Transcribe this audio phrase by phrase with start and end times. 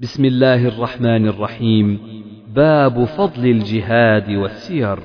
[0.00, 1.98] بسم الله الرحمن الرحيم.
[2.54, 4.98] باب فضل الجهاد والسير.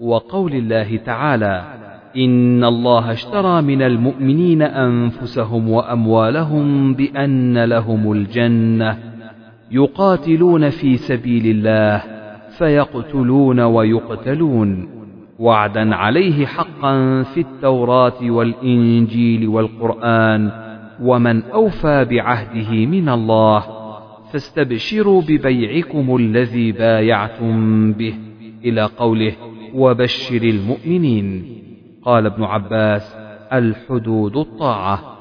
[0.00, 1.64] وقول الله تعالى
[2.16, 8.98] إن الله اشترى من المؤمنين أنفسهم وأموالهم بأن لهم الجنة
[9.70, 12.02] يقاتلون في سبيل الله
[12.58, 14.88] فيقتلون ويقتلون.
[15.38, 20.66] وعدا عليه حقا في التوراة والإنجيل والقرآن.
[21.02, 23.75] ومن أوفى بعهده من الله
[24.32, 28.14] فاستبشروا ببيعكم الذي بايعتم به
[28.64, 29.32] إلى قوله
[29.74, 31.44] وبشر المؤمنين.
[32.04, 33.16] قال ابن عباس
[33.52, 35.16] الحدود الطاعة.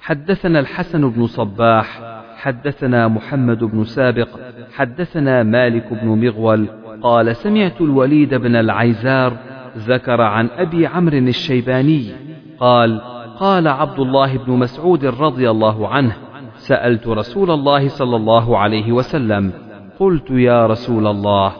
[0.00, 2.00] حدثنا الحسن بن صباح
[2.36, 4.28] حدثنا محمد بن سابق
[4.76, 6.68] حدثنا مالك بن مغول.
[7.02, 9.36] قال سمعت الوليد بن العيزار
[9.76, 12.12] ذكر عن أبي عمرو الشيباني
[12.58, 13.00] قال
[13.38, 16.16] قال عبد الله بن مسعود رضي الله عنه
[16.60, 19.52] سألت رسول الله صلى الله عليه وسلم
[19.98, 21.52] قلت يا رسول الله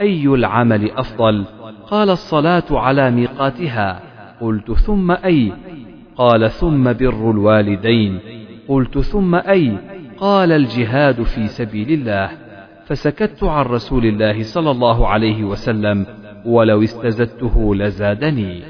[0.00, 1.44] أي العمل أفضل؟
[1.90, 4.00] قال الصلاة على ميقاتها.
[4.40, 5.52] قلت ثم أي؟
[6.16, 8.18] قال ثم بر الوالدين.
[8.68, 9.78] قلت ثم أي؟
[10.18, 12.30] قال الجهاد في سبيل الله.
[12.86, 16.06] فسكت عن رسول الله صلى الله عليه وسلم
[16.46, 18.62] ولو استزدته لزادني.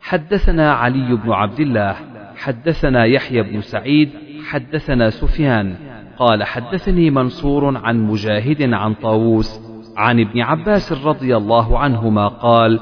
[0.00, 1.96] حدثنا علي بن عبد الله
[2.36, 4.10] حدثنا يحيى بن سعيد
[4.48, 5.74] حدثنا سفيان
[6.18, 9.60] قال حدثني منصور عن مجاهد عن طاووس
[9.96, 12.80] عن ابن عباس رضي الله عنهما قال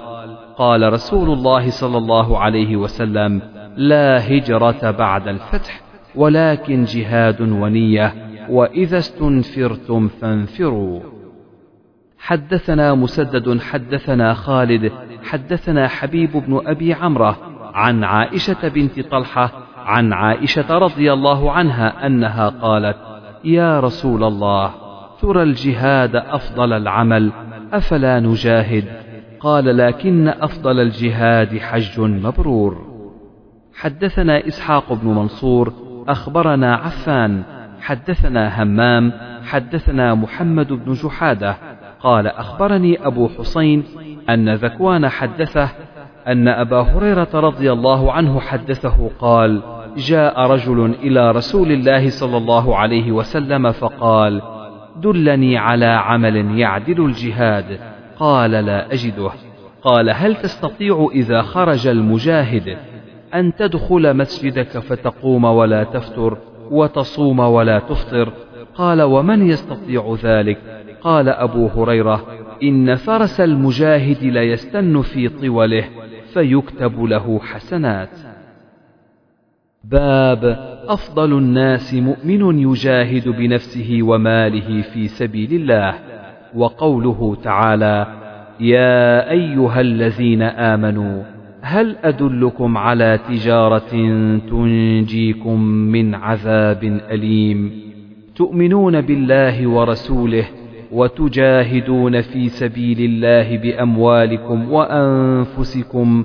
[0.57, 3.43] قال رسول الله صلى الله عليه وسلم
[3.77, 5.81] لا هجرة بعد الفتح
[6.15, 8.15] ولكن جهاد ونية
[8.49, 11.01] وإذا استنفرتم فانفروا.
[12.19, 14.93] حدثنا مسدد حدثنا خالد
[15.25, 17.39] حدثنا حبيب بن أبي عمرة
[17.75, 22.97] عن عائشة بنت طلحة عن عائشة رضي الله عنها أنها قالت:
[23.45, 24.71] يا رسول الله،
[25.21, 27.33] ترى الجهاد أفضل العمل،
[27.73, 28.85] أفلا نجاهد؟
[29.41, 32.87] قال: لكن أفضل الجهاد حج مبرور.
[33.75, 35.73] حدثنا إسحاق بن منصور،
[36.09, 37.43] أخبرنا عفان،
[37.81, 39.13] حدثنا همام،
[39.45, 41.57] حدثنا محمد بن جحادة،
[42.01, 43.85] قال: أخبرني أبو حسين
[44.31, 45.69] أن ذكوان حدثه
[46.29, 49.63] أن أبا هريرة رضي الله عنه حدثه قال:
[49.97, 54.43] جاء رجل إلى رسول الله صلى الله عليه وسلم فقال:
[54.97, 57.79] دلني على عمل يعدل الجهاد،
[58.19, 59.31] قال لا أجده،
[59.83, 62.77] قال هل تستطيع إذا خرج المجاهد
[63.35, 66.39] أن تدخل مسجدك فتقوم ولا تفتر،
[66.71, 68.33] وتصوم ولا تفطر؟
[68.75, 70.59] قال ومن يستطيع ذلك؟
[71.01, 72.23] قال أبو هريرة:
[72.63, 75.85] إن فرس المجاهد ليستن في طوله
[76.37, 78.09] فيكتب له حسنات.
[79.85, 80.45] باب
[80.89, 85.95] أفضل الناس مؤمن يجاهد بنفسه وماله في سبيل الله
[86.55, 88.07] وقوله تعالى
[88.61, 91.23] يا أيها الذين آمنوا
[91.61, 93.91] هل أدلكم على تجارة
[94.51, 97.73] تنجيكم من عذاب أليم
[98.35, 100.45] تؤمنون بالله ورسوله
[100.93, 106.25] وتجاهدون في سبيل الله بأموالكم وأنفسكم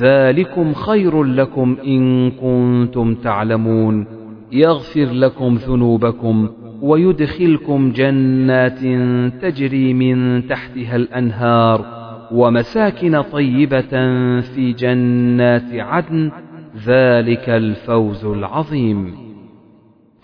[0.00, 4.06] ذلكم خير لكم إن كنتم تعلمون.
[4.52, 6.48] يغفر لكم ذنوبكم
[6.82, 8.80] ويدخلكم جنات
[9.42, 11.84] تجري من تحتها الأنهار
[12.32, 13.90] ومساكن طيبة
[14.40, 16.30] في جنات عدن.
[16.86, 19.27] ذلك الفوز العظيم.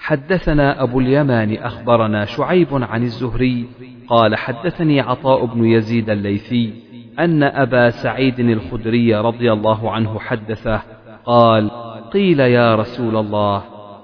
[0.04, 3.66] حدثنا أبو اليمان أخبرنا شعيب عن الزهري
[4.08, 6.72] قال حدثني عطاء بن يزيد الليثي
[7.18, 10.82] أن أبا سعيد الخدري رضي الله عنه حدثه
[11.24, 11.70] قال
[12.12, 13.62] قيل يا رسول الله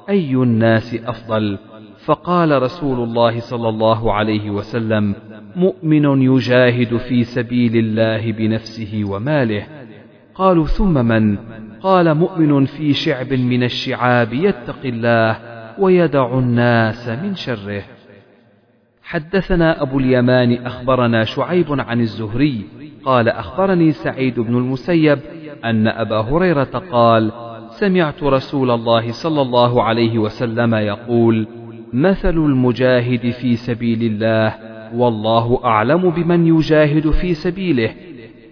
[0.08, 1.58] أي الناس أفضل؟
[2.04, 5.14] فقال رسول الله صلى الله عليه وسلم
[5.56, 9.66] مؤمن يجاهد في سبيل الله بنفسه وماله.
[10.34, 11.38] قالوا ثم من؟
[11.82, 15.49] قال مؤمن في شعب من الشعاب يتقي الله
[15.80, 17.82] ويدع الناس من شره.
[19.03, 22.65] حدثنا أبو اليمان أخبرنا شعيب عن الزهري
[23.04, 25.18] قال أخبرني سعيد بن المسيب
[25.65, 27.32] أن أبا هريرة قال
[27.71, 31.47] سمعت رسول الله صلى الله عليه وسلم يقول
[31.92, 34.54] مثل المجاهد في سبيل الله
[34.94, 37.94] والله أعلم بمن يجاهد في سبيله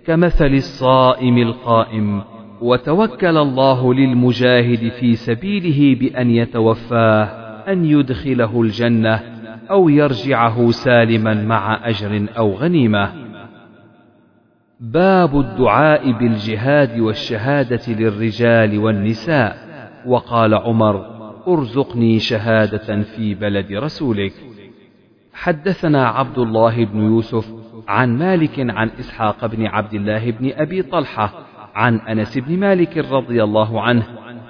[0.06, 2.22] كمثل الصائم القائم.
[2.60, 7.25] وتوكل الله للمجاهد في سبيله بأن يتوفاه
[7.72, 9.20] أن يدخله الجنة
[9.70, 13.12] أو يرجعه سالما مع أجر أو غنيمة.
[14.81, 19.69] باب الدعاء بالجهاد والشهادة للرجال والنساء.
[20.06, 21.19] وقال عمر
[21.49, 24.32] ارزقني شهادة في بلد رسولك.
[25.32, 27.46] حدثنا عبد الله بن يوسف
[27.88, 31.47] عن مالك عن إسحاق بن عبد الله بن أبي طلحة
[31.78, 34.06] عن أنس بن مالك رضي الله عنه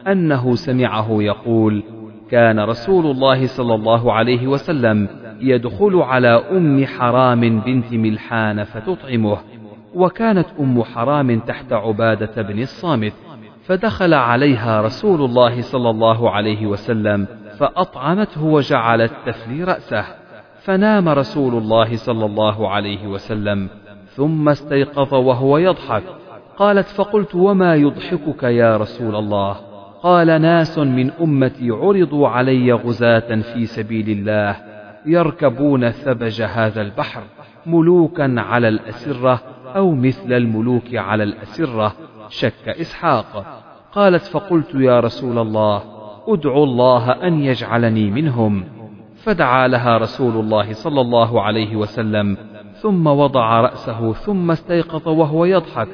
[0.06, 1.82] أنه سمعه يقول
[2.30, 5.08] كان رسول الله صلى الله عليه وسلم
[5.40, 9.38] يدخل على أم حرام بنت ملحان فتطعمه
[9.94, 13.12] وكانت أم حرام تحت عبادة بن الصامت
[13.64, 17.26] فدخل عليها رسول الله صلى الله عليه وسلم
[17.58, 20.04] فأطعمته وجعلت تفلي رأسه
[20.62, 23.68] فنام رسول الله صلى الله عليه وسلم
[24.06, 26.02] ثم استيقظ وهو يضحك
[26.58, 29.56] قالت فقلت وما يضحكك يا رسول الله؟
[30.02, 34.56] قال ناس من أمتي عرضوا علي غزاة في سبيل الله
[35.06, 37.22] يركبون ثبج هذا البحر
[37.66, 39.40] ملوكا على الأسرة
[39.76, 41.92] أو مثل الملوك على الأسرة
[42.28, 43.62] شك إسحاق.
[43.92, 45.82] قالت فقلت يا رسول الله
[46.28, 48.64] أدعو الله أن يجعلني منهم.
[49.16, 52.36] فدعا لها رسول الله صلى الله عليه وسلم
[52.74, 55.88] ثم وضع رأسه ثم استيقظ وهو يضحك.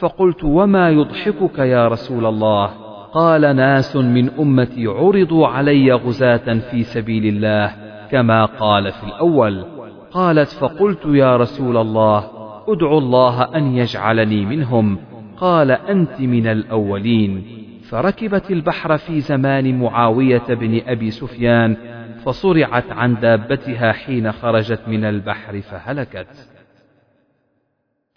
[0.00, 2.66] فقلت وما يضحكك يا رسول الله؟
[3.12, 7.72] قال ناس من أمتي عرضوا علي غزاة في سبيل الله
[8.10, 9.64] كما قال في الأول.
[10.10, 12.24] قالت فقلت يا رسول الله
[12.68, 14.98] أدعو الله أن يجعلني منهم.
[15.36, 17.44] قال أنت من الأولين.
[17.88, 21.76] فركبت البحر في زمان معاوية بن أبي سفيان
[22.24, 26.55] فصرعت عن دابتها حين خرجت من البحر فهلكت.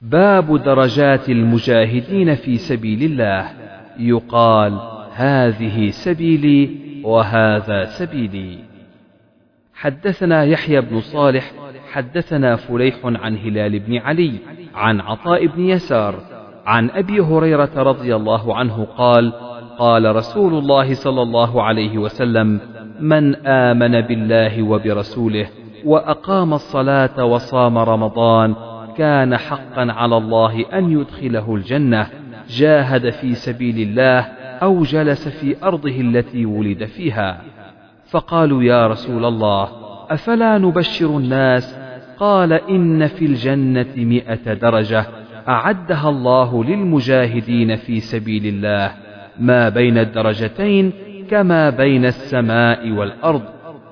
[0.01, 3.49] باب درجات المجاهدين في سبيل الله.
[3.99, 4.79] يقال
[5.13, 6.69] هذه سبيلي
[7.03, 8.59] وهذا سبيلي.
[9.73, 11.51] حدثنا يحيى بن صالح
[11.91, 14.33] حدثنا فليح عن هلال بن علي
[14.75, 16.15] عن عطاء بن يسار
[16.65, 19.33] عن أبي هريرة رضي الله عنه قال
[19.79, 22.59] قال رسول الله صلى الله عليه وسلم
[22.99, 25.49] من آمن بالله وبرسوله
[25.85, 28.55] وأقام الصلاة وصام رمضان
[28.97, 32.07] كان حقا على الله أن يدخله الجنة
[32.49, 34.19] جاهد في سبيل الله
[34.61, 37.41] أو جلس في أرضه التي ولد فيها.
[38.09, 39.69] فقالوا يا رسول الله
[40.09, 41.79] أفلا نبشر الناس؟
[42.17, 45.05] قال إن في الجنة مائه درجة
[45.47, 48.91] أعدها الله للمجاهدين في سبيل الله
[49.39, 50.93] ما بين الدرجتين
[51.29, 53.41] كما بين السماء والأرض.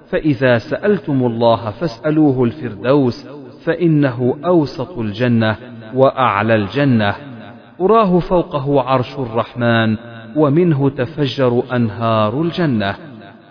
[0.09, 3.36] فإذا سألتم الله فاسألوه الفردوس
[3.67, 5.55] فإنه أوسط الجنة
[5.93, 7.15] وأعلى الجنة.
[7.81, 9.97] أراه فوقه عرش الرحمن
[10.35, 12.95] ومنه تفجر أنهار الجنة.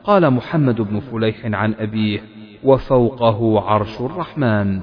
[0.04, 2.20] قال محمد بن فليح عن أبيه
[2.64, 4.80] وفوقه عرش الرحمن.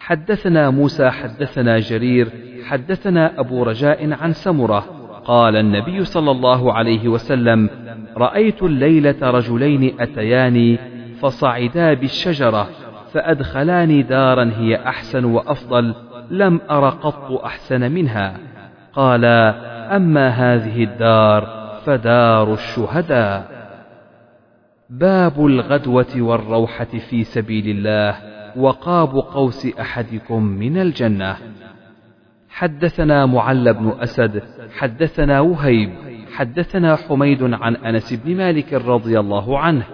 [0.00, 2.28] حدثنا موسى حدثنا جرير
[2.64, 4.84] حدثنا أبو رجاء عن سمرة.
[5.24, 7.70] قال النبي صلى الله عليه وسلم
[8.16, 10.78] رأيت الليلة رجلين أتياني
[11.20, 12.68] فصعدا بالشجرة.
[13.16, 15.94] فأدخلاني دارا هي أحسن وأفضل
[16.30, 18.36] لم أر قط أحسن منها.
[18.92, 19.24] قال
[19.90, 21.46] أما هذه الدار
[21.84, 23.48] فدار الشهداء.
[24.90, 28.16] باب الغدوة والروحة في سبيل الله
[28.56, 31.36] وقاب قوس أحدكم من الجنة.
[32.48, 34.42] حدثنا معل بن أسد
[34.78, 35.90] حدثنا وهيب
[36.32, 39.84] حدثنا حميد عن أنس بن مالك رضي الله عنه.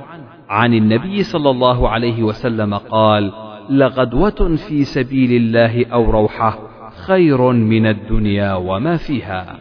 [0.53, 3.33] عن النبي صلى الله عليه وسلم قال
[3.71, 6.59] لغدوة في سبيل الله أو روحة
[7.07, 9.59] خير من الدنيا وما فيها.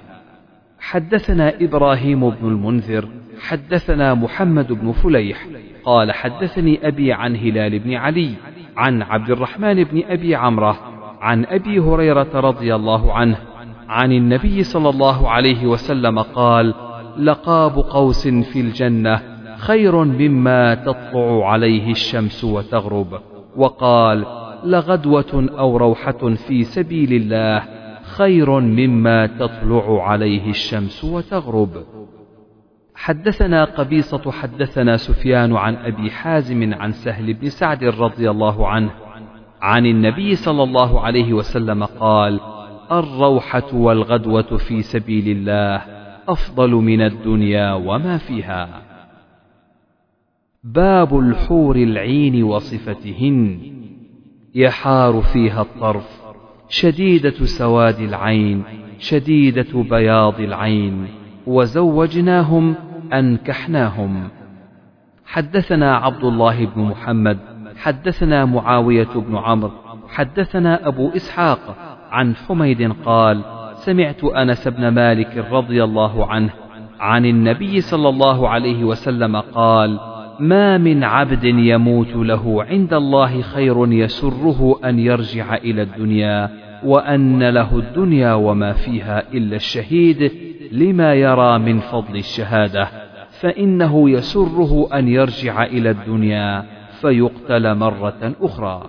[0.80, 3.08] حدثنا إبراهيم بن المنذر
[3.40, 5.46] حدثنا محمد بن فليح
[5.84, 8.34] قال حدثني أبي عن هلال بن علي
[8.78, 10.78] عن عبد الرحمن بن أبي عمرة
[11.22, 13.38] عن أبي هريرة رضي الله عنه
[13.90, 16.74] عن النبي صلى الله عليه وسلم قال
[17.18, 19.31] لقاب قوس في الجنة
[19.62, 23.22] خير مما تطلع عليه الشمس وتغرب.
[23.56, 24.26] وقال
[24.64, 27.64] لغدوة أو روحة في سبيل الله
[28.04, 31.70] خير مما تطلع عليه الشمس وتغرب.
[32.96, 38.90] حدثنا قبيصة حدثنا سفيان عن أبي حازم عن سهل بن سعد رضي الله عنه
[39.62, 42.40] عن النبي صلى الله عليه وسلم قال
[42.92, 45.82] الروحة والغدوة في سبيل الله
[46.28, 48.91] أفضل من الدنيا وما فيها.
[50.64, 53.60] باب الحور العين وصفتهن.
[54.56, 56.22] يحار فيها الطرف
[56.70, 58.64] شديدة سواد العين
[59.00, 61.08] شديدة بياض العين.
[61.48, 62.76] وزوجناهم
[63.14, 64.30] أنكحناهم.
[65.26, 67.38] حدثنا عبد الله بن محمد
[67.78, 69.72] حدثنا معاوية بن عمرو
[70.10, 71.76] حدثنا أبو إسحاق
[72.12, 76.50] عن حميد قال سمعت أنس بن مالك رضي الله عنه
[77.00, 80.11] عن النبي صلى الله عليه وسلم قال
[80.42, 86.50] ما من عبد يموت له عند الله خير يسره أن يرجع إلى الدنيا
[86.84, 90.32] وأن له الدنيا وما فيها إلا الشهيد
[90.72, 92.88] لما يرى من فضل الشهادة
[93.40, 96.66] فإنه يسره أن يرجع إلى الدنيا
[97.02, 98.84] فيقتل مرة أخرى.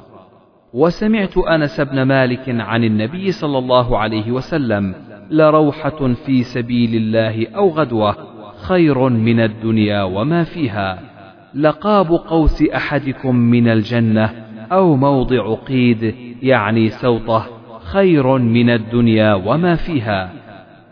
[0.73, 4.95] وسمعت أنس بن مالك عن النبي صلى الله عليه وسلم
[5.31, 8.17] لروحة في سبيل الله أو غدوة
[8.57, 11.12] خير من الدنيا وما فيها.
[11.55, 14.31] لقاب قوس أحدكم من الجنة
[14.73, 17.47] أو موضع قيد يعني سوطة
[17.85, 20.31] خير من الدنيا وما فيها.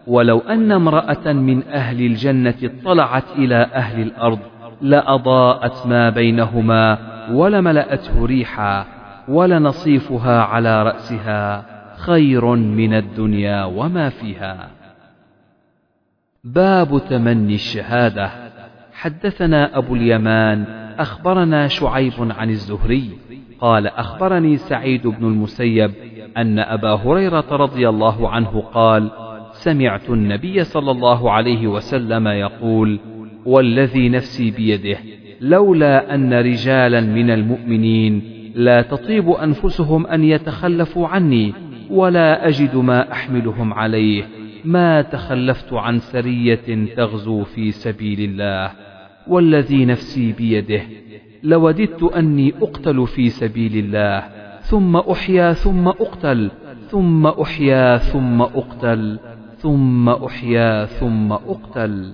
[0.06, 4.38] ولو أن امرأة من أهل الجنة اطلعت إلى أهل الأرض
[4.80, 6.98] لأضاءت ما بينهما
[7.32, 8.86] ولملأته ريحا
[9.28, 11.64] ولنصيفها على رأسها
[11.96, 14.68] خير من الدنيا وما فيها.
[16.44, 18.49] باب تمني الشهادة.
[19.00, 20.64] حدثنا أبو اليمان
[20.98, 23.10] أخبرنا شعيب عن الزهري
[23.60, 25.90] قال أخبرني سعيد بن المسيب
[26.36, 29.10] أن أبا هريرة رضي الله عنه قال
[29.52, 33.00] سمعت النبي صلى الله عليه وسلم يقول
[33.46, 34.98] والذي نفسي بيده
[35.40, 38.22] لولا أن رجالا من المؤمنين
[38.54, 41.54] لا تطيب أنفسهم أن يتخلفوا عني
[41.90, 44.24] ولا أجد ما أحملهم عليه
[44.64, 48.89] ما تخلفت عن سرية تغزو في سبيل الله.
[49.26, 50.82] والذي نفسي بيده
[51.42, 54.24] لوددت أني أقتل في سبيل الله
[54.60, 56.50] ثم أحيا ثم أقتل
[56.88, 59.18] ثم أحيا ثم أقتل
[59.56, 62.12] ثم أحيا ثم أقتل.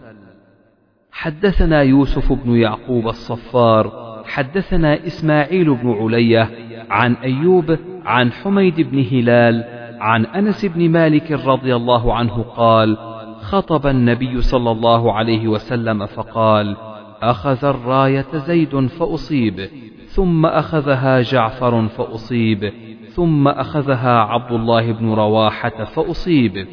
[1.13, 6.51] حدثنا يوسف بن يعقوب الصفار حدثنا إسماعيل بن علية
[6.91, 9.65] عن أيوب عن حميد بن هلال
[10.01, 12.97] عن أنس بن مالك رضي الله عنه قال
[13.41, 16.77] خطب النبي صلى الله عليه وسلم فقال
[17.23, 19.69] أخذ الراية زيد فأصيب
[20.09, 22.73] ثم أخذها جعفر فأصيب
[23.09, 26.67] ثم أخذها عبد الله بن رواحة فأصيب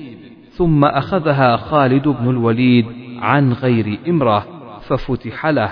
[0.51, 2.85] ثم أخذها خالد بن الوليد
[3.19, 4.45] عن غير إمرة
[4.81, 5.69] ففتح له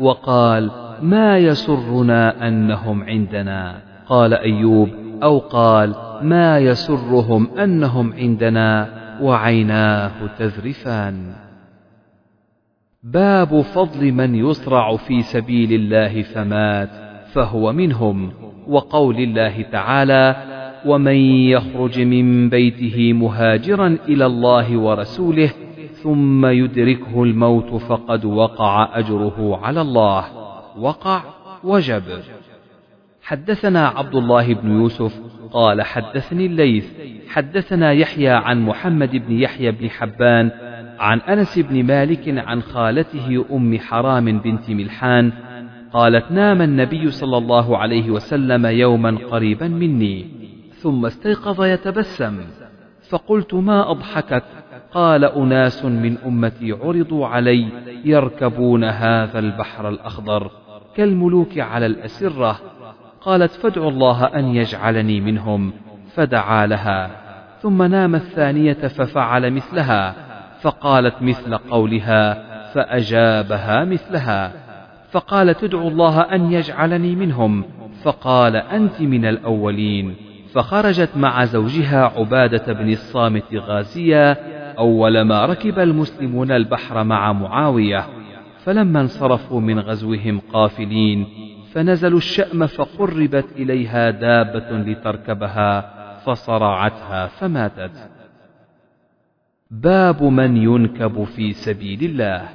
[0.00, 0.70] وقال
[1.02, 4.88] ما يسرنا أنهم عندنا؟ قال أيوب
[5.22, 11.49] أو قال ما يسرهم أنهم عندنا؟ وعيناه تذرفان.
[13.02, 16.90] باب فضل من يصرع في سبيل الله فمات
[17.32, 18.32] فهو منهم
[18.68, 20.36] وقول الله تعالى
[20.86, 21.16] ومن
[21.48, 25.50] يخرج من بيته مهاجرا إلى الله ورسوله
[26.02, 30.24] ثم يدركه الموت فقد وقع أجره على الله.
[30.78, 31.22] وقع
[31.64, 32.02] وجب.
[33.22, 35.20] حدثنا عبد الله بن يوسف
[35.52, 36.86] قال حدثني الليث
[37.28, 40.50] حدثنا يحيى عن محمد بن يحيى بن حبان
[41.00, 45.32] عن أنس بن مالك عن خالته أم حرام بنت ملحان
[45.92, 50.26] قالت نام النبي صلى الله عليه وسلم يوما قريبا مني
[50.74, 52.40] ثم استيقظ يتبسم.
[53.10, 54.44] فقلت ما اضحكك
[54.92, 57.68] قال أناس من أمتي عرضوا علي
[58.04, 60.50] يركبون هذا البحر الأخضر
[60.96, 62.60] كالملوك على الأسرة.
[63.20, 65.72] قالت فادعوا الله أن يجعلني منهم
[66.14, 67.10] فدعا لها.
[67.62, 70.29] ثم نام الثانية ففعل مثلها.
[70.60, 74.52] فقالت مثل قولها فأجابها مثلها.
[75.10, 77.64] فقال تدعو الله أن يجعلني منهم.
[78.02, 80.14] فقال أنت من الأولين.
[80.54, 84.36] فخرجت مع زوجها عبادة بن الصامت غازيا
[84.78, 88.06] أول ما ركب المسلمون البحر مع معاوية.
[88.64, 91.26] فلما انصرفوا من غزوهم قافلين
[91.72, 95.90] فنزلوا الشأم فقربت إليها دابة لتركبها
[96.24, 98.19] فصرعتها فماتت.
[99.70, 102.48] باب من ينكب في سبيل الله.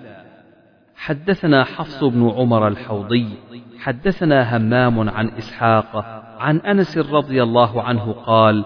[0.95, 3.27] حدثنا حفص بن عمر الحوضي،
[3.79, 6.05] حدثنا همام عن إسحاق
[6.39, 8.65] عن أنس رضي الله عنه قال: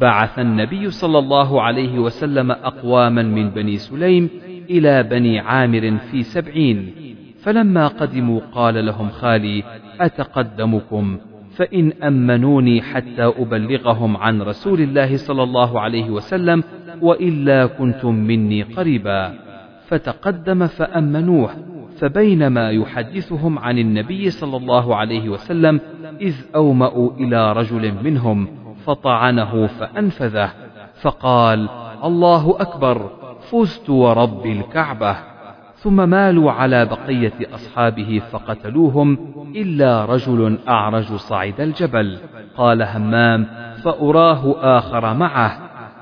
[0.00, 4.30] بعث النبي صلى الله عليه وسلم أقواما من بني سليم
[4.70, 6.94] إلى بني عامر في سبعين
[7.42, 9.64] فلما قدموا قال لهم خالي
[10.00, 11.18] أتقدمكم
[11.60, 16.64] فإن أمنوني حتى أبلغهم عن رسول الله صلى الله عليه وسلم
[17.00, 19.34] وإلا كنتم مني قريبا.
[19.88, 21.50] فتقدم فأمنوه
[21.98, 25.80] فبينما يحدثهم عن النبي صلى الله عليه وسلم
[26.20, 28.48] إذ أومأوا إلى رجل منهم
[28.86, 30.50] فطعنه فأنفذه
[31.00, 31.68] فقال
[32.04, 33.10] الله أكبر
[33.50, 35.29] فزت ورب الكعبة.
[35.82, 39.18] ثم مالوا على بقية أصحابه فقتلوهم
[39.56, 42.18] إلا رجل أعرج صعد الجبل.
[42.56, 43.46] قال همام
[43.84, 45.58] فأراه آخر معه.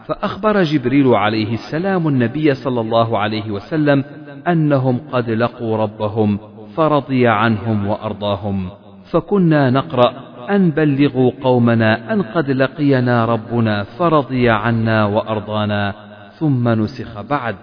[0.06, 4.04] فأخبر جبريل عليه السلام النبي صلى الله عليه وسلم
[4.48, 6.38] أنهم قد لقوا ربهم
[6.76, 8.70] فرضي عنهم وأرضاهم.
[9.10, 10.12] فكنا نقرأ
[10.50, 15.94] أن بلغوا قومنا أن قد لقينا ربنا فرضي عنا وأرضانا.
[16.38, 17.56] ثم نسخ بعد.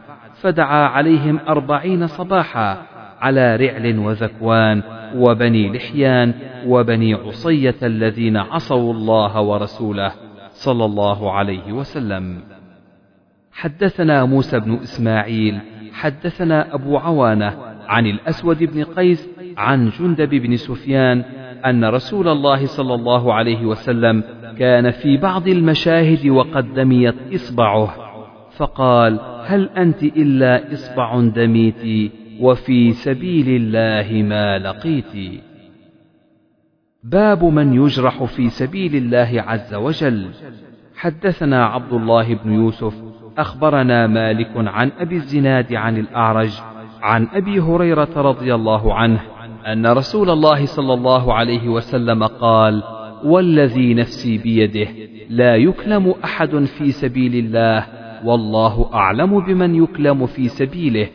[0.45, 2.77] فدعا عليهم أربعين صباحا
[3.21, 4.83] على رعل وذكوان
[5.15, 6.33] وبني لحيان
[6.67, 10.11] وبني عصية الذين عصوا الله ورسوله
[10.49, 12.43] صلى الله عليه وسلم.
[13.51, 15.59] حدثنا موسى بن إسماعيل
[15.93, 21.23] حدثنا أبو عوانة عن الأسود بن قيس عن جندب بن سفيان
[21.65, 24.23] أن رسول الله صلى الله عليه وسلم
[24.59, 27.95] كان في بعض المشاهد وقد دميت إصبعه
[28.57, 35.41] فقال هل أنت إلا إصبع دميت وفي سبيل الله ما لقيت؟
[37.03, 40.29] باب من يجرح في سبيل الله عز وجل.
[40.95, 42.93] حدثنا عبد الله بن يوسف
[43.37, 46.51] أخبرنا مالك عن أبي الزناد عن الأعرج
[47.01, 49.19] عن أبي هريرة رضي الله عنه
[49.67, 52.83] أن رسول الله صلى الله عليه وسلم قال
[53.23, 54.87] والذي نفسي بيده
[55.29, 61.07] لا يكلم أحد في سبيل الله والله أعلم بمن يكلم في سبيله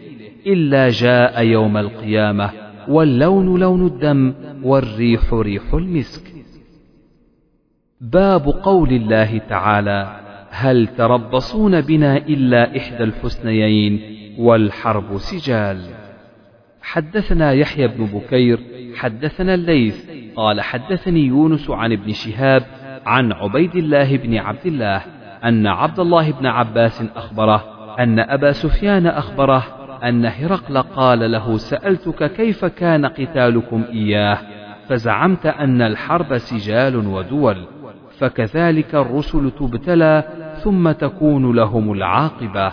[0.47, 2.50] إلا جاء يوم القيامة
[2.88, 6.23] واللون لون الدم والريح ريح المسك.
[8.00, 14.00] باب قول الله تعالى هل تربصون بنا إلا إحدى الحسنيين
[14.38, 15.81] والحرب سجال.
[16.83, 18.61] حدثنا يحيى بن بكير
[18.97, 22.62] حدثنا الليث قال حدثني يونس عن ابن شهاب
[23.07, 25.02] عن عبيد الله بن عبد الله
[25.45, 27.65] أن عبد الله بن عباس أخبره
[27.99, 29.63] أن أبا سفيان أخبره
[30.05, 34.39] أن هرقل قال له سألتك كيف كان قتالكم إياه؟
[34.89, 37.57] فزعمت أن الحرب سجال ودول
[38.19, 40.25] فكذلك الرسل تبتلى
[40.63, 42.73] ثم تكون لهم العاقبة.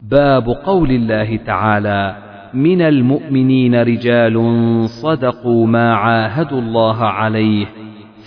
[0.00, 2.16] باب قول الله تعالى
[2.54, 4.36] من المؤمنين رجال
[4.88, 7.66] صدقوا ما عاهدوا الله عليه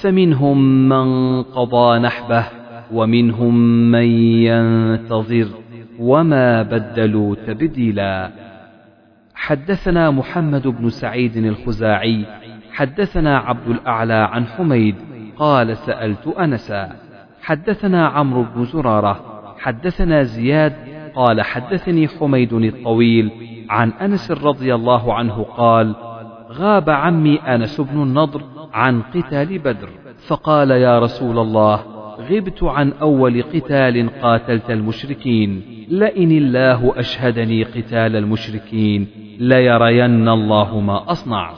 [0.04, 2.46] فمنهم من قضى نحبه
[2.94, 3.56] ومنهم
[3.92, 4.08] من
[4.44, 5.48] ينتظر
[6.00, 8.32] وما بدلوا تبديلا.
[9.36, 12.26] حدثنا محمد بن سعيد الخزاعي
[12.72, 14.96] حدثنا عبد الأعلى عن حميد
[15.38, 16.89] قال سألت أنسا.
[17.42, 19.20] حدثنا عمرو بن زرارة
[19.60, 20.74] حدثنا زياد
[21.16, 23.32] قال حدثني حميد الطويل
[23.70, 25.96] عن أنس رضي الله عنه قال
[26.52, 29.90] غاب عمي أنس بن النضر عن قتال بدر.
[30.28, 31.80] فقال يا رسول الله
[32.30, 35.62] غبت عن أول قتال قاتلت المشركين.
[35.90, 39.08] لئن الله أشهدني قتال المشركين
[39.40, 41.54] ليرين الله ما أصنع.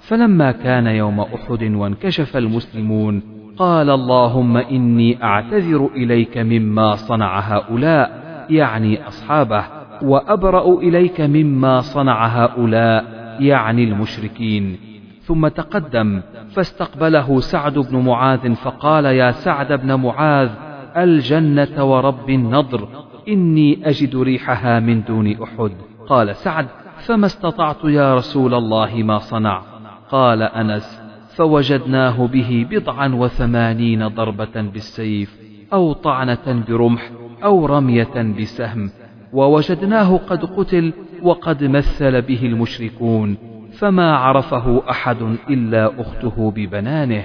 [0.00, 3.22] فلما كان يوم أحد وانكشف المسلمون
[3.56, 8.10] قال اللهم إني أعتذر إليك مما صنع هؤلاء
[8.50, 9.64] يعني أصحابه
[10.02, 13.04] وأبرأ إليك مما صنع هؤلاء
[13.40, 14.87] يعني المشركين.
[15.28, 16.22] ثم تقدم
[16.54, 20.50] فاستقبله سعد بن معاذ فقال يا سعد بن معاذ
[20.96, 22.88] الجنة ورب النضر
[23.28, 25.72] إني أجد ريحها من دون أحد
[26.08, 29.62] قال سعد فما استطعت يا رسول الله ما صنع
[30.10, 31.00] قال أنس
[31.36, 35.38] فوجدناه به بضعا وثمانين ضربة بالسيف
[35.72, 37.10] أو طعنة برمح
[37.44, 38.90] أو رمية بسهم
[39.32, 43.47] ووجدناه قد قتل وقد مثل به المشركون
[43.78, 47.24] فما عرفه أحد إلا أخته ببنانه.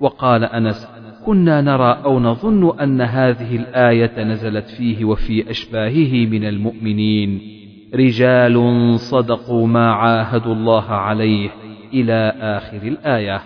[0.00, 0.88] وقال أنس
[1.26, 7.40] كنا نرى أو نظن أن هذه الآية نزلت فيه وفي أشباهه من المؤمنين.
[7.94, 11.50] رجال صدقوا ما عاهدوا الله عليه
[11.92, 13.40] إلى آخر الآية.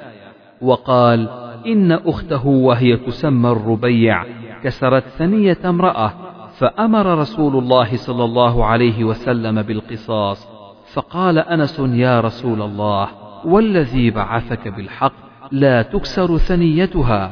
[0.62, 1.29] وقال
[1.66, 4.25] إن أخته وهي تسمى الربيع
[4.64, 6.12] كسرت ثنية امرأة
[6.59, 10.52] فأمر رسول الله صلى الله عليه وسلم بالقصاص
[10.92, 13.09] فقال أنس يا رسول الله
[13.44, 15.12] والذي بعثك بالحق
[15.52, 17.31] لا تكسر ثنيتها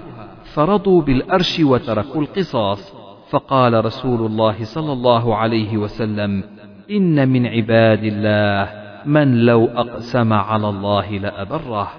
[0.55, 2.95] فرضوا بالأرش وتركوا القصاص.
[3.31, 6.45] فقال رسول الله صلى الله عليه وسلم
[6.91, 8.73] إن من عباد الله
[9.07, 11.91] من لو أقسم على الله لأبره.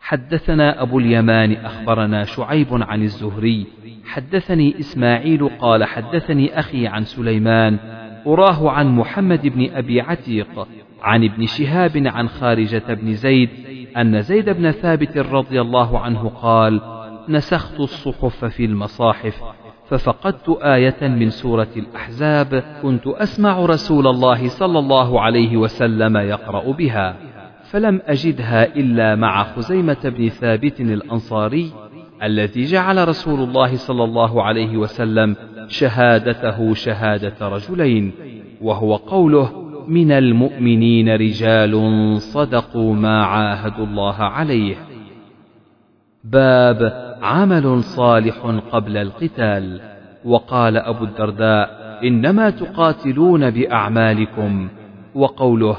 [0.00, 3.66] حدثنا أبو اليمان أخبرنا شعيب عن الزهري
[4.04, 7.78] حدثني إسماعيل قال حدثني أخي عن سليمان
[8.26, 10.68] أراه عن محمد بن أبي عتيق
[11.02, 13.48] عن ابن شهاب عن خارجة بن زيد
[13.96, 16.80] أن زيد بن ثابت رضي الله عنه قال
[17.28, 19.42] نسخت الصحف في المصاحف
[19.88, 27.16] ففقدت آية من سورة الأحزاب كنت أسمع رسول الله صلى الله عليه وسلم يقرأ بها
[27.70, 31.72] فلم أجدها إلا مع خزيمة بن ثابت الأنصاري
[32.22, 35.36] الذي جعل رسول الله صلى الله عليه وسلم
[35.68, 38.12] شهادته شهادة رجلين
[38.60, 44.76] وهو قوله من المؤمنين رجال صدقوا ما عاهدوا الله عليه.
[46.24, 49.80] باب عمل صالح قبل القتال.
[50.24, 51.70] وقال أبو الدرداء
[52.04, 54.68] إنما تقاتلون بأعمالكم.
[55.14, 55.76] وقوله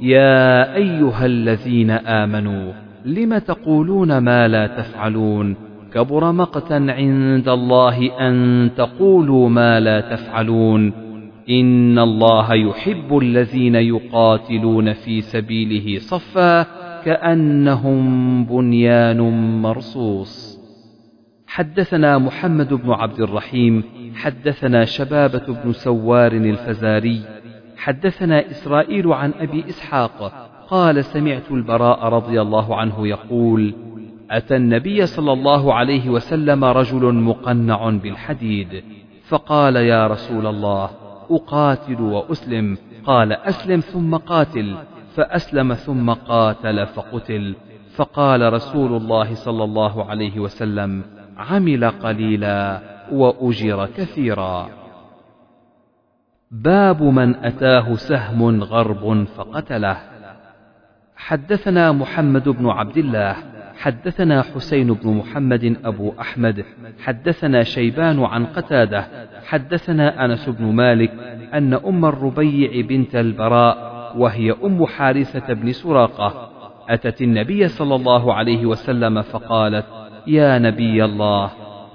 [0.00, 2.72] يا أيها الذين آمنوا
[3.04, 10.92] لم تقولون ما لا تفعلون؟ كبر مقتا عند الله أن تقولوا ما لا تفعلون.
[11.50, 16.62] إن الله يحب الذين يقاتلون في سبيله صفا
[17.04, 19.20] كأنهم بنيان
[19.62, 20.60] مرصوص.
[21.46, 27.20] حدثنا محمد بن عبد الرحيم حدثنا شبابة بن سوار الفزاري
[27.76, 30.32] حدثنا إسرائيل عن أبي إسحاق
[30.68, 33.74] قال سمعت البراء رضي الله عنه يقول
[34.30, 38.84] أتى النبي صلى الله عليه وسلم رجل مقنع بالحديد
[39.28, 40.90] فقال يا رسول الله
[41.30, 42.78] أقاتل وأسلم.
[43.04, 44.76] قال أسلم ثم قاتل.
[45.16, 47.54] فأسلم ثم قاتل فقتل.
[47.96, 51.04] فقال رسول الله صلى الله عليه وسلم
[51.36, 52.80] عمل قليلا
[53.12, 54.68] وأجر كثيرا.
[56.50, 59.96] باب من أتاه سهم غرب فقتله.
[61.16, 66.64] حدثنا محمد بن عبد الله حدثنا حسين بن محمد أبو أحمد
[67.04, 69.06] حدثنا شيبان عن قتادة
[69.46, 71.12] حدثنا أنس بن مالك
[71.54, 76.50] أن أم الربيع بنت البراء وهي أم حارثة بن سراقة
[76.88, 79.86] أتت النبي صلى الله عليه وسلم فقالت
[80.26, 81.50] يا نبي الله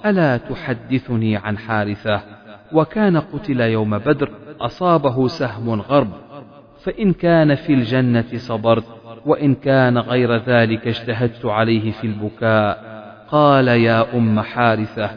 [0.06, 2.22] ألا تحدثني عن حارثة؟
[2.72, 4.30] وكان قتل يوم بدر
[4.62, 6.10] أصابه سهم غرب
[6.84, 12.96] فإن كان في الجنة صبرت وإن كان غير ذلك اجتهدت عليه في البكاء.
[13.32, 15.10] قال يا أم حارثة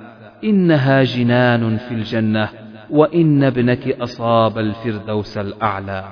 [0.44, 2.48] إنها جنان في الجنة
[2.90, 6.04] وإن ابنك أصاب الفردوس الأعلى.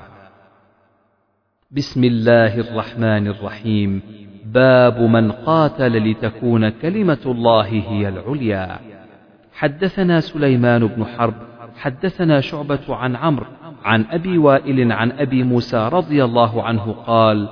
[1.70, 4.02] بسم الله الرحمن الرحيم.
[4.44, 8.78] باب من قاتل لتكون كلمة الله هي العليا.
[9.52, 11.34] حدثنا سليمان بن حرب
[11.76, 13.46] حدثنا شعبة عن عمرو
[13.84, 17.48] عن أبي وائل عن أبي موسى رضي الله عنه قال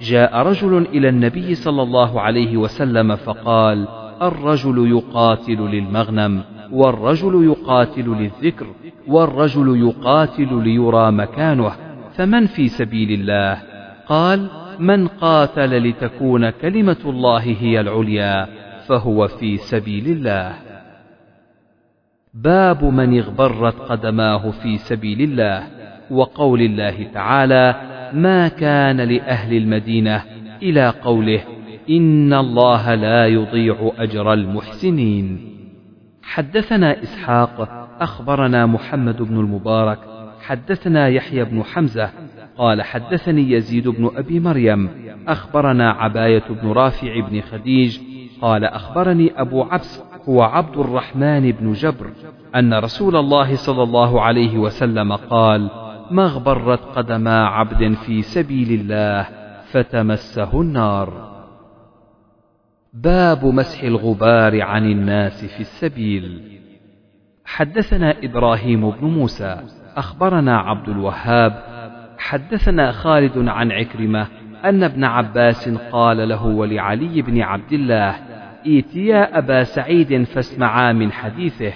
[0.00, 3.88] جاء رجل إلى النبي صلى الله عليه وسلم فقال
[4.22, 8.66] الرجل يقاتل للمغنم والرجل يقاتل للذكر
[9.08, 11.72] والرجل يقاتل ليرى مكانه
[12.14, 13.62] فمن في سبيل الله؟
[14.06, 18.46] قال من قاتل لتكون كلمة الله هي العليا
[18.88, 20.52] فهو في سبيل الله.
[22.34, 25.62] باب من اغبرت قدماه في سبيل الله
[26.10, 30.22] وقول الله تعالى ما كان لأهل المدينة
[30.62, 31.40] إلى قوله
[31.90, 35.56] إن الله لا يضيع أجر المحسنين.
[36.22, 39.98] حدثنا إسحاق أخبرنا محمد بن المبارك
[40.40, 42.10] حدثنا يحيى بن حمزة
[42.58, 44.90] قال حدثني يزيد بن أبي مريم
[45.28, 47.98] أخبرنا عباية بن رافع بن خديج
[48.40, 52.10] قال أخبرني أبو عبس هو عبد الرحمن بن جبر
[52.54, 55.70] أن رسول الله صلى الله عليه وسلم قال
[56.10, 59.28] ما اغبرت قدما عبد في سبيل الله
[59.72, 61.36] فتمسه النار.
[62.92, 66.56] باب مسح الغبار عن الناس في السبيل.
[67.44, 69.60] حدثنا إبراهيم بن موسى
[69.96, 71.62] أخبرنا عبد الوهاب
[72.18, 74.26] حدثنا خالد عن عكرمة
[74.64, 78.10] أن ابن عباس قال له ولعلي بن عبد الله
[78.66, 81.72] ائتيا أبا سعيد فاسمعا من حديثه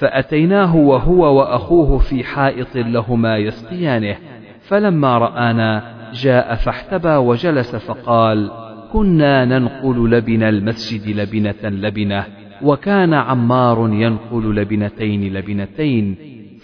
[0.00, 4.16] فأتيناه وهو وأخوه في حائط لهما يسقيانه
[4.60, 8.50] فلما رآنا جاء فاحتبى وجلس فقال
[8.92, 12.26] كنا ننقل لبن المسجد لبنة لبنة
[12.62, 16.16] وكان عمار ينقل لبنتين لبنتين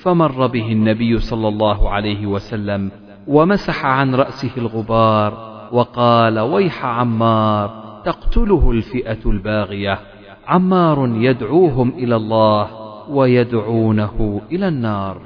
[0.02, 2.90] فمر به النبي صلى الله عليه وسلم
[3.26, 9.98] ومسح عن رأسه الغبار وقال ويح عمار تقتله الفئة الباغية
[10.46, 15.20] عمار يدعوهم إلى الله ويدعونه إلى النار.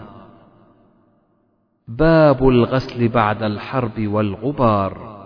[1.88, 5.21] باب الغسل بعد الحرب والغبار.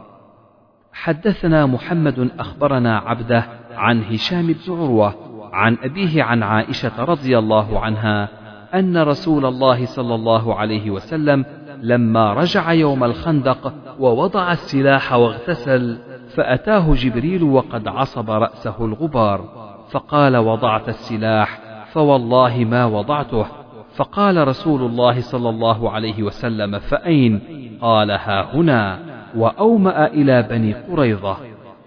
[0.93, 5.15] حدثنا محمد أخبرنا عبده عن هشام بن عروة
[5.53, 8.29] عن أبيه عن عائشة رضي الله عنها
[8.75, 11.45] أن رسول الله صلى الله عليه وسلم
[11.83, 15.99] لما رجع يوم الخندق ووضع السلاح واغتسل
[16.35, 19.45] فأتاه جبريل وقد عصب رأسه الغبار
[19.91, 21.61] فقال وضعت السلاح
[21.95, 23.47] فوالله ما وضعته.
[23.95, 27.41] فقال رسول الله صلى الله عليه وسلم فأين؟
[27.81, 28.99] قال ها هنا.
[29.37, 31.37] وأومأ إلى بني قريظة.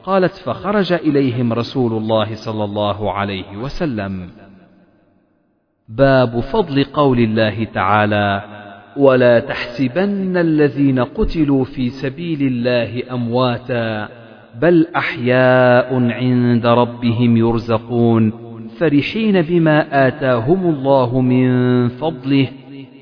[0.04, 4.30] قالت فخرج إليهم رسول الله صلى الله عليه وسلم.
[5.90, 8.42] باب فضل قول الله تعالى
[8.98, 14.10] ولا تحسبن الذين قتلوا في سبيل الله أمواتا
[14.62, 18.47] بل أحياء عند ربهم يرزقون.
[18.80, 22.48] فرحين بما اتاهم الله من فضله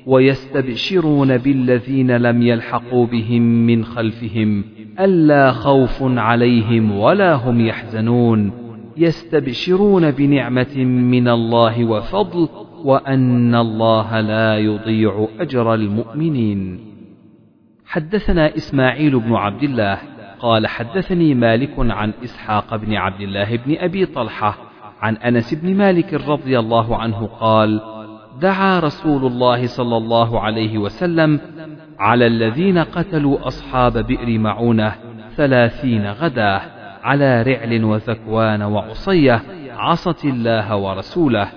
[0.06, 4.64] ويستبشرون بالذين لم يلحقوا بهم من خلفهم
[5.00, 8.52] الا خوف عليهم ولا هم يحزنون
[8.96, 12.48] يستبشرون بنعمه من الله وفضل
[12.84, 16.80] وأن الله لا يضيع أجر المؤمنين.
[17.86, 19.98] حدثنا إسماعيل بن عبد الله
[20.38, 24.65] قال حدثني مالك عن إسحاق بن عبد الله بن أبي طلحة
[25.00, 27.80] عن أنس بن مالك رضي الله عنه قال:
[28.40, 31.40] دعا رسول الله صلى الله عليه وسلم
[31.98, 34.92] على الذين قتلوا أصحاب بئر معونة
[35.36, 36.60] ثلاثين غداة
[37.02, 41.48] على رعل وذكوان وعصية عصت الله ورسوله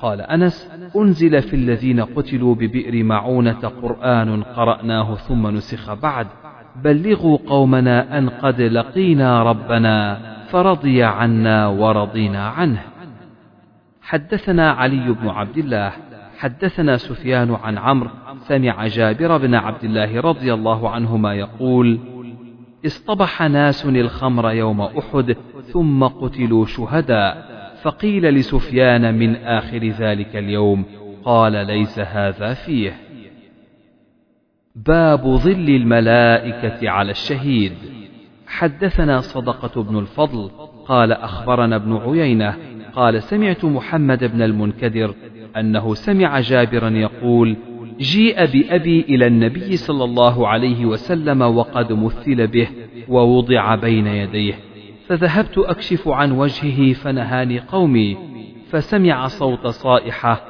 [0.00, 6.26] قال أنس أنزل في الذين قتلوا ببئر معونة قرآن قرأناه ثم نسخ بعد
[6.84, 10.18] بلغوا قومنا أن قد لقينا ربنا
[10.50, 12.82] فرضي عنا ورضينا عنه.
[14.02, 15.92] حدثنا علي بن عبد الله
[16.38, 21.98] حدثنا سفيان عن عمرو سمع جابر بن عبد الله رضي الله عنهما يقول
[22.86, 25.36] اصطبح ناس الخمر يوم أحد
[25.72, 30.84] ثم قتلوا شهداء فقيل لسفيان من آخر ذلك اليوم
[31.24, 32.96] قال ليس هذا فيه.
[34.76, 37.72] باب ظل الملائكة على الشهيد.
[38.46, 40.50] حدثنا صدقة بن الفضل
[40.86, 42.56] قال أخبرنا ابن عيينة
[42.94, 45.14] قال سمعت محمد بن المنكدر
[45.56, 47.56] أنه سمع جابرا يقول
[48.00, 52.68] جيء بأبي إلى النبي صلى الله عليه وسلم وقد مثل به
[53.08, 54.54] ووضع بين يديه
[55.06, 58.16] فذهبت أكشف عن وجهه فنهاني قومي
[58.70, 60.40] فسمع صوت صائحة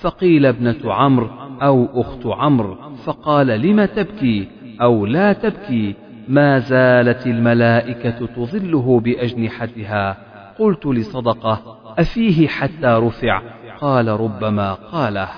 [0.00, 1.30] فقيل ابنة عمرو
[1.62, 4.48] أو أخت عمرو فقال لم تبكي
[4.82, 5.94] أو لا تبكي؟
[6.28, 10.16] ما زالت الملائكة تظله بأجنحتها.
[10.58, 13.42] قلت لصدقة أفيه حتى رفع؟
[13.80, 15.28] قال ربما قاله.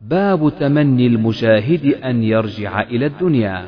[0.00, 3.64] باب تمني المجاهد أن يرجع إلى الدنيا.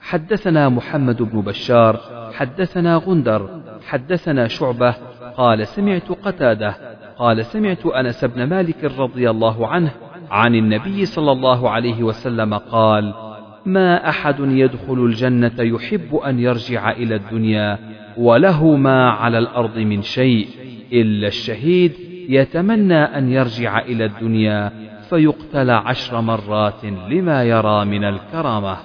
[0.00, 2.00] حدثنا محمد بن بشار
[2.32, 4.94] حدثنا غندر حدثنا شعبة.
[5.36, 6.74] قال سمعت قتادة.
[7.18, 9.90] قال سمعت أنس بن مالك رضي الله عنه
[10.30, 13.33] عن النبي صلى الله عليه وسلم قال
[13.66, 17.78] ما أحد يدخل الجنة يحب أن يرجع إلى الدنيا
[18.16, 20.48] وله ما على الأرض من شيء
[20.92, 21.92] إلا الشهيد
[22.28, 24.72] يتمنى أن يرجع إلى الدنيا
[25.10, 28.76] فيقتل عشر مرات لما يرى من الكرامة.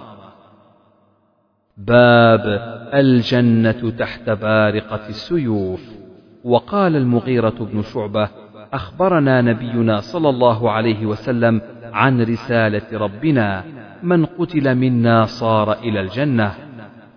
[1.78, 2.42] باب
[2.94, 5.82] الجنة تحت بارقة السيوف.
[6.44, 8.30] وقال المغيرة بن شعبة
[8.74, 11.62] أخبرنا نبينا صلى الله عليه وسلم
[11.94, 13.64] عن رسالة ربنا
[14.04, 16.54] من قتل منا صار إلى الجنة.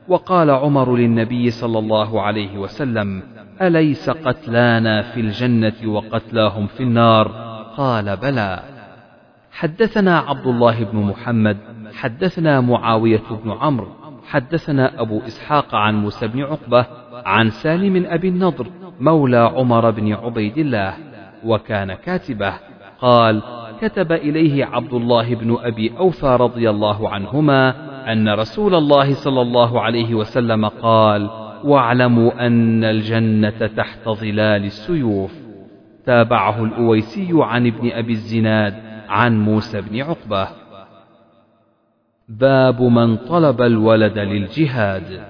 [0.09, 3.23] وقال عمر للنبي صلى الله عليه وسلم
[3.63, 7.29] أليس قتلانا في الجنة وقتلاهم في النار؟
[7.77, 8.63] قال بلى.
[9.53, 11.57] حدثنا عبد الله بن محمد
[11.95, 13.89] حدثنا معاوية بن عمرو
[14.29, 16.87] حدثنا أبو إسحاق عن موسى بن عقبة
[17.27, 18.67] عن سالم أبي النضر
[19.01, 20.95] مولى عمر بن عبيد الله
[21.45, 22.55] وكان كاتبه.
[23.01, 23.43] قال
[23.83, 27.75] كتب إليه عبد الله بن أبي أوفى رضي الله عنهما
[28.13, 31.31] أن رسول الله صلى الله عليه وسلم قال
[31.65, 35.35] واعلموا أن الجنة تحت ظلال السيوف.
[36.07, 38.75] تابعه الأويسي عن ابن أبي الزناد
[39.09, 40.49] عن موسى بن عقبة.
[42.29, 45.25] باب من طلب الولد للجهاد.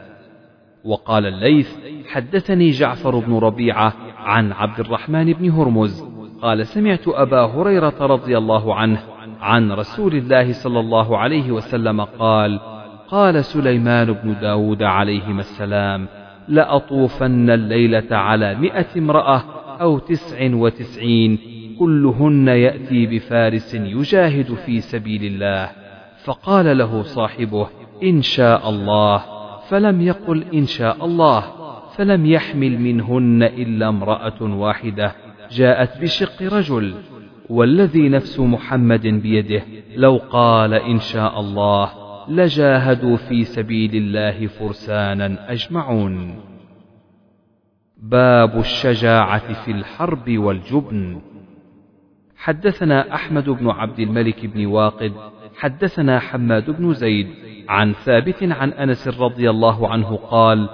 [0.84, 1.76] وقال الليث
[2.08, 6.11] حدثني جعفر بن ربيعة عن عبد الرحمن بن هرمز
[6.42, 9.00] قال سمعت أبا هريرة رضي الله عنه
[9.40, 12.60] عن رسول الله صلى الله عليه وسلم قال
[13.08, 16.08] قال سليمان بن داود عليهما السلام
[16.48, 19.42] لأطوفن الليلة على مئة امرأة
[19.80, 21.38] أو تسع وتسعين
[21.78, 25.70] كلهن يأتي بفارس يجاهد في سبيل الله.
[26.24, 27.68] فقال له صاحبه
[28.02, 29.22] إن شاء الله.
[29.68, 31.44] فلم يقل إن شاء الله
[31.96, 35.12] فلم يحمل منهن إلا امرأة واحدة.
[35.52, 36.94] جاءت بشق رجل
[37.50, 39.62] والذي نفس محمد بيده
[39.96, 41.92] لو قال إن شاء الله
[42.28, 46.40] لجاهدوا في سبيل الله فرسانا أجمعون.
[48.02, 51.20] باب الشجاعة في الحرب والجبن.
[52.36, 55.12] حدثنا أحمد بن عبد الملك بن واقد
[55.56, 57.28] حدثنا حماد بن زيد
[57.68, 60.68] عن ثابت عن أنس رضي الله عنه قال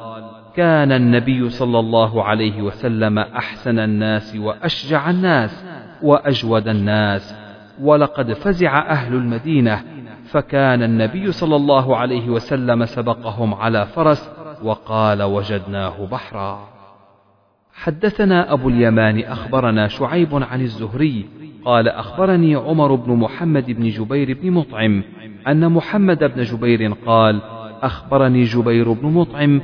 [0.57, 5.65] كان النبي صلى الله عليه وسلم أحسن الناس وأشجع الناس
[6.03, 7.35] وأجود الناس
[7.81, 9.83] ولقد فزع أهل المدينة
[10.25, 14.31] فكان النبي صلى الله عليه وسلم سبقهم على فرس
[14.63, 16.69] وقال وجدناه بحرا.
[17.73, 21.27] حدثنا أبو اليمان أخبرنا شعيب عن الزهري
[21.65, 25.03] قال أخبرني عمر بن محمد بن جبير بن مطعم
[25.49, 27.41] أن محمد بن جبير قال
[27.83, 29.61] أخبرني جبير بن مطعم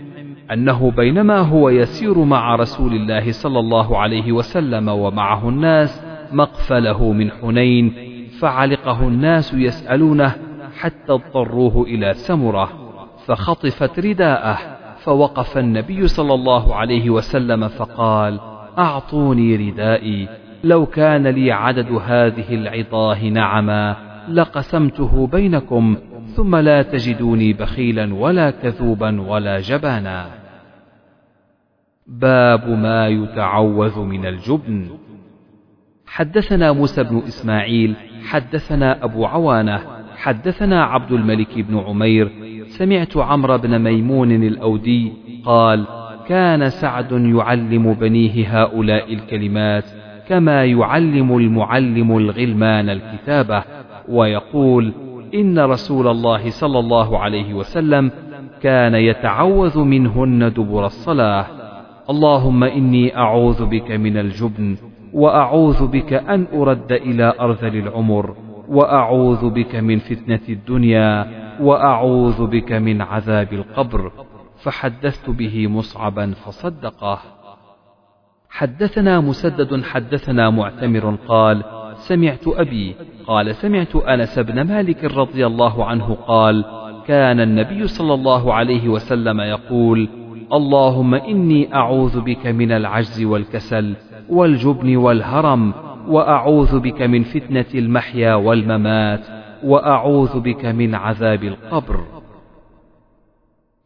[0.52, 7.30] أنه بينما هو يسير مع رسول الله صلى الله عليه وسلم ومعه الناس مقفله من
[7.30, 7.94] حنين
[8.40, 10.34] فعلقه الناس يسألونه
[10.80, 12.68] حتى اضطروه إلى سمرة
[13.26, 14.58] فخطفت رداءه
[14.98, 18.40] فوقف النبي صلى الله عليه وسلم فقال
[18.78, 20.28] أعطوني ردائي
[20.64, 23.96] لو كان لي عدد هذه العطاه نعما
[24.28, 25.96] لقسمته بينكم
[26.36, 30.26] ثم لا تجدوني بخيلا ولا كذوبا ولا جبانا.
[32.06, 34.88] باب ما يتعوذ من الجبن.
[36.06, 37.94] حدثنا موسى بن إسماعيل
[38.24, 39.80] حدثنا أبو عوانة
[40.16, 42.30] حدثنا عبد الملك بن عمير.
[42.66, 45.12] سمعت عمرو بن ميمون الأودي
[45.44, 45.86] قال
[46.28, 49.84] كان سعد يعلم بنيه هؤلاء الكلمات
[50.28, 53.62] كما يعلم المعلم الغلمان الكتابة.
[54.08, 54.92] ويقول
[55.34, 58.10] إن رسول الله صلى الله عليه وسلم
[58.62, 61.46] كان يتعوذ منهن دبر الصلاة.
[62.10, 64.76] اللهم إني أعوذ بك من الجبن
[65.12, 68.36] وأعوذ بك أن أرد إلى أرذل العمر
[68.68, 71.26] وأعوذ بك من فتنة الدنيا
[71.60, 74.12] وأعوذ بك من عذاب القبر.
[74.62, 77.18] فحدثت به مصعبا فصدقه.
[78.50, 81.62] حدثنا مسدد حدثنا معتمر قال
[82.08, 82.94] سمعت أبي
[83.26, 86.64] قال سمعت أنس بن مالك رضي الله عنه قال
[87.06, 90.08] كان النبي صلى الله عليه وسلم يقول
[90.52, 93.94] اللهم إني أعوذ بك من العجز والكسل
[94.28, 95.72] والجبن والهرم
[96.08, 99.20] وأعوذ بك من فتنة المحيا والممات
[99.64, 102.00] وأعوذ بك من عذاب القبر.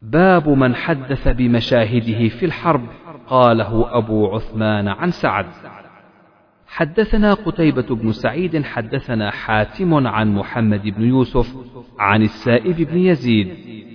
[0.01, 2.81] باب من حدث بمشاهده في الحرب
[3.27, 5.45] قاله أبو عثمان عن سعد.
[6.69, 11.55] حدثنا قتيبة بن سعيد حدثنا حاتم عن محمد بن يوسف
[11.99, 13.47] عن السائب بن يزيد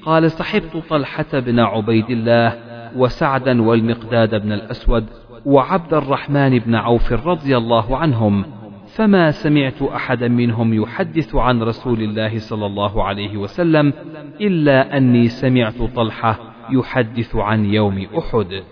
[0.03, 2.59] قال صحبت طلحة بن عبيد الله
[2.97, 5.07] وسعدا والمقداد بن الأسود
[5.47, 8.45] وعبد الرحمن بن عوف رضي الله عنهم
[8.87, 13.93] فما سمعت أحدا منهم يحدث عن رسول الله صلى الله عليه وسلم
[14.41, 18.63] إلا أني سمعت طلحة يحدث عن يوم أحد.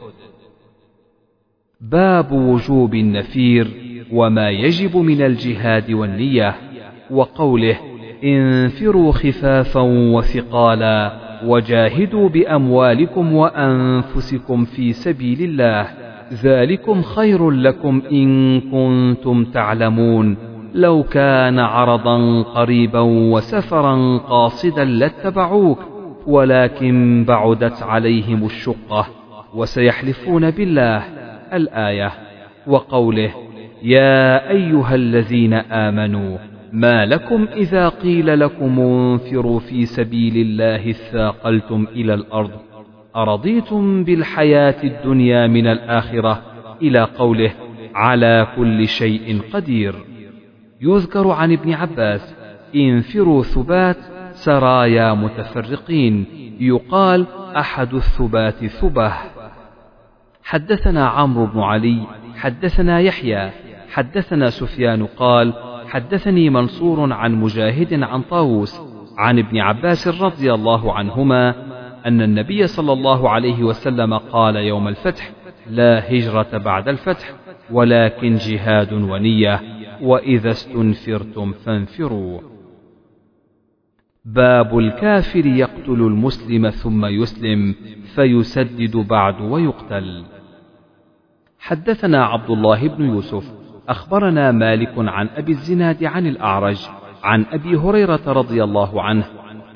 [1.81, 3.92] باب وجوب النفير.
[4.13, 6.55] وما يجب من الجهاد والنية
[7.11, 7.77] وقوله
[8.25, 9.81] انفروا خفافا
[10.15, 11.13] وثقالا
[11.47, 15.87] وجاهدوا بأموالكم وأنفسكم في سبيل الله
[16.43, 20.37] ذلكم خير لكم إن كنتم تعلمون.
[20.75, 25.79] لو كان عرضا قريبا وسفرا قاصدا لاتبعوك
[26.27, 29.07] ولكن بعدت عليهم الشقة
[29.55, 31.03] وسيحلفون بالله.
[31.53, 32.13] الآية
[32.67, 33.31] وقوله
[33.83, 36.39] يا أيها الذين آمنوا
[36.73, 42.51] ما لكم إذا قيل لكم انفروا في سبيل الله اثاقلتم إلى الأرض
[43.17, 46.43] أرضيتم بالحياة الدنيا من الآخرة؟
[46.83, 47.53] إلى قوله
[47.95, 49.95] على كل شيء قدير.
[50.81, 52.35] يذكر عن ابن عباس
[52.77, 53.97] انفروا ثبات
[54.33, 56.25] سرايا متفرقين.
[56.61, 59.13] يقال أحد الثبات ثبه.
[60.45, 63.51] حدثنا عمرو بن علي حدثنا يحيى
[63.93, 65.55] حدثنا سفيان قال
[65.87, 68.81] حدثني منصور عن مجاهد عن طاووس
[69.19, 71.55] عن ابن عباس رضي الله عنهما
[72.07, 75.31] أن النبي صلى الله عليه وسلم قال يوم الفتح
[75.67, 77.33] لا هجرة بعد الفتح
[77.71, 79.61] ولكن جهاد ونية
[80.03, 82.41] وإذا استنفرتم فانفروا.
[84.25, 87.75] باب الكافر يقتل المسلم ثم يسلم
[88.15, 90.25] فيسدد بعد ويقتل.
[91.59, 96.89] حدثنا عبد الله بن يوسف أخبرنا مالك عن أبي الزناد عن الأعرج
[97.23, 99.25] عن أبي هريرة رضي الله عنه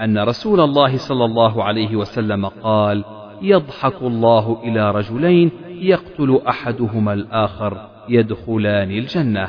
[0.01, 3.05] أن رسول الله صلى الله عليه وسلم قال:
[3.43, 9.49] يضحك الله إلى رجلين يقتل أحدهما الآخر يدخلان الجنة.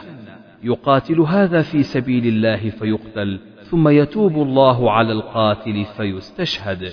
[0.64, 6.92] يقاتل هذا في سبيل الله فيقتل، ثم يتوب الله على القاتل فيستشهد.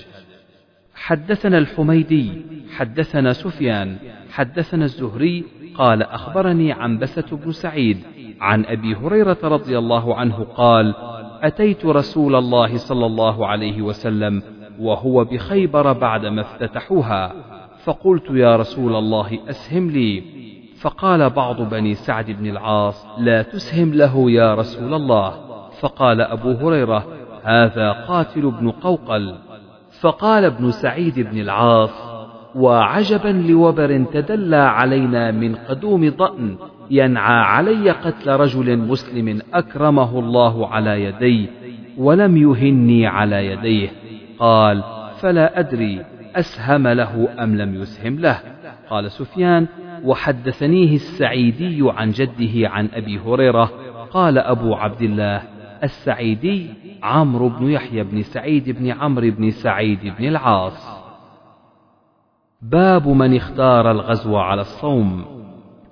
[0.94, 2.42] حدثنا الحميدي،
[2.76, 3.96] حدثنا سفيان،
[4.32, 5.44] حدثنا الزهري
[5.78, 7.98] قال أخبرني عنبسة بن سعيد
[8.40, 10.94] عن أبي هريرة رضي الله عنه قال
[11.42, 14.42] أتيت رسول الله صلى الله عليه وسلم
[14.78, 17.32] وهو بخيبر بعدما افتتحوها
[17.84, 20.22] فقلت يا رسول الله أسهم لي.
[20.80, 25.34] فقال بعض بني سعد بن العاص لا تسهم له يا رسول الله.
[25.80, 27.06] فقال أبو هريرة
[27.42, 29.34] هذا قاتل بن قوقل.
[30.00, 32.13] فقال ابن سعيد بن العاص
[32.54, 36.56] وعجبا لوبر تدلى علينا من قدوم ضأن
[36.90, 41.48] ينعى علي قتل رجل مسلم أكرمه الله على يدي
[41.98, 43.88] ولم يهني على يديه.
[44.38, 44.82] قال
[45.20, 46.04] فلا أدري
[46.36, 48.40] أسهم له أم لم يسهم له.
[48.90, 49.66] قال سفيان
[50.04, 53.70] وحدثنيه السعيدي عن جده عن أبي هريرة.
[54.10, 55.42] قال أبو عبد الله
[55.82, 56.66] السعيدي
[57.02, 61.03] عمرو بن يحيى بن سعيد بن عمرو بن سعيد بن العاص.
[62.70, 65.24] باب من اختار الغزو على الصوم.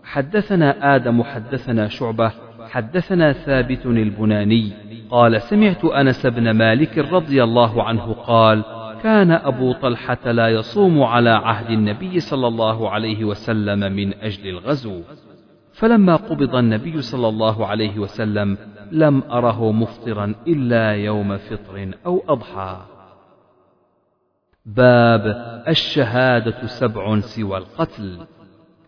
[0.05, 2.33] حدثنا آدم حدثنا شعبة
[2.71, 4.73] حدثنا ثابت البناني
[5.11, 8.65] قال سمعت أنس بن مالك رضي الله عنه قال
[9.03, 15.01] كان أبو طلحة لا يصوم على عهد النبي صلى الله عليه وسلم من أجل الغزو.
[15.73, 18.59] فلما قبض النبي صلى الله عليه وسلم
[18.93, 22.77] لم أره مفطرا إلا يوم فطر أو أضحى.
[24.67, 25.27] باب
[25.69, 28.19] الشهادة سبع سوى القتل.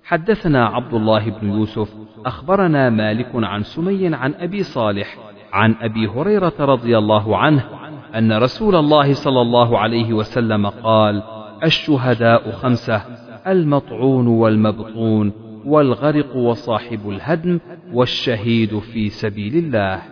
[0.05, 1.95] حدثنا عبد الله بن يوسف
[2.27, 5.18] أخبرنا مالك عن سمي عن أبي صالح
[5.53, 7.64] عن أبي هريرة رضي الله عنه
[8.14, 11.22] أن رسول الله صلى الله عليه وسلم قال
[11.64, 13.03] الشهداء خمسة
[13.47, 15.33] المطعون والمبطون
[15.64, 17.61] والغرق وصاحب الهدم
[17.93, 20.03] والشهيد في سبيل الله.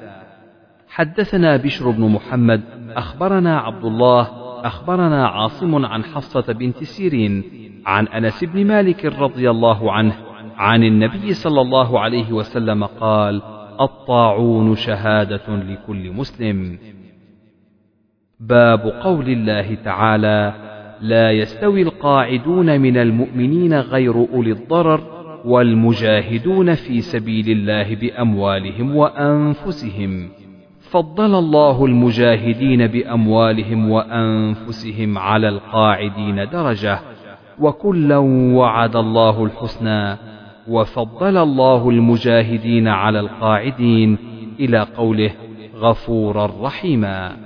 [0.88, 2.62] حدثنا بشر بن محمد
[2.96, 7.44] أخبرنا عبد الله أخبرنا عاصم عن حفصة بنت سيرين
[7.86, 10.14] عن أنس بن مالك رضي الله عنه
[10.56, 13.42] عن النبي صلى الله عليه وسلم قال
[13.80, 16.78] الطاعون شهادة لكل مسلم.
[18.40, 20.54] باب قول الله تعالى
[21.00, 25.00] لا يستوي القاعدون من المؤمنين غير أولي الضرر
[25.44, 30.28] والمجاهدون في سبيل الله بأموالهم وأنفسهم.
[30.92, 36.98] فضل الله المجاهدين بأموالهم وأنفسهم على القاعدين درجة
[37.58, 38.16] وكلا
[38.56, 40.16] وعد الله الحسنى
[40.68, 44.18] وفضل الله المجاهدين على القاعدين
[44.60, 45.30] إلى قوله
[45.76, 47.36] غفورا رحيما.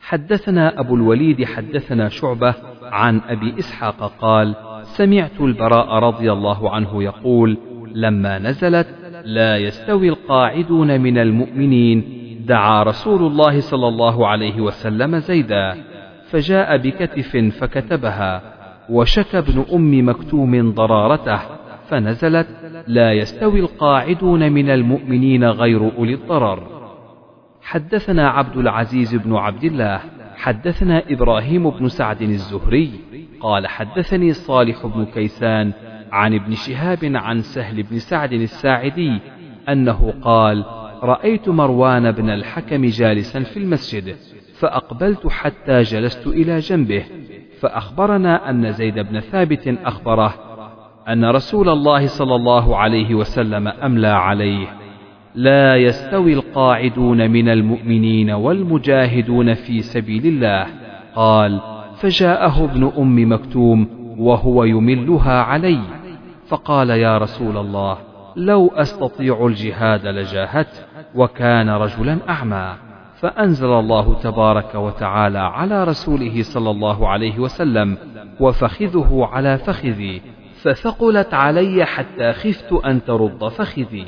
[0.00, 7.58] حدثنا أبو الوليد حدثنا شعبة عن أبي إسحاق قال سمعت البراء رضي الله عنه يقول
[7.94, 8.88] لما نزلت
[9.24, 12.18] لا يستوي القاعدون من المؤمنين
[12.48, 15.76] دعا رسول الله صلى الله عليه وسلم زيدا
[16.30, 18.42] فجاء بكتف فكتبها
[18.90, 21.40] وشكى ابن أم مكتوم ضرارته
[21.88, 22.48] فنزلت
[22.86, 26.78] لا يستوي القاعدون من المؤمنين غير أولي الضرر.
[27.62, 30.00] حدثنا عبد العزيز بن عبد الله
[30.36, 32.90] حدثنا إبراهيم بن سعد الزهري
[33.40, 35.72] قال حدثني صالح بن كيسان
[36.12, 39.20] عن ابن شهاب عن سهل بن سعد الساعدي
[39.68, 40.64] أنه قال
[41.02, 44.16] رأيت مروان بن الحكم جالسا في المسجد
[44.58, 47.04] فأقبلت حتى جلست إلى جنبه
[47.60, 50.34] فأخبرنا أن زيد بن ثابت أخبره
[51.08, 54.66] أن رسول الله صلى الله عليه وسلم أملى عليه.
[55.34, 60.66] لا يستوي القاعدون من المؤمنين والمجاهدون في سبيل الله
[61.14, 61.60] قال
[61.96, 63.88] فجاءه ابن أم مكتوم
[64.18, 65.80] وهو يملها علي
[66.48, 67.98] فقال يا رسول الله
[68.36, 70.87] لو أستطيع الجهاد لجاهدت.
[71.14, 72.74] وكان رجلا أعمى
[73.20, 77.98] فأنزل الله تبارك وتعالى على رسوله صلى الله عليه وسلم
[78.40, 80.22] وفخذه على فخذي
[80.62, 84.06] فثقلت علي حتى خفت أن ترد فخذي.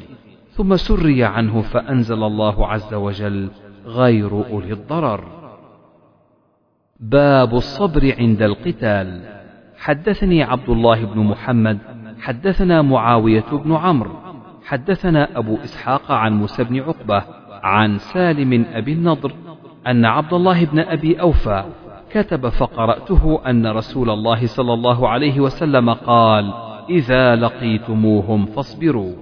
[0.50, 3.50] ثم سري عنه فأنزل الله عز وجل
[3.86, 5.24] غير أولي الضرر.
[7.00, 9.40] باب الصبر عند القتال.
[9.80, 11.78] حدثني عبد الله بن محمد
[12.20, 14.29] حدثنا معاوية بن عمرو
[14.70, 17.22] حدثنا أبو إسحاق عن موسى بن عقبة
[17.62, 19.32] عن سالم أبي النضر
[19.86, 21.64] أن عبد الله بن أبي أوفى
[22.10, 26.52] كتب فقرأته أن رسول الله صلى الله عليه وسلم قال
[26.90, 29.12] إذا لقيتموهم فاصبروا.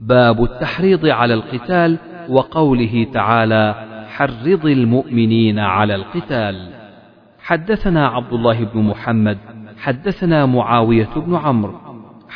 [0.00, 1.98] باب التحريض على القتال
[2.28, 3.74] وقوله تعالى
[4.08, 6.68] حرض المؤمنين على القتال.
[7.38, 9.38] حدثنا عبد الله بن محمد
[9.78, 11.85] حدثنا معاوية بن عمرو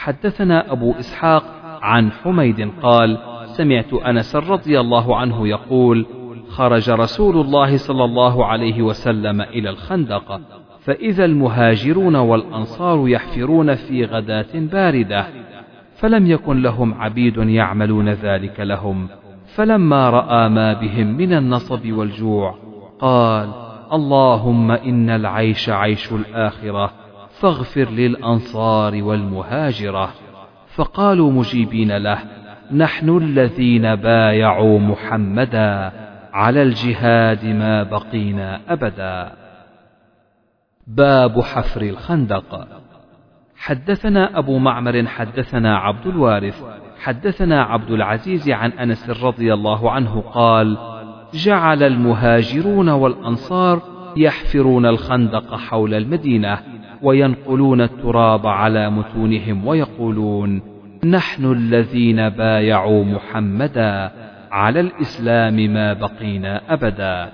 [0.01, 1.45] حدثنا أبو إسحاق
[1.83, 6.07] عن حميد قال سمعت أنس رضي الله عنه يقول
[6.49, 10.41] خرج رسول الله صلى الله عليه وسلم إلى الخندق
[10.81, 15.27] فإذا المهاجرون والأنصار يحفرون في غداة باردة
[15.95, 19.09] فلم يكن لهم عبيد يعملون ذلك لهم.
[19.55, 22.55] فلما رأى ما بهم من النصب والجوع
[22.99, 23.49] قال
[23.93, 27.00] اللهم إن العيش عيش الآخرة
[27.41, 30.11] فاغفر للأنصار والمهاجرة.
[30.75, 32.19] فقالوا مجيبين له
[32.73, 35.93] نحن الذين بايعوا محمدا
[36.33, 39.33] على الجهاد ما بقينا أبدا.
[40.87, 42.69] باب حفر الخندق.
[43.61, 46.65] حدثنا أبو معمر حدثنا عبد الوارث
[47.01, 50.77] حدثنا عبد العزيز عن أنس رضي الله عنه قال
[51.35, 53.83] جعل المهاجرون والأنصار
[54.17, 56.59] يحفرون الخندق حول المدينة
[57.03, 60.63] وينقلون التراب على متونهم ويقولون
[61.05, 64.11] نحن الذين بايعوا محمدا
[64.51, 67.33] على الإسلام ما بقينا أبدا.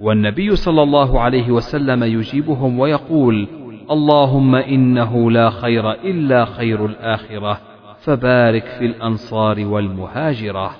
[0.00, 3.48] والنبي صلى الله عليه وسلم يجيبهم ويقول
[3.90, 7.60] اللهم إنه لا خير إلا خير الآخرة
[8.00, 10.70] فبارك في الأنصار والمهاجرة.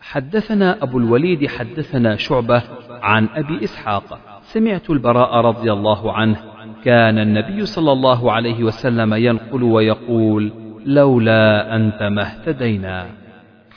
[0.00, 2.62] حدثنا أبو الوليد حدثنا شعبة
[3.02, 4.18] عن أبي إسحاق.
[4.42, 6.36] سمعت البراء رضي الله عنه
[6.84, 10.52] كان النبي صلى الله عليه وسلم ينقل ويقول
[10.86, 13.06] لولا أنت ما اهتدينا.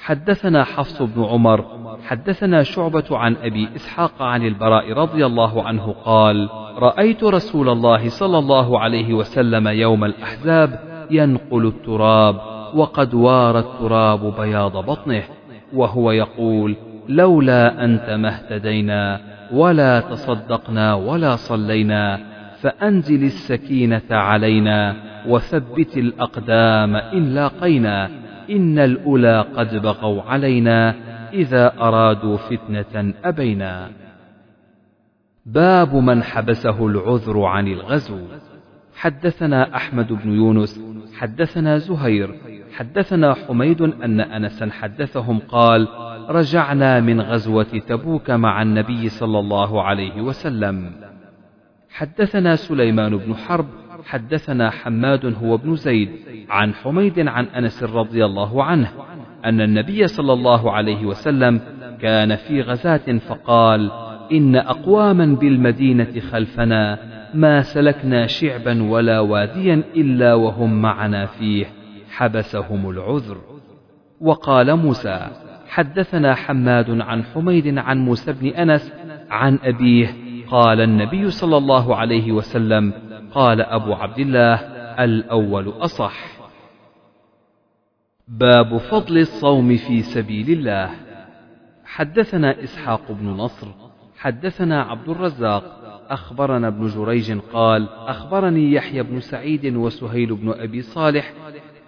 [0.02, 1.66] حدثنا حفص بن عمر
[2.08, 8.38] حدثنا شعبة عن أبي إسحاق عن البراء رضي الله عنه قال رأيت رسول الله صلى
[8.38, 10.80] الله عليه وسلم يوم الأحزاب
[11.12, 12.36] ينقل التراب
[12.76, 15.24] وقد وار التراب بياض بطنه
[15.74, 16.76] وهو يقول
[17.08, 19.22] لولا أنت ما اهتدينا
[19.54, 22.31] ولا تصدقنا ولا صلينا.
[22.62, 24.96] فأنزل السكينة علينا
[25.28, 28.10] وثبت الأقدام إن لاقينا.
[28.50, 30.96] إن الأولى قد بغوا علينا
[31.34, 33.90] إذا أرادوا فتنة أبينا.
[35.46, 38.20] باب من حبسه العذر عن الغزو.
[38.96, 40.82] حدثنا أحمد بن يونس
[41.20, 42.36] حدثنا زهير
[42.78, 45.88] حدثنا حميد أن أنسا حدثهم قال
[46.30, 50.92] رجعنا من غزوة تبوك مع النبي صلى الله عليه وسلم.
[51.94, 53.66] حدثنا سليمان بن حرب
[54.06, 56.10] حدثنا حماد هو ابن زيد
[56.50, 58.92] عن حميد عن أنس رضي الله عنه
[59.46, 61.62] أن النبي صلى الله عليه وسلم
[62.02, 63.92] كان في غزاة فقال
[64.32, 67.00] إن أقواما بالمدينة خلفنا
[67.34, 71.66] ما سلكنا شعبا ولا واديا إلا وهم معنا فيه
[72.12, 73.38] حبسهم العذر.
[74.22, 75.28] وقال موسى
[75.68, 78.94] حدثنا حماد عن حميد عن موسى بن أنس
[79.30, 80.21] عن أبيه
[80.52, 82.94] قال النبي صلى الله عليه وسلم
[83.32, 84.56] قال أبو عبد الله
[85.04, 86.14] الأول أصح.
[88.28, 90.90] باب فضل الصوم في سبيل الله.
[91.86, 93.68] حدثنا إسحاق بن نصر
[94.18, 95.64] حدثنا عبد الرزاق
[96.10, 101.34] أخبرنا ابن جريج قال أخبرني يحيى بن سعيد وسهيل بن أبي صالح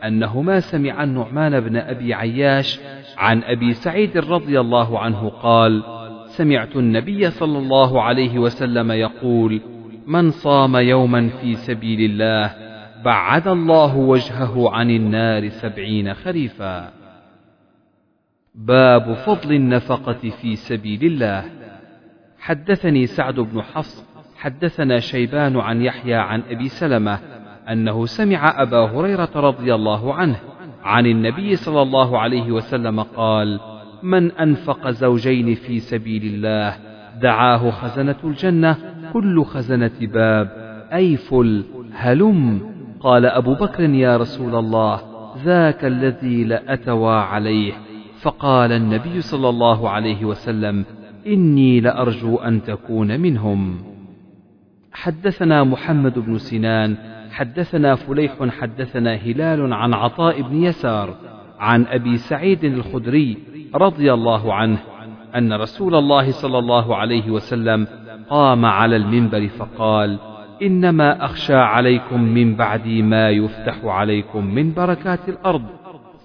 [0.04, 2.80] أنهما سمعا النعمان بن أبي عياش
[3.18, 5.84] عن أبي سعيد رضي الله عنه قال
[6.38, 9.62] سمعت النبي صلى الله عليه وسلم يقول
[10.08, 12.56] من صام يوما في سبيل الله
[13.04, 16.92] بعد الله وجهه عن النار سبعين خريفا.
[18.56, 21.44] باب فضل النفقة في سبيل الله.
[22.40, 24.06] حدثني سعد بن حفص
[24.38, 27.20] حدثنا شيبان عن يحيى عن أبي سلمة
[27.70, 30.40] أنه سمع أبا هريرة رضي الله عنه
[30.84, 33.60] عن النبي صلى الله عليه وسلم قال
[34.04, 36.76] من أنفق زوجين في سبيل الله.
[37.22, 38.78] دعاه خزنة الجنة.
[39.14, 40.48] كل خزنة باب.
[40.94, 41.64] أي فل.
[41.94, 42.62] هلم.
[43.00, 45.02] قال أبو بكر يا رسول الله
[45.46, 47.74] ذاك الذي لأتوى عليه.
[48.22, 50.86] فقال النبي صلى الله عليه وسلم
[51.28, 53.78] إني لأرجو أن تكون منهم.
[54.94, 56.98] حدثنا محمد بن سنان
[57.32, 61.16] حدثنا فليح حدثنا هلال عن عطاء بن يسار
[61.60, 63.38] عن أبي سعيد الخدري
[63.76, 64.78] رضي الله عنه
[65.36, 67.88] أن رسول الله صلى الله عليه وسلم
[68.30, 70.20] قام على المنبر فقال
[70.62, 75.64] إنما أخشى عليكم من بعدي ما يفتح عليكم من بركات الأرض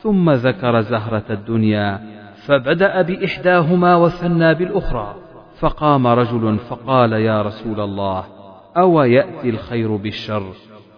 [0.03, 2.01] ثم ذكر زهرة الدنيا
[2.47, 5.15] فبدأ بإحداهما وثنى بالأخرى
[5.59, 8.25] فقام رجل فقال يا رسول الله
[8.77, 10.53] أو يأتي الخير بالشر؟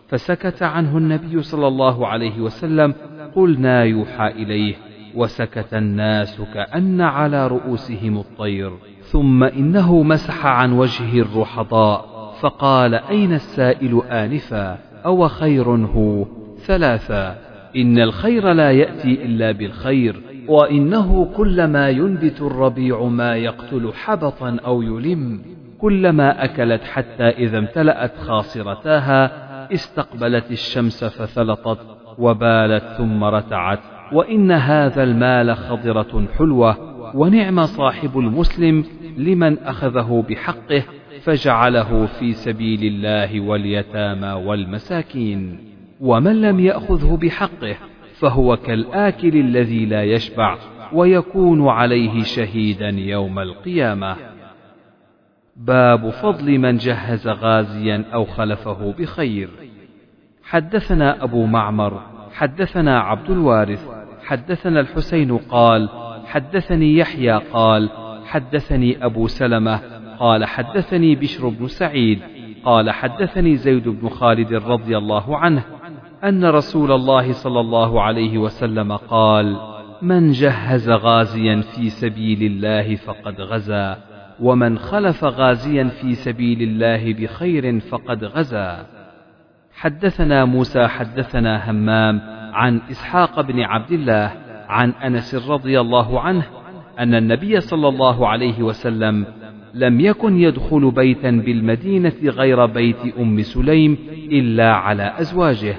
[0.08, 2.94] فسكت عنه النبي صلى الله عليه وسلم
[3.34, 4.74] قلنا يوحى إليه.
[5.14, 14.02] وسكت الناس كأن على رؤوسهم الطير ثم إنه مسح عن وجهه الرحضاء فقال أين السائل
[14.10, 16.26] آنفا؟ أو خير هو؟
[16.58, 17.36] ثلاثا
[17.76, 25.40] إن الخير لا يأتي إلا بالخير وإنه كلما ينبت الربيع ما يقتل حبطا أو يلم
[25.78, 29.30] كلما أكلت حتى إذا امتلأت خاصرتاها
[29.74, 31.78] استقبلت الشمس فثلطت
[32.18, 33.80] وبالت ثم رتعت.
[34.12, 36.76] وإن هذا المال خضرة حلوة
[37.16, 38.84] ونعم صاحب المسلم
[39.16, 40.82] لمن أخذه بحقه
[41.22, 45.58] فجعله في سبيل الله واليتامى والمساكين.
[46.00, 47.76] ومن لم يأخذه بحقه
[48.14, 50.58] فهو كالآكل الذي لا يشبع
[50.92, 54.16] ويكون عليه شهيدا يوم القيامة.
[55.56, 59.50] باب فضل من جهز غازيا أو خلفه بخير.
[60.42, 62.00] حدثنا أبو معمر
[62.32, 63.99] حدثنا عبد الوارث
[64.30, 65.88] حدثنا الحسين قال
[66.24, 67.90] حدثني يحيى قال
[68.24, 69.80] حدثني أبو سلمة
[70.18, 72.20] قال حدثني بشر بن سعيد
[72.64, 75.62] قال حدثني زيد بن خالد رضي الله عنه
[76.24, 79.56] أن رسول الله صلى الله عليه وسلم قال
[80.02, 83.98] من جهز غازيا في سبيل الله فقد غزا
[84.40, 88.86] ومن خلف غازيا في سبيل الله بخير فقد غزا.
[89.74, 94.32] حدثنا موسى حدثنا همام عن إسحاق بن عبد الله
[94.68, 96.42] عن أنس رضي الله عنه
[96.98, 99.26] أن النبي صلى الله عليه وسلم
[99.74, 105.74] لم يكن يدخل بيتا بالمدينة غير بيت أم سليم إلا على أزواجه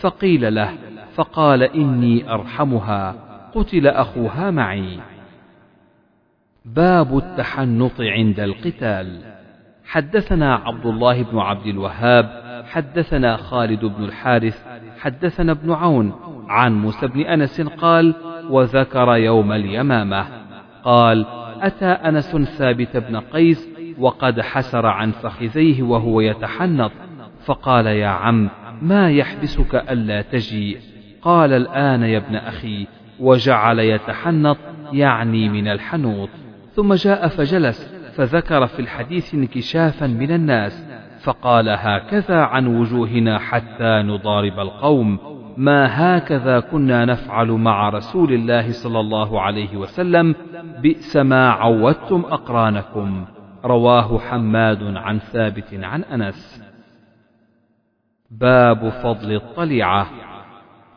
[0.00, 0.70] فقيل له
[1.14, 3.14] فقال إني أرحمها
[3.54, 4.98] قتل أخوها معي.
[6.64, 9.20] باب التحنط عند القتال.
[9.84, 14.64] حدثنا عبد الله بن عبد الوهاب حدثنا خالد بن الحارث
[15.02, 16.12] حدثنا ابن عون
[16.48, 18.14] عن موسى بن أنس قال
[18.50, 20.26] وذكر يوم اليمامة.
[20.84, 21.26] قال
[21.60, 26.92] أتى أنس ثابت بن قيس وقد حسر عن فخذيه وهو يتحنط
[27.44, 28.50] فقال يا عم
[28.82, 30.78] ما يحبسك ألا تجيء؟
[31.22, 32.86] قال الآن يا ابن أخي.
[33.20, 34.58] وجعل يتحنط
[34.92, 36.28] يعني من الحنوط
[36.74, 41.01] ثم جاء فجلس فذكر في الحديث انكشافا من الناس.
[41.24, 45.18] فقال هكذا عن وجوهنا حتى نضارب القوم
[45.56, 50.34] ما هكذا كنا نفعل مع رسول الله صلى الله عليه وسلم
[50.82, 53.24] بئس ما عودتم أقرانكم.
[53.64, 56.62] رواه حماد عن ثابت عن أنس.
[58.30, 60.06] باب فضل الطليعه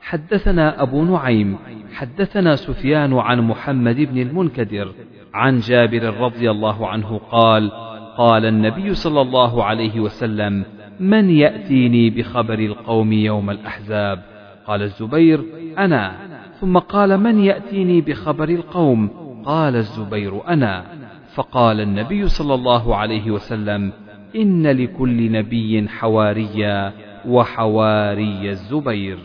[0.01, 1.57] حدثنا أبو نعيم
[1.93, 4.91] حدثنا سفيان عن محمد بن المنكدر
[5.33, 7.71] عن جابر رضي الله عنه قال
[8.17, 10.65] قال النبي صلى الله عليه وسلم
[10.99, 14.21] من يأتيني بخبر القوم يوم الأحزاب؟
[14.67, 15.45] قال الزبير
[15.77, 16.15] أنا.
[16.61, 19.09] ثم قال من يأتيني بخبر القوم؟
[19.45, 20.85] قال الزبير أنا.
[21.33, 23.93] فقال النبي صلى الله عليه وسلم
[24.35, 26.93] إن لكل نبي حواريا
[27.27, 29.19] وحواري الزبير.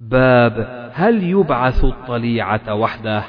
[0.00, 3.24] باب هل يبعث الطليعة وحده؟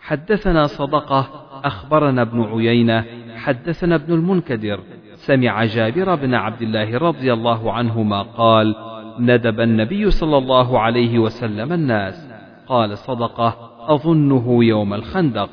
[0.00, 3.04] حدثنا صدقة أخبرنا ابن عيينة
[3.36, 4.80] حدثنا ابن المنكدر
[5.14, 8.74] سمع جابر بن عبد الله رضي الله عنهما قال
[9.20, 12.28] ندب النبي صلى الله عليه وسلم الناس
[12.66, 15.50] قال صدقة أظنه يوم الخندق.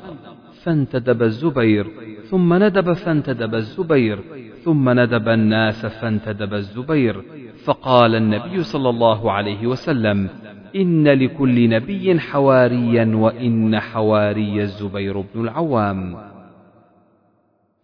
[0.64, 1.86] فانتدب الزبير
[2.30, 4.18] ثم ندب فانتدب الزبير
[4.64, 7.22] ثم ندب الناس فانتدب الزبير
[7.64, 10.28] فقال النبي صلى الله عليه وسلم
[10.76, 16.16] إن لكل نبي حواريا وإن حواري الزبير بن العوام.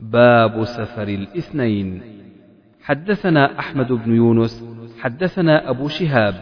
[0.01, 2.03] باب سفر الاثنين.
[2.83, 4.65] حدثنا أحمد بن يونس
[5.01, 6.35] حدثنا أبو شهاب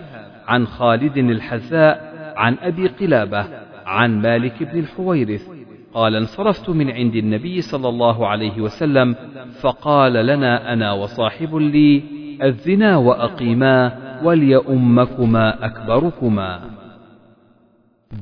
[0.47, 3.47] عن خالد الحذاء عن أبي قلابة
[3.87, 5.49] عن مالك بن الحويرث.
[5.95, 9.15] قال انصرفت من عند النبي صلى الله عليه وسلم
[9.61, 12.03] فقال لنا أنا وصاحب لي
[12.43, 14.08] الزنا وأقيما.
[14.25, 16.61] وليؤمكما أكبركما.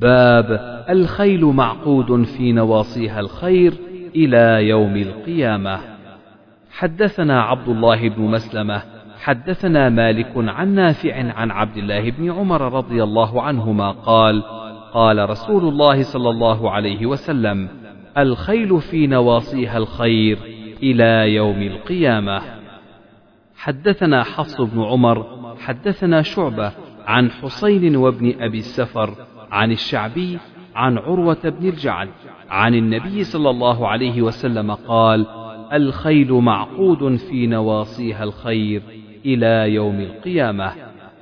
[0.01, 3.73] باب الخيل معقود في نواصيها الخير
[4.17, 5.81] إلى يوم القيامة.
[6.71, 8.83] حدثنا عبد الله بن مسلمة
[9.19, 14.43] حدثنا مالك عن نافع عن عبد الله بن عمر رضي الله عنهما قال
[14.93, 17.69] قال رسول الله صلى الله عليه وسلم
[18.19, 20.39] الخيل في نواصيها الخير
[20.83, 22.56] إلى يوم القيامة.
[23.57, 25.27] حدثنا حفص بن عمر
[25.59, 26.73] حدثنا شعبة
[27.07, 29.15] عن حسين وابن أبي السفر
[29.51, 30.39] عن الشعبي
[30.75, 32.09] عن عروة بن الجعد
[32.51, 35.27] عن النبي صلى الله عليه وسلم قال
[35.73, 38.83] الخيل معقود في نواصيها الخير
[39.25, 40.73] إلى يوم القيامة.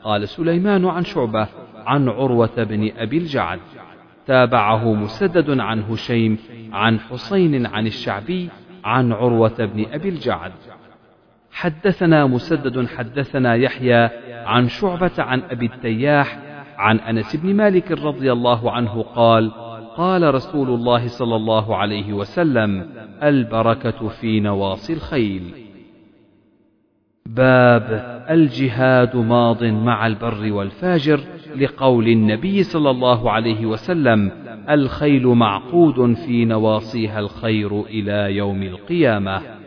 [0.05, 1.49] قال سليمان عن شعبة
[1.87, 3.61] عن عروة بن أبي الجعد.
[4.27, 6.39] تابعه مسدد عن هشيم
[6.73, 8.49] عن حسين عن الشعبي
[8.85, 10.53] عن عروة بن أبي الجعد.
[11.55, 16.39] حدثنا مسدد حدثنا يحيى عن شعبة عن أبي التياح
[16.79, 19.51] عن أنس بن مالك رضي الله عنه قال
[19.97, 22.91] قال رسول الله صلى الله عليه وسلم
[23.23, 25.43] البركة في نواصي الخيل.
[27.27, 31.21] باب الجهاد ماض مع البر والفاجر
[31.57, 34.31] لقول النبي صلى الله عليه وسلم
[34.71, 39.64] الخيل معقود في نواصيها الخير إلى يوم القيامة.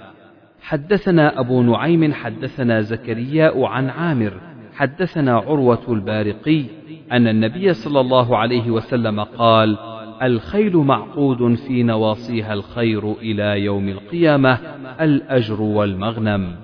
[0.67, 4.33] حدثنا أبو نعيم حدثنا زكرياء عن عامر
[4.75, 6.63] حدثنا عروة البارقي
[7.11, 9.77] أن النبي صلى الله عليه وسلم قال
[10.21, 14.59] الخيل معقود في نواصيها الخير إلى يوم القيامة
[15.01, 16.55] الأجر والمغنم.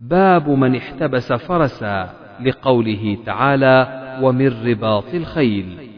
[0.00, 2.10] باب من احتبس فرسا
[2.40, 5.88] لقوله تعالى ومن رباط الخيل.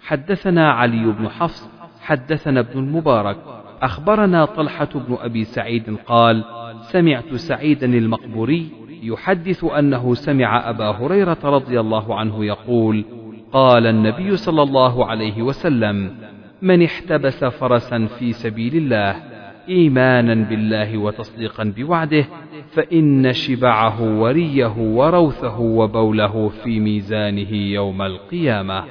[0.00, 6.44] حدثنا علي بن حفص حدثنا ابن المبارك أخبرنا طلحة بن أبي سعيد قال
[6.80, 8.68] سمعت سعيدا المقبوري
[9.02, 13.04] يحدث أنه سمع أبا هريرة رضي الله عنه يقول
[13.52, 16.16] قال النبي صلى الله عليه وسلم
[16.62, 19.22] من احتبس فرسا في سبيل الله
[19.68, 22.24] إيمانا بالله وتصديقا بوعده
[22.70, 28.84] فإن شبعه وريه وروثه وبوله في ميزانه يوم القيامة.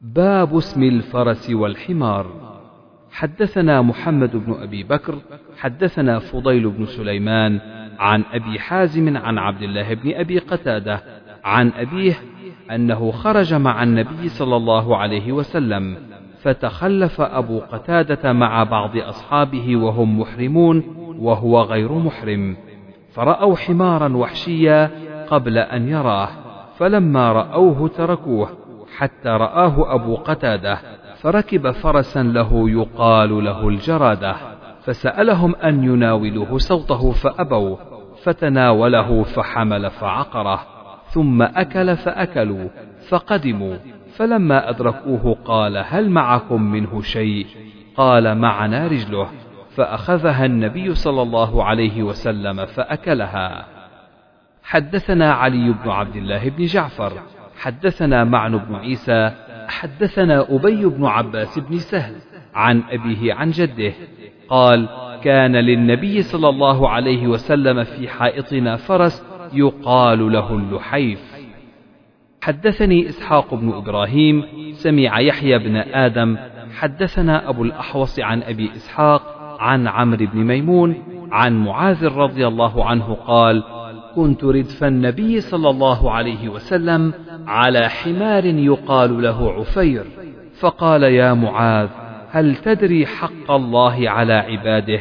[0.00, 2.43] باب اسم الفرس والحمار.
[3.14, 5.18] حدثنا محمد بن أبي بكر
[5.58, 7.60] حدثنا فضيل بن سليمان
[7.98, 11.00] عن أبي حازم عن عبد الله بن أبي قتادة
[11.44, 12.14] عن أبيه
[12.70, 15.96] أنه خرج مع النبي صلى الله عليه وسلم
[16.42, 20.82] فتخلف أبو قتادة مع بعض أصحابه وهم محرمون
[21.18, 22.56] وهو غير محرم
[23.12, 24.90] فرأوا حمارا وحشيا
[25.26, 26.28] قبل أن يراه
[26.78, 28.48] فلما رأوه تركوه
[28.96, 30.78] حتى رآه أبو قتادة
[31.24, 34.36] فركب فرسا له يقال له الجرادة
[34.82, 37.76] فسألهم أن يناولوه صوته فأبوا
[38.22, 40.60] فتناوله فحمل فعقره
[41.06, 42.68] ثم أكل فأكلوا
[43.08, 43.76] فقدموا
[44.16, 47.46] فلما أدركوه قال هل معكم منه شيء؟
[47.96, 49.28] قال معنا رجله
[49.76, 53.66] فأخذها النبي صلى الله عليه وسلم فأكلها.
[54.62, 57.12] حدثنا علي بن عبد الله بن جعفر
[57.58, 62.14] حدثنا معن بن عيسى حدثنا أبي بن عباس بن سهل
[62.54, 63.92] عن أبيه عن جده
[64.48, 64.88] قال
[65.22, 71.34] كان للنبي صلى الله عليه وسلم في حائطنا فرس يقال له اللحيف
[72.42, 76.36] حدثني إسحاق بن إبراهيم سمع يحيى بن آدم
[76.74, 79.22] حدثنا أبو الأحوص عن أبي إسحاق
[79.60, 81.02] عن عمرو بن ميمون
[81.32, 83.64] عن معاذ رضي الله عنه قال
[84.16, 87.12] كنت ردف النبي صلى الله عليه وسلم
[87.46, 90.04] على حمار يقال له عفير
[90.60, 91.88] فقال يا معاذ
[92.30, 95.00] هل تدري حق الله على عباده؟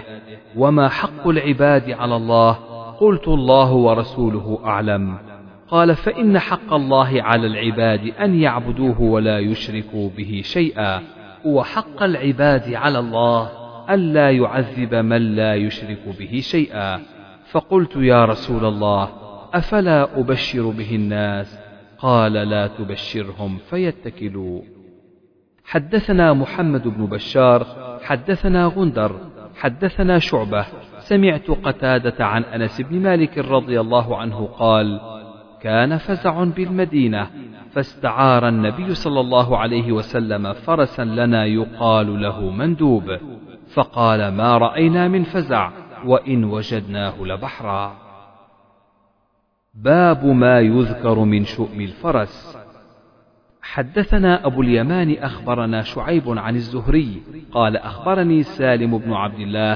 [0.55, 2.51] وما حق العباد على الله؟
[2.99, 5.17] قلت الله ورسوله أعلم.
[5.67, 11.01] قال فإن حق الله على العباد أن يعبدوه ولا يشركوا به شيئا.
[11.45, 13.49] وحق العباد على الله
[13.89, 16.99] الا يعذب من لا يشرك به شيئا.
[17.53, 19.09] فقلت يا رسول الله
[19.53, 21.59] أفلا أبشر به الناس؟
[21.97, 24.61] قال لا تبشرهم فيتكلوا.
[25.65, 27.65] حدثنا محمد بن بشار
[28.03, 29.15] حدثنا غندر
[29.55, 30.65] حدثنا شعبة.
[30.99, 34.99] سمعت قتادة عن أنس بن مالك رضي الله عنه قال
[35.61, 37.27] كان فزع بالمدينة
[37.71, 43.17] فاستعار النبي صلى الله عليه وسلم فرسا لنا يقال له مندوب.
[43.73, 47.95] فقال ما رأينا من فزع؟ وإن وجدناه لبحرا.
[49.73, 52.57] باب ما يذكر من شؤم الفرس.
[53.61, 59.73] حدثنا أبو اليمان أخبرنا شعيب عن الزهري قال أخبرني سالم بن عبد الله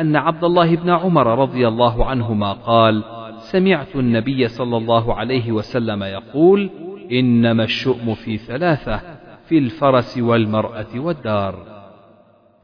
[0.00, 3.04] أن عبد الله بن عمر رضي الله عنهما قال
[3.38, 6.70] سمعت النبي صلى الله عليه وسلم يقول
[7.12, 9.00] إنما الشؤم في ثلاثة
[9.48, 11.54] في الفرس والمرأة والدار.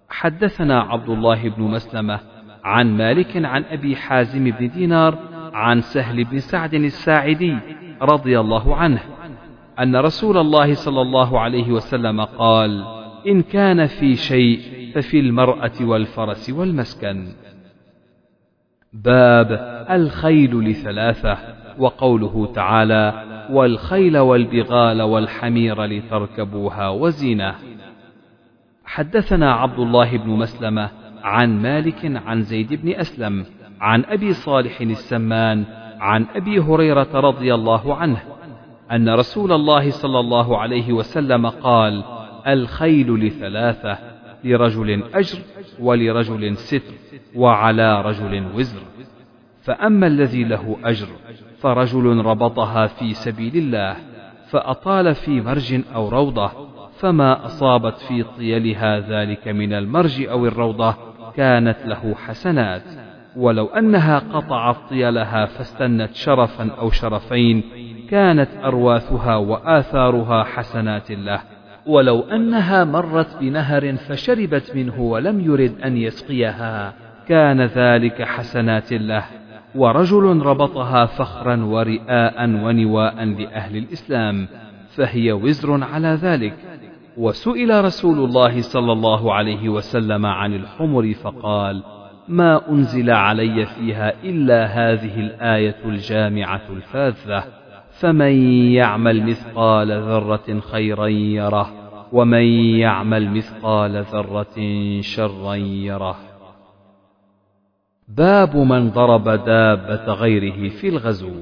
[0.08, 2.20] حدثنا عبد الله بن مسلمة
[2.66, 5.18] عن مالك عن أبي حازم بن دينار
[5.54, 7.56] عن سهل بن سعد الساعدي
[8.02, 9.00] رضي الله عنه
[9.78, 12.84] أن رسول الله صلى الله عليه وسلم قال:
[13.26, 14.60] إن كان في شيء
[14.94, 17.28] ففي المرأة والفرس والمسكن.
[18.92, 19.48] باب
[19.90, 21.38] الخيل لثلاثة
[21.78, 27.54] وقوله تعالى: والخيل والبغال والحمير لتركبوها وزينة.
[28.84, 33.44] حدثنا عبد الله بن مسلمة عن مالك عن زيد بن أسلم
[33.80, 35.64] عن أبي صالح السمان
[36.00, 38.22] عن أبي هريرة رضي الله عنه
[38.92, 42.04] أن رسول الله صلى الله عليه وسلم قال:
[42.46, 43.98] الخيل لثلاثة
[44.44, 45.38] لرجل أجر
[45.80, 46.94] ولرجل ستر
[47.34, 48.80] وعلى رجل وزر.
[49.62, 51.08] فأما الذي له أجر
[51.58, 53.96] فرجل ربطها في سبيل الله
[54.50, 56.50] فأطال في مرج أو روضة
[56.98, 61.05] فما أصابت في طيلها ذلك من المرج أو الروضة
[61.36, 62.82] كانت له حسنات.
[63.36, 67.62] ولو أنها قطعت طيلها فاستنت شرفا أو شرفين
[68.10, 71.40] كانت أرواثها وآثارها حسنات له.
[71.86, 76.94] ولو أنها مرت بنهر فشربت منه ولم يرد أن يسقيها
[77.28, 79.24] كان ذلك حسنات له.
[79.74, 84.48] ورجل ربطها فخرا ورئاء ونواء لأهل الإسلام
[84.96, 86.54] فهي وزر على ذلك.
[87.16, 91.82] وسئل رسول الله صلى الله عليه وسلم عن الحمر فقال
[92.28, 97.44] ما أنزل علي فيها إلا هذه الآية الجامعة الفاذة
[97.90, 98.32] فمن
[98.72, 101.72] يعمل مثقال ذرة خيرا يره
[102.12, 102.44] ومن
[102.78, 104.56] يعمل مثقال ذرة
[105.00, 106.16] شرا يره.
[108.08, 111.32] باب من ضرب دابة غيره في الغزو.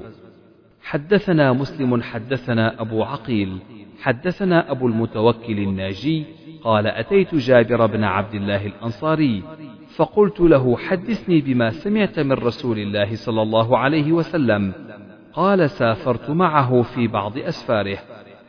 [0.83, 3.59] حدثنا مسلم حدثنا أبو عقيل
[4.01, 6.25] حدثنا أبو المتوكل الناجي
[6.65, 9.43] قال أتيت جابر بن عبد الله الأنصاري
[9.97, 14.73] فقلت له حدثني بما سمعت من رسول الله صلى الله عليه وسلم
[15.33, 17.99] قال سافرت معه في بعض أسفاره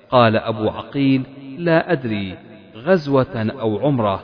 [0.10, 1.24] قال أبو عقيل
[1.58, 2.38] لا أدري
[2.76, 4.24] غزوة أو عمرة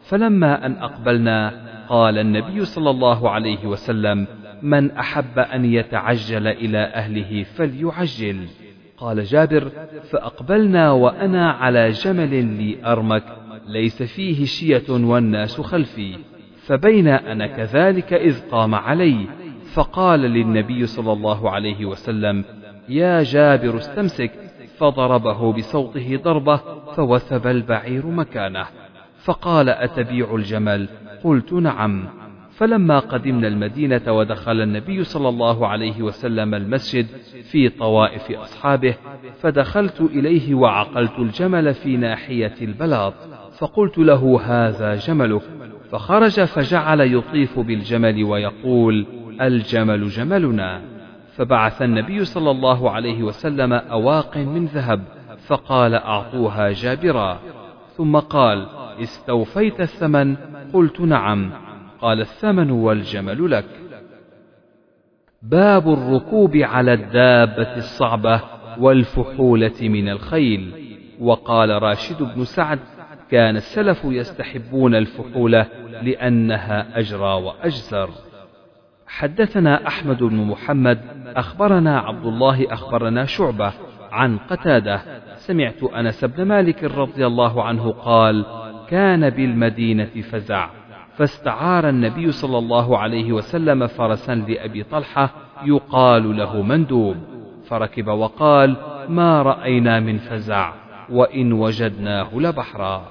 [0.00, 4.26] فلما أن أقبلنا قال النبي صلى الله عليه وسلم
[4.62, 8.46] من أحب أن يتعجل إلى أهله فليعجل
[9.00, 9.70] قال جابر
[10.10, 13.24] فأقبلنا وأنا على جمل لي أرمك
[13.66, 16.18] ليس فيه شية والناس خلفي.
[16.66, 19.26] فبين أنا كذلك إذ قام علي
[19.74, 22.44] فقال للنبي صلى الله عليه وسلم
[22.88, 24.30] يا جابر استمسك.
[24.78, 26.60] فضربه بصوته ضربة
[26.96, 28.66] فوثب البعير مكانه.
[29.24, 30.88] فقال أتبيع الجمل؟
[31.24, 32.17] قلت نعم.
[32.58, 37.06] فلما قدمنا المدينة ودخل النبي صلى الله عليه وسلم المسجد
[37.50, 38.94] في طوائف أصحابه
[39.40, 43.14] فدخلت إليه وعقلت الجمل في ناحية البلاط
[43.58, 45.42] فقلت له هذا جملك؟
[45.90, 49.06] فخرج فجعل يطيف بالجمل ويقول
[49.40, 50.80] الجمل جملنا.
[51.36, 55.02] فبعث النبي صلى الله عليه وسلم أواق من ذهب
[55.46, 57.38] فقال أعطوها جابرا.
[57.96, 58.66] ثم قال
[59.02, 60.36] استوفيت الثمن؟
[60.72, 61.67] قلت نعم.
[62.00, 63.64] قال الثمن والجمل لك.
[65.42, 68.40] باب الركوب على الدابة الصعبة
[68.78, 70.72] والفحولة من الخيل.
[71.20, 72.78] وقال راشد بن سعد
[73.30, 75.66] كان السلف يستحبون الفحولة
[76.02, 78.10] لأنها أجرى وأجزر.
[79.06, 80.98] حدثنا أحمد بن محمد
[81.36, 83.72] أخبرنا عبد الله أخبرنا شعبة
[84.12, 85.00] عن قتادة.
[85.36, 88.44] سمعت أنس بن مالك رضي الله عنه قال
[88.88, 90.70] كان بالمدينة فزع.
[91.18, 95.30] فاستعار النبي صلى الله عليه وسلم فرسا لأبي طلحة
[95.64, 97.16] يقال له مندوب.
[97.68, 98.76] فركب وقال
[99.08, 100.72] ما رأينا من فزع
[101.10, 103.08] وإن وجدناه لبحرا.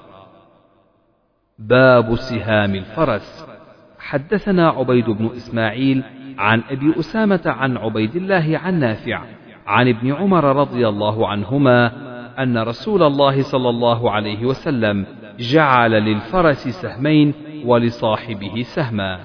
[1.59, 3.47] باب سهام الفرس.
[3.99, 6.03] حدثنا عبيد بن إسماعيل
[6.37, 9.21] عن أبي أسامة عن عبيد الله عن نافع
[9.67, 11.91] عن ابن عمر رضي الله عنهما
[12.43, 15.05] أن رسول الله صلى الله عليه وسلم
[15.39, 17.33] جعل للفرس سهمين
[17.65, 19.19] ولصاحبه سهما.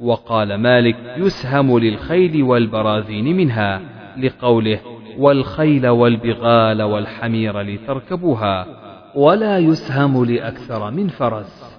[0.00, 3.80] وقال مالك يسهم للخيل والبراذين منها
[4.16, 4.80] لقوله
[5.18, 8.66] والخيل والبغال والحمير لتركبوها
[9.14, 11.78] ولا يسهم لأكثر من فرس.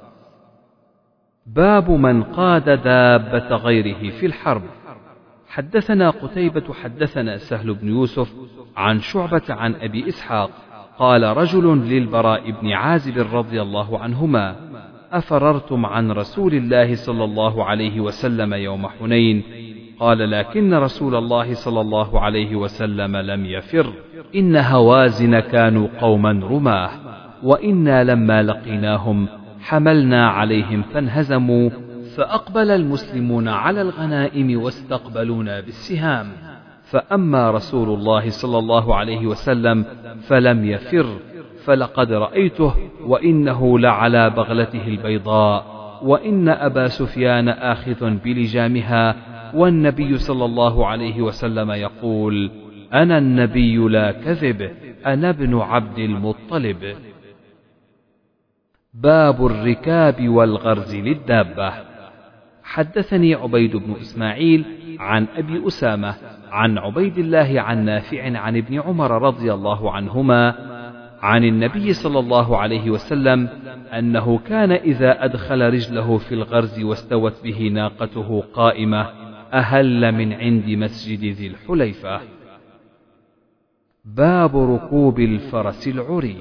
[1.46, 4.64] باب من قاد دابة غيره في الحرب.
[5.48, 8.34] حدثنا قتيبة حدثنا سهل بن يوسف
[8.78, 10.50] عن شعبة عن أبي إسحاق
[10.98, 14.69] قال رجل للبراء بن عازب رضي الله عنهما
[15.12, 19.43] أفررتم عن رسول الله صلى الله عليه وسلم يوم حنين؟
[19.99, 23.93] قال لكن رسول الله صلى الله عليه وسلم لم يفر.
[24.36, 26.89] إن هوازن كانوا قوما رماه
[27.43, 29.28] وإنا لما لقيناهم
[29.62, 31.70] حملنا عليهم فانهزموا
[32.18, 36.28] فأقبل المسلمون على الغنائم واستقبلونا بالسهام.
[36.84, 39.86] فأما رسول الله صلى الله عليه وسلم
[40.22, 41.05] فلم يفر.
[41.66, 42.74] فلقد رأيته
[43.05, 49.16] وإنه لعلى بغلته البيضاء وإن أبا سفيان آخذ بلجامها
[49.53, 52.51] والنبي صلى الله عليه وسلم يقول
[52.93, 54.72] أنا النبي لا كذب
[55.05, 56.95] أنا ابن عبد المطلب.
[58.93, 61.74] باب الركاب والغرز للدابة.
[62.64, 64.66] حدثني عبيد بن إسماعيل
[64.99, 66.16] عن أبي أسامة
[66.51, 70.55] عن عبيد الله عن نافع عن ابن عمر رضي الله عنهما
[71.22, 73.48] عن النبي صلى الله عليه وسلم
[73.94, 79.10] أنه كان إذا أدخل رجله في الغرز واستوت به ناقته قائمة
[79.54, 82.22] أهل من عند مسجد ذي الحليفة.
[84.06, 86.38] باب ركوب الفرس العري.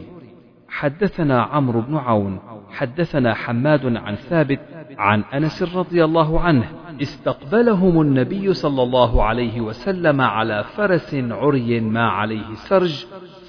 [0.69, 4.61] حدثنا عمرو بن عون حدثنا حماد عن ثابت
[4.99, 6.65] عن أنس رضي الله عنه
[7.03, 13.07] استقبلهم النبي صلى الله عليه وسلم على فرس عري ما عليه سرج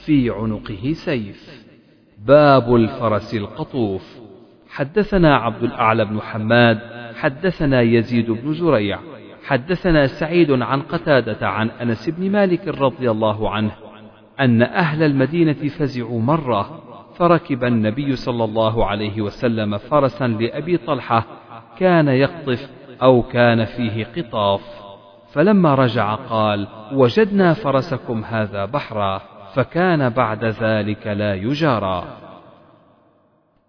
[0.09, 1.65] في عنقه سيف.
[2.25, 4.19] باب الفرس القطوف.
[4.69, 6.79] حدثنا عبد الأعلى بن حماد
[7.15, 8.99] حدثنا يزيد بن زريع
[9.45, 13.71] حدثنا سعيد عن قتادة عن أنس بن مالك رضي الله عنه
[14.39, 16.81] أن أهل المدينة فزعوا مرة
[17.15, 21.25] فركب النبي صلى الله عليه وسلم فرسا لأبي طلحة
[21.77, 22.69] كان يقطف
[23.01, 24.61] أو كان فيه قطاف.
[25.31, 29.38] فلما رجع قال وجدنا فرسكم هذا بحرا.
[29.53, 32.03] فكان بعد ذلك لا يجارى.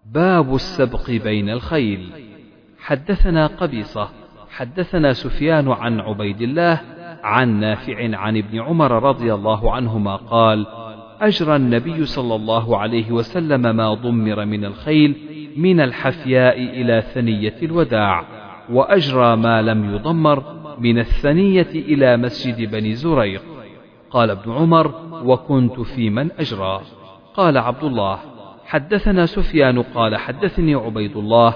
[0.05, 2.09] باب السبق بين الخيل.
[2.79, 4.09] حدثنا قبيصة
[4.51, 6.81] حدثنا سفيان عن عبيد الله
[7.23, 10.65] عن نافع عن ابن عمر رضي الله عنهما قال
[11.21, 15.15] أجرى النبي صلى الله عليه وسلم ما ضمر من الخيل
[15.57, 18.23] من الحفياء إلى ثنية الوداع
[18.69, 20.43] وأجرى ما لم يضمر
[20.79, 23.50] من الثنية إلى مسجد بني زريق.
[24.11, 24.95] قال ابن عمر
[25.25, 26.81] وكنت في من أجرى.
[27.33, 28.19] قال عبد الله
[28.65, 31.49] حدثنا سفيان قال حدثني عبيد الله.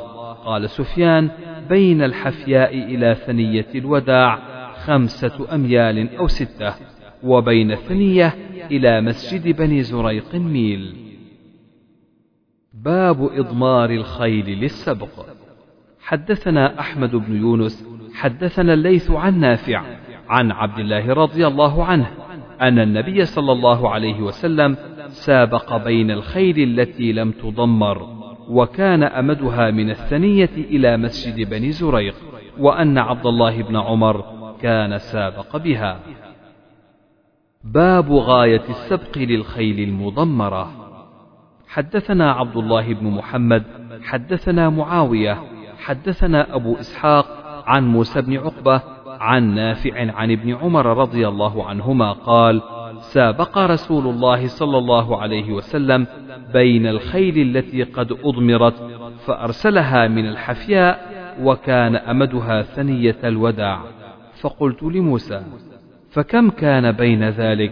[0.45, 1.30] قال سفيان
[1.70, 4.39] بين الحفياء إلى ثنية الوداع
[4.74, 6.74] خمسة أميال أو ستة
[7.24, 8.36] وبين الثنية
[8.72, 10.95] إلى مسجد بني زريق ميل
[12.74, 15.26] باب إضمار الخيل للسبق.
[16.01, 19.84] حدثنا أحمد بن يونس حدثنا الليث عن نافع
[20.30, 22.12] عن عبد الله رضي الله عنه
[22.62, 24.78] أن النبي صلى الله عليه وسلم
[25.08, 28.08] سابق بين الخيل التي لم تضمر
[28.49, 32.16] وكان أمدها من الثنية إلى مسجد بني زريق
[32.60, 34.24] وأن عبد الله بن عمر
[34.62, 35.99] كان سابق بها.
[37.64, 40.72] باب غاية السبق للخيل المضمرة
[41.68, 43.64] حدثنا عبد الله بن محمد
[44.03, 45.43] حدثنا معاوية
[45.78, 47.26] حدثنا أبو إسحاق
[47.68, 48.82] عن موسى بن عقبة
[49.26, 52.61] عن نافع عن ابن عمر رضي الله عنهما قال
[52.99, 56.07] سابق رسول الله صلى الله عليه وسلم
[56.53, 58.73] بين الخيل التي قد أضمرت
[59.26, 63.80] فأرسلها من الحفياء وكان أمدها ثنية الوداع.
[64.41, 65.43] فقلت لموسى
[66.11, 67.71] فكم كان بين ذلك؟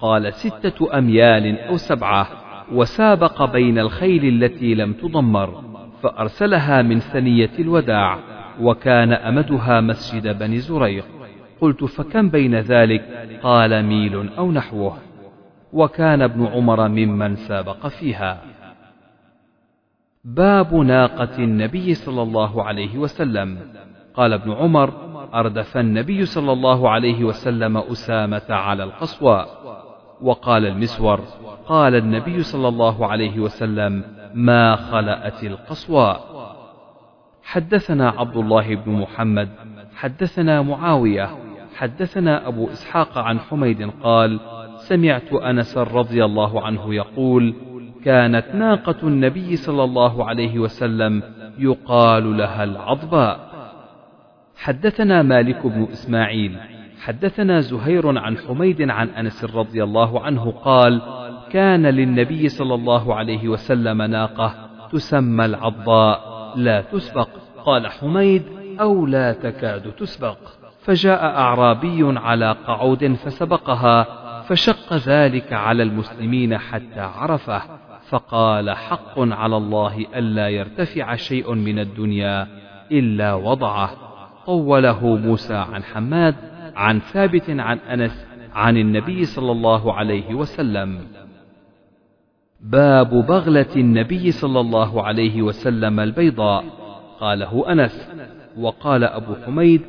[0.00, 2.28] قال ستة أميال أو سبعة.
[2.72, 5.62] وسابق بين الخيل التي لم تضمر
[6.02, 8.18] فأرسلها من ثنية الوداع.
[8.60, 11.04] وكان أمدها مسجد بني زريق.
[11.60, 13.02] قلت فكم بين ذلك؟
[13.42, 14.98] قال ميل أو نحوه.
[15.72, 18.42] وكان ابن عمر ممن سابق فيها.
[20.24, 23.58] باب ناقة النبي صلى الله عليه وسلم.
[24.14, 29.48] قال ابن عمر أردف النبي صلى الله عليه وسلم أسامة على القصواء
[30.22, 31.20] وقال المسور
[31.66, 34.04] قال النبي صلى الله عليه وسلم
[34.34, 36.35] ما خلأت القصواء
[37.46, 39.48] حدثنا عبد الله بن محمد
[39.94, 41.28] حدثنا معاوية
[41.76, 44.40] حدثنا أبو إسحاق عن حميد قال
[44.76, 47.54] سمعت أنس رضي الله عنه يقول
[48.04, 51.22] كانت ناقة النبي صلى الله عليه وسلم
[51.58, 53.40] يقال لها العضباء.
[54.56, 56.58] حدثنا مالك بن إسماعيل
[57.04, 61.02] حدثنا زهير عن حميد عن أنس رضي الله عنه قال
[61.50, 64.54] كان للنبي صلى الله عليه وسلم ناقة
[64.92, 67.28] تسمى العضاء لا تسبق.
[67.64, 68.42] قال حميد
[68.80, 70.36] أو لا تكاد تسبق.
[70.84, 74.06] فجاء أعرابي على قعود فسبقها
[74.42, 77.62] فشق ذلك على المسلمين حتى عرفه.
[78.08, 82.48] فقال حق على الله ألا يرتفع شيء من الدنيا
[82.92, 83.90] إلا وضعه.
[84.46, 86.34] طوله موسى عن حماد
[86.76, 91.00] عن ثابت عن أنس عن النبي صلى الله عليه وسلم.
[92.60, 96.64] باب بغلة النبي صلى الله عليه وسلم البيضاء.
[97.20, 98.10] قاله أنس.
[98.58, 99.80] وقال أبو حميد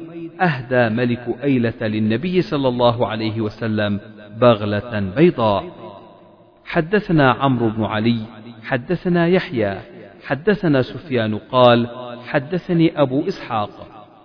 [0.42, 4.00] أهدى ملك أيلة للنبي صلى الله عليه وسلم
[4.42, 5.64] بغلة بيضاء.
[6.66, 8.20] حدثنا عمرو بن علي
[8.64, 9.78] حدثنا يحيى
[10.26, 11.88] حدثنا سفيان قال
[12.28, 13.70] حدثني أبو إسحاق.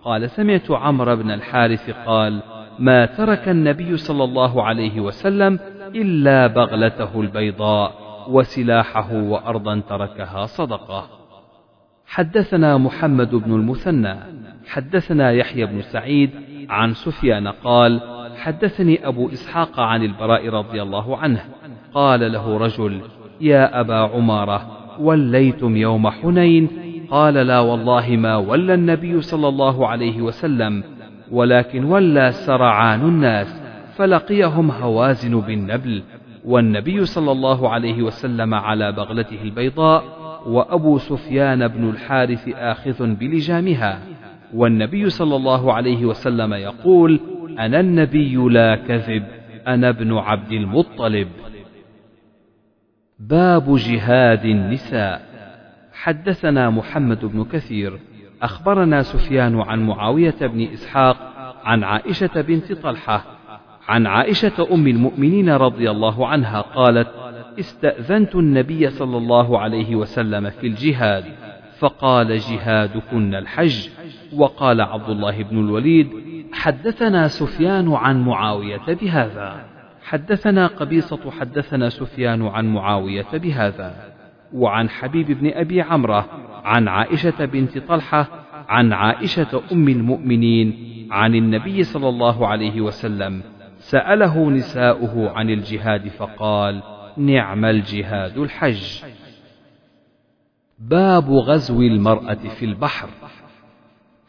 [0.05, 2.43] قال سمعت عمرو بن الحارث قال
[2.79, 5.59] ما ترك النبي صلى الله عليه وسلم
[5.95, 8.02] إلا بغلته البيضاء.
[8.29, 11.07] وسلاحه وأرضا تركها صدقة.
[12.07, 14.17] حدثنا محمد بن المثنى.
[14.69, 16.31] حدثنا يحيى بن سعيد
[16.71, 18.01] عن سفيان قال
[18.37, 21.45] حدثني أبو إسحاق عن البراء رضي الله عنه.
[21.95, 23.01] قال له رجل
[23.41, 24.67] يا أبا عمارة
[25.01, 26.69] وليتم يوم حنين؟
[27.11, 30.85] قال لا والله ما ولى النبي صلى الله عليه وسلم
[31.31, 33.63] ولكن ولى سرعان الناس
[33.97, 36.03] فلقيهم هوازن بالنبل
[36.45, 40.05] والنبي صلى الله عليه وسلم على بغلته البيضاء
[40.47, 44.03] وأبو سفيان بن الحارث آخذ بلجامها.
[44.55, 47.21] والنبي صلى الله عليه وسلم يقول
[47.59, 49.25] أنا النبي لا كذب
[49.67, 51.29] أنا ابن عبد المطلب.
[53.19, 55.33] باب جهاد النساء.
[55.93, 57.99] حدثنا محمد بن كثير
[58.43, 61.17] أخبرنا سفيان عن معاوية بن إسحاق
[61.65, 63.25] عن عائشة بنت طلحة
[63.89, 67.09] عن عائشة أم المؤمنين رضي الله عنها قالت
[67.59, 71.25] استأذنت النبي صلى الله عليه وسلم في الجهاد
[71.79, 73.89] فقال جهادكن الحج
[74.33, 76.09] وقال عبد الله بن الوليد
[76.53, 79.65] حدثنا سفيان عن معاوية بهذا
[80.05, 83.95] حدثنا قبيصة حدثنا سفيان عن معاوية بهذا
[84.55, 86.29] وعن حبيب بن أبي عمرة
[86.65, 88.29] عن عائشة بنت طلحة
[88.69, 93.43] عن عائشة أم المؤمنين عن النبي صلى الله عليه وسلم
[93.93, 96.83] سأله نساؤه عن الجهاد فقال
[97.17, 99.03] نعم الجهاد الحج.
[100.79, 103.09] باب غزو المرأة في البحر.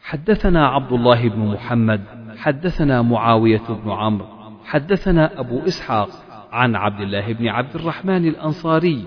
[0.02, 2.00] حدثنا عبد الله بن محمد
[2.36, 4.26] حدثنا معاوية بن عمرو
[4.64, 6.08] حدثنا أبو إسحاق
[6.52, 9.04] عن عبد الله بن عبد الرحمن الأنصاري.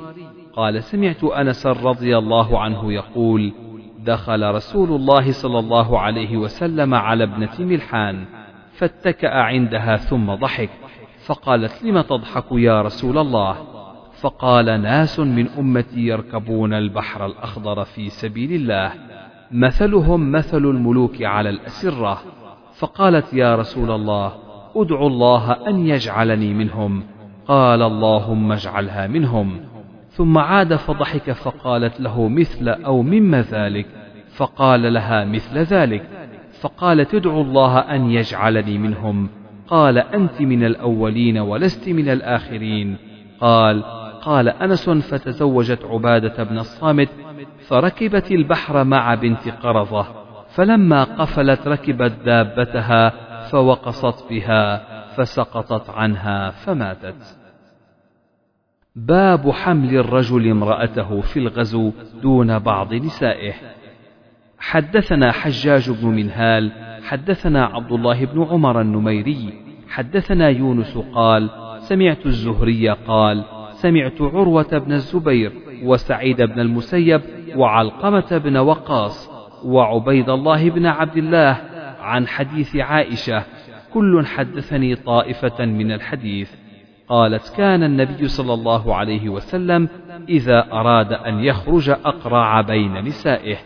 [0.54, 3.54] قال سمعت أنس رضي الله عنه يقول
[4.00, 8.26] دخل رسول الله صلى الله عليه وسلم على ابنة ملحان.
[8.78, 10.70] فاتكأ عندها ثم ضحك
[11.26, 13.58] فقالت لم تضحك يا رسول الله؟
[14.22, 18.92] فقال ناس من أمتي يركبون البحر الأخضر في سبيل الله
[19.52, 22.22] مثلهم مثل الملوك على الأسرة.
[22.80, 24.34] فقالت يا رسول الله
[24.76, 27.04] أدعو الله أن يجعلني منهم.
[27.48, 29.60] قال اللهم اجعلها منهم.
[30.10, 33.86] ثم عاد فضحك فقالت له مثل أو مما ذلك
[34.36, 36.27] فقال لها مثل ذلك.
[36.62, 39.30] فقالت ادعو الله أن يجعلني منهم.
[39.68, 42.98] قال أنت من الأولين ولست من الآخرين.
[43.40, 43.84] قال
[44.22, 47.10] قال أنس فتزوجت عبادة بن الصامت
[47.68, 50.06] فركبت البحر مع بنت قرظة
[50.48, 54.84] فلما قفلت ركبت دابتها فوقصت بها
[55.16, 57.38] فسقطت عنها فماتت.
[58.96, 61.92] باب حمل الرجل امرأته في الغزو
[62.22, 63.54] دون بعض نسائه.
[64.60, 66.72] حدثنا حجاج بن منهال
[67.04, 69.54] حدثنا عبد الله بن عمر النميري
[69.90, 71.50] حدثنا يونس قال
[71.80, 75.52] سمعت الزهري قال سمعت عروة بن الزبير
[75.84, 77.22] وسعيد بن المسيب
[77.56, 79.30] وعلقمة بن وقاص
[79.66, 81.58] وعبيد الله بن عبد الله
[82.00, 83.44] عن حديث عائشة
[83.94, 86.52] كل حدثني طائفة من الحديث.
[87.10, 89.90] قالت كان النبي صلى الله عليه وسلم
[90.30, 93.58] إذا أراد أن يخرج أقرع بين نسائه.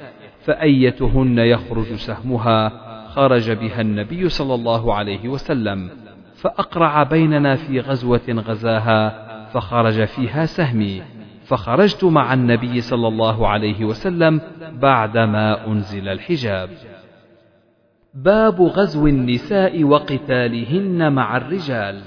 [0.43, 2.69] فأيتهن يخرج سهمها
[3.07, 5.89] خرج بها النبي صلى الله عليه وسلم
[6.35, 11.03] فأقرع بيننا في غزوة غزاها فخرج فيها سهمي
[11.45, 16.69] فخرجت مع النبي صلى الله عليه وسلم بعدما أنزل الحجاب.
[18.13, 22.01] باب غزو النساء وقتالهن مع الرجال.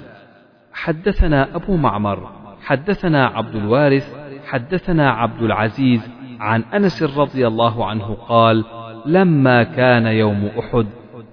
[0.73, 2.31] حدثنا أبو معمر
[2.65, 4.17] حدثنا عبد الوارث
[4.47, 6.11] حدثنا عبد العزيز
[6.45, 8.65] عن أنس رضي الله عنه قال
[9.07, 10.87] لما كان يوم أحد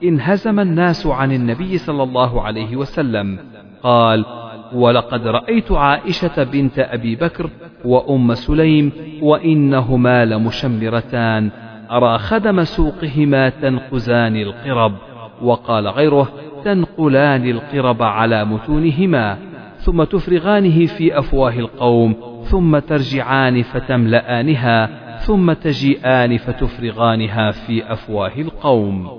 [0.04, 3.40] انهزم الناس عن النبي صلى الله عليه وسلم.
[3.84, 4.26] قال
[4.74, 7.50] ولقد رأيت عائشة بنت أبي بكر
[7.86, 8.92] وأم سليم
[9.22, 11.52] وإنهما لمشمرتان.
[11.92, 14.94] أرى خدم سوقهما تنقزان القرب
[15.42, 16.30] وقال غيره
[16.64, 19.38] تنقلان القرب على متونهما
[19.78, 22.16] ثم تفرغانه في أفواه القوم
[22.52, 29.10] ثم ترجعان فتملآنها ثم تجيئان فتفرغانها في أفواه القوم.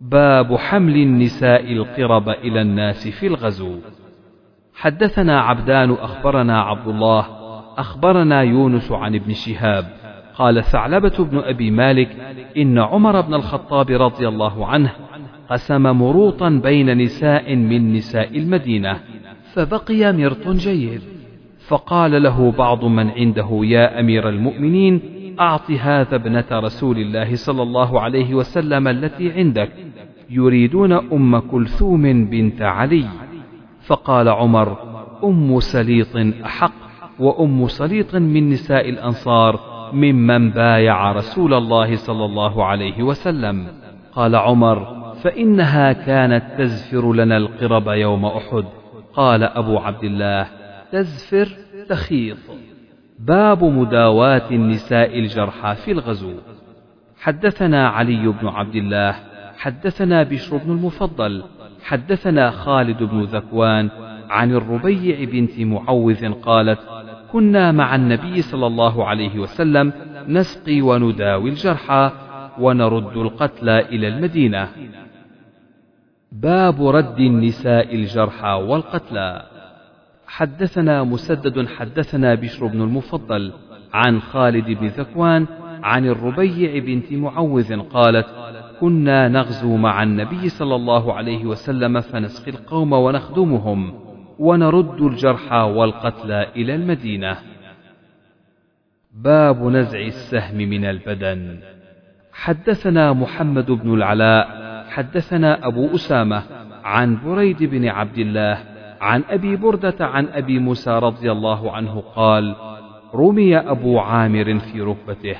[0.00, 3.78] باب حمل النساء القرب إلى الناس في الغزو.
[4.74, 7.26] حدثنا عبدان أخبرنا عبد الله
[7.78, 9.84] أخبرنا يونس عن ابن شهاب
[10.34, 12.16] قال ثعلبة بن أبي مالك
[12.56, 14.92] إن عمر بن الخطاب رضي الله عنه
[15.50, 19.00] قسم مروطا بين نساء من نساء المدينة
[19.54, 21.17] فبقي مرط جيد.
[21.68, 25.00] فقال له بعض من عنده يا أمير المؤمنين
[25.40, 29.72] أعط هذا ابنة رسول الله صلى الله عليه وسلم التي عندك
[30.30, 33.04] يريدون أم كلثوم بنت علي.
[33.86, 34.76] فقال عمر
[35.24, 36.72] أم سليط أحق
[37.18, 39.60] وأم سليط من نساء الأنصار
[39.92, 43.66] ممن بايع رسول الله صلى الله عليه وسلم.
[44.12, 44.86] قال عمر
[45.22, 48.64] فإنها كانت تزفر لنا القرب يوم أحد.
[49.14, 50.46] قال أبو عبد الله
[50.92, 51.48] تزفر
[51.88, 52.38] تخيط.
[53.18, 56.34] باب مداواة النساء الجرحى في الغزو.
[57.20, 59.14] حدثنا علي بن عبد الله
[59.58, 61.44] حدثنا بشر بن المفضل
[61.82, 63.90] حدثنا خالد بن ذكوان
[64.30, 66.78] عن الربيع بنت معوذ قالت
[67.32, 69.92] كنا مع النبي صلى الله عليه وسلم
[70.28, 72.12] نسقي ونداوي الجرحى
[72.58, 74.68] ونرد القتلى إلى المدينة.
[76.32, 79.57] باب رد النساء الجرحى والقتلى.
[80.28, 83.52] حدثنا مسدد حدثنا بشر بن المفضل
[83.92, 85.46] عن خالد بن ذكوان
[85.82, 88.26] عن الربيع بنت معوذ قالت
[88.80, 93.94] كنا نغزو مع النبي صلى الله عليه وسلم فنسقي القوم ونخدمهم
[94.38, 97.36] ونرد الجرحى والقتلى إلى المدينة.
[99.14, 101.58] باب نزع السهم من البدن.
[102.32, 104.48] حدثنا محمد بن العلاء
[104.88, 106.42] حدثنا أبو أسامة
[106.84, 112.54] عن بريد بن عبد الله عن أبي بردة عن أبي موسى رضي الله عنه قال
[113.14, 115.36] رمي أبو عامر في ركبته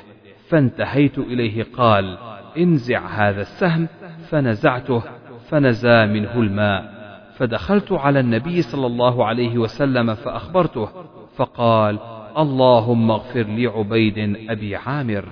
[0.49, 2.19] فانتهيت إليه قال
[2.59, 3.89] انزع هذا السهم
[4.29, 5.03] فنزعته
[5.49, 6.99] فنزى منه الماء.
[7.37, 10.89] فدخلت على النبي صلى الله عليه وسلم فأخبرته
[11.37, 11.99] فقال
[12.39, 15.25] اللهم اغفر لعبيد أبي عامر.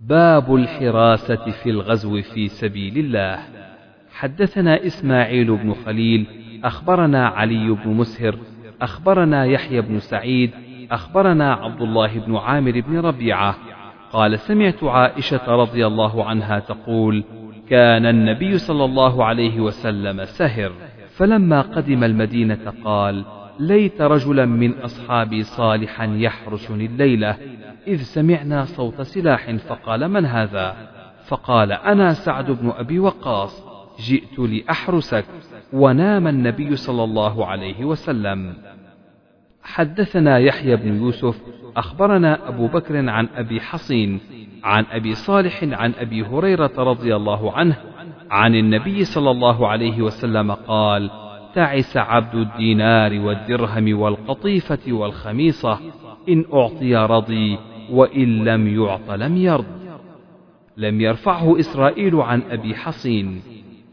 [0.00, 3.38] باب الحراسة في الغزو في سبيل الله.
[4.12, 6.26] حدثنا إسماعيل بن خليل
[6.64, 8.38] أخبرنا علي بن مسهر
[8.82, 10.50] أخبرنا يحيى بن سعيد
[10.90, 13.56] أخبرنا عبد الله بن عامر بن ربيعة.
[14.12, 17.24] قال سمعت عائشة رضي الله عنها تقول
[17.68, 20.72] كان النبي صلى الله عليه وسلم سهر.
[21.16, 23.24] فلما قدم المدينة قال
[23.58, 27.36] ليت رجلا من أصحابي صالحا يحرسني الليلة
[27.86, 30.76] إذ سمعنا صوت سلاح فقال من هذا؟
[31.26, 33.64] فقال أنا سعد بن أبي وقاص
[34.00, 35.24] جئت لأحرسك.
[35.72, 38.54] ونام النبي صلى الله عليه وسلم.
[39.62, 41.40] حدثنا يحيى بن يوسف
[41.76, 44.20] أخبرنا أبو بكر عن أبي حصين
[44.64, 47.76] عن أبي صالح عن أبي هريرة رضي الله عنه
[48.30, 51.10] عن النبي صلى الله عليه وسلم قال
[51.54, 55.78] تعس عبد الدينار والدرهم والقطيفة والخميصة
[56.28, 57.58] إن أعطي رضي
[57.90, 59.64] وإن لم يعط لم يرض.
[60.76, 63.42] لم يرفعه إسرائيل عن أبي حصين.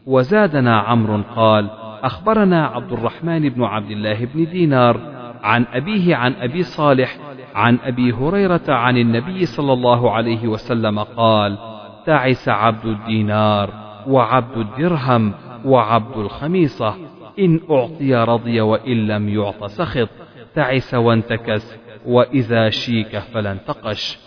[0.06, 1.70] وزادنا عمرو قال
[2.02, 5.00] أخبرنا عبد الرحمن بن عبد الله بن دينار
[5.42, 7.16] عن أبيه عن أبي صالح
[7.54, 11.58] عن أبي هريرة عن النبي صلى الله عليه وسلم قال
[12.06, 13.70] تعس عبد الدينار
[14.06, 15.34] وعبد الدرهم
[15.64, 16.94] وعبد الخميصة
[17.38, 20.08] إن أعطي رضي وإن لم يعط سخط
[20.54, 21.76] تعس وانتكس
[22.06, 24.18] وإذا شيك فلا انتقش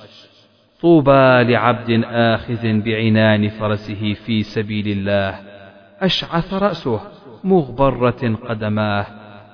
[0.82, 5.55] طوبى لعبد آخذ بعنان فرسه في سبيل الله.
[6.02, 7.00] أشعث رأسه
[7.44, 9.06] مغبرة قدماه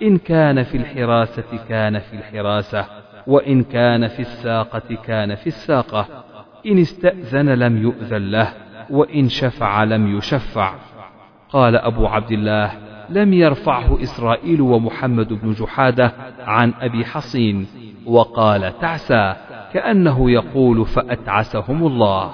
[0.02, 2.86] إن كان في الحراسة كان في الحراسة
[3.28, 6.06] وإن كان في الساقة كان في الساقة
[6.66, 8.54] إن استأذن لم يؤذن له
[8.90, 10.74] وإن شفع لم يشفع.
[11.50, 12.72] قال أبو عبد الله
[13.10, 17.68] لم يرفعه إسرائيل ومحمد بن جحادة عن أبي حصين
[18.06, 19.36] وقال تعسى
[19.74, 22.32] كأنه يقول فأتعسهم الله.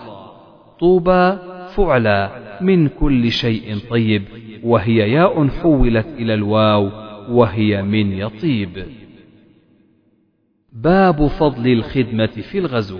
[0.79, 1.37] طوبى
[1.75, 2.46] فعلى.
[2.61, 4.23] من كل شيء طيب
[4.63, 6.91] وهي ياء حولت إلى الواو
[7.29, 8.85] وهي من يطيب.
[10.73, 12.99] باب فضل الخدمة في الغزو.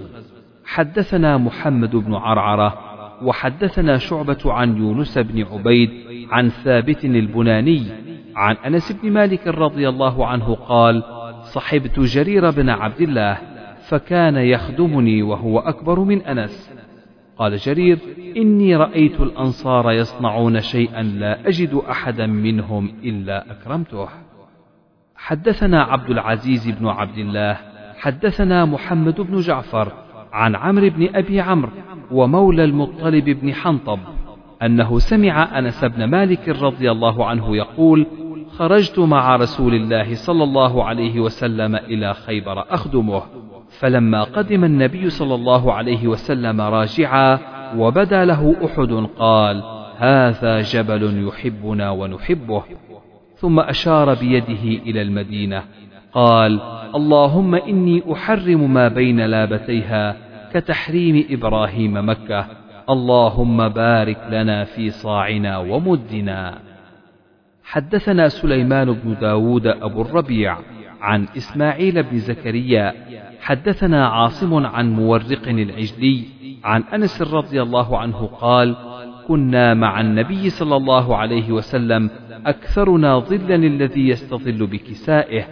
[0.66, 2.88] حدثنا محمد بن عرعرة
[3.24, 5.90] وحدثنا شعبة عن يونس بن عبيد
[6.32, 7.84] عن ثابت البناني
[8.36, 11.04] عن أنس بن مالك رضي الله عنه قال
[11.42, 13.38] صحبت جرير بن عبد الله
[13.88, 16.72] فكان يخدمني وهو أكبر من أنس.
[17.40, 18.00] قال جرير
[18.38, 24.08] إني رأيت الأنصار يصنعون شيئا لا أجد أحدا منهم إلا أكرمته.
[25.16, 27.58] حدثنا عبد العزيز بن عبد الله
[27.98, 29.92] حدثنا محمد بن جعفر
[30.34, 31.72] عن عمرو بن أبي عمرو
[32.12, 34.00] ومولى المطلب بن حنطب
[34.64, 38.08] أنه سمع أنس بن مالك رضي الله عنه يقول
[38.50, 43.22] خرجت مع رسول الله صلى الله عليه وسلم إلى خيبر أخدمه.
[43.70, 47.40] فلما قدم النبي صلى الله عليه وسلم راجعا
[47.78, 49.64] وبدا له أحد قال
[49.98, 52.64] هذا جبل يحبنا ونحبه.
[53.36, 55.64] ثم أشار بيده إلى المدينة
[56.14, 56.62] قال
[56.96, 60.18] اللهم إني أحرم ما بين لابتيها
[60.54, 62.48] كتحريم إبراهيم مكة
[62.90, 66.58] اللهم بارك لنا في صاعنا ومدنا.
[67.64, 70.58] حدثنا سليمان بن داود أبو الربيع
[71.02, 72.94] عن إسماعيل بن زكريا.
[73.42, 76.24] حدثنا عاصم عن مورق العجلي
[76.64, 78.76] عن أنس رضي الله عنه قال
[79.28, 82.10] كنا مع النبي صلى الله عليه وسلم
[82.46, 85.44] أكثرنا ظلا الذي يستظل بكسائه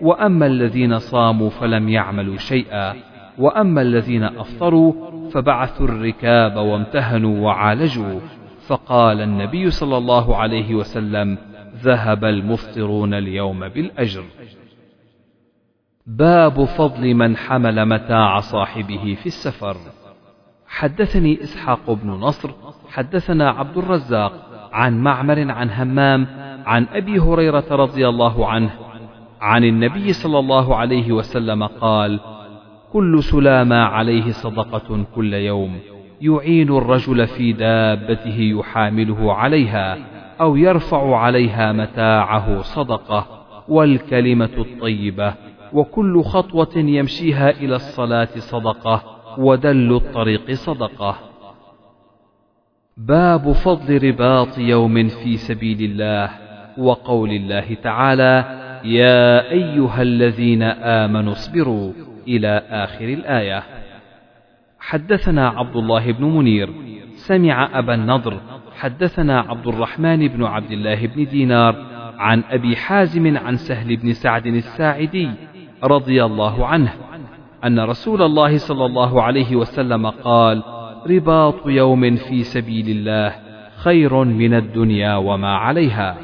[0.00, 2.94] وأما الذين صاموا فلم يعملوا شيئا
[3.38, 4.92] وأما الذين أفطروا
[5.30, 8.20] فبعثوا الركاب وامتهنوا وعالجوا.
[8.66, 11.38] فقال النبي صلى الله عليه وسلم
[11.82, 14.24] ذهب المفطرون اليوم بالأجر.
[16.06, 19.76] باب فضل من حمل متاع صاحبه في السفر.
[20.66, 22.50] حدثني إسحاق بن نصر
[22.90, 24.32] حدثنا عبد الرزاق
[24.72, 26.26] عن معمر عن همام
[26.66, 28.70] عن أبي هريرة رضي الله عنه
[29.40, 32.20] عن النبي صلى الله عليه وسلم قال
[32.92, 35.78] كل سلامة عليه صدقة كل يوم
[36.20, 39.98] يعين الرجل في دابته يحامله عليها
[40.40, 43.26] أو يرفع عليها متاعه صدقة
[43.68, 45.34] والكلمة الطيبة
[45.72, 49.02] وكل خطوة يمشيها إلى الصلاة صدقة
[49.38, 51.18] ودل الطريق صدقة.
[52.96, 56.30] باب فضل رباط يوم في سبيل الله
[56.78, 58.44] وقول الله تعالى
[58.84, 61.92] يا أيها الذين آمنوا اصبروا
[62.28, 63.62] إلى آخر الآية.
[64.80, 66.70] حدثنا عبد الله بن منير
[67.14, 68.40] سمع أبا النضر
[68.76, 71.86] حدثنا عبد الرحمن بن عبد الله بن دينار
[72.18, 75.30] عن أبي حازم عن سهل بن سعد الساعدي
[75.84, 76.92] رضي الله عنه
[77.64, 80.62] أن رسول الله صلى الله عليه وسلم قال
[81.06, 83.34] رباط يوم في سبيل الله
[83.76, 86.16] خير من الدنيا وما عليها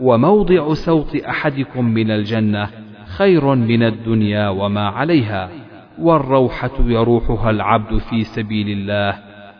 [0.00, 2.70] وموضع سوط أحدكم من الجنة
[3.16, 5.50] خير من الدنيا وما عليها
[5.98, 9.18] والروحة يروحها العبد في سبيل الله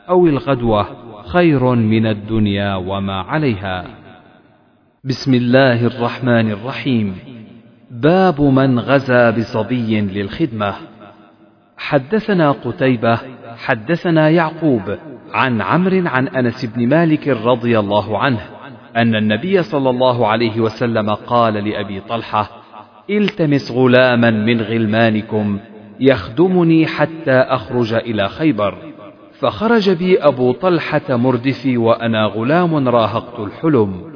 [0.08, 0.86] أو الغدوة
[1.26, 3.84] خير من الدنيا وما عليها.
[5.04, 7.14] بسم الله الرحمن الرحيم.
[7.90, 10.74] باب من غزا بصبي للخدمة.
[11.76, 13.18] حدثنا قتيبة
[13.56, 14.98] حدثنا يعقوب
[15.32, 18.40] عن عمرو عن أنس بن مالك رضي الله عنه
[18.96, 22.50] أن النبي صلى الله عليه وسلم قال لأبي طلحة
[23.10, 25.58] التمس غلاما من غلمانكم
[26.00, 28.74] يخدمني حتى أخرج إلى خيبر
[29.38, 34.09] فخرج بي أبو طلحة مردفي وأنا غلام راهقت الحلم.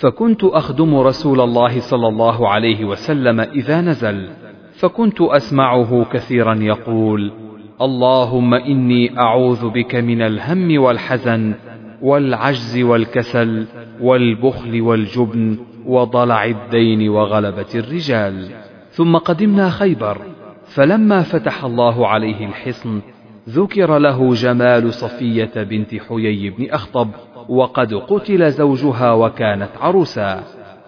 [0.00, 4.28] فكنت أخدم رسول الله صلى الله عليه وسلم إذا نزل
[4.72, 7.32] فكنت أسمعه كثيرا يقول
[7.80, 11.54] اللهم إني أعوذ بك من الهم والحزن
[12.02, 13.66] والعجز والكسل
[14.00, 18.48] والبخل والجبن وضلع الدين وغلبة الرجال.
[18.90, 20.18] ثم قدمنا خيبر
[20.64, 23.00] فلما فتح الله عليه الحصن
[23.48, 27.08] ذكر له جمال صفية بنت حيي بن أخطب
[27.48, 30.42] وقد قتل زوجها وكانت عروسا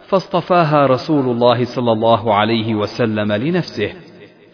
[0.07, 3.93] فاصطفاها رسول الله صلى الله عليه وسلم لنفسه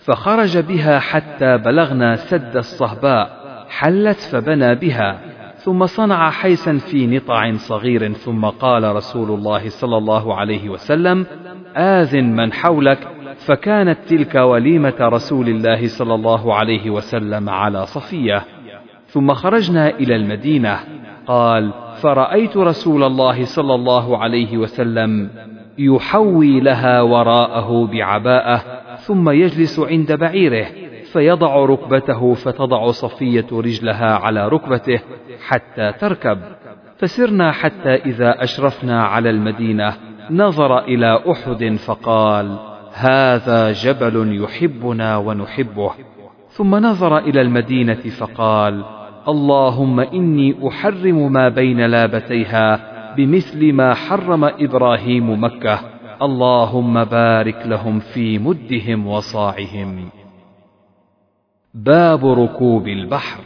[0.05, 3.39] فخرج بها حتى بلغنا سد الصهباء
[3.69, 5.21] حلت فبنى بها
[5.69, 11.27] ثم صنع حيسا في نطع صغير ثم قال رسول الله صلى الله عليه وسلم
[11.77, 12.99] آذن من حولك.
[13.47, 18.45] فكانت تلك وليمة رسول الله صلى الله عليه وسلم على صفية.
[19.07, 20.79] ثم خرجنا إلى المدينة.
[21.27, 21.73] قال
[22.03, 25.31] فرأيت رسول الله صلى الله عليه وسلم
[25.79, 28.63] يحوي لها وراءه بعباءة
[28.97, 30.67] ثم يجلس عند بعيره
[31.13, 35.01] فيضع ركبته فتضع صفية رجلها على ركبته
[35.47, 36.39] حتى تركب.
[36.97, 39.95] فسرنا حتى إذا أشرفنا على المدينة
[40.31, 42.59] نظر إلى أحد فقال
[42.93, 45.91] هذا جبل يحبنا ونحبه.
[46.49, 48.85] ثم نظر إلى المدينة فقال
[49.29, 52.81] اللهم إني أحرم ما بين لابتيها
[53.17, 55.81] بمثل ما حرم إبراهيم مكة.
[56.23, 60.09] اللهم بارك لهم في مدهم وصاعهم.
[61.75, 63.41] باب ركوب البحر.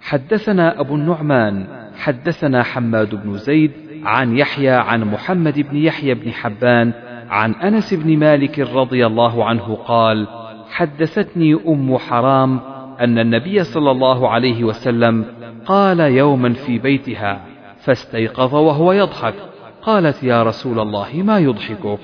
[0.00, 1.66] حدثنا أبو النعمان
[1.96, 3.72] حدثنا حماد بن زيد
[4.04, 6.92] عن يحيى عن محمد بن يحيى بن حبان
[7.28, 10.26] عن أنس بن مالك رضي الله عنه قال
[10.70, 12.69] حدثتني أم حرام
[13.00, 15.24] أن النبي صلى الله عليه وسلم
[15.66, 17.44] قال يوما في بيتها
[17.78, 19.34] فاستيقظ وهو يضحك.
[19.82, 21.98] قالت يا رسول الله ما يضحكك؟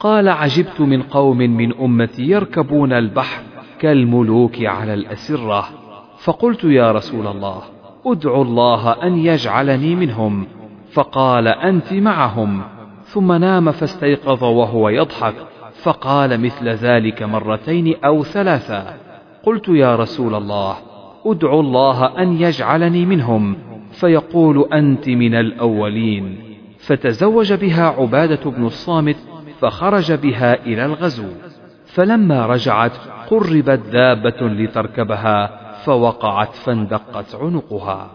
[0.00, 3.42] قال عجبت من قوم من أمتي يركبون البحر
[3.80, 5.68] كالملوك على الأسرة.
[6.18, 7.62] فقلت يا رسول الله
[8.06, 10.46] أدعو الله أن يجعلني منهم.
[10.92, 12.62] فقال أنت معهم.
[13.04, 15.34] ثم نام فاستيقظ وهو يضحك.
[15.82, 19.01] فقال مثل ذلك مرتين أو ثلاثا
[19.42, 20.76] قلت يا رسول الله
[21.26, 23.56] ادعو الله أن يجعلني منهم.
[23.92, 26.38] فيقول أنت من الأولين.
[26.78, 29.16] فتزوج بها عبادة بن الصامت
[29.60, 31.28] فخرج بها إلى الغزو.
[31.86, 32.92] فلما رجعت
[33.30, 38.10] قربت دابة لتركبها فوقعت فاندقت عنقها.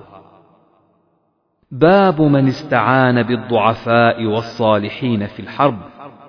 [1.71, 5.77] باب من استعان بالضعفاء والصالحين في الحرب.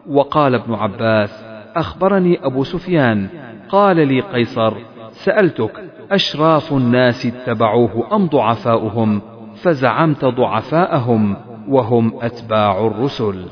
[0.09, 1.45] وقال ابن عباس
[1.77, 3.29] أخبرني أبو سفيان
[3.69, 4.74] قال لي قيصر
[5.11, 9.23] سألتك أشراف الناس اتبعوه أم ضعفاؤهم؟
[9.55, 11.36] فزعمت ضعفاءهم
[11.69, 13.47] وهم أتباع الرسل.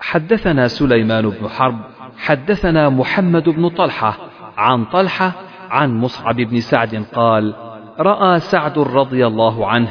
[0.00, 1.78] حدثنا سليمان بن حرب
[2.18, 4.16] حدثنا محمد بن طلحة
[4.56, 5.32] عن طلحة
[5.70, 7.54] عن مصعب بن سعد قال
[8.00, 9.88] رأى سعد رضي الله عنه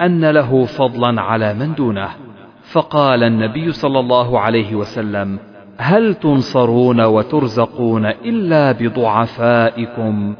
[0.00, 2.08] أن له فضلا على من دونه.
[2.72, 5.38] فقال النبي صلى الله عليه وسلم
[5.80, 10.34] هل تنصرون وترزقون إلا بضعفائكم؟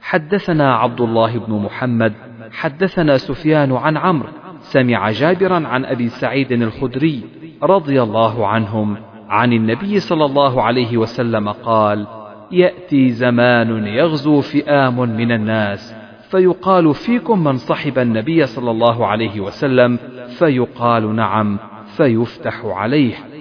[0.00, 2.12] حدثنا عبد الله بن محمد
[2.52, 4.28] حدثنا سفيان عن عمرو
[4.60, 7.22] سمع جابرا عن أبي سعيد الخدري
[7.62, 8.96] رضي الله عنهم
[9.28, 12.06] عن النبي صلى الله عليه وسلم قال
[12.52, 15.94] يأتي زمان يغزو فئام من الناس
[16.30, 19.98] فيقال فيكم من صحب النبي صلى الله عليه وسلم
[20.38, 21.58] فيقال نعم
[21.96, 23.33] فيفتح عليه.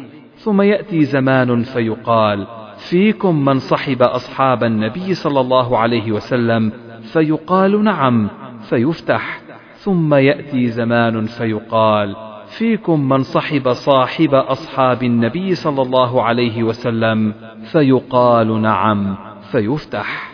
[0.43, 2.47] ثم يأتي زمان فيقال
[2.89, 6.71] فيكم من صحب أصحاب النبي صلى الله عليه وسلم.
[7.01, 8.29] فيقال نعم.
[8.69, 9.41] فيفتح.
[9.75, 12.15] ثم يأتي زمان فيقال
[12.57, 17.33] فيكم من صحب صاحب أصحاب النبي صلى الله عليه وسلم.
[17.71, 19.15] فيقال نعم.
[19.51, 20.33] فيفتح.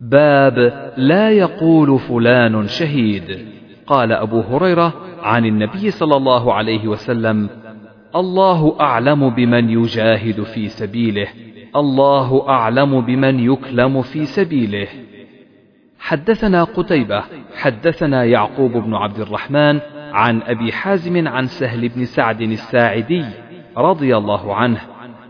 [0.00, 3.48] باب لا يقول فلان شهيد.
[3.86, 7.48] قال أبو هريرة عن النبي صلى الله عليه وسلم
[8.16, 11.28] الله أعلم بمن يجاهد في سبيله.
[11.76, 14.88] الله أعلم بمن يكلم في سبيله.
[15.98, 17.22] حدثنا قتيبة
[17.56, 19.80] حدثنا يعقوب بن عبد الرحمن
[20.12, 23.24] عن أبي حازم عن سهل بن سعد الساعدي
[23.76, 24.80] رضي الله عنه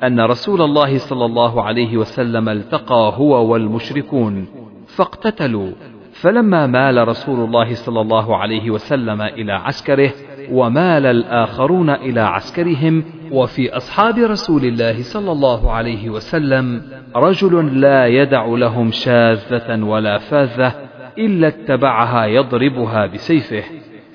[0.03, 4.47] أن رسول الله صلى الله عليه وسلم التقى هو والمشركون
[4.87, 5.71] فاقتتلوا.
[6.13, 10.13] فلما مال رسول الله صلى الله عليه وسلم إلى عسكره
[10.53, 16.83] ومال الآخرون إلى عسكرهم وفي أصحاب رسول الله صلى الله عليه وسلم
[17.17, 20.75] رجل لا يدع لهم شاذة ولا فاذة
[21.19, 23.63] إلا اتبعها يضربها بسيفه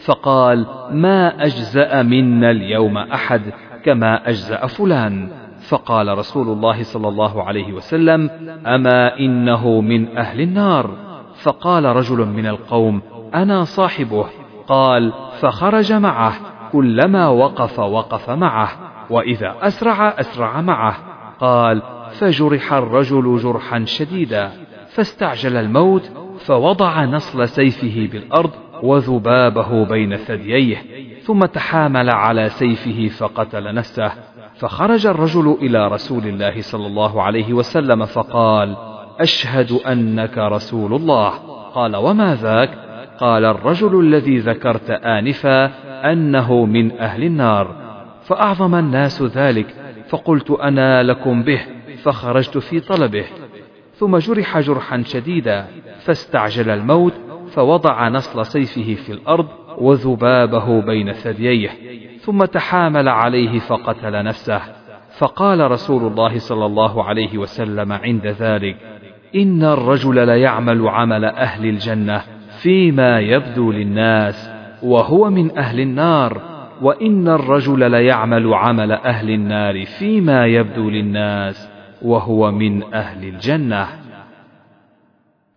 [0.06, 3.42] فقال ما أجزأ منا اليوم أحد
[3.86, 5.30] كما أجزأ فلان.
[5.70, 8.30] فقال رسول الله صلى الله عليه وسلم
[8.66, 10.90] أما إنه من أهل النار.
[11.44, 13.02] فقال رجل من القوم
[13.36, 14.26] أنا صاحبه.
[14.68, 16.34] قال فخرج معه
[16.72, 18.70] كلما وقف وقف معه
[19.10, 20.96] وإذا أسرع أسرع معه.
[21.40, 21.82] قال
[22.12, 24.52] فجرح الرجل جرحا شديدا
[24.88, 28.52] فاستعجل الموت فوضع نصل سيفه بالأرض
[28.84, 30.78] وذبابه بين ثدييه
[31.24, 34.12] ثم تحامل على سيفه فقتل نفسه.
[34.56, 38.76] فخرج الرجل إلى رسول الله صلى الله عليه وسلم فقال
[39.20, 41.30] أشهد أنك رسول الله.
[41.74, 45.66] قال وما ذاك؟ قال الرجل الذي ذكرت آنفا
[46.12, 47.76] أنه من أهل النار
[48.24, 49.76] فأعظم الناس ذلك
[50.10, 51.62] فقلت أنا لكم به
[52.04, 53.26] فخرجت في طلبه
[53.94, 55.66] ثم جرح جرحا شديدا
[56.00, 57.14] فاستعجل الموت
[57.52, 61.70] فوضع نصل سيفه في الأرض وذبابه بين ثدييه
[62.20, 64.62] ثم تحامل عليه فقتل نفسه.
[65.18, 68.78] فقال رسول الله صلى الله عليه وسلم عند ذلك
[69.36, 72.22] إن الرجل ليعمل عمل أهل الجنة.
[72.64, 74.50] فيما يبدو للناس
[74.84, 76.42] وهو من أهل النار
[76.82, 81.70] وإن الرجل ليعمل عمل أهل النار فيما يبدو للناس
[82.02, 83.88] وهو من أهل الجنة.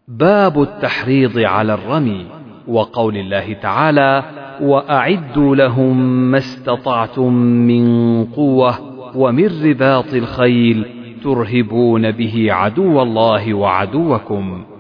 [0.09, 2.27] باب التحريض على الرمي
[2.69, 4.23] وقول الله تعالى
[4.61, 5.97] وأعدوا لهم
[6.31, 8.75] ما استطعتم من قوة
[9.17, 10.87] ومن رباط الخيل
[11.25, 14.76] ترهبون به عدو الله وعدوكم.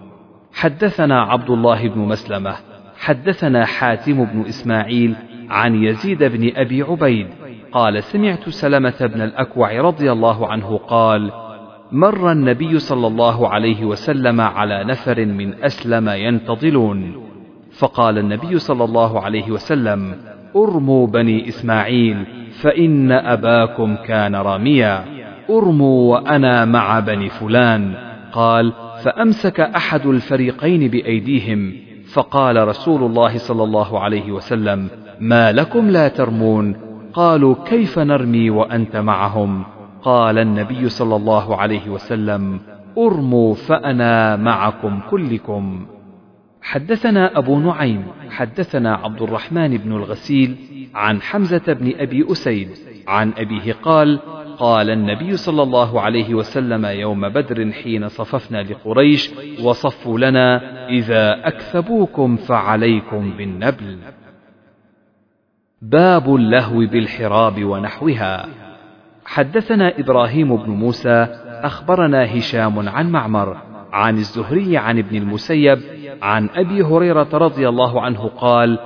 [0.56, 2.54] حدثنا عبد الله بن مسلمة
[2.98, 5.14] حدثنا حاتم بن إسماعيل
[5.50, 7.26] عن يزيد بن أبي عبيد
[7.72, 11.32] قال سمعت سلمة بن الأكوع رضي الله عنه قال
[11.92, 17.14] مر النبي صلى الله عليه وسلم على نفر من أسلم ينتظلون.
[17.78, 20.16] فقال النبي صلى الله عليه وسلم
[20.56, 22.26] أرموا بني إسماعيل
[22.62, 25.04] فإن أباكم كان راميا.
[25.50, 27.94] أرموا وأنا مع بني فلان.
[28.32, 28.72] قال
[29.06, 31.72] فأمسك أحد الفريقين بأيديهم
[32.12, 34.88] فقال رسول الله صلى الله عليه وسلم
[35.20, 36.76] ما لكم لا ترمون؟
[37.12, 39.64] قالوا كيف نرمي وأنت معهم؟
[40.02, 42.60] قال النبي صلى الله عليه وسلم
[42.98, 45.86] أرموا فأنا معكم كلكم.
[46.62, 50.56] حدثنا أبو نعيم حدثنا عبد الرحمن بن الغسيل
[50.94, 52.68] عن حمزة بن أبي أسيد
[53.08, 54.20] عن أبيه قال
[54.58, 59.30] قال النبي صلى الله عليه وسلم يوم بدر حين صففنا لقريش
[59.62, 63.98] وصفوا لنا إذا أكثبوكم فعليكم بالنبل.
[65.82, 68.46] باب اللهو بالحراب ونحوها.
[69.24, 73.56] حدثنا إبراهيم بن موسى أخبرنا هشام عن معمر
[73.92, 75.78] عن الزهري عن ابن المسيب
[76.22, 78.78] عن أبي هريرة رضي الله عنه قال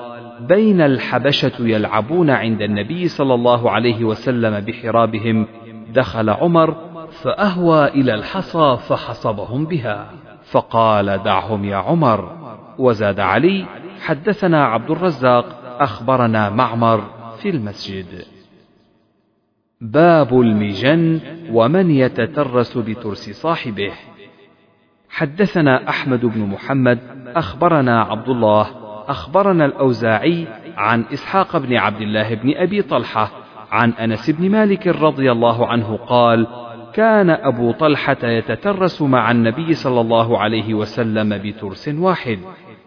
[0.49, 5.47] بين الحبشة يلعبون عند النبي صلى الله عليه وسلم بحرابهم
[5.95, 6.77] دخل عمر
[7.11, 10.11] فأهوى إلى الحصى فحصبهم بها
[10.43, 12.37] فقال دعهم يا عمر.
[12.79, 13.67] وزاد علي
[14.01, 17.05] حدثنا عبد الرزاق أخبرنا معمر
[17.39, 18.25] في المسجد.
[19.81, 21.21] باب المجن
[21.53, 23.93] ومن يتترس بترس صاحبه.
[25.11, 26.99] حدثنا أحمد بن محمد
[27.37, 28.80] أخبرنا عبد الله
[29.11, 30.47] أخبرنا الأوزاعي
[30.77, 33.31] عن إسحاق بن عبد الله بن أبي طلحة
[33.73, 36.47] عن أنس بن مالك رضي الله عنه قال
[36.95, 42.39] كان أبو طلحة يتترس مع النبي صلى الله عليه وسلم بترس واحد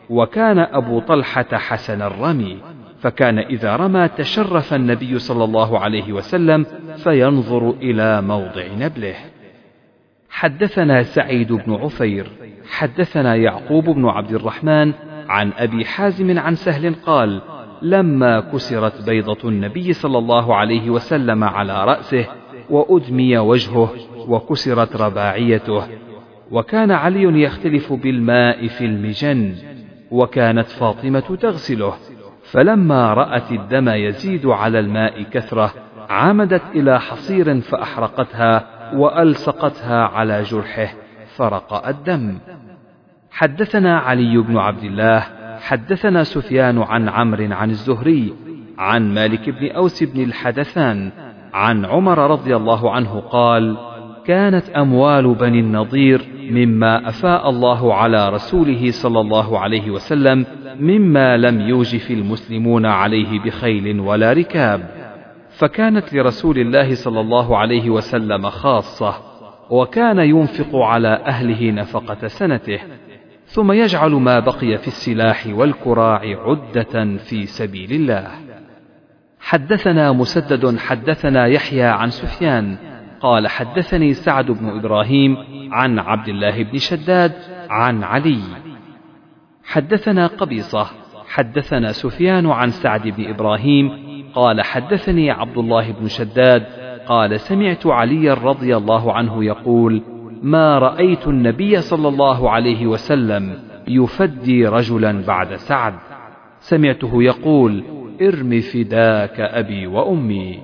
[0.09, 2.57] وكان أبو طلحة حسن الرمي
[2.99, 6.65] فكان إذا رمى تشرف النبي صلى الله عليه وسلم
[6.97, 9.15] فينظر إلى موضع نبله.
[10.29, 12.27] حدثنا سعيد بن عفير،
[12.69, 14.93] حدثنا يعقوب بن عبد الرحمن
[15.33, 17.41] عن أبي حازم عن سهل قال:
[17.81, 22.25] لما كسرت بيضة النبي صلى الله عليه وسلم على رأسه
[22.69, 23.93] وأدمي وجهه
[24.27, 25.83] وكسرت رباعيته
[26.51, 29.55] وكان علي يختلف بالماء في المجن
[30.11, 31.93] وكانت فاطمة تغسله
[32.51, 35.73] فلما رأت الدم يزيد على الماء كثرة
[36.09, 38.65] عمدت إلى حصير فأحرقتها
[38.95, 40.93] وألصقتها على جرحه
[41.35, 42.37] فرق الدم.
[43.33, 45.23] حدثنا علي بن عبد الله
[45.61, 48.33] حدثنا سفيان عن عمرو عن الزهري
[48.77, 51.11] عن مالك بن أوس بن الحدثان
[51.53, 53.77] عن عمر رضي الله عنه قال:
[54.25, 60.45] كانت أموال بني النضير مما أفاء الله على رسوله صلى الله عليه وسلم
[60.79, 64.89] مما لم يوجف المسلمون عليه بخيل ولا ركاب.
[65.49, 69.13] فكانت لرسول الله صلى الله عليه وسلم خاصة
[69.69, 72.79] وكان ينفق على أهله نفقة سنته.
[73.53, 78.27] ثم يجعل ما بقي في السلاح والكراع عدة في سبيل الله.
[79.39, 82.77] حدثنا مسدد حدثنا يحيى عن سفيان
[83.21, 85.37] قال حدثني سعد بن إبراهيم
[85.71, 87.33] عن عبد الله بن شداد
[87.69, 88.41] عن علي.
[89.63, 90.87] حدثنا قبيصة
[91.27, 93.91] حدثنا سفيان عن سعد بن إبراهيم
[94.33, 96.65] قال حدثني عبد الله بن شداد
[97.07, 100.12] قال سمعت علي رضي الله عنه يقول
[100.43, 105.93] ما رأيت النبي صلى الله عليه وسلم يفدي رجلا بعد سعد.
[106.59, 107.83] سمعته يقول
[108.21, 110.59] ارم فداك أبي وأمي.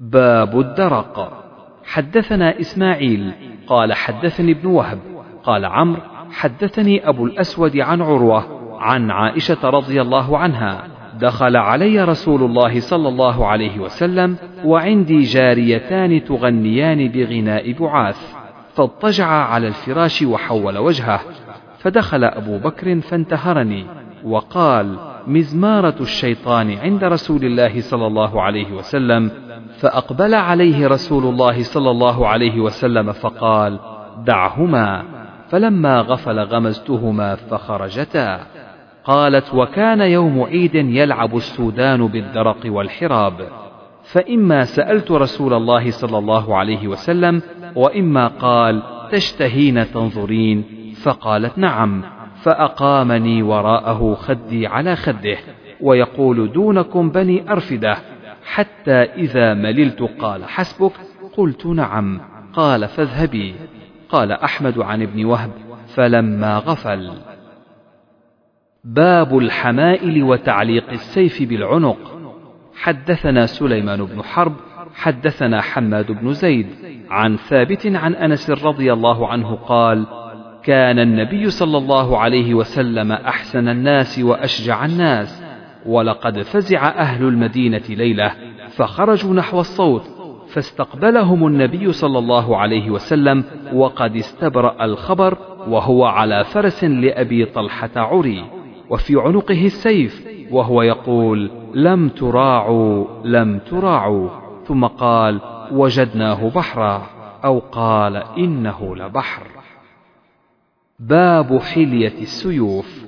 [0.00, 1.42] باب الدرق.
[1.84, 3.32] حدثنا إسماعيل
[3.66, 4.98] قال حدثني ابن وهب.
[5.44, 6.00] قال عمرو
[6.30, 8.44] حدثني أبو الأسود عن عروة
[8.80, 10.91] عن عائشة رضي الله عنها.
[11.20, 18.34] دخل علي رسول الله صلى الله عليه وسلم وعندي جاريتان تغنيان بغناء بعاث.
[18.74, 21.20] فاضطجع على الفراش وحول وجهه
[21.78, 23.86] فدخل أبو بكر فانتهرني
[24.24, 29.30] وقال مزمارة الشيطان عند رسول الله صلى الله عليه وسلم.
[29.78, 33.78] فأقبل عليه رسول الله صلى الله عليه وسلم فقال
[34.26, 35.02] دعهما.
[35.48, 38.51] فلما غفل غمزتهما فخرجتا.
[39.04, 43.48] قالت وكان يوم عيد يلعب السودان بالدرق والحراب.
[44.04, 47.42] فإما سألت رسول الله صلى الله عليه وسلم
[47.76, 50.64] وإما قال تشتهين تنظرين؟
[51.02, 52.02] فقالت نعم.
[52.42, 55.38] فأقامني وراءه خدي على خده
[55.80, 57.96] ويقول دونكم بني أرفدة.
[58.44, 60.92] حتى إذا مللت قال حسبك.
[61.36, 62.20] قلت نعم.
[62.52, 63.54] قال فاذهبي.
[64.08, 65.50] قال أحمد عن ابن وهب
[65.94, 67.12] فلما غفل.
[68.84, 71.98] باب الحمائل وتعليق السيف بالعنق.
[72.74, 74.52] حدثنا سليمان بن حرب
[74.94, 76.66] حدثنا حماد بن زيد
[77.10, 80.06] عن ثابت عن أنس رضي الله عنه قال
[80.62, 85.44] كان النبي صلى الله عليه وسلم أحسن الناس وأشجع الناس
[85.86, 88.32] ولقد فزع أهل المدينة ليلة
[88.68, 90.10] فخرجوا نحو الصوت
[90.48, 95.38] فاستقبلهم النبي صلى الله عليه وسلم وقد استبرأ الخبر
[95.68, 98.61] وهو على فرس لأبي طلحة عري.
[98.92, 104.28] وفي عنقه السيف وهو يقول لم تراعوا لم تراعوا.
[104.64, 105.40] ثم قال
[105.72, 107.06] وجدناه بحرا.
[107.44, 109.42] أو قال إنه لبحر.
[110.98, 113.04] باب حلية السيوف.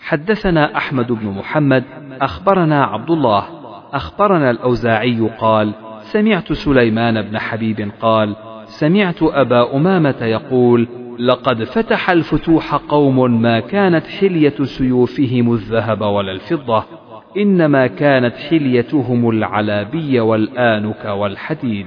[0.00, 1.84] حدثنا أحمد بن محمد
[2.20, 3.44] أخبرنا عبد الله
[3.92, 10.88] أخبرنا الأوزاعي قال سمعت سليمان بن حبيب قال سمعت أبا أمامة يقول
[11.18, 16.84] لقد فتح الفتوح قوم ما كانت حلية سيوفهم الذهب ولا الفضة
[17.36, 21.86] إنما كانت حليتهم العلابي والآنك والحديد.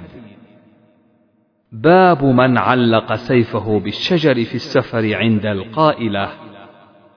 [1.72, 6.30] باب من علق سيفه بالشجر في السفر عند القائلة.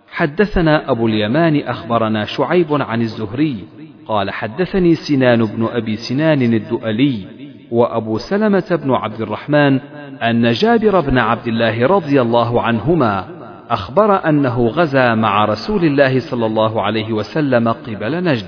[0.09, 3.65] حدثنا أبو اليمان أخبرنا شعيب عن الزهري
[4.07, 9.81] قال حدثني سنان بن أبي سنان الدؤلي وأبو سلمة بن عبد الرحمن
[10.23, 13.25] أن جابر بن عبد الله رضي الله عنهما
[13.71, 18.47] أخبر أنه غزا مع رسول الله صلى الله عليه وسلم قبل نجد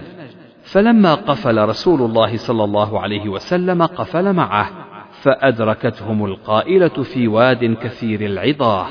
[0.63, 4.71] فلما قفل رسول الله صلى الله عليه وسلم قفل معه
[5.23, 8.87] فأدركتهم القائلة في واد كثير العضاه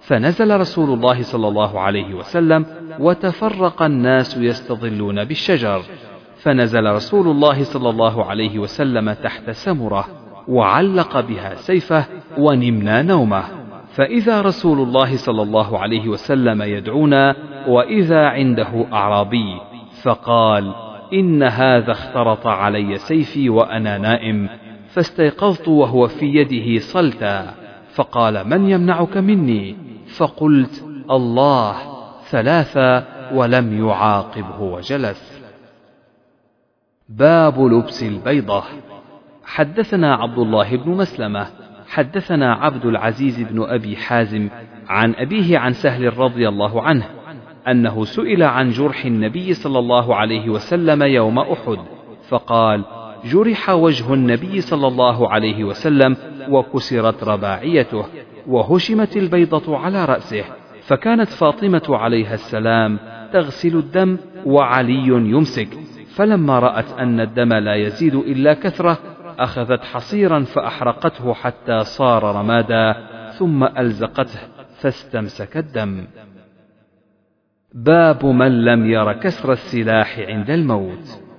[0.00, 2.66] فنزل رسول الله صلى الله عليه وسلم
[2.98, 5.82] وتفرق الناس يستظلون بالشجر.
[6.42, 10.04] فنزل رسول الله صلى الله عليه وسلم تحت سمرة
[10.48, 12.04] وعلق بها سيفه
[12.38, 13.44] ونمنا نومه.
[13.94, 17.36] فإذا رسول الله صلى الله عليه وسلم يدعونا
[17.68, 19.60] وإذا عنده أعرابي
[20.02, 20.74] فقال
[21.12, 24.48] إن هذا اخترط علي سيفي وأنا نائم
[24.88, 27.54] فاستيقظت وهو في يده صلتا.
[27.94, 29.76] فقال من يمنعك مني؟
[30.16, 31.74] فقلت الله
[32.30, 33.04] ثلاثا
[33.34, 35.39] ولم يعاقبه وجلس.
[37.10, 38.62] باب لبس البيضة.
[39.44, 41.46] حدثنا عبد الله بن مسلمة
[41.88, 44.48] حدثنا عبد العزيز بن أبي حازم
[44.88, 47.06] عن أبيه عن سهل رضي الله عنه
[47.68, 51.78] أنه سئل عن جرح النبي صلى الله عليه وسلم يوم أحد
[52.28, 52.84] فقال
[53.24, 56.16] جرح وجه النبي صلى الله عليه وسلم
[56.48, 58.04] وكسرت رباعيته
[58.46, 60.44] وهشمت البيضة على رأسه
[60.82, 62.98] فكانت فاطمة عليها السلام
[63.32, 65.68] تغسل الدم وعلي يمسك
[66.16, 68.98] فلما رأت أن الدم لا يزيد إلا كثرة
[69.38, 72.94] أخذت حصيرا فأحرقته حتى صار رمادا
[73.38, 74.40] ثم ألزقته
[74.80, 76.06] فاستمسك الدم.
[77.74, 81.30] باب من لم ير كسر السلاح عند الموت.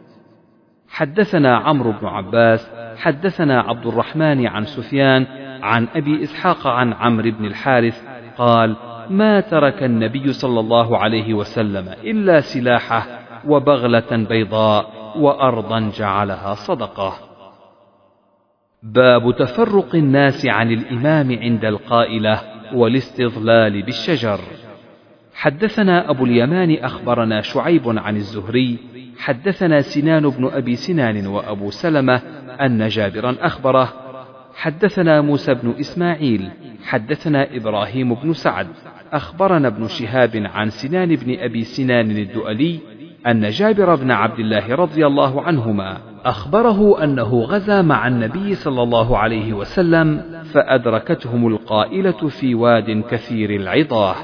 [0.89, 5.25] حدثنا عمرو بن عباس حدثنا عبد الرحمن عن سفيان
[5.63, 8.03] عن أبي إسحاق عن عمرو بن الحارث
[8.37, 8.75] قال
[9.09, 17.13] ما ترك النبي صلى الله عليه وسلم إلا سلاحه وبغلة بيضاء وأرضا جعلها صدقة.
[18.83, 22.41] باب تفرق الناس عن الإمام عند القائلة
[22.73, 24.39] والاستظلال بالشجر.
[25.33, 28.77] حدثنا أبو اليمان أخبرنا شعيب عن الزهري
[29.17, 32.21] حدثنا سنان بن أبي سنان وأبو سلمة
[32.61, 33.93] أن جابرا أخبره
[34.55, 36.49] حدثنا موسى بن إسماعيل
[36.83, 38.67] حدثنا إبراهيم بن سعد
[39.13, 42.79] أخبرنا ابن شهاب عن سنان بن أبي سنان الدؤلي
[43.27, 49.17] أن جابر بن عبد الله رضي الله عنهما أخبره أنه غزا مع النبي صلى الله
[49.17, 50.21] عليه وسلم
[50.53, 54.15] فأدركتهم القائلة في واد كثير العضاه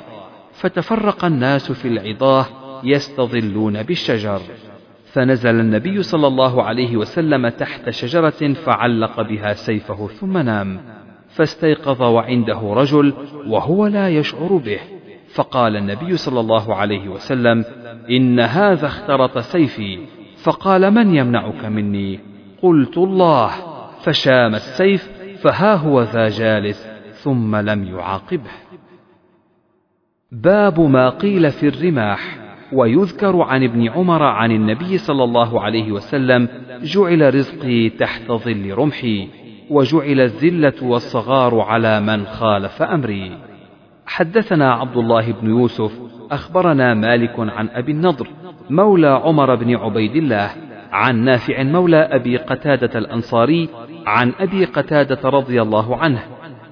[0.51, 2.45] فتفرق الناس في العضاه
[2.83, 4.41] يستظلون بالشجر.
[5.05, 10.79] فنزل النبي صلى الله عليه وسلم تحت شجرة فعلق بها سيفه ثم نام
[11.29, 13.13] فاستيقظ وعنده رجل
[13.47, 14.79] وهو لا يشعر به.
[15.35, 17.65] فقال النبي صلى الله عليه وسلم
[18.09, 19.99] إن هذا اخترط سيفي
[20.43, 22.19] فقال من يمنعك مني؟
[22.61, 23.51] قلت الله
[24.03, 25.09] فشام السيف
[25.41, 28.51] فها هو ذا جالس ثم لم يعاقبه.
[30.31, 32.37] باب ما قيل في الرماح
[32.73, 36.47] ويذكر عن ابن عمر عن النبي صلى الله عليه وسلم
[36.81, 39.27] جعل رزقي تحت ظل رمحي
[39.69, 43.37] وجعل الذلة والصغار على من خالف أمري.
[44.07, 45.91] حدثنا عبد الله بن يوسف
[46.31, 48.27] أخبرنا مالك عن أبي النضر
[48.69, 50.51] مولى عمر بن عبيد الله
[50.91, 53.69] عن نافع مولى أبي قتادة الأنصاري
[54.07, 56.23] عن أبي قتادة رضي الله عنه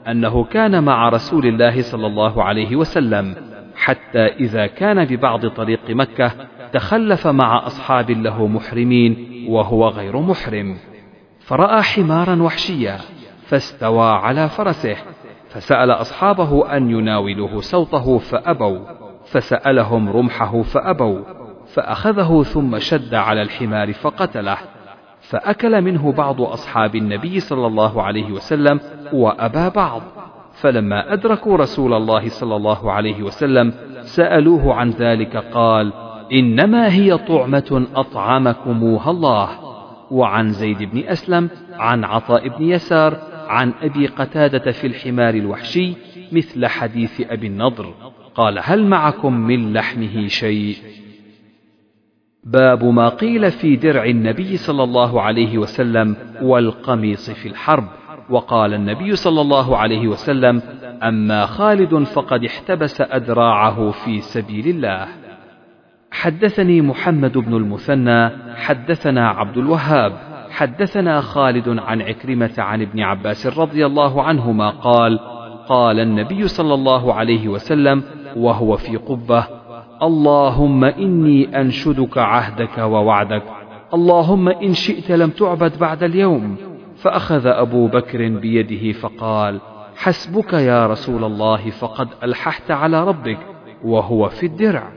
[0.08, 3.36] أنه كان مع رسول الله صلى الله عليه وسلم
[3.76, 6.32] حتى إذا كان ببعض طريق مكة
[6.74, 10.78] تخلف مع أصحاب له محرمين وهو غير محرم.
[11.40, 12.98] فرأى حمارا وحشيا
[13.48, 14.96] فاستوى على فرسه
[15.56, 18.80] فسأل أصحابه أن يناولوه سوطه فأبوا
[19.26, 21.20] فسألهم رمحه فأبوا
[21.74, 24.58] فأخذه ثم شد على الحمار فقتله
[25.22, 28.80] فأكل منه بعض أصحاب النبي صلى الله عليه وسلم
[29.14, 30.02] وأبى بعض
[30.54, 35.94] فلما أدركوا رسول الله صلى الله عليه وسلم سألوه عن ذلك قال
[36.32, 39.50] إنما هي طعمة أطعمكموها الله
[40.12, 45.94] وعن زيد بن أسلم عن عطاء بن يسار عن أبي قتادة في الحمار الوحشي
[46.32, 47.94] مثل حديث أبي النضر
[48.36, 50.78] قال هل معكم من لحمه شيء؟
[52.44, 57.88] باب ما قيل في درع النبي صلى الله عليه وسلم والقميص في الحرب
[58.30, 60.62] وقال النبي صلى الله عليه وسلم
[61.04, 65.08] أما خالد فقد احتبس أدراعه في سبيل الله.
[66.12, 73.86] حدثني محمد بن المثنى حدثنا عبد الوهاب حدثنا خالد عن عكرمة عن ابن عباس رضي
[73.86, 75.20] الله عنهما قال
[75.70, 78.04] قال النبي صلى الله عليه وسلم
[78.38, 79.48] وهو في قبة
[80.04, 83.44] اللهم إني أنشدك عهدك ووعدك
[83.94, 86.56] اللهم إن شئت لم تعبد بعد اليوم
[86.98, 89.62] فأخذ أبو بكر بيده فقال
[89.96, 93.40] حسبك يا رسول الله فقد ألححت على ربك
[93.84, 94.92] وهو في الدرع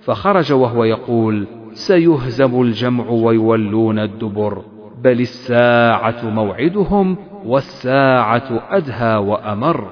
[0.00, 4.62] فخرج وهو يقول سيهزم الجمع ويولون الدبر
[5.02, 9.90] بل الساعة موعدهم والساعة أدهى وأمر.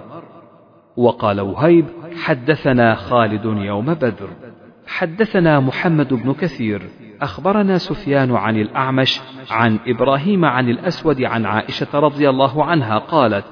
[0.96, 1.86] وقال وهيب
[2.24, 4.28] حدثنا خالد يوم بدر.
[4.86, 6.82] حدثنا محمد بن كثير.
[7.22, 9.20] أخبرنا سفيان عن الأعمش
[9.50, 13.44] عن إبراهيم عن الأسود عن عائشة رضي الله عنها قالت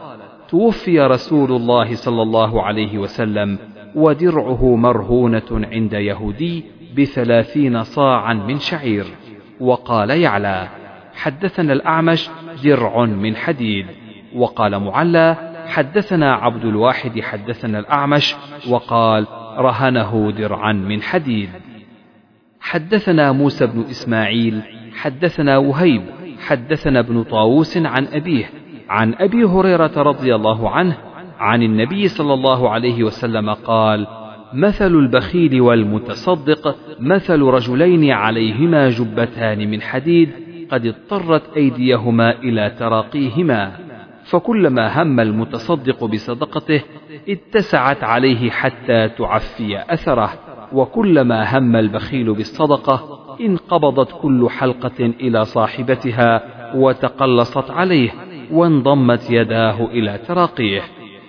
[0.48, 3.58] توفي رسول الله صلى الله عليه وسلم
[3.94, 6.64] ودرعه مرهونة عند يهودي
[6.98, 9.04] بثلاثين صاعا من شعير.
[9.60, 10.68] وقال يعلى
[11.16, 12.30] حدثنا الأعمش
[12.64, 13.86] درع من حديد.
[14.34, 15.36] وقال معلى
[15.66, 18.36] حدثنا عبد الواحد حدثنا الأعمش
[18.68, 19.26] وقال
[19.58, 21.48] رهنه درعا من حديد.
[22.60, 24.62] حدثنا موسى بن إسماعيل
[24.94, 26.02] حدثنا وهيب
[26.46, 28.50] حدثنا ابن طاووس عن أبيه
[28.88, 30.96] عن أبي هريرة رضي الله عنه
[31.38, 34.06] عن النبي صلى الله عليه وسلم قال
[34.54, 40.30] مثل البخيل والمتصدق مثل رجلين عليهما جبتان من حديد
[40.70, 43.72] قد اضطرت أيديهما إلى تراقيهما
[44.24, 46.82] فكلما هم المتصدق بصدقته
[47.28, 50.32] اتسعت عليه حتى تعفي أثره
[50.72, 56.42] وكلما هم البخيل بالصدقة انقبضت كل حلقة إلى صاحبتها
[56.74, 58.10] وتقلصت عليه
[58.50, 60.82] وانضمت يداه إلى تراقيه.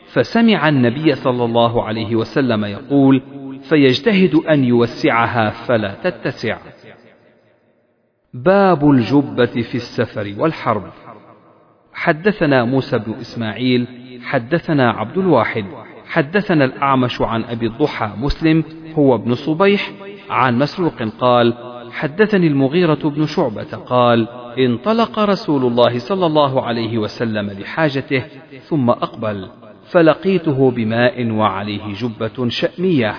[0.08, 3.22] فسمع النبي صلى الله عليه وسلم يقول
[3.62, 6.58] فيجتهد أن يوسعها فلا تتسع.
[8.36, 10.84] باب الجبة في السفر والحرب.
[11.94, 13.88] حدثنا موسى بن إسماعيل
[14.24, 15.66] حدثنا عبد الواحد
[16.06, 18.64] حدثنا الأعمش عن أبي الضحى مسلم
[18.98, 19.92] هو ابن صبيح
[20.30, 21.54] عن مسروق قال
[21.92, 24.28] حدثني المغيرة بن شعبة قال
[24.60, 28.24] انطلق رسول الله صلى الله عليه وسلم لحاجته
[28.64, 29.50] ثم أقبل
[29.86, 33.16] فلقيته بماء وعليه جبة شأمية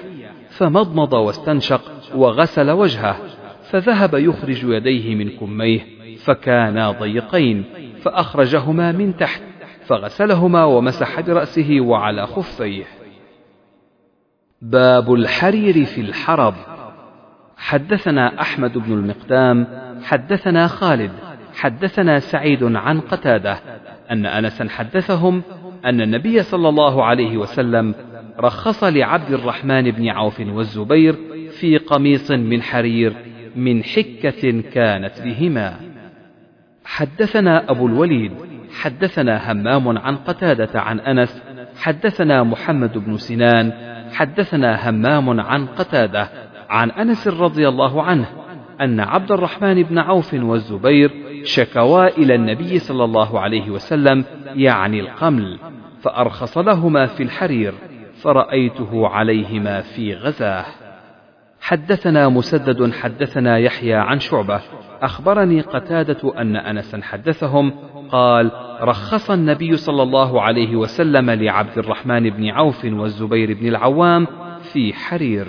[0.51, 1.81] فمضمض واستنشق
[2.15, 3.17] وغسل وجهه.
[3.71, 5.81] فذهب يخرج يديه من كميه
[6.17, 7.65] فكانا ضيقين
[8.03, 9.43] فأخرجهما من تحت
[9.87, 12.85] فغسلهما ومسح برأسه وعلى خفيه.
[14.63, 16.55] باب الحرير في الحرب.
[17.57, 19.67] حدثنا أحمد بن المقدام
[20.03, 21.13] حدثنا خالد
[21.55, 23.59] حدثنا سعيد عن قتادة
[24.11, 25.43] أن أنسا حدثهم
[25.85, 27.95] أن النبي صلى الله عليه وسلم
[28.41, 31.17] رخص لعبد الرحمن بن عوف والزبير
[31.51, 33.17] في قميص من حرير
[33.57, 35.77] من حكة كانت بهما.
[36.85, 38.33] حدثنا أبو الوليد
[38.81, 41.43] حدثنا همام عن قتادة عن أنس
[41.77, 43.73] حدثنا محمد بن سنان
[44.13, 46.29] حدثنا همام عن قتادة
[46.69, 48.27] عن أنس رضي الله عنه
[48.81, 51.11] أن عبد الرحمن بن عوف والزبير
[51.45, 54.25] شكوا إلى النبي صلى الله عليه وسلم
[54.55, 55.59] يعني القمل
[56.03, 57.75] فأرخص لهما في الحرير
[58.23, 60.86] فرأيته عليهما في غزاه.
[61.67, 64.61] حدثنا مسدد حدثنا يحيى عن شعبة.
[65.03, 67.73] أخبرني قتادة أن أنسا حدثهم
[68.11, 74.27] قال رخص النبي صلى الله عليه وسلم لعبد الرحمن بن عوف والزبير بن العوام
[74.73, 75.49] في حرير.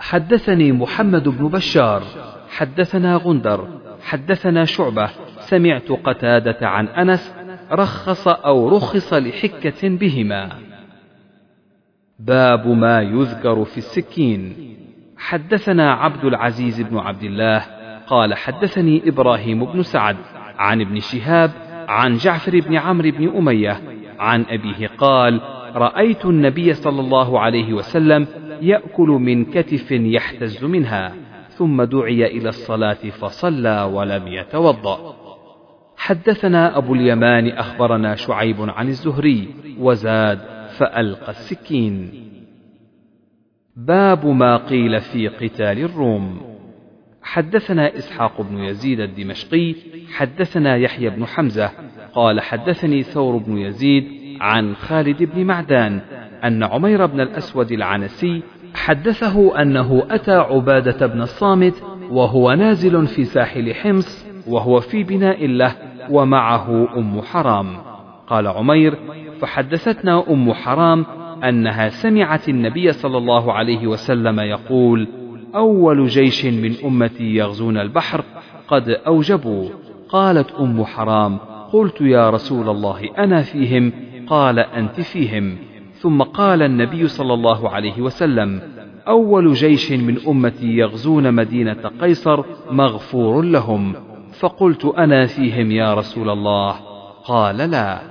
[0.00, 2.02] حدثني محمد بن بشار.
[2.48, 3.68] حدثنا غندر.
[4.02, 5.10] حدثنا شعبة.
[5.38, 7.34] سمعت قتادة عن أنس
[7.72, 10.52] رخص أو رخص لحكة بهما.
[12.18, 14.70] باب ما يذكر في السكين.
[15.20, 17.66] حدثنا عبد العزيز بن عبد الله
[18.06, 20.16] قال حدثني إبراهيم بن سعد
[20.58, 21.50] عن ابن شهاب
[21.88, 23.80] عن جعفر بن عمرو بن أمية
[24.18, 25.40] عن أبيه قال
[25.74, 28.26] رأيت النبي صلى الله عليه وسلم
[28.62, 31.14] يأكل من كتف يحتز منها
[31.48, 35.14] ثم دعي إلى الصلاة فصلى ولم يتوضأ.
[35.96, 39.48] حدثنا أبو اليمان أخبرنا شعيب عن الزهري
[39.78, 40.40] وزاد
[40.78, 42.29] فألقى السكين.
[43.76, 46.40] باب ما قيل في قتال الروم.
[47.22, 49.74] حدثنا إسحاق بن يزيد الدمشقي
[50.12, 51.70] حدثنا يحيى بن حمزة
[52.14, 54.04] قال حدثني ثور بن يزيد
[54.40, 56.00] عن خالد بن معدان
[56.44, 58.42] أن عمير بن الأسود العنسي
[58.74, 65.74] حدثه أنه أتى عبادة بن الصامت وهو نازل في ساحل حمص وهو في بناء له
[66.10, 67.76] ومعه أم حرام.
[68.26, 68.98] قال عمير
[69.40, 71.06] فحدثتنا أم حرام
[71.44, 75.08] أنها سمعت النبي صلى الله عليه وسلم يقول
[75.54, 78.24] أول جيش من أمتي يغزون البحر
[78.68, 79.68] قد أوجبوا.
[80.08, 81.38] قالت أم حرام
[81.72, 83.92] قلت يا رسول الله أنا فيهم؟
[84.26, 85.56] قال أنت فيهم.
[85.94, 88.62] ثم قال النبي صلى الله عليه وسلم
[89.08, 93.94] أول جيش من أمتي يغزون مدينة قيصر مغفور لهم.
[94.38, 96.74] فقلت أنا فيهم يا رسول الله؟
[97.24, 98.09] قال لا.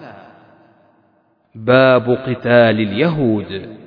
[1.65, 3.80] باب قتال اليهود.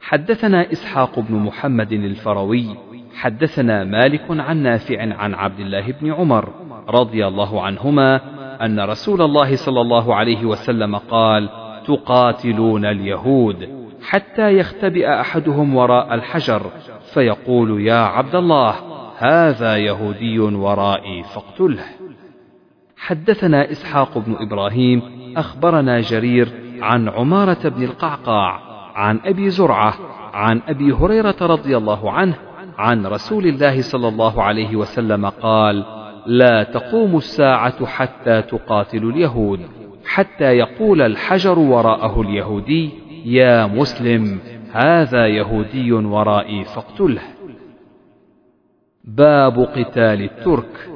[0.00, 2.76] حدثنا إسحاق بن محمد الفروي
[3.14, 6.48] حدثنا مالك عن نافع عن عبد الله بن عمر
[6.88, 8.20] رضي الله عنهما
[8.64, 11.48] أن رسول الله صلى الله عليه وسلم قال
[11.86, 13.68] تقاتلون اليهود
[14.02, 16.62] حتى يختبئ أحدهم وراء الحجر
[17.14, 18.74] فيقول يا عبد الله
[19.18, 21.84] هذا يهودي ورائي فاقتله.
[22.96, 25.02] حدثنا إسحاق بن إبراهيم
[25.36, 28.60] أخبرنا جرير عن عمارة بن القعقاع
[28.94, 29.94] عن أبي زرعة
[30.32, 32.34] عن أبي هريرة رضي الله عنه
[32.78, 35.84] عن رسول الله صلى الله عليه وسلم قال
[36.26, 39.60] لا تقوم الساعة حتى تقاتل اليهود
[40.06, 42.90] حتى يقول الحجر وراءه اليهودي
[43.24, 44.38] يا مسلم
[44.72, 47.22] هذا يهودي ورائي فاقتله
[49.04, 50.88] باب قتال الترك.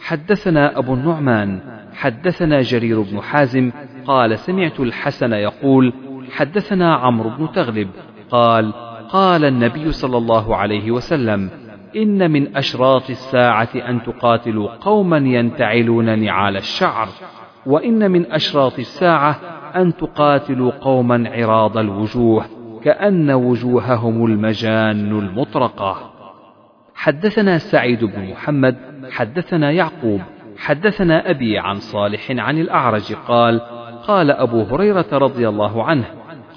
[0.00, 1.60] حدثنا أبو النعمان
[1.94, 3.72] حدثنا جرير بن حازم
[4.06, 5.92] قال سمعت الحسن يقول
[6.30, 7.88] حدثنا عمرو بن تغلب
[8.30, 8.72] قال
[9.08, 11.50] قال النبي صلى الله عليه وسلم
[11.96, 17.08] إن من أشراط الساعة أن تقاتلوا قوما ينتعلون نعال الشعر
[17.66, 19.40] وإن من أشراط الساعة
[19.76, 22.44] أن تقاتلوا قوما عراض الوجوه
[22.84, 26.12] كأن وجوههم المجان المطرقة.
[26.94, 28.76] حدثنا سعيد بن محمد
[29.10, 30.20] حدثنا يعقوب
[30.58, 33.60] حدثنا أبي عن صالح عن الأعرج قال
[34.06, 36.04] قال أبو هريرة رضي الله عنه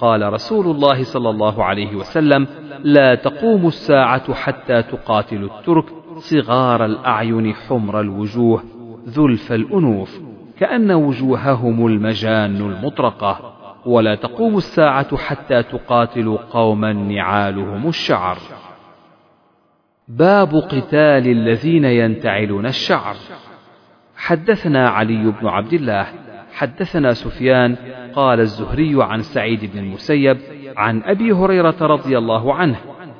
[0.00, 2.46] قال رسول الله صلى الله عليه وسلم
[2.84, 5.84] لا تقوم الساعة حتى تقاتل الترك
[6.16, 8.62] صغار الأعين حمر الوجوه
[9.08, 10.20] ذلف الأنوف
[10.58, 13.52] كأن وجوههم المجان المطرقة
[13.86, 18.38] ولا تقوم الساعة حتى تقاتل قوما نعالهم الشعر.
[20.08, 23.16] باب قتال الذين ينتعلون الشعر.
[24.16, 26.06] حدثنا علي بن عبد الله
[26.56, 27.76] حدثنا سفيان
[28.14, 30.38] قال الزهري عن سعيد بن المسيب
[30.76, 32.76] عن أبي هريرة رضي الله عنه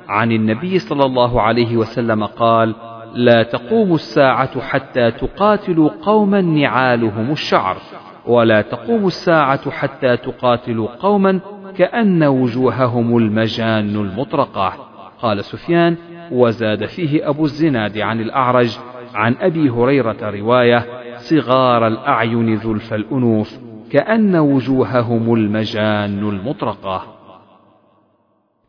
[0.07, 2.75] عن النبي صلى الله عليه وسلم قال
[3.13, 7.77] لا تقوم الساعة حتى تقاتلوا قوما نعالهم الشعر
[8.25, 11.39] ولا تقوم الساعة حتى تقاتلوا قوما
[11.77, 14.73] كأن وجوههم المجان المطرقة.
[15.21, 15.95] قال سفيان
[16.31, 18.77] وزاد فيه أبو الزناد عن الأعرج
[19.13, 20.85] عن أبي هريرة رواية
[21.17, 23.59] صغار الأعين ذلف الأنوف
[23.91, 27.03] كأن وجوههم المجان المطرقة.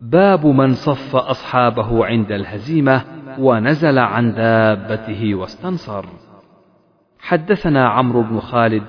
[0.00, 3.02] باب من صف أصحابه عند الهزيمة
[3.38, 6.04] ونزل عن دابته واستنصر.
[7.20, 8.82] حدثنا عمرو بن خالد،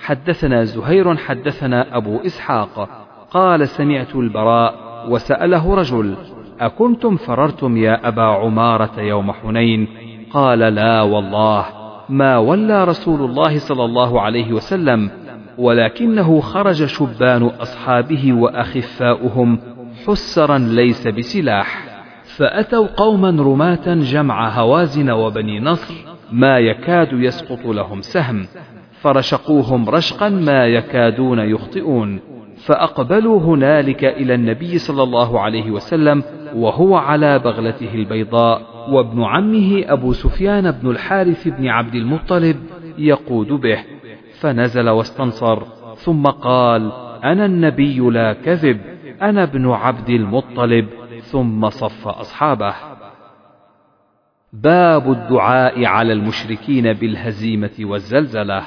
[0.00, 2.88] حدثنا زهير حدثنا أبو إسحاق،
[3.30, 4.74] قال سمعت البراء
[5.10, 6.16] وسأله رجل:
[6.60, 9.88] أكنتم فررتم يا أبا عمارة يوم حنين؟
[10.32, 15.10] قال لا والله ما ولى رسول الله صلى الله عليه وسلم
[15.58, 19.58] ولكنه خرج شبان أصحابه وأخفاؤهم
[20.06, 21.84] حسرا ليس بسلاح.
[22.36, 25.94] فأتوا قوما رماة جمع هوازن وبني نصر
[26.32, 28.46] ما يكاد يسقط لهم سهم.
[29.00, 32.20] فرشقوهم رشقا ما يكادون يخطئون.
[32.56, 36.22] فأقبلوا هنالك إلى النبي صلى الله عليه وسلم
[36.54, 38.73] وهو على بغلته البيضاء.
[38.88, 42.56] وابن عمه أبو سفيان بن الحارث بن عبد المطلب
[42.98, 43.84] يقود به
[44.40, 45.62] فنزل واستنصر
[45.94, 46.92] ثم قال
[47.24, 48.80] أنا النبي لا كذب
[49.22, 50.88] أنا ابن عبد المطلب.
[51.22, 52.74] ثم صف أصحابه.
[54.52, 58.62] باب الدعاء على المشركين بالهزيمة والزلزلة.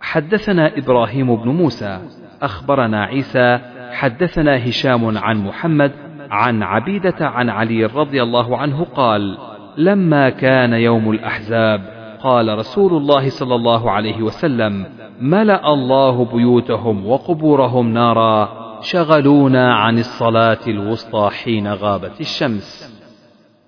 [0.00, 2.00] حدثنا إبراهيم بن موسى
[2.42, 3.58] أخبرنا عيسى
[3.92, 5.92] حدثنا هشام عن محمد
[6.30, 9.38] عن عبيدة عن علي رضي الله عنه قال
[9.76, 14.86] لما كان يوم الأحزاب قال رسول الله صلى الله عليه وسلم
[15.20, 23.00] ملأ الله بيوتهم وقبورهم نارا شغلونا عن الصلاة الوسطى حين غابت الشمس.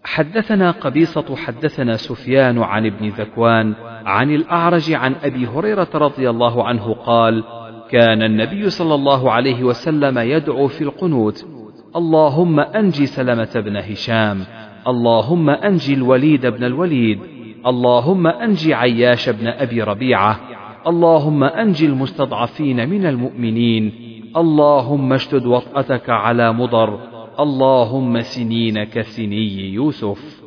[0.04, 3.74] حدثنا قبيصة حدثنا سفيان عن ابن ذكوان
[4.06, 7.44] عن الأعرج عن أبي هريرة رضي الله عنه قال
[7.90, 11.46] كان النبي صلى الله عليه وسلم يدعو في القنوت
[11.96, 14.44] اللهم انج سلمة بن هشام.
[14.88, 17.20] اللهم انج الوليد بن الوليد.
[17.66, 20.40] اللهم أنج عياش بن أبي ربيعة.
[20.86, 23.92] اللهم أنج المستضعفين من المؤمنين.
[24.36, 26.98] اللهم اشتد وطأتك على مضر.
[27.40, 30.42] اللهم سنين كسني يوسف.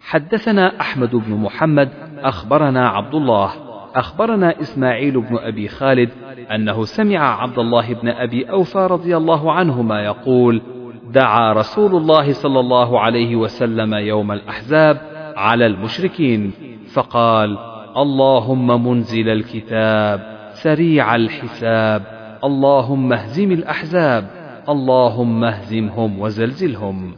[0.00, 1.88] حدثنا أحمد بن محمد.
[2.18, 3.63] أخبرنا عبد الله.
[3.94, 6.10] أخبرنا إسماعيل بن أبي خالد
[6.54, 10.62] أنه سمع عبد الله بن أبي أوفى رضي الله عنهما يقول
[11.10, 15.00] دعا رسول الله صلى الله عليه وسلم يوم الأحزاب
[15.36, 16.52] على المشركين
[16.92, 17.58] فقال
[17.96, 22.02] اللهم منزل الكتاب سريع الحساب
[22.44, 24.30] اللهم اهزم الأحزاب
[24.68, 27.14] اللهم اهزمهم وزلزلهم.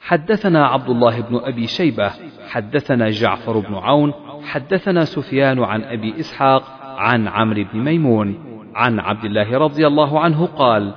[0.00, 2.10] حدثنا عبد الله بن أبي شيبة
[2.48, 4.12] حدثنا جعفر بن عون
[4.46, 8.38] حدثنا سفيان عن أبي إسحاق عن عمرو بن ميمون
[8.74, 10.94] عن عبد الله رضي الله عنه قال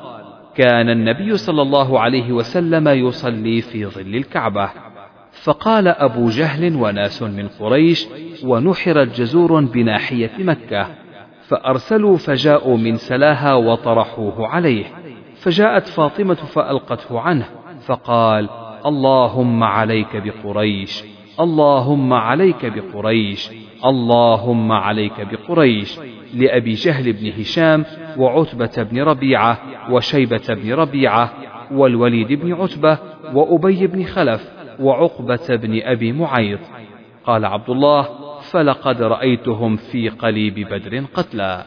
[0.55, 4.69] كان النبي صلى الله عليه وسلم يصلي في ظل الكعبة
[5.43, 8.07] فقال أبو جهل وناس من قريش
[8.43, 10.87] ونحرت جزور بناحية مكة
[11.47, 14.85] فأرسلوا فجاءوا من سلاها وطرحوه عليه
[15.35, 17.45] فجاءت فاطمة فألقته عنه
[17.85, 18.49] فقال
[18.85, 21.03] اللهم عليك بقريش.
[21.39, 23.49] اللهم عليك بقريش
[23.85, 25.99] اللهم عليك بقريش
[26.33, 27.85] لأبي جهل بن هشام
[28.17, 29.59] وعتبة بن ربيعة
[29.91, 31.33] وشيبة بن ربيعة
[31.71, 32.97] والوليد بن عتبة
[33.33, 36.59] وأبي بن خلف وعقبة بن أبي معيط.
[37.25, 38.07] قال عبد الله
[38.41, 41.65] فلقد رأيتهم في قليب بدر قتلى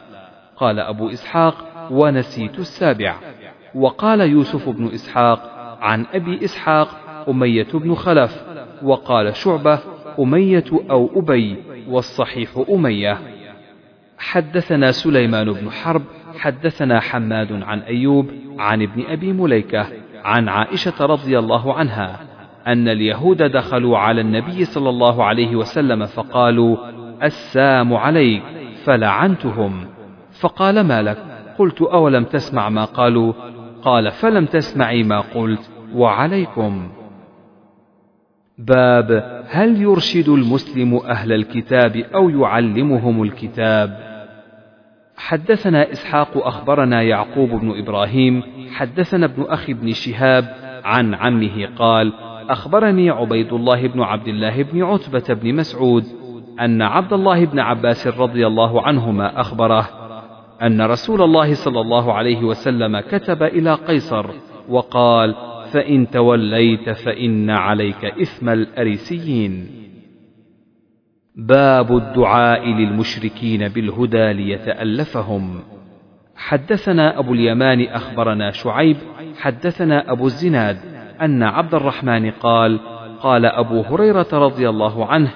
[0.57, 1.55] قال أبو إسحاق
[1.91, 3.15] ونسيت السابع.
[3.75, 5.39] وقال يوسف بن إسحاق
[5.81, 6.87] عن أبي إسحاق
[7.29, 8.52] أمية بن خلف
[8.83, 9.79] وقال شعبة
[10.19, 11.57] أمية أو أبي
[11.87, 13.17] والصحيح أمية.
[14.17, 16.01] حدثنا سليمان بن حرب
[16.39, 18.29] حدثنا حماد عن أيوب
[18.59, 19.87] عن ابن أبي مليكة
[20.23, 22.19] عن عائشة رضي الله عنها
[22.67, 26.77] أن اليهود دخلوا على النبي صلى الله عليه وسلم فقالوا
[27.23, 28.43] السام عليك
[28.83, 29.87] فلعنتهم.
[30.39, 31.17] فقال ما لك؟
[31.57, 33.33] قلت أولم تسمع ما قالوا؟
[33.81, 36.89] قال فلم تسمعي ما قلت وعليكم.
[38.57, 44.13] باب هل يرشد المسلم أهل الكتاب أو يعلمهم الكتاب؟
[45.17, 52.13] حدثنا إسحاق أخبرنا يعقوب بن إبراهيم حدثنا ابن أخي بن شهاب عن عمه قال
[52.49, 56.03] أخبرني عبيد الله بن عبد الله بن عتبة بن مسعود
[56.59, 59.89] أن عبد الله بن عباس رضي الله عنهما أخبره
[60.61, 64.25] أن رسول الله صلى الله عليه وسلم كتب إلى قيصر
[64.69, 65.35] وقال
[65.73, 69.67] فإن توليت فإن عليك إثم الأريسيين.
[71.35, 75.59] باب الدعاء للمشركين بالهدى ليتألفهم.
[76.35, 78.97] حدثنا أبو اليمان أخبرنا شعيب
[79.37, 80.77] حدثنا أبو الزناد
[81.21, 82.79] أن عبد الرحمن قال
[83.21, 85.31] قال أبو هريرة رضي الله عنه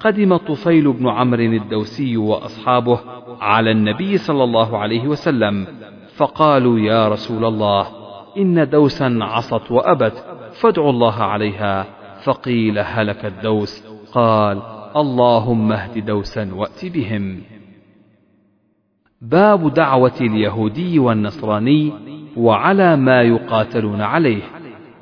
[0.00, 3.00] قدم طفيل بن عمرو الدوسي وأصحابه
[3.40, 5.66] على النبي صلى الله عليه وسلم
[6.16, 7.97] فقالوا يا رسول الله
[8.36, 11.86] إن دوسا عصت وأبت فادعوا الله عليها.
[12.24, 13.86] فقيل هلك الدوس.
[14.12, 14.62] قال
[14.96, 17.42] اللهم اهد دوسا وأت بهم.
[19.22, 21.92] باب دعوة اليهودي والنصراني
[22.36, 24.42] وعلى ما يقاتلون عليه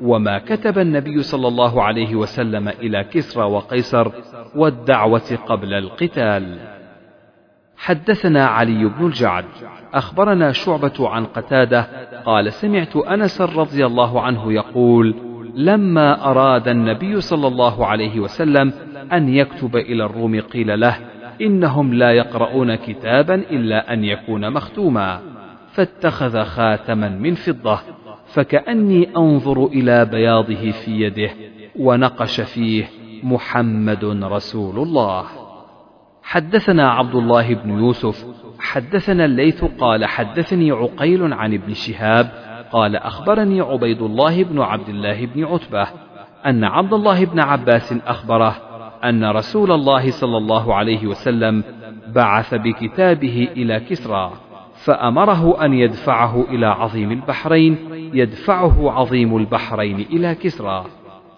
[0.02, 4.10] وما كتب النبي صلى الله عليه وسلم إلى كسرى وقيصر
[4.56, 6.58] والدعوة قبل القتال.
[7.76, 9.44] حدثنا علي بن الجعد.
[9.94, 11.86] أخبرنا شعبة عن قتادة.
[12.24, 15.14] قال سمعت أنس رضي الله عنه يقول:
[15.54, 18.72] لما أراد النبي صلى الله عليه وسلم
[19.12, 20.96] أن يكتب إلى الروم قيل له:
[21.40, 25.20] إنهم لا يقرؤون كتابا إلا أن يكون مختوما،
[25.72, 27.78] فاتخذ خاتما من فضة
[28.26, 31.30] فكأني أنظر إلى بياضه في يده
[31.78, 32.84] ونقش فيه
[33.22, 35.24] محمد رسول الله.
[36.22, 38.26] حدثنا عبد الله بن يوسف
[38.60, 42.30] حدثنا الليث قال حدثني عقيل عن ابن شهاب
[42.72, 45.86] قال أخبرني عبيد الله بن عبد الله بن عتبة
[46.46, 48.56] أن عبد الله بن عباس أخبره
[49.04, 51.64] أن رسول الله صلى الله عليه وسلم
[52.14, 54.32] بعث بكتابه إلى كسرى
[54.84, 57.78] فأمره أن يدفعه إلى عظيم البحرين
[58.14, 60.84] يدفعه عظيم البحرين إلى كسرى.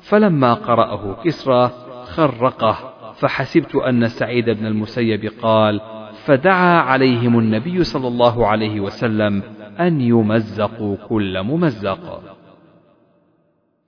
[0.01, 1.71] فلما قرأه كسرى
[2.05, 2.77] خرقه
[3.15, 5.81] فحسبت أن سعيد بن المسيب قال
[6.29, 9.43] فدعا عليهم النبي صلى الله عليه وسلم
[9.81, 12.23] أن يمزقوا كل ممزق.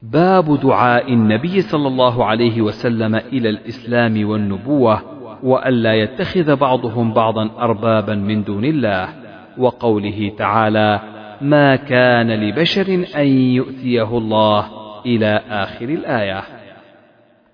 [0.02, 5.02] باب دعاء النبي صلى الله عليه وسلم إلى الإسلام والنبوة
[5.42, 9.08] وألا يتخذ بعضهم بعضا أربابا من دون الله
[9.58, 11.00] وقوله تعالى
[11.40, 14.66] ما كان لبشر أن يؤتيه الله
[15.06, 16.42] إلى آخر الآية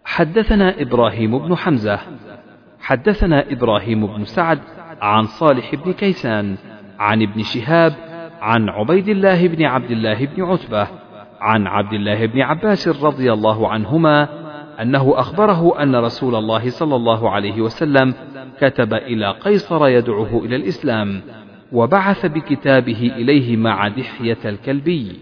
[0.05, 1.99] حدثنا إبراهيم بن حمزة.
[2.87, 4.59] حدثنا إبراهيم بن سعد
[5.03, 6.57] عن صالح بن كيسان
[6.99, 7.95] عن ابن شهاب
[8.41, 10.89] عن عبيد الله بن عبد الله بن عتبة
[11.41, 14.29] عن عبد الله بن عباس رضي الله عنهما
[14.83, 18.15] أنه أخبره أن رسول الله صلى الله عليه وسلم
[18.61, 21.23] كتب إلى قيصر يدعوه إلى الإسلام
[21.73, 25.13] وبعث بكتابه إليه مع دحية الكلبي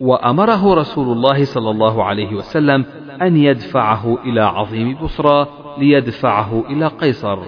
[0.00, 2.84] وأمره رسول الله صلى الله عليه وسلم
[3.22, 7.38] أن يدفعه إلى عظيم بصرى ليدفعه إلى قيصر.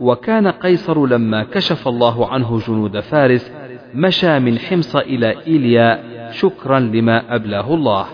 [0.00, 3.52] وكان قيصر لما كشف الله عنه جنود فارس
[3.94, 8.06] مشى من حمص إلى إيليا شكرا لما أبلاه الله.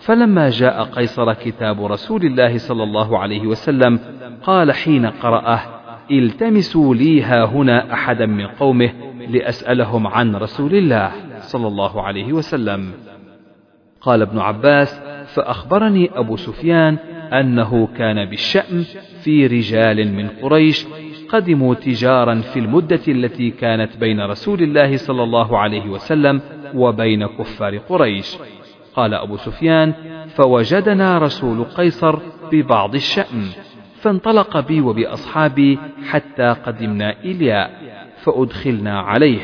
[0.00, 4.00] فلما جاء قيصر كتاب رسول الله صلى الله عليه وسلم
[4.42, 5.60] قال حين قرأه
[6.10, 8.90] التمسوا لي ها هنا أحدا من قومه
[9.28, 12.92] لأسألهم عن رسول الله صلى الله عليه وسلم.
[14.00, 15.00] قال ابن عباس
[15.34, 16.98] فأخبرني أبو سفيان
[17.32, 18.84] أنه كان بالشأم
[19.22, 20.86] في رجال من قريش
[21.28, 26.40] قدموا تجارا في المدة التي كانت بين رسول الله صلى الله عليه وسلم
[26.74, 28.36] وبين كفار قريش.
[28.94, 29.92] قال أبو سفيان
[30.34, 32.18] فوجدنا رسول قيصر
[32.52, 33.48] ببعض الشأم
[34.00, 35.78] فانطلق بي وبأصحابي
[36.08, 37.70] حتى قدمنا إلياء
[38.22, 39.40] فأدخلنا عليه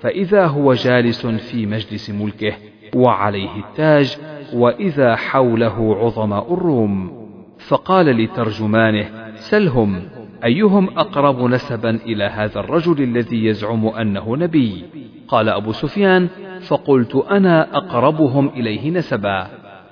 [0.00, 2.52] فإذا هو جالس في مجلس ملكه
[2.94, 4.18] وعليه التاج
[4.54, 7.18] وإذا حوله عظماء الروم.
[7.58, 10.02] فقال لترجمانه سلهم
[10.44, 14.84] أيهم أقرب نسبا إلى هذا الرجل الذي يزعم أنه نبي؟
[15.28, 16.28] قال أبو سفيان
[16.60, 19.46] فقلت أنا أقربهم إليه نسبا.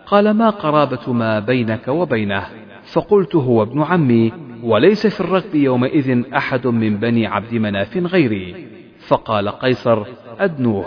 [0.06, 2.46] قال ما قرابة ما بينك وبينه؟
[2.92, 4.32] فقلت هو ابن عمي
[4.62, 8.66] وليس في الركب يومئذ أحد من بني عبد مناف غيري.
[9.08, 10.04] فقال قيصر
[10.40, 10.86] أدنوه.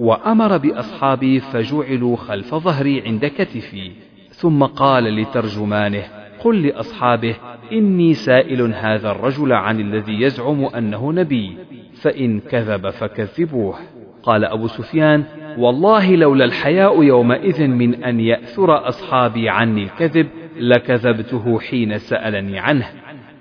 [0.00, 3.90] وأمر بأصحابي فجعلوا خلف ظهري عند كتفي
[4.30, 6.04] ثم قال لترجمانه
[6.44, 7.36] قل لأصحابه
[7.72, 11.56] إني سائل هذا الرجل عن الذي يزعم أنه نبي
[12.02, 13.74] فإن كذب فكذبوه.
[14.22, 15.24] قال أبو سفيان
[15.58, 22.86] والله لولا الحياء يومئذ من أن يأثر أصحابي عني الكذب لكذبته حين سألني عنه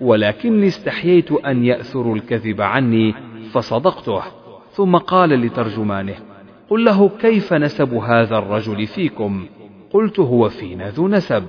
[0.01, 3.13] ولكني استحييت أن يأثروا الكذب عني
[3.51, 4.23] فصدقته.
[4.71, 6.28] ثم قال لترجمانه
[6.69, 9.45] قل له كيف نسب هذا الرجل فيكم؟
[9.93, 11.43] قلت هو فينا ذو نسب.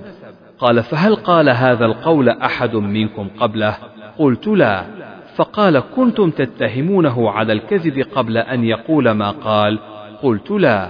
[0.59, 3.77] قال فهل قال هذا القول أحد منكم قبله؟
[4.19, 4.85] قلت لا.
[5.35, 9.79] فقال كنتم تتهمونه على الكذب قبل أن يقول ما قال؟
[10.23, 10.89] قلت لا.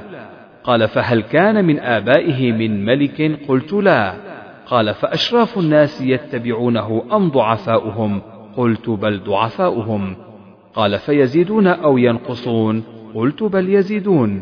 [0.63, 4.13] قال فهل كان من آبائه من ملك؟ قلت لا.
[4.65, 8.21] قال فأشراف الناس يتبعونه أم ضعفاؤهم؟
[8.57, 10.15] قلت بل ضعفاؤهم.
[10.75, 14.41] قال فيزيدون أو ينقصون؟ قلت بل يزيدون.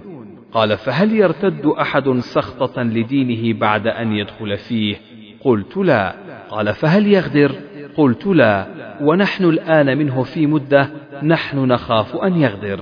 [0.52, 4.96] قال فهل يرتد أحد سخطة لدينه بعد أن يدخل فيه؟
[5.41, 6.16] قلت لا.
[6.50, 7.52] قال فهل يغدر؟
[7.98, 8.68] قلت لا.
[9.02, 10.90] ونحن الآن منه في مدة
[11.24, 12.80] نحن نخاف أن يغدر.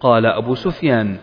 [0.00, 1.16] قال أبو سفيان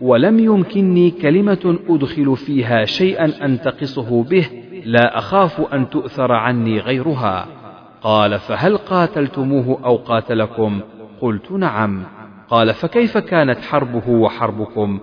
[0.00, 4.46] ولم يمكنني كلمة أدخل فيها شيئا أنتقصه به
[4.84, 7.46] لا أخاف أن تؤثر عني غيرها.
[8.02, 10.80] قال فهل قاتلتموه أو قاتلكم؟
[11.20, 12.19] قلت نعم.
[12.50, 15.00] قال فكيف كانت حربه وحربكم؟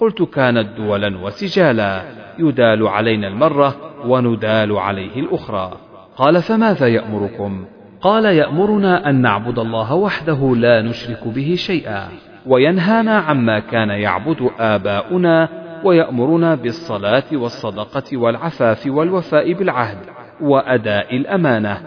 [0.00, 2.02] قلت كانت دولا وسجالا
[2.38, 3.76] يدال علينا المرة
[4.06, 5.72] وندال عليه الأخرى.
[6.16, 7.64] قال فماذا يأمركم؟
[8.00, 12.08] قال يأمرنا أن نعبد الله وحده لا نشرك به شيئا
[12.46, 15.48] وينهانا عما كان يعبد آباؤنا
[15.84, 19.98] ويأمرنا بالصلاة والصدقة والعفاف والوفاء بالعهد
[20.40, 21.78] وأداء الأمانة.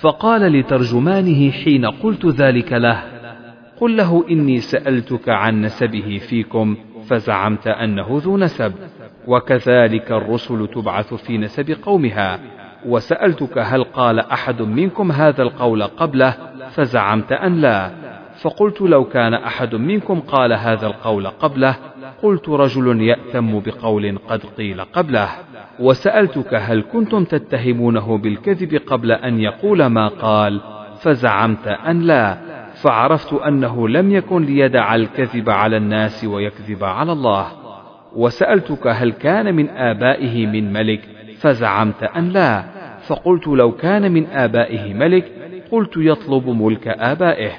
[0.00, 3.13] فقال لترجمانه حين قلت ذلك له
[3.80, 6.76] قل له إني سألتك عن نسبه فيكم
[7.08, 8.72] فزعمت أنه ذو نسب.
[9.26, 12.40] وكذلك الرسل تبعث في نسب قومها.
[12.86, 16.34] وسألتك هل قال أحد منكم هذا القول قبله
[16.70, 17.90] فزعمت أن لا.
[18.42, 21.76] فقلت لو كان أحد منكم قال هذا القول قبله
[22.22, 25.28] قلت رجل يأتم بقول قد قيل قبله.
[25.80, 30.60] وسألتك هل كنتم تتهمونه بالكذب قبل أن يقول ما قال
[31.00, 32.53] فزعمت أن لا.
[32.84, 37.46] فعرفت أنه لم يكن ليدع الكذب على الناس ويكذب على الله.
[38.16, 41.00] وسألتك هل كان من آبائه من ملك؟
[41.38, 42.64] فزعمت أن لا.
[43.06, 45.32] فقلت لو كان من آبائه ملك
[45.70, 47.50] قلت يطلب ملك آبائه.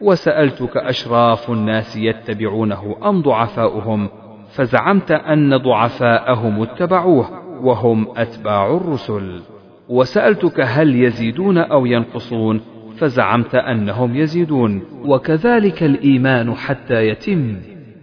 [0.00, 4.08] وسألتك أشراف الناس يتبعونه أم ضعفاؤهم؟
[4.50, 7.30] فزعمت أن ضعفاءهم اتبعوه
[7.62, 9.40] وهم أتباع الرسل.
[9.88, 12.60] وسألتك هل يزيدون أو ينقصون؟
[13.00, 14.82] فزعمت أنهم يزيدون.
[15.04, 17.56] وكذلك الإيمان حتى يتم.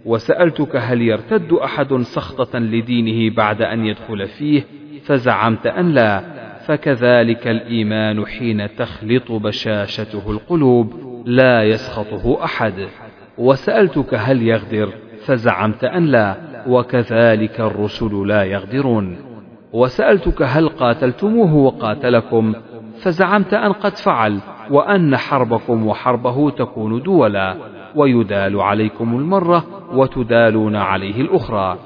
[0.04, 4.64] وسألتك هل يرتد أحد سخطة لدينه بعد أن يدخل فيه؟
[5.04, 6.22] فزعمت أن لا.
[6.66, 10.92] فكذلك الإيمان حين تخلط بشاشته القلوب
[11.26, 12.88] لا يسخطه أحد.
[13.38, 14.92] وسألتك هل يغدر؟
[15.24, 16.36] فزعمت أن لا.
[16.66, 19.16] وكذلك الرسل لا يغدرون.
[19.72, 22.54] وسألتك هل قاتلتموه وقاتلكم؟
[23.02, 24.40] فزعمت أن قد فعل.
[24.70, 27.56] وأن حربكم وحربه تكون دولا
[27.96, 31.78] ويدال عليكم المرة وتدالون عليه الأخرى.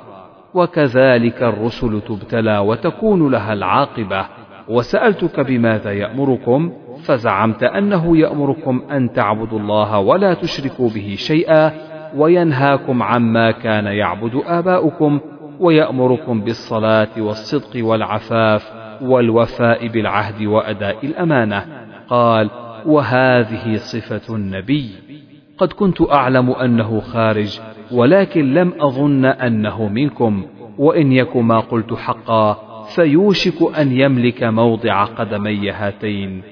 [0.54, 4.26] وكذلك الرسل تبتلى وتكون لها العاقبة.
[4.68, 6.72] وسألتك بماذا يأمركم
[7.04, 11.72] فزعمت أنه يأمركم أن تعبدوا الله ولا تشركوا به شيئا
[12.16, 15.20] وينهاكم عما كان يعبد آباؤكم
[15.60, 18.72] ويأمركم بالصلاة والصدق والعفاف
[19.02, 21.66] والوفاء بالعهد وأداء الأمانة.
[22.08, 22.50] قال
[22.86, 24.90] وهذه صفة النبي.
[25.58, 27.60] قد كنت أعلم أنه خارج
[27.92, 30.44] ولكن لم أظن أنه منكم.
[30.78, 32.58] وإن يك ما قلت حقا
[32.94, 36.42] فيوشك أن يملك موضع قدمي هاتين.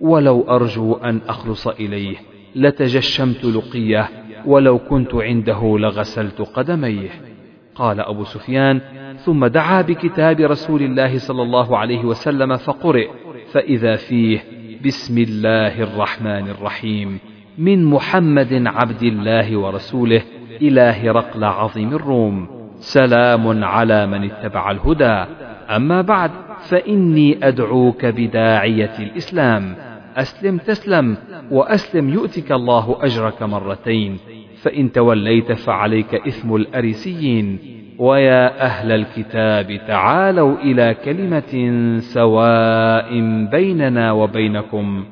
[0.00, 2.16] ولو أرجو أن أخلص إليه
[2.56, 4.08] لتجشمت لقية.
[4.46, 7.10] ولو كنت عنده لغسلت قدميه.
[7.74, 8.80] قال أبو سفيان
[9.24, 13.08] ثم دعا بكتاب رسول الله صلى الله عليه وسلم فقرئ
[13.52, 14.44] فإذا فيه
[14.84, 17.18] بسم الله الرحمن الرحيم.
[17.58, 20.22] من محمد عبد الله ورسوله
[20.62, 22.48] إلى هرقل عظيم الروم.
[22.78, 25.24] سلام على من اتبع الهدى.
[25.76, 26.30] أما بعد
[26.60, 29.76] فإني أدعوك بداعية الإسلام.
[30.16, 31.16] أسلم تسلم
[31.50, 34.18] وأسلم يؤتك الله أجرك مرتين.
[34.62, 37.79] فإن توليت فعليك إثم الأريسيين.
[38.00, 41.52] ويا أهل الكتاب تعالوا إلى كلمة
[42.00, 43.20] سواء
[43.50, 45.04] بيننا وبينكم.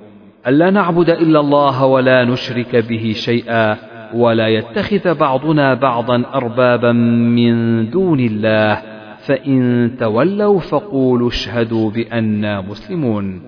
[0.46, 3.76] ألا نعبد إلا الله ولا نشرك به شيئا
[4.14, 8.82] ولا يتخذ بعضنا بعضا أربابا من دون الله.
[9.18, 13.42] فإن تولوا فقولوا اشهدوا بأننا مسلمون.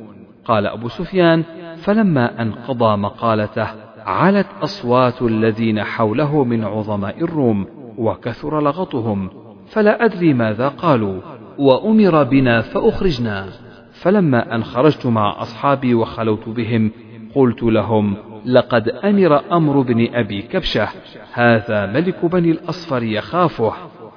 [0.44, 1.44] قال أبو سفيان
[1.76, 3.66] فلما أن قضى مقالته
[4.06, 7.79] علت أصوات الذين حوله من عظماء الروم.
[7.98, 9.30] وكثر لغطهم
[9.66, 11.20] فلا أدري ماذا قالوا
[11.58, 13.46] وأمر بنا فأخرجنا.
[13.92, 16.90] فلما أن خرجت مع أصحابي وخلوت بهم
[17.34, 20.88] قلت لهم لقد أمر أمر بن أبي كبشة
[21.32, 23.72] هذا ملك بني الأصفر يخافه.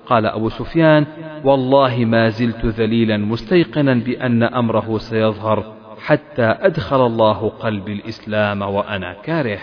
[0.06, 1.06] قال أبو سفيان
[1.44, 5.74] والله ما زلت ذليلا مستيقنا بأن أمره سيظهر
[6.06, 9.60] حتى أدخل الله قلبي الإسلام وأنا كاره.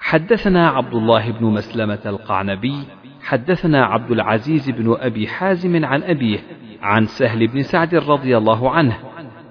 [0.00, 2.84] حدثنا عبد الله بن مسلمة القعنبي
[3.22, 6.38] حدثنا عبد العزيز بن أبي حازم عن أبيه
[6.82, 8.96] عن سهل بن سعد رضي الله عنه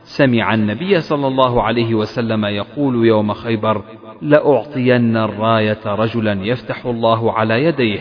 [0.03, 3.84] سمع النبي صلى الله عليه وسلم يقول يوم خيبر
[4.21, 7.99] لأعطين الراية رجلا يفتح الله على يديه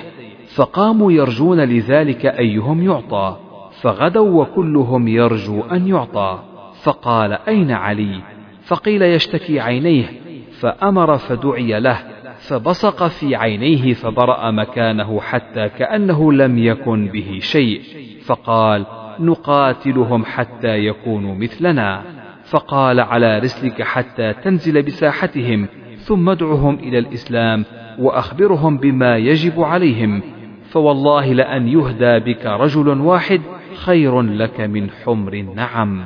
[0.54, 3.36] فقاموا يرجون لذلك أيهم يعطى
[3.80, 6.38] فغدوا وكلهم يرجو أن يعطى
[6.82, 8.20] فقال أين علي؟
[8.62, 10.28] فقيل يشتكي عينيه.
[10.60, 11.98] فأمر فدعي له
[12.38, 17.80] فبصق في عينيه فبرأ مكانه حتى كأنه لم يكن به شيء.
[18.24, 18.86] فقال
[19.20, 22.02] نقاتلهم حتى يكونوا مثلنا.
[22.44, 27.64] فقال على رسلك حتى تنزل بساحتهم ثم ادعهم إلى الإسلام
[27.98, 30.22] وأخبرهم بما يجب عليهم.
[30.70, 33.40] فوالله لأن يهدى بك رجل واحد
[33.74, 36.04] خير لك من حمر النعم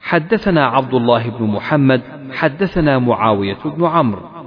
[0.00, 2.02] حدثنا عبد الله بن محمد
[2.32, 4.39] حدثنا معاوية بن عمرو.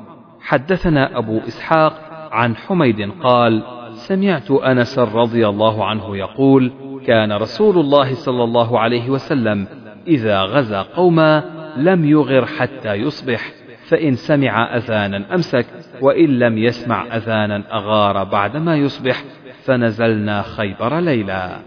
[0.43, 1.93] حدثنا أبو إسحاق
[2.31, 3.63] عن حميد قال
[3.93, 6.71] سمعت أنس رضي الله عنه يقول
[7.07, 9.67] كان رسول الله صلى الله عليه وسلم
[10.07, 11.43] إذا غزا قوما
[11.77, 13.51] لم يغر حتى يصبح
[13.87, 15.65] فإن سمع أذانا أمسك
[16.01, 19.23] وإن لم يسمع أذانا أغار بعدما يصبح
[19.63, 21.59] فنزلنا خيبر ليلا.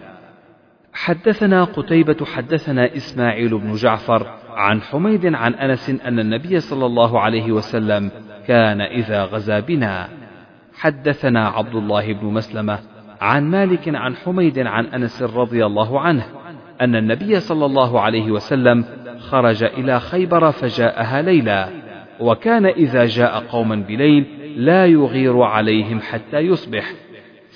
[0.92, 7.52] حدثنا قتيبة حدثنا إسماعيل بن جعفر عن حميد عن أنس أن النبي صلى الله عليه
[7.52, 8.10] وسلم
[8.46, 10.08] كان إذا غزا بنا.
[10.74, 12.78] حدثنا عبد الله بن مسلمة
[13.20, 16.24] عن مالك عن حميد عن أنس رضي الله عنه
[16.80, 18.84] أن النبي صلى الله عليه وسلم
[19.18, 21.68] خرج إلى خيبر فجاءها ليلا
[22.20, 24.24] وكان إذا جاء قوما بليل
[24.56, 26.92] لا يغير عليهم حتى يصبح.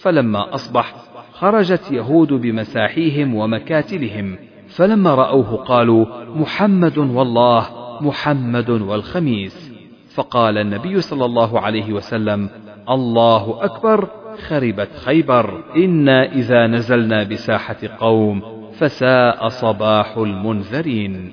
[0.02, 0.94] فلما أصبح
[1.32, 4.38] خرجت يهود بمساحيهم ومكاتلهم
[4.68, 6.06] فلما رأوه قالوا
[6.36, 7.66] محمد والله
[8.00, 9.69] محمد والخميس.
[10.20, 12.48] فقال النبي صلى الله عليه وسلم
[12.90, 14.08] الله أكبر
[14.48, 18.42] خربت خيبر إنا إذا نزلنا بساحة قوم
[18.72, 21.32] فساء صباح المنذرين.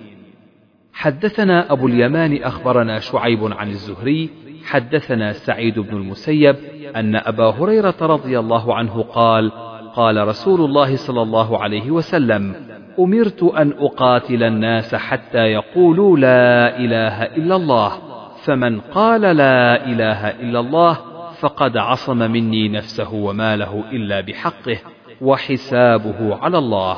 [0.94, 4.30] حدثنا أبو اليمان أخبرنا شعيب عن الزهري
[4.66, 6.56] حدثنا سعيد بن المسيب
[6.96, 9.52] أن أبا هريرة رضي الله عنه قال
[9.96, 12.56] قال رسول الله صلى الله عليه وسلم
[13.00, 18.07] أمرت أن أقاتل الناس حتى يقولوا لا إله إلا الله.
[18.48, 20.98] فمن قال لا إله إلا الله
[21.40, 24.78] فقد عصم مني نفسه وماله إلا بحقه
[25.22, 26.98] وحسابه على الله.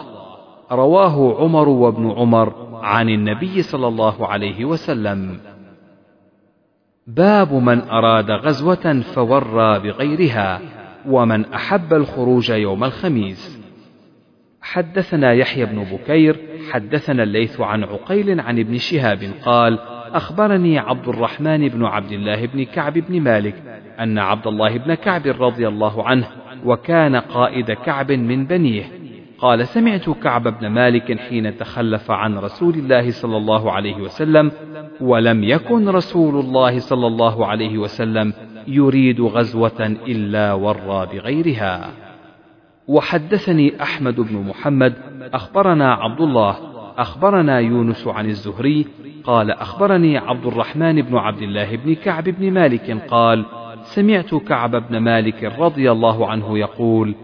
[0.72, 5.40] رواه عمر وابن عمر عن النبي صلى الله عليه وسلم.
[7.08, 10.62] باب من أراد غزوة فورى بغيرها
[11.06, 13.60] ومن أحب الخروج يوم الخميس.
[14.62, 16.40] حدثنا يحيى بن بكير
[16.72, 19.80] حدثنا الليث عن عقيل عن ابن شهاب قال
[20.14, 23.56] أخبرني عبد الرحمن بن عبد الله بن كعب بن مالك
[24.00, 26.28] أن عبد الله بن كعب رضي الله عنه
[26.66, 28.84] وكان قائد كعب من بنيه
[29.38, 34.52] قال سمعت كعب بن مالك حين تخلف عن رسول الله صلى الله عليه وسلم
[35.02, 38.34] ولم يكن رسول الله صلى الله عليه وسلم
[38.68, 41.90] يريد غزوة إلا ورى بغيرها.
[42.88, 44.94] وحدثني أحمد بن محمد
[45.34, 48.86] أخبرنا عبد الله أخبرنا يونس عن الزهري
[49.24, 53.46] قال أخبرني عبد الرحمن بن عبد الله بن كعب بن مالك قال
[53.82, 57.16] سمعت كعب بن مالك رضي الله عنه يقول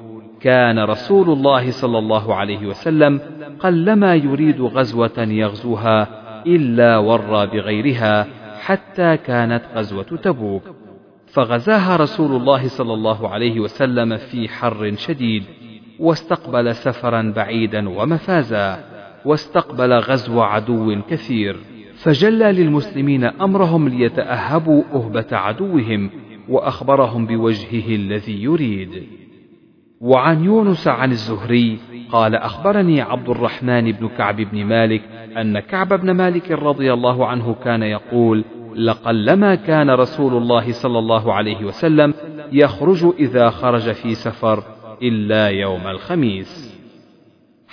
[0.41, 3.19] كان رسول الله صلى الله عليه وسلم
[3.60, 6.07] قلما يريد غزوة يغزوها
[6.47, 8.27] إلا ورى بغيرها
[8.61, 10.64] حتى كانت غزوة تبوك.
[11.27, 15.43] فغزاها رسول الله صلى الله عليه وسلم في حر شديد
[15.99, 18.95] واستقبل سفرا بعيدا ومفازا.
[19.26, 21.57] واستقبل غزو عدو كثير.
[21.95, 26.10] فجلى للمسلمين أمرهم ليتأهبوا أهبة عدوهم
[26.49, 29.03] وأخبرهم بوجهه الذي يريد.
[30.02, 31.80] وعن يونس عن الزهري
[32.11, 35.02] قال أخبرني عبد الرحمن بن كعب بن مالك
[35.38, 38.45] أن كعب بن مالك رضي الله عنه كان يقول
[38.76, 42.14] لقلما كان رسول الله صلى الله عليه وسلم
[42.52, 44.64] يخرج إذا خرج في سفر
[45.02, 46.74] إلا يوم الخميس.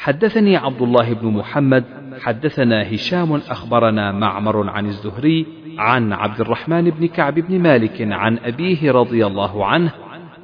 [0.02, 1.84] حدثني عبد الله بن محمد
[2.20, 5.46] حدثنا هشام أخبرنا معمر عن الزهري
[5.78, 9.92] عن عبد الرحمن بن كعب بن مالك عن أبيه رضي الله عنه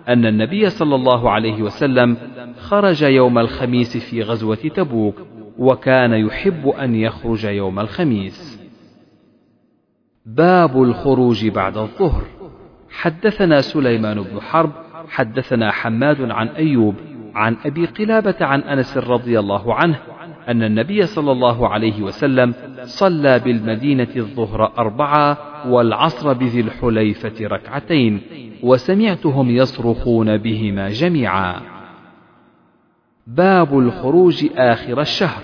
[0.08, 2.16] أن النبي صلى الله عليه وسلم
[2.58, 5.14] خرج يوم الخميس في غزوة تبوك
[5.58, 8.60] وكان يحب أن يخرج يوم الخميس.
[10.26, 12.22] باب الخروج بعد الظهر.
[12.90, 14.72] حدثنا سليمان بن حرب
[15.08, 16.94] حدثنا حماد عن أيوب
[17.34, 19.98] عن أبي قلابة عن أنس رضي الله عنه
[20.48, 25.38] أن النبي صلى الله عليه وسلم صلى بالمدينة الظهر أربعة
[25.68, 28.20] والعصر بذي الحليفة ركعتين
[28.62, 31.60] وسمعتهم يصرخون بهما جميعا.
[33.26, 35.42] باب الخروج آخر الشهر.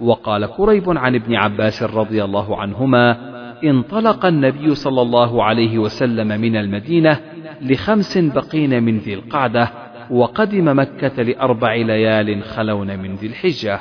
[0.00, 6.56] وقال كريب عن ابن عباس رضي الله عنهما انطلق النبي صلى الله عليه وسلم من
[6.56, 7.20] المدينة
[7.60, 9.68] لخمس بقين من ذي القعدة
[10.10, 13.80] وقدم مكة لأربع ليال خلون من ذي الحجة.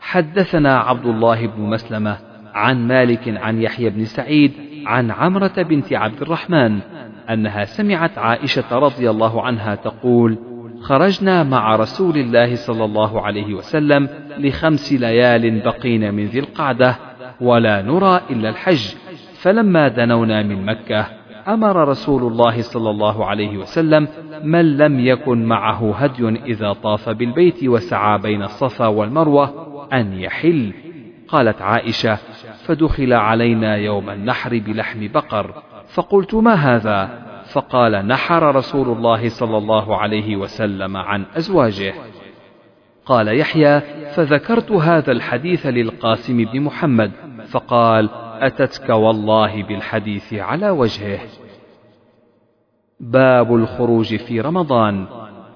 [0.00, 2.18] حدثنا عبد الله بن مسلمة
[2.54, 4.52] عن مالك عن يحيى بن سعيد
[4.86, 6.78] عن عمرة بنت عبد الرحمن
[7.30, 10.38] أنها سمعت عائشة رضي الله عنها تقول
[10.80, 14.08] خرجنا مع رسول الله صلى الله عليه وسلم
[14.38, 16.96] لخمس ليال بقين من ذي القعدة
[17.40, 18.94] ولا نرى إلا الحج
[19.40, 21.06] فلما دنونا من مكة
[21.54, 24.08] أمر رسول الله صلى الله عليه وسلم
[24.42, 29.54] من لم يكن معه هدي إذا طاف بالبيت وسعى بين الصفا والمروة
[29.92, 30.72] أن يحل.
[31.28, 32.18] قالت عائشة
[32.64, 35.54] فدخل علينا يوم النحر بلحم بقر
[35.94, 41.94] فقلت ما هذا؟ فقال نحر رسول الله صلى الله عليه وسلم عن أزواجه
[43.06, 43.80] قال يحيى
[44.14, 47.12] فذكرت هذا الحديث للقاسم بن محمد
[47.48, 48.10] فقال
[48.40, 51.18] أتتك والله بالحديث على وجهه
[53.00, 55.06] باب الخروج في رمضان.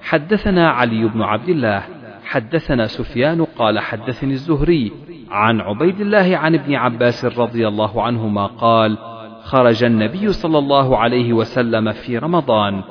[0.02, 1.82] حدثنا علي بن عبد الله
[2.24, 4.92] حدثنا سفيان قال حدثني الزهري
[5.30, 8.98] عن عبيد الله عن ابن عباس رضي الله عنهما قال
[9.42, 12.82] خرج النبي صلى الله عليه وسلم في رمضان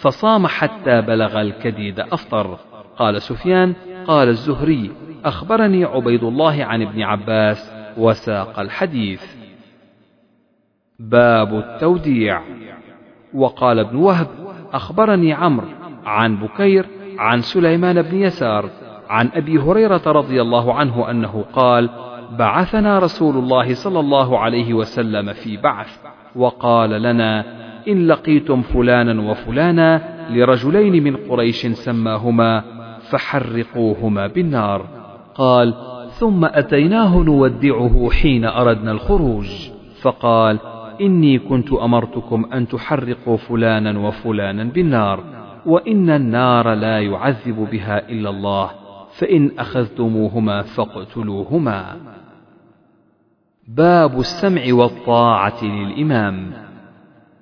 [0.00, 2.58] فصام حتى بلغ الكديد أفطر.
[2.96, 3.74] قال سفيان
[4.06, 4.90] قال الزهري
[5.24, 9.22] أخبرني عبيد الله عن ابن عباس وساق الحديث.
[10.98, 12.42] باب التوديع.
[13.34, 14.26] وقال ابن وهب
[14.72, 15.66] أخبرني عمرو
[16.06, 16.86] عن بكير
[17.18, 18.70] عن سليمان بن يسار
[19.08, 21.90] عن أبي هريرة رضي الله عنه أنه قال
[22.38, 25.98] بعثنا رسول الله صلى الله عليه وسلم في بعث
[26.36, 27.44] وقال لنا
[27.88, 32.64] إن لقيتم فلانا وفلانا لرجلين من قريش سماهما
[33.10, 34.86] فحرقوهما بالنار.
[35.34, 35.74] قال
[36.10, 39.48] ثم أتيناه نودعه حين أردنا الخروج.
[40.02, 40.58] فقال
[41.00, 45.24] إني كنت أمرتكم أن تحرقوا فلانا وفلانا بالنار
[45.66, 48.70] وإن النار لا يعذب بها إلا الله
[49.18, 51.96] فإن أخذتموهما فاقتلوهما.
[53.68, 56.52] باب السمع والطاعة للإمام.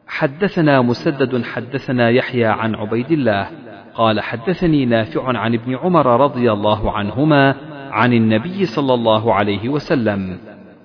[0.06, 3.48] حدثنا مسدد حدثنا يحيى عن عبيد الله
[3.94, 7.56] قال حدثني نافع عن ابن عمر رضي الله عنهما
[7.90, 10.38] عن النبي صلى الله عليه وسلم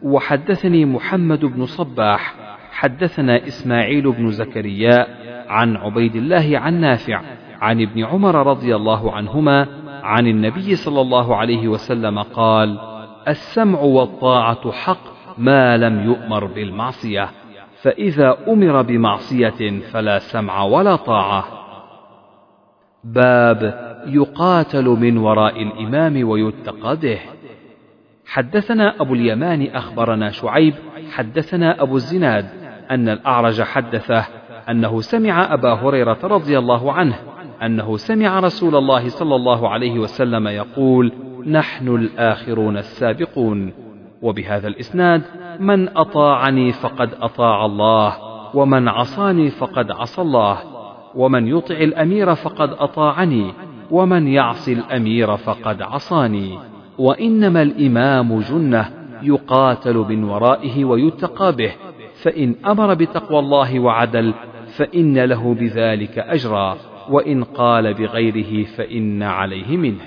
[0.04, 2.36] وحدثني محمد بن صباح
[2.78, 5.08] حدثنا إسماعيل بن زكريا
[5.48, 7.22] عن عبيد الله عن نافع
[7.62, 9.68] عن ابن عمر رضي الله عنهما
[10.04, 12.80] عن النبي صلى الله عليه وسلم قال
[13.28, 15.00] السمع والطاعة حق
[15.38, 17.30] ما لم يؤمر بالمعصية
[17.82, 21.46] فإذا أمر بمعصية فلا سمع ولا طاعة.
[23.04, 23.62] باب
[24.08, 27.20] يقاتل من وراء الإمام ويتقى به.
[28.26, 30.74] حدثنا أبو اليمان أخبرنا شعيب
[31.12, 34.26] حدثنا أبو الزناد أن الأعرج حدثه
[34.70, 37.16] أنه سمع أبا هريرة رضي الله عنه
[37.64, 41.12] أنه سمع رسول الله صلى الله عليه وسلم يقول
[41.48, 43.74] نحن الآخرون السابقون
[44.22, 45.22] وبهذا الإسناد
[45.60, 48.14] من أطاعني فقد أطاع الله
[48.54, 50.58] ومن عصاني فقد عصى الله
[51.16, 53.54] ومن يطع الأمير فقد أطاعني
[53.92, 56.60] ومن يعص الأمير فقد عصاني
[56.98, 58.90] وإنما الإمام جنة
[59.22, 61.72] يقاتل من ورائه ويتقى به
[62.22, 64.34] فإن أمر بتقوى الله وعدل
[64.68, 66.78] فإن له بذلك أجرا
[67.10, 70.06] وإن قال بغيره فإن عليه منه.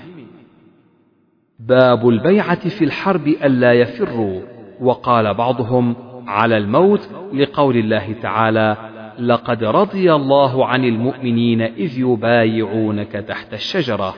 [1.59, 4.41] باب البيعة في الحرب ألا يفروا.
[4.81, 5.95] وقال بعضهم
[6.27, 8.77] على الموت لقول الله تعالى
[9.19, 14.15] لقد رضي الله عن المؤمنين إذ يبايعونك تحت الشجرة.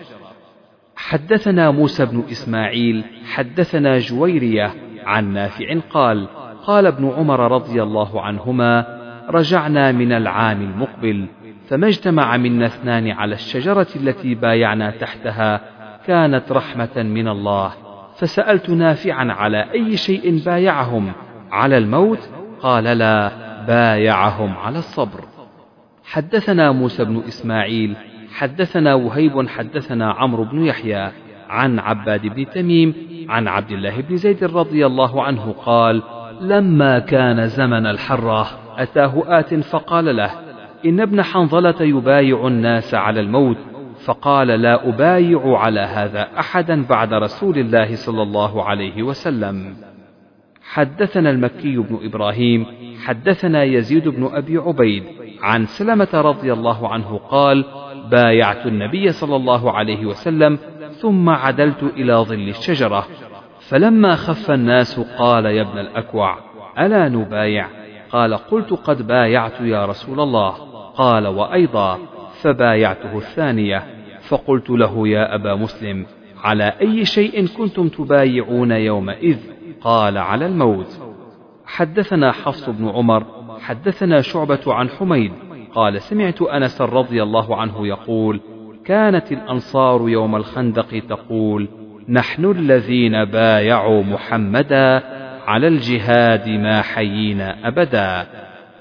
[0.95, 4.73] حدثنا موسى بن إسماعيل حدثنا جويرية
[5.05, 6.27] عن نافع قال
[6.65, 8.85] قال ابن عمر رضي الله عنهما
[9.29, 11.25] رجعنا من العام المقبل
[11.69, 15.61] فما اجتمع منا اثنان على الشجرة التي بايعنا تحتها
[16.07, 17.71] كانت رحمة من الله.
[18.17, 21.11] فسألت نافعا على أي شيء بايعهم
[21.51, 22.29] على الموت؟
[22.61, 23.31] قال لا
[23.67, 25.19] بايعهم على الصبر.
[26.03, 27.95] حدثنا موسى بن إسماعيل
[28.33, 31.11] حدثنا وهيب حدثنا عمرو بن يحيى.
[31.49, 32.93] عن عباد بن تميم
[33.29, 36.03] عن عبد الله بن زيد رضي الله عنه قال
[36.41, 38.47] لما كان زمن الحرة
[38.77, 40.31] أتاه آت فقال له
[40.85, 43.57] إن ابن حنظلة يبايع الناس على الموت
[44.05, 49.75] فقال لا أبايع على هذا أحدا بعد رسول الله صلى الله عليه وسلم.
[50.63, 52.65] حدثنا المكي بن إبراهيم
[53.05, 55.03] حدثنا يزيد بن أبي عبيد
[55.41, 57.65] عن سلمة رضي الله عنه قال
[58.11, 60.59] بايعت النبي صلى الله عليه وسلم
[60.91, 63.07] ثم عدلت إلى ظل الشجرة.
[63.69, 66.37] فلما خف الناس قال يا ابن الأكوع
[66.79, 67.67] ألا نبايع؟
[68.09, 70.49] قال قلت قد بايعت يا رسول الله.
[70.95, 71.99] قال وأيضا
[72.41, 73.83] فبايعته الثانية.
[74.29, 76.05] فقلت له يا أبا مسلم
[76.43, 79.37] على أي شيء كنتم تبايعون يومئذ؟
[79.81, 80.99] قال على الموت.
[81.65, 83.25] حدثنا حفص بن عمر
[83.59, 85.31] حدثنا شعبة عن حميد.
[85.75, 88.39] قال سمعت أنس رضي الله عنه يقول
[88.85, 91.67] كانت الأنصار يوم الخندق تقول
[92.09, 95.03] نحن الذين بايعوا محمدا
[95.47, 98.27] على الجهاد ما حيينا أبدا.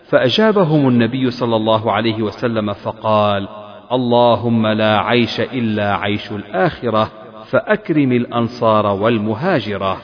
[0.04, 3.48] فأجابهم النبي صلى الله عليه وسلم فقال
[3.92, 7.10] اللهم لا عيش إلا عيش الآخرة
[7.44, 9.96] فأكرم الأنصار والمهاجرة.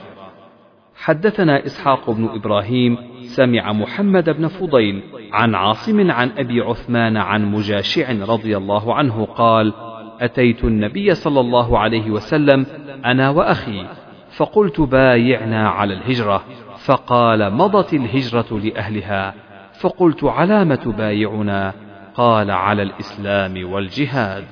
[0.97, 8.13] حدثنا إسحاق بن إبراهيم سمع محمد بن فضيل عن عاصم عن أبي عثمان عن مجاشع
[8.13, 9.73] رضي الله عنه قال
[10.21, 12.67] أتيت النبي صلى الله عليه وسلم
[13.05, 13.87] أنا وأخي
[14.31, 16.45] فقلت بايعنا على الهجرة
[16.85, 19.35] فقال مضت الهجرة لأهلها
[19.81, 21.73] فقلت على ما تبايعنا
[22.15, 24.45] قال على الإسلام والجهاد.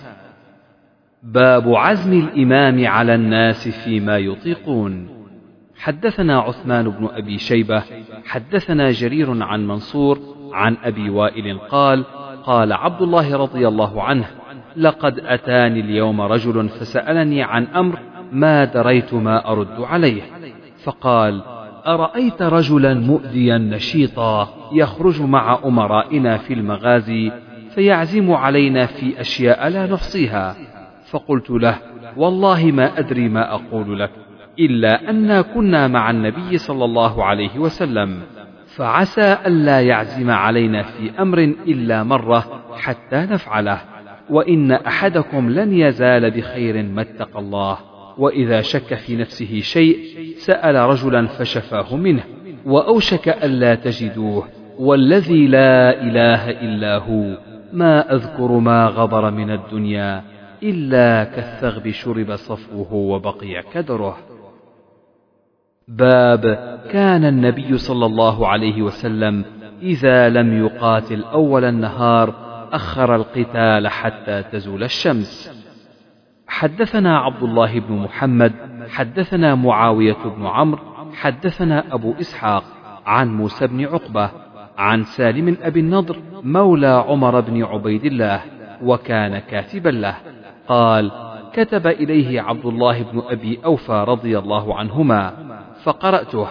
[1.22, 5.16] باب عزم الإمام على الناس فيما يطيقون.
[5.78, 7.82] حدثنا عثمان بن أبي شيبة
[8.26, 10.18] حدثنا جرير عن منصور
[10.52, 12.04] عن أبي وائل قال
[12.44, 14.26] قال عبد الله رضي الله عنه
[14.76, 17.98] لقد أتاني اليوم رجل فسألني عن أمر
[18.32, 20.22] ما دريت ما أرد عليه.
[20.84, 21.42] فقال
[21.86, 27.32] أرأيت رجلا مؤذيا نشيطا يخرج مع أمرائنا في المغازي
[27.74, 30.56] فيعزم علينا في أشياء لا نحصيها.
[31.10, 31.78] فقلت له
[32.16, 34.10] والله ما أدري ما أقول لك
[34.58, 38.20] إلا أنا كنا مع النبي صلى الله عليه وسلم
[38.76, 43.95] فعسى ألا يعزم علينا في أمر إلا مرة حتى نفعله.
[44.30, 47.78] وإن أحدكم لن يزال بخير ما اتقى الله
[48.18, 49.98] وإذا شك في نفسه شيء
[50.36, 52.24] سأل رجلا فشفاه منه
[52.66, 54.48] وأوشك ألا تجدوه
[54.78, 57.38] والذي لا إله إلا هو
[57.72, 60.22] ما أذكر ما غبر من الدنيا
[60.62, 64.16] إلا كالثغب شرب صفوه وبقي كدره.
[65.88, 66.42] باب
[66.90, 69.44] كان النبي صلى الله عليه وسلم
[69.82, 75.56] إذا لم يقاتل أول النهار أخر القتال حتى تزول الشمس.
[76.48, 78.52] حدثنا عبد الله بن محمد
[78.90, 80.80] حدثنا معاوية بن عمرو
[81.14, 82.64] حدثنا أبو إسحاق
[83.06, 84.30] عن موسى بن عقبة
[84.78, 88.40] عن سالم أبي النضر مولى عمر بن عبيد الله
[88.82, 90.16] وكان كاتبا له.
[90.68, 91.10] قال
[91.52, 95.32] كتب إليه عبد الله بن أبي أوفى رضي الله عنهما
[95.82, 96.46] فقرأته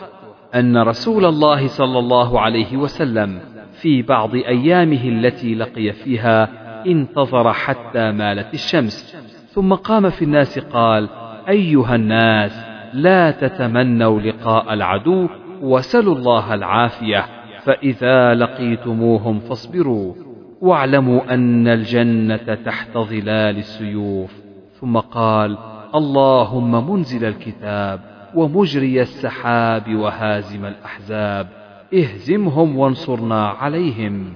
[0.56, 3.40] أن رسول الله صلى الله عليه وسلم
[3.82, 6.50] في بعض أيامه التي لقي فيها
[6.88, 9.16] انتظر حتى مالت الشمس.
[9.50, 11.10] ثم قام في الناس قال
[11.50, 15.28] أيها الناس لا تتمنوا لقاء العدو
[15.62, 17.26] وسلوا الله العافية.
[17.64, 20.14] فإذا لقيتموهم فاصبروا
[20.62, 24.34] واعلموا أن الجنة تحت ظلال السيوف.
[24.82, 25.58] ثم قال
[25.96, 28.00] اللهم منزل الكتاب
[28.36, 31.65] ومجري السحاب وهازم الأحزاب.
[31.94, 34.34] اهزمهم وانصرنا عليهم.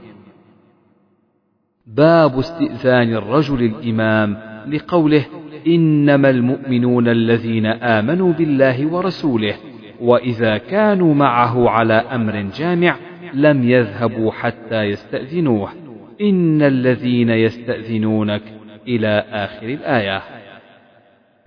[1.87, 5.25] باب استئذان الرجل الإمام لقوله
[5.67, 9.55] إنما المؤمنون الذين آمنوا بالله ورسوله
[10.01, 12.95] وإذا كانوا معه على أمر جامع
[13.33, 15.69] لم يذهبوا حتى يستأذنوه.
[16.21, 18.41] إن الذين يستأذنونك
[18.87, 20.21] إلى آخر الآية.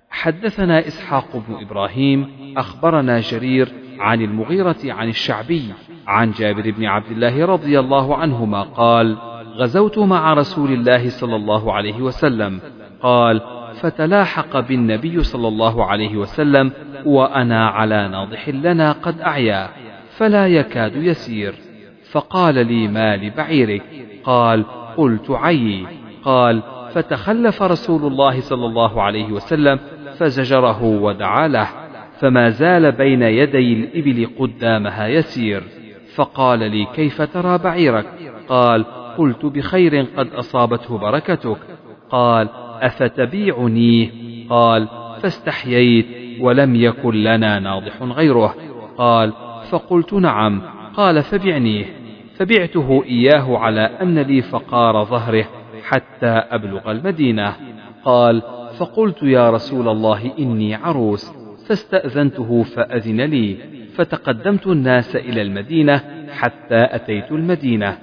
[0.09, 2.27] حدثنا إسحاق بن إبراهيم
[2.57, 3.69] أخبرنا جرير
[3.99, 5.73] عن المغيرة عن الشعبي
[6.07, 9.17] عن جابر بن عبد الله رضي الله عنهما قال
[9.57, 12.59] غزوت مع رسول الله صلى الله عليه وسلم.
[13.01, 13.41] قال
[13.73, 16.71] فتلاحق بالنبي صلى الله عليه وسلم
[17.05, 19.69] وأنا على ناضح لنا قد أعيا
[20.09, 21.53] فلا يكاد يسير.
[22.11, 23.83] فقال لي ما لبعيرك؟
[24.23, 24.65] قال
[24.97, 25.87] قلت عيي.
[26.23, 26.61] قال
[26.93, 29.79] فتخلف رسول الله صلى الله عليه وسلم
[30.17, 31.67] فزجره ودعا له
[32.19, 35.63] فما زال بين يدي الإبل قدامها يسير.
[36.15, 38.05] فقال لي كيف ترى بعيرك؟
[38.47, 38.85] قال
[39.17, 41.57] قلت بخير قد أصابته بركتك.
[42.09, 42.49] قال
[42.81, 44.09] أفتبيعنيه
[44.49, 44.87] قال
[45.21, 46.07] فاستحييت
[46.41, 48.55] ولم يكن لنا ناضح غيره.
[48.97, 49.33] قال
[49.69, 50.61] فقلت نعم.
[50.97, 51.85] قال فبعنيه
[52.35, 55.45] فبعته إياه على أن لي فقار ظهره
[55.83, 57.55] حتى أبلغ المدينة.
[58.03, 58.41] قال
[58.77, 61.33] فقلت يا رسول الله إني عروس
[61.67, 63.57] فاستأذنته فأذن لي.
[63.95, 66.01] فتقدمت الناس إلى المدينة
[66.31, 67.97] حتى أتيت المدينة.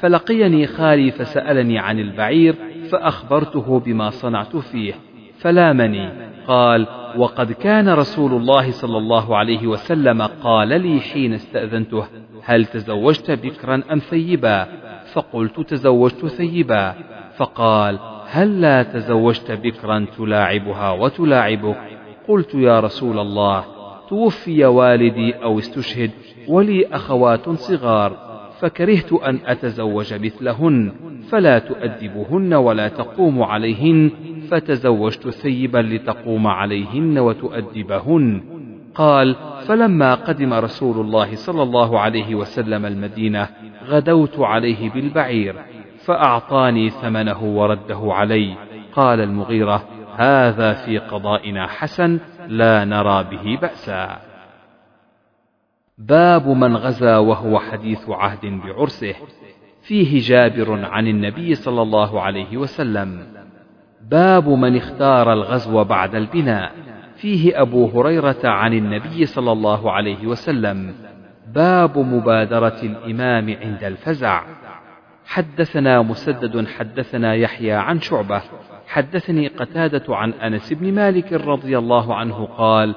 [0.00, 2.54] فلقيني خالي فسألني عن البعير
[2.90, 4.94] فأخبرته بما صنعت فيه.
[5.38, 6.10] فلامني
[6.46, 6.86] قال
[7.16, 12.06] وقد كان رسول الله صلى الله عليه وسلم قال لي حين استأذنته
[12.44, 14.66] هل تزوجت بكرا أم ثيبا؟
[15.12, 16.94] فقلت تزوجت ثيبا.
[17.36, 17.98] فقال
[18.28, 21.76] هل لا تزوجت بكرا تلاعبها وتلاعبك؟
[22.28, 23.75] قلت يا رسول الله
[24.08, 26.10] توفي والدي أو استشهد
[26.48, 28.26] ولي أخوات صغار
[28.60, 30.92] فكرهت أن أتزوج مثلهن
[31.30, 34.10] فلا تؤدبهن ولا تقوم عليهن
[34.50, 38.42] فتزوجت ثيبا لتقوم عليهن وتؤدبهن.
[38.94, 43.48] قال فلما قدم رسول الله صلى الله عليه وسلم المدينة
[43.86, 45.54] غدوت عليه بالبعير
[46.04, 48.54] فأعطاني ثمنه ورده علي.
[48.92, 49.82] قال المغيرة
[50.16, 54.18] هذا في قضائنا حسن لا نرى به بأسا.
[55.98, 59.14] باب من غزا وهو حديث عهد بعرسه
[59.82, 63.26] فيه جابر عن النبي صلى الله عليه وسلم.
[64.10, 66.72] باب من اختار الغزو بعد البناء
[67.16, 70.94] فيه أبو هريرة عن النبي صلى الله عليه وسلم.
[71.54, 74.42] باب مبادرة الإمام عند الفزع.
[75.26, 78.42] حدثنا مسدد حدثنا يحيى عن شعبة
[78.96, 82.94] حدثني قتادة عن أنس بن مالك رضي الله عنه قال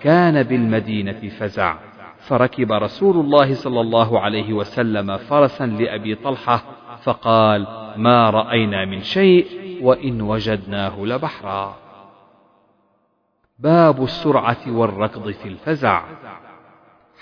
[0.00, 1.76] كان بالمدينة فزع
[2.18, 6.64] فركب رسول الله صلى الله عليه وسلم فرسا لأبي طلحة
[7.02, 7.66] فقال
[7.96, 9.46] ما رأينا من شيء
[9.82, 11.76] وإن وجدناه لبحرا.
[13.58, 16.02] باب السرعة والركض في الفزع.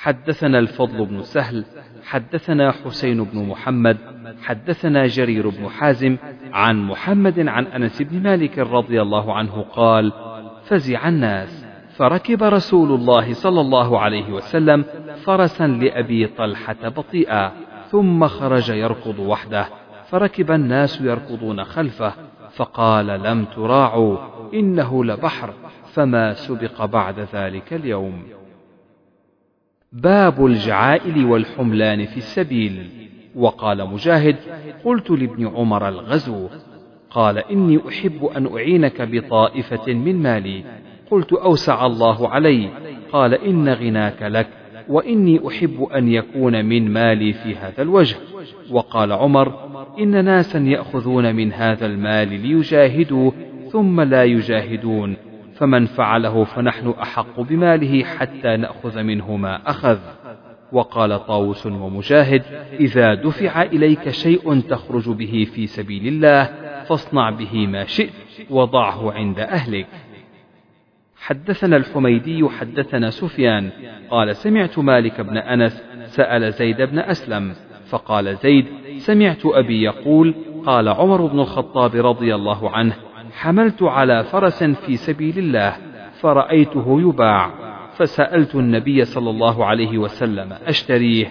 [0.00, 1.64] حدثنا الفضل بن سهل
[2.04, 3.96] حدثنا حسين بن محمد
[4.42, 6.16] حدثنا جرير بن حازم
[6.52, 10.12] عن محمد عن أنس بن مالك رضي الله عنه قال
[10.64, 11.66] فزع الناس
[11.96, 14.84] فركب رسول الله صلى الله عليه وسلم
[15.24, 17.52] فرسا لأبي طلحة بطيئا
[17.90, 19.66] ثم خرج يركض وحده
[20.08, 22.12] فركب الناس يركضون خلفه
[22.50, 24.18] فقال لم تراعوا
[24.54, 25.54] إنه لبحر
[25.92, 28.39] فما سبق بعد ذلك اليوم.
[29.92, 32.88] باب الجعائل والحملان في السبيل.
[33.36, 34.36] وقال مجاهد
[34.84, 36.48] قلت لابن عمر الغزو
[37.10, 40.64] قال إني أحب أن أعينك بطائفة من مالي.
[41.10, 42.68] قلت أوسع الله علي.
[43.12, 44.48] قال إن غناك لك
[44.88, 48.16] وإني أحب أن يكون من مالي في هذا الوجه.
[48.70, 49.54] وقال عمر
[49.98, 53.30] إن ناسا يأخذون من هذا المال ليجاهدوا
[53.72, 55.16] ثم لا يجاهدون.
[55.60, 59.98] فمن فعله فنحن أحق بماله حتى نأخذ منه ما أخذ.
[60.72, 62.42] وقال طاووس ومجاهد
[62.80, 66.44] إذا دفع إليك شيء تخرج به في سبيل الله
[66.84, 68.12] فاصنع به ما شئت
[68.50, 69.86] وضعه عند أهلك.
[71.16, 73.70] حدثنا الحميدي حدثنا سفيان
[74.10, 77.54] قال سمعت مالك بن أنس سأل زيد بن أسلم
[77.86, 78.66] فقال زيد
[78.98, 80.34] سمعت أبي يقول
[80.66, 82.94] قال عمر بن الخطاب رضي الله عنه
[83.40, 85.76] حملت على فرس في سبيل الله
[86.20, 87.50] فرأيته يباع
[87.96, 91.26] فسألت النبي صلى الله عليه وسلم أشتريه؟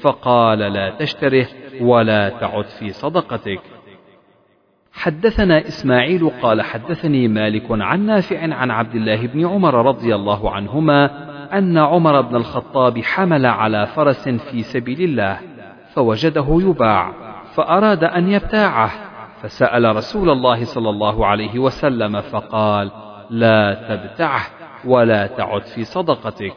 [0.00, 1.46] فقال لا تشتره
[1.80, 3.60] ولا تعد في صدقتك.
[4.92, 11.10] حدثنا إسماعيل قال حدثني مالك عن نافع عن عبد الله بن عمر رضي الله عنهما
[11.58, 15.38] أن عمر بن الخطاب حمل على فرس في سبيل الله
[15.94, 17.12] فوجده يباع
[17.54, 19.03] فأراد أن يبتاعه.
[19.44, 22.90] فسأل رسول الله صلى الله عليه وسلم فقال
[23.30, 24.42] لا تبتعه
[24.84, 26.54] ولا تعد في صدقتك.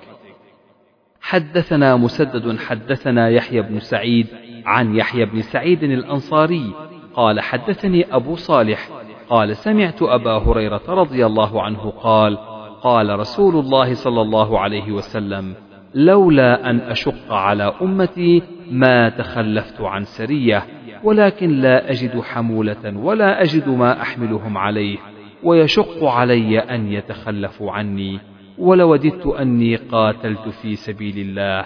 [1.21, 4.27] حدثنا مسدد حدثنا يحيى بن سعيد
[4.65, 6.73] عن يحيى بن سعيد الأنصاري
[7.13, 8.89] قال حدثني أبو صالح
[9.29, 12.37] قال سمعت أبا هريرة رضي الله عنه قال
[12.81, 15.55] قال رسول الله صلى الله عليه وسلم
[15.95, 20.65] لولا أن أشق على أمتي ما تخلفت عن سرية
[21.03, 24.97] ولكن لا أجد حمولة ولا أجد ما أحملهم عليه
[25.43, 28.19] ويشق علي أن يتخلفوا عني.
[28.57, 31.65] ولوددت أني قاتلت في سبيل الله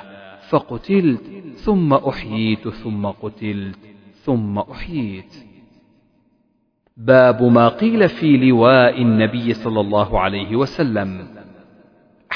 [0.49, 1.23] فقتلت
[1.56, 3.80] ثم أحييت ثم قتلت
[4.14, 5.34] ثم أحييت.
[6.98, 11.27] باب ما قيل في لواء النبي صلى الله عليه وسلم.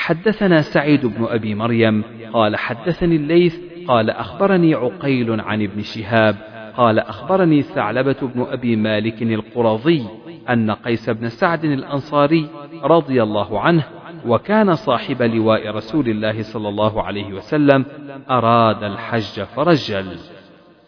[0.06, 2.04] حدثنا سعيد بن أبي مريم
[2.34, 3.58] قال حدثني الليث
[3.88, 6.36] قال أخبرني عقيل عن ابن شهاب
[6.78, 10.06] قال أخبرني ثعلبة بن أبي مالك القرظي
[10.50, 12.50] أن قيس بن سعد الأنصاري
[12.84, 13.84] رضي الله عنه
[14.26, 17.86] وكان صاحب لواء رسول الله صلى الله عليه وسلم
[18.30, 20.18] أراد الحج فرجل.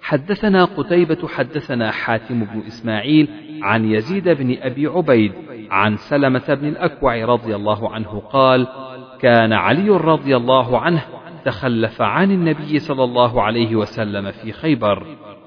[0.02, 3.28] حدثنا قتيبة حدثنا حاتم بن إسماعيل
[3.62, 5.32] عن يزيد بن أبي عبيد
[5.72, 8.68] عن سلمة بن الأكوع رضي الله عنه قال
[9.20, 11.02] كان علي رضي الله عنه
[11.46, 15.04] تخلف عن النبي صلى الله عليه وسلم في خيبر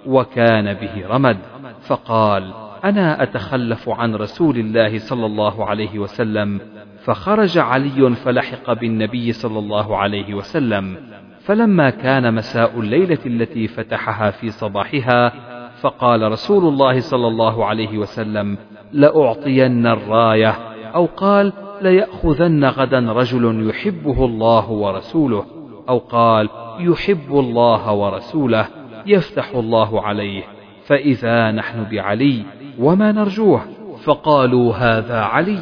[0.06, 1.38] وكان به رمد.
[1.86, 2.52] فقال
[2.84, 6.60] أنا أتخلف عن رسول الله صلى الله عليه وسلم
[7.05, 10.97] فخرج علي فلحق بالنبي صلى الله عليه وسلم.
[11.40, 15.32] فلما كان مساء الليلة التي فتحها في صباحها
[15.80, 18.59] فقال رسول الله صلى الله عليه وسلم
[18.93, 20.54] لأعطين الراية
[20.95, 25.44] أو قال ليأخذن غدا رجل يحبه الله ورسوله
[25.88, 28.66] أو قال يحب الله ورسوله
[29.06, 30.42] يفتح الله عليه
[30.86, 32.44] فإذا نحن بعلي
[32.78, 33.60] وما نرجوه
[34.04, 35.59] فقالوا هذا علي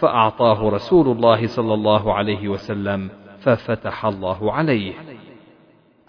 [0.00, 4.92] فأعطاه رسول الله صلى الله عليه وسلم ففتح الله عليه.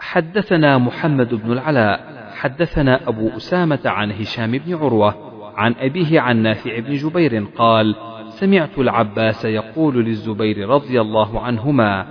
[0.00, 5.14] حدثنا محمد بن العلاء حدثنا أبو أسامة عن هشام بن عروة
[5.56, 7.94] عن أبيه عن نافع بن جبير قال
[8.32, 12.06] سمعت العباس يقول للزبير رضي الله عنهما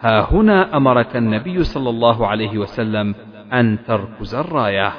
[0.00, 3.14] ها هنا أمرك النبي صلى الله عليه وسلم
[3.52, 4.92] أن تركز الراية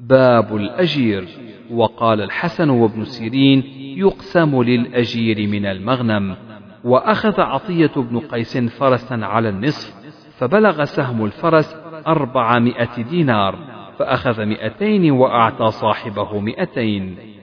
[0.00, 1.28] باب الأجير.
[1.70, 3.62] وقال الحسن وابن سيرين
[3.96, 6.36] يقسم للأجير من المغنم.
[6.84, 9.94] وأخذ عطية بن قيس فرسا على النصف
[10.38, 13.58] فبلغ سهم الفرس أربعمائة دينار
[13.98, 17.33] فأخذ مئتين وأعطى صاحبه مئتين.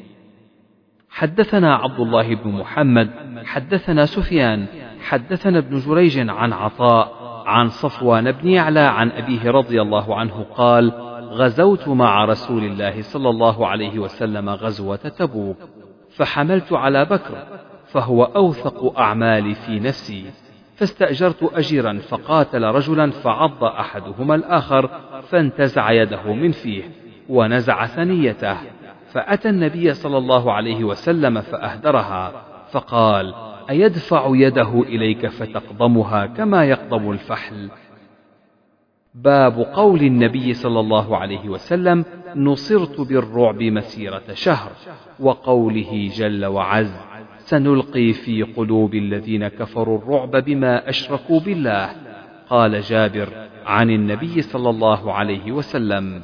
[1.12, 3.10] حدثنا عبد الله بن محمد
[3.46, 4.66] حدثنا سفيان
[5.02, 10.92] حدثنا ابن جريج عن عطاء عن صفوان بن يعلى عن أبيه رضي الله عنه قال
[11.32, 15.58] غزوت مع رسول الله صلى الله عليه وسلم غزوة تبوك
[16.16, 17.44] فحملت على بكر
[17.86, 20.26] فهو أوثق أعمالي في نفسي
[20.76, 24.90] فاستأجرت أجيرا فقاتل رجلا فعض أحدهما الآخر
[25.30, 26.84] فانتزع يده من فيه
[27.30, 28.58] ونزع ثنيته.
[29.12, 33.34] فأتى النبي صلى الله عليه وسلم فأهدرها فقال
[33.70, 37.70] أيدفع يده إليك فتقضمها كما يقضم الفحل؟
[39.16, 44.72] باب قول النبي صلى الله عليه وسلم نصرت بالرعب مسيرة شهر
[45.20, 46.94] وقوله جل وعز
[47.38, 51.90] سنلقي في قلوب الذين كفروا الرعب بما أشركوا بالله.
[52.50, 53.30] قال جابر
[53.66, 56.24] عن النبي صلى الله عليه وسلم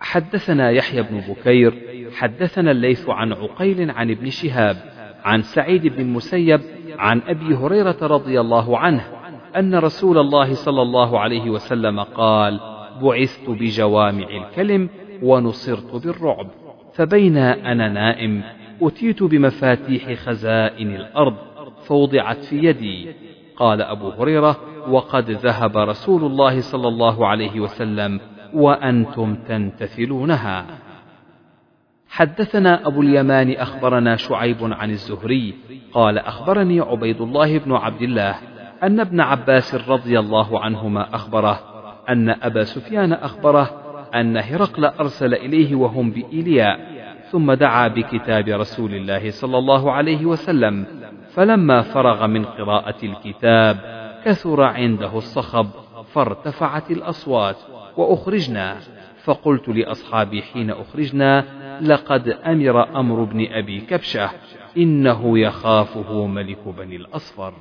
[0.00, 1.74] حدثنا يحيى بن بكير
[2.16, 4.76] حدثنا الليث عن عقيل عن ابن شهاب
[5.24, 6.60] عن سعيد بن المسيب
[6.98, 9.04] عن أبي هريرة رضي الله عنه
[9.56, 12.60] أن رسول الله صلى الله عليه وسلم قال
[13.02, 14.88] بعثت بجوامع الكلم
[15.22, 16.46] ونصرت بالرعب
[16.94, 18.42] فبين أنا نائم
[18.82, 21.34] أتيت بمفاتيح خزائن الأرض
[21.86, 23.08] فوضعت في يدي.
[23.56, 28.20] قال أبو هريرة وقد ذهب رسول الله صلى الله عليه وسلم
[28.56, 30.66] وأنتم تنتثلونها.
[32.08, 35.54] حدثنا أبو اليمان أخبرنا شعيب عن الزهري
[35.92, 38.34] قال أخبرني عبيد الله بن عبد الله
[38.82, 41.60] أن ابن عباس رضي الله عنهما أخبره
[42.08, 43.70] أن أبا سفيان أخبره
[44.14, 46.80] أن هرقل أرسل إليه وهم بإيلياء
[47.30, 50.86] ثم دعا بكتاب رسول الله صلى الله عليه وسلم
[51.34, 53.76] فلما فرغ من قراءة الكتاب
[54.24, 55.66] كثر عنده الصخب
[56.16, 57.56] فارتفعت الأصوات
[57.96, 58.76] وأخرجنا.
[59.24, 61.44] فقلت لأصحابي حين أخرجنا
[61.80, 64.30] لقد أمر أمر بن أبي كبشة
[64.76, 67.54] إنه يخافه ملك بني الأصفر.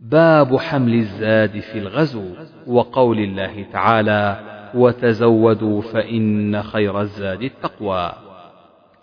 [0.00, 2.24] باب حمل الزاد في الغزو
[2.66, 4.40] وقول الله تعالى
[4.74, 8.12] وتزودوا فإن خير الزاد التقوى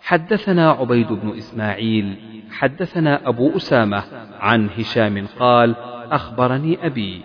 [0.02, 2.16] حدثنا عبيد بن إسماعيل
[2.52, 4.04] حدثنا أبو أسامة
[4.40, 5.76] عن هشام قال
[6.12, 7.22] أخبرني أبي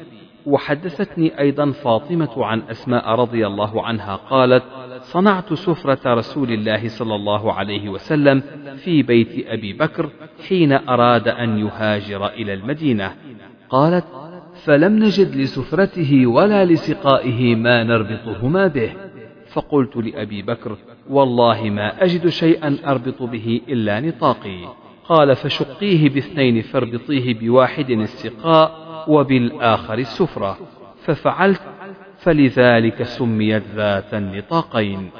[0.47, 4.63] وحدثتني أيضا فاطمة عن أسماء رضي الله عنها قالت
[5.01, 8.43] صنعت سفرة رسول الله صلى الله عليه وسلم
[8.77, 10.11] في بيت أبي بكر
[10.49, 13.13] حين أراد أن يهاجر إلى المدينة.
[13.69, 14.05] قالت
[14.65, 18.93] فلم نجد لسفرته ولا لسقائه ما نربطهما به.
[19.53, 20.77] فقلت لأبي بكر
[21.11, 24.86] والله ما أجد شيئا أربط به إلا نطاقي.
[25.09, 30.59] قال فشقيه باثنين فاربطيه بواحد السقاء وبالآخر السفرة.
[31.05, 31.63] ففعلت
[32.19, 35.11] فلذلك سميت ذات النطاقين.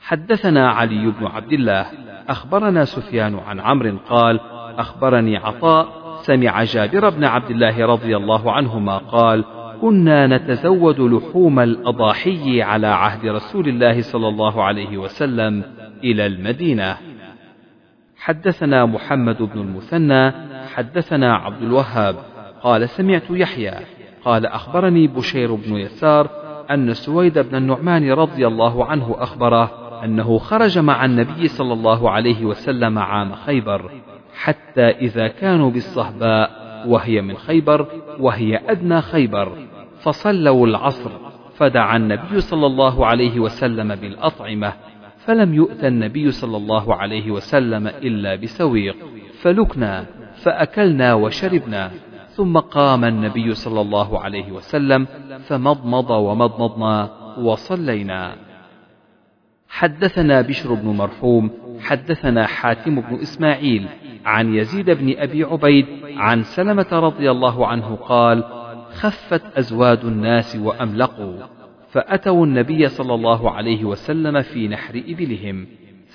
[0.00, 1.86] حدثنا علي بن عبد الله.
[2.28, 4.40] أخبرنا سفيان عن عمرو قال
[4.78, 5.88] أخبرني عطاء
[6.22, 9.44] سمع جابر بن عبد الله رضي الله عنهما قال
[9.80, 15.62] كنا نتزود لحوم الأضاحي على عهد رسول الله صلى الله عليه وسلم
[16.04, 16.96] إلى المدينة.
[18.28, 20.32] حدثنا محمد بن المثنى
[20.74, 22.16] حدثنا عبد الوهاب
[22.62, 23.72] قال سمعت يحيى
[24.24, 26.30] قال أخبرني بشير بن يسار
[26.70, 29.70] أن سويد بن النعمان رضي الله عنه أخبره
[30.04, 33.90] أنه خرج مع النبي صلى الله عليه وسلم عام خيبر
[34.34, 36.50] حتى إذا كانوا بالصهباء
[36.86, 37.86] وهي من خيبر
[38.20, 39.52] وهي أدنى خيبر
[40.00, 41.10] فصلوا العصر
[41.56, 44.72] فدعا النبي صلى الله عليه وسلم بالأطعمة
[45.28, 48.96] فلم يؤت النبي صلى الله عليه وسلم إلا بسويق
[49.40, 51.90] فلكنا فأكلنا وشربنا
[52.28, 55.06] ثم قام النبي صلى الله عليه وسلم
[55.40, 58.34] فمضمض ومضمضنا وصلينا.
[59.68, 61.50] حدثنا بشر بن مرحوم
[61.80, 63.86] حدثنا حاتم بن إسماعيل
[64.24, 68.44] عن يزيد بن أبي عبيد عن سلمة رضي الله عنه قال
[68.92, 71.57] خفت أزواد الناس وأملقوا.
[71.90, 75.66] فأتوا النبي صلى الله عليه وسلم في نحر إبلهم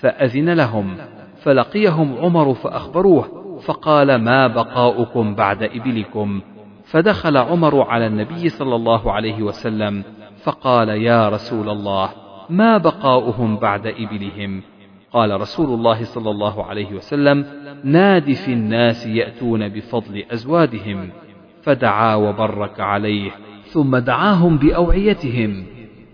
[0.02, 0.98] فأذن لهم
[1.44, 6.42] فلقيهم عمر فأخبروه فقال ما بقاؤكم بعد إبلكم؟
[6.86, 10.04] فدخل عمر على النبي صلى الله عليه وسلم
[10.44, 12.10] فقال يا رسول الله
[12.50, 14.62] ما بقاؤهم بعد إبلهم؟
[15.12, 17.46] قال رسول الله صلى الله عليه وسلم
[17.84, 21.10] ناد في الناس يأتون بفضل أزوادهم
[21.64, 23.32] فدعا وبرك عليه
[23.74, 25.66] ثم دعاهم بأوعيتهم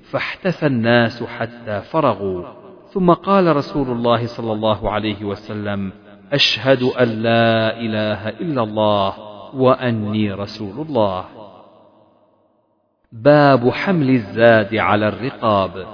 [0.03, 2.43] فاحتفى الناس حتى فرغوا
[2.93, 5.91] ثم قال رسول الله صلى الله عليه وسلم
[6.33, 9.13] أشهد أن لا إله إلا الله
[9.55, 11.25] وأني رسول الله.
[13.11, 15.87] باب حمل الزاد على الرقاب.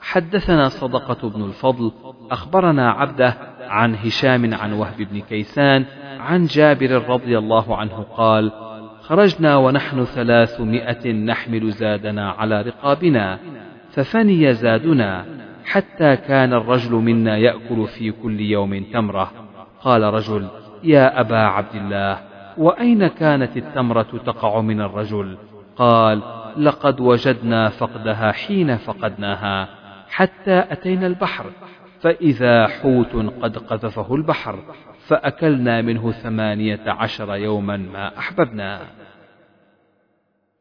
[0.00, 1.92] حدثنا صدقة بن الفضل
[2.30, 5.84] أخبرنا عبده عن هشام عن وهب بن كيسان
[6.18, 8.52] عن جابر رضي الله عنه قال:
[9.06, 13.38] خرجنا ونحن ثلاثمائة نحمل زادنا على رقابنا
[13.90, 15.26] ففني زادنا
[15.64, 19.32] حتى كان الرجل منا يأكل في كل يوم تمرة.
[19.80, 20.48] قال رجل
[20.84, 22.18] يا أبا عبد الله
[22.58, 25.38] وأين كانت التمرة تقع من الرجل؟
[25.76, 26.22] قال
[26.56, 29.68] لقد وجدنا فقدها حين فقدناها
[30.08, 31.44] حتى أتينا البحر
[32.00, 34.58] فإذا حوت قد قذفه البحر.
[35.06, 38.80] فأكلنا منه ثمانية عشر يوما ما أحببنا.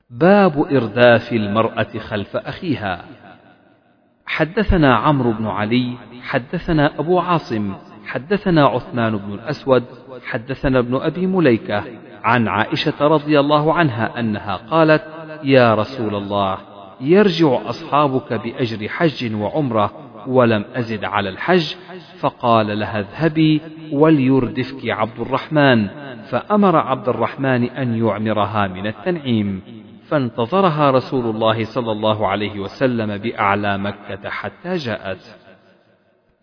[0.10, 3.06] باب إرداف المرأة خلف أخيها.
[4.26, 7.74] حدثنا عمرو بن علي حدثنا أبو عاصم
[8.06, 9.84] حدثنا عثمان بن الأسود
[10.26, 11.84] حدثنا ابن أبي مليكة
[12.24, 15.04] عن عائشة رضي الله عنها أنها قالت
[15.44, 16.58] يا رسول الله
[17.02, 19.92] يرجع أصحابك بأجر حج وعمرة
[20.28, 21.76] ولم أزد على الحج
[22.20, 23.62] فقال لها اذهبي
[23.92, 25.88] وليردفك عبد الرحمن.
[26.32, 29.62] فأمر عبد الرحمن أن يعمرها من التنعيم.
[30.08, 35.38] فانتظرها رسول الله صلى الله عليه وسلم بأعلى مكة حتى جاءت.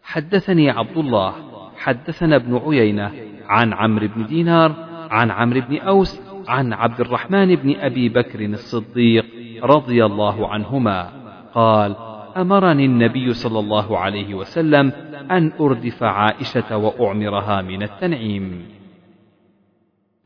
[0.03, 1.35] حدثني عبد الله.
[1.77, 3.13] حدثنا ابن عيينة
[3.49, 4.75] عن عمرو بن دينار
[5.11, 9.25] عن عمرو بن أوس عن عبد الرحمن بن أبي بكر الصديق
[9.63, 11.11] رضي الله عنهما.
[11.55, 14.93] قال أمرني النبي صلى الله عليه وسلم
[15.31, 18.67] أن أردف عائشة وأعمرها من التنعيم.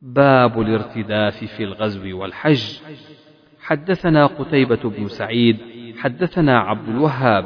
[0.02, 2.78] باب الارتداف في الغزو والحج.
[3.60, 5.56] حدثنا قتيبة بن سعيد
[5.98, 7.44] حدثنا عبد الوهاب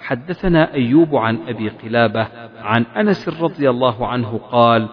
[0.00, 4.88] حدثنا أيوب عن أبي قلابة عن أنس رضي الله عنه قال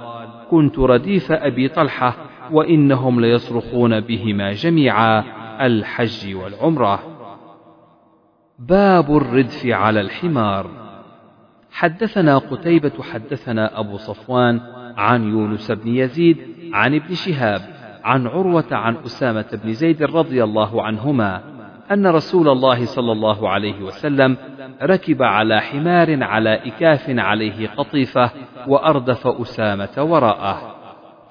[0.50, 2.16] كنت رديف أبي طلحة
[2.52, 5.24] وإنهم ليصرخون بهما جميعا
[5.66, 7.19] الحج والعمرة.
[8.60, 10.70] باب الردف على الحمار.
[11.72, 14.62] حدثنا قتيبة حدثنا أبو صفوان
[14.98, 16.38] عن يونس بن يزيد
[16.74, 17.62] عن ابن شهاب
[18.04, 21.42] عن عروة عن أسامة بن زيد رضي الله عنهما
[21.92, 24.38] أن رسول الله صلى الله عليه وسلم
[24.84, 28.32] ركب على حمار على إكاف عليه قطيفة
[28.68, 30.76] وأردف أسامة وراءه.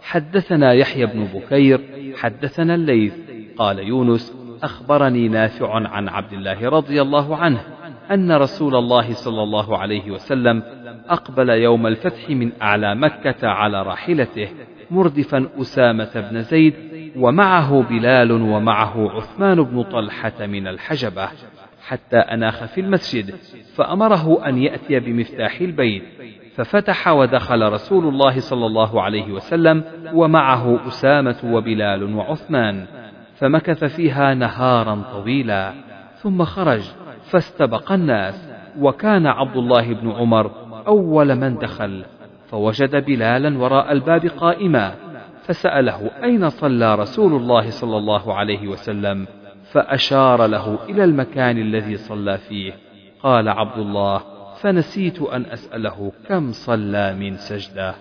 [0.03, 1.81] حدثنا يحيى بن بكير
[2.17, 3.15] حدثنا الليث
[3.59, 7.61] قال يونس أخبرني نافع عن عبد الله رضي الله عنه
[8.11, 10.63] أن رسول الله صلى الله عليه وسلم
[11.09, 14.49] أقبل يوم الفتح من أعلى مكة على راحلته
[14.91, 16.75] مردفا أسامة بن زيد
[17.17, 21.29] ومعه بلال ومعه عثمان بن طلحة من الحجبة
[21.87, 23.35] حتى أناخ في المسجد
[23.75, 26.03] فأمره أن يأتي بمفتاح البيت
[26.55, 32.87] ففتح ودخل رسول الله صلى الله عليه وسلم ومعه أسامة وبلال وعثمان.
[33.39, 35.73] فمكث فيها نهارا طويلا
[36.23, 36.83] ثم خرج
[37.31, 40.51] فاستبق الناس وكان عبد الله بن عمر
[40.87, 42.05] أول من دخل
[42.49, 44.95] فوجد بلالا وراء الباب قائما
[45.43, 49.27] فسأله أين صلى رسول الله صلى الله عليه وسلم
[49.73, 52.73] فأشار له إلى المكان الذي صلى فيه
[53.23, 54.23] قال عبد الله
[54.61, 57.95] فنسيت أن أسأله كم صلى من سجدة.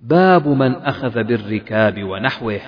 [0.00, 2.60] باب من أخذ بالركاب ونحوه.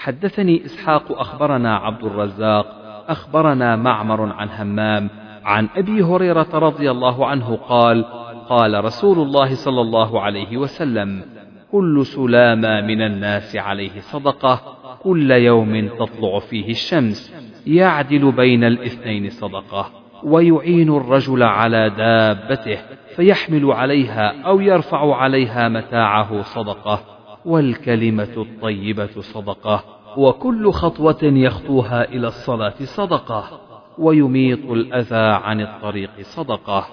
[0.00, 2.66] حدثني إسحاق أخبرنا عبد الرزاق
[3.08, 5.10] أخبرنا معمر عن همام
[5.44, 8.04] عن أبي هريرة رضي الله عنه قال
[8.48, 11.22] قال رسول الله صلى الله عليه وسلم
[11.72, 14.60] كل سلامة من الناس عليه صدقة
[15.02, 17.34] كل يوم تطلع فيه الشمس
[17.66, 19.90] يعدل بين الاثنين صدقة
[20.24, 22.78] ويعين الرجل على دابته
[23.16, 27.19] فيحمل عليها أو يرفع عليها متاعه صدقة.
[27.44, 29.84] والكلمة الطيبة صدقة
[30.16, 33.60] وكل خطوة يخطوها إلى الصلاة صدقة
[33.98, 36.86] ويميط الأذى عن الطريق صدقة.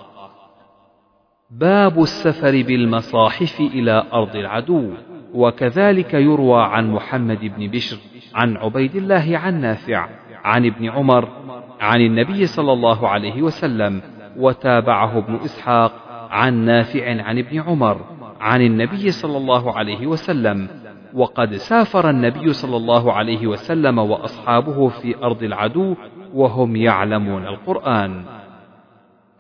[1.52, 4.94] باب السفر بالمصاحف إلى أرض العدو
[5.34, 7.98] وكذلك يروى عن محمد بن بشر
[8.36, 10.10] عن عبيد الله عن نافع
[10.44, 11.30] عن ابن عمر
[11.80, 14.02] عن النبي صلى الله عليه وسلم
[14.38, 15.92] وتابعه ابن إسحاق
[16.30, 18.17] عن نافع عن ابن عمر.
[18.40, 20.68] عن النبي صلى الله عليه وسلم.
[21.14, 25.96] وقد سافر النبي صلى الله عليه وسلم وأصحابه في أرض العدو
[26.34, 28.24] وهم يعلمون القرآن.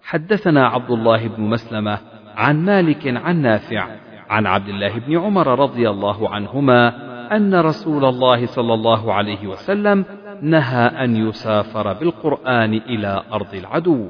[0.03, 2.00] حدثنا عبد الله بن مسلمة
[2.35, 3.88] عن مالك عن نافع
[4.30, 10.06] عن عبد الله بن عمر رضي الله عنهما أن رسول الله صلى الله عليه وسلم
[10.42, 14.09] نهى أن يسافر بالقرآن إلى أرض العدو.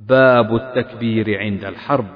[0.00, 2.06] باب التكبير عند الحرب.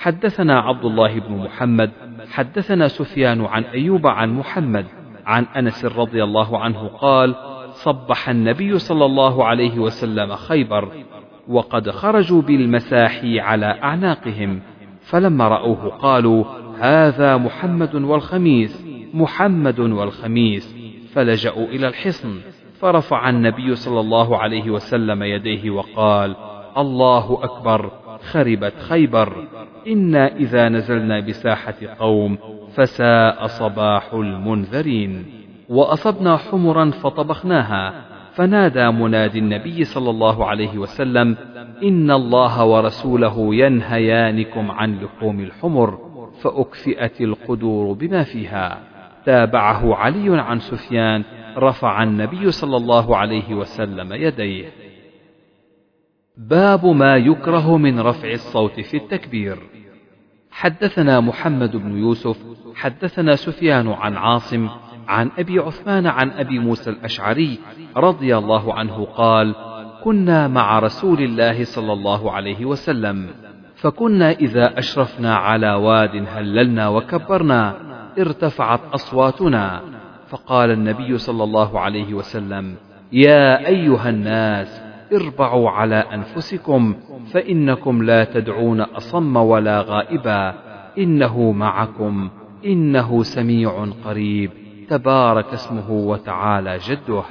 [0.00, 1.90] حدثنا عبد الله بن محمد
[2.30, 4.86] حدثنا سفيان عن أيوب عن محمد
[5.26, 7.34] عن أنس رضي الله عنه قال
[7.70, 10.92] صبح النبي صلى الله عليه وسلم خيبر
[11.48, 14.60] وقد خرجوا بالمساحي على أعناقهم
[15.00, 16.44] فلما رأوه قالوا
[16.78, 20.76] هذا محمد والخميس محمد والخميس
[21.14, 22.40] فلجأوا إلى الحصن
[22.80, 26.36] فرفع النبي صلى الله عليه وسلم يديه وقال
[26.76, 28.09] الله أكبر!
[28.22, 29.44] خربت خيبر.
[29.86, 32.38] إنا إذا نزلنا بساحة قوم
[32.74, 35.24] فساء صباح المنذرين.
[35.68, 41.36] وأصبنا حمرا فطبخناها فنادى منادي النبي صلى الله عليه وسلم
[41.82, 45.98] إن الله ورسوله ينهيانكم عن لحوم الحمر
[46.42, 48.78] فأكفئت القدور بما فيها.
[49.26, 51.24] تابعه علي عن سفيان
[51.56, 54.64] رفع النبي صلى الله عليه وسلم يديه.
[56.36, 59.58] باب ما يكره من رفع الصوت في التكبير.
[60.50, 62.36] حدثنا محمد بن يوسف
[62.74, 64.68] حدثنا سفيان عن عاصم
[65.08, 67.58] عن أبي عثمان عن أبي موسى الأشعري
[67.96, 69.54] رضي الله عنه قال
[70.04, 73.28] كنا مع رسول الله صلى الله عليه وسلم
[73.76, 77.76] فكنا إذا أشرفنا على واد هللنا وكبرنا
[78.18, 79.82] ارتفعت أصواتنا
[80.28, 82.74] فقال النبي صلى الله عليه وسلم
[83.12, 86.94] يا أيها الناس اربعوا على أنفسكم
[87.32, 90.54] فإنكم لا تدعون أصم ولا غائبا.
[90.98, 92.30] إنه معكم
[92.64, 94.50] إنه سميع قريب.
[94.88, 97.24] تبارك اسمه وتعالى جده.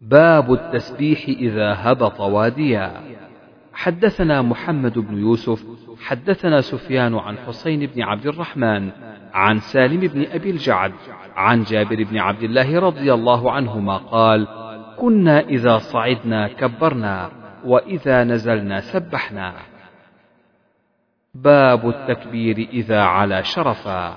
[0.00, 2.92] باب التسبيح إذا هبط واديا
[3.72, 5.64] حدثنا محمد بن يوسف
[6.02, 8.90] حدثنا سفيان عن حسين بن عبد الرحمن
[9.32, 10.92] عن سالم بن أبي الجعد
[11.36, 14.48] عن جابر بن عبد الله رضي الله عنهما قال
[15.00, 17.30] كنا إذا صعدنا كبرنا
[17.64, 19.54] وإذا نزلنا سبحنا.
[21.34, 24.16] باب التكبير إذا علا شرفا.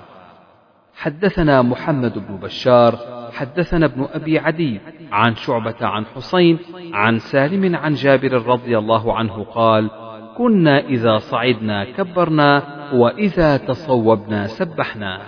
[0.96, 2.98] حدثنا محمد بن بشار
[3.32, 4.80] حدثنا ابن أبي عدي
[5.12, 6.58] عن شعبة عن حسين
[6.92, 9.90] عن سالم عن جابر رضي الله عنه قال
[10.36, 15.20] كنا إذا صعدنا كبرنا وإذا تصوبنا سبحنا.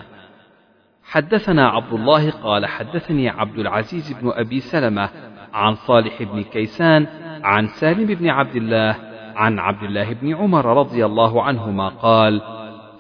[1.05, 5.09] حدثنا عبد الله قال حدثني عبد العزيز بن أبي سلمة
[5.57, 7.07] عن صالح بن كيسان
[7.45, 8.97] عن سالم بن عبد الله
[9.37, 12.43] عن عبد الله بن عمر رضي الله عنهما قال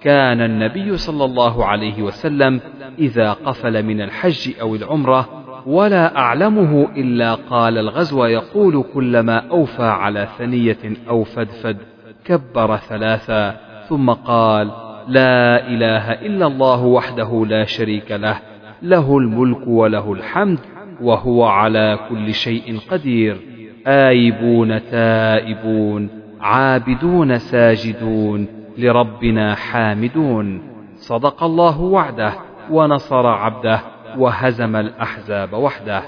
[0.01, 2.61] كان النبي صلى الله عليه وسلم
[2.99, 5.29] إذا قفل من الحج أو العمرة
[5.67, 11.77] ولا أعلمه إلا قال الغزو يقول كلما أوفى على ثنية أو فدفد
[12.25, 13.57] كبر ثلاثا
[13.89, 14.71] ثم قال
[15.09, 18.39] لا إله إلا الله وحده لا شريك له
[18.83, 20.59] له الملك وله الحمد
[21.01, 23.41] وهو على كل شيء قدير.
[23.87, 26.11] آيبون تائبون
[26.41, 30.63] عابدون ساجدون لربنا حامدون.
[30.97, 32.33] صدق الله وعده
[32.71, 33.81] ونصر عبده
[34.19, 36.03] وهزم الأحزاب وحده.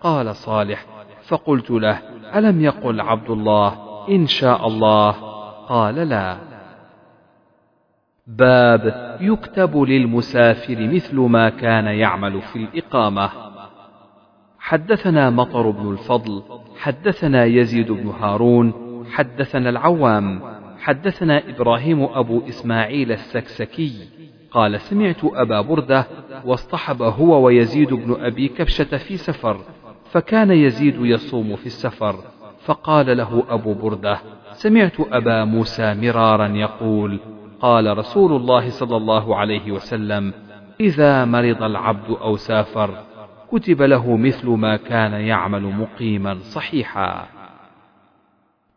[0.00, 0.84] قال صالح
[1.28, 1.98] فقلت له
[2.34, 3.74] ألم يقل عبد الله
[4.08, 5.10] إن شاء الله؟
[5.68, 6.36] قال لا.
[8.26, 13.30] باب يكتب للمسافر مثل ما كان يعمل في الإقامة.
[14.64, 16.42] حدثنا مطر بن الفضل
[16.78, 18.72] حدثنا يزيد بن هارون
[19.12, 20.40] حدثنا العوام
[20.78, 23.92] حدثنا إبراهيم أبو إسماعيل السكسكي
[24.50, 26.06] قال سمعت أبا بردة
[26.44, 29.60] واصطحب هو ويزيد بن أبي كبشة في سفر
[30.10, 32.16] فكان يزيد يصوم في السفر
[32.64, 34.18] فقال له أبو بردة
[34.52, 37.20] سمعت أبا موسى مرارا يقول
[37.60, 40.32] قال رسول الله صلى الله عليه وسلم
[40.80, 43.13] إذا مرض العبد أو سافر
[43.54, 47.26] كتب له مثل ما كان يعمل مقيما صحيحا.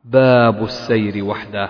[0.05, 1.69] باب السير وحده.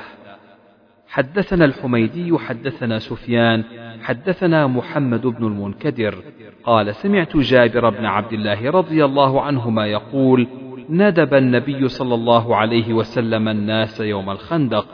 [1.07, 3.63] حدثنا الحميدي حدثنا سفيان
[4.03, 6.15] حدثنا محمد بن المنكدر.
[6.63, 10.47] قال سمعت جابر بن عبد الله رضي الله عنهما يقول
[10.89, 14.87] ندب النبي صلى الله عليه وسلم الناس يوم الخندق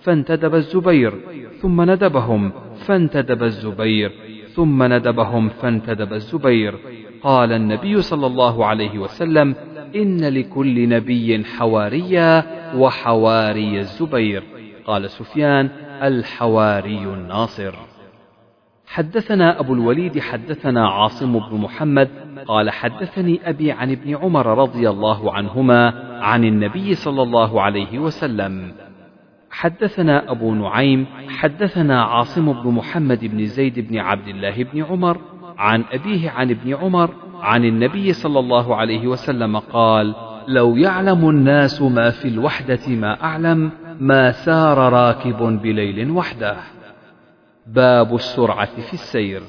[0.00, 1.14] فانتدب الزبير
[1.60, 2.52] ثم ندبهم
[2.86, 4.12] فانتدب الزبير
[4.54, 6.78] ثم ندبهم فانتدب الزبير.
[7.26, 9.54] قال النبي صلى الله عليه وسلم
[9.96, 12.44] إن لكل نبي حواريا
[12.76, 14.42] وحواري الزبير.
[14.84, 15.70] قال سفيان
[16.02, 17.74] الحواري الناصر.
[18.86, 22.08] حدثنا أبو الوليد حدثنا عاصم بن محمد
[22.46, 28.72] قال حدثني أبي عن ابن عمر رضي الله عنهما عن النبي صلى الله عليه وسلم.
[29.50, 35.18] حدثنا أبو نعيم حدثنا عاصم بن محمد بن زيد بن عبد الله بن عمر
[35.58, 37.10] عن أبيه عن ابن عمر
[37.40, 40.14] عن النبي صلى الله عليه وسلم قال
[40.48, 43.70] لو يعلم الناس ما في الوحدة ما أعلم
[44.00, 46.56] ما سار راكب بليل وحده.
[47.66, 49.42] باب السرعة في السير.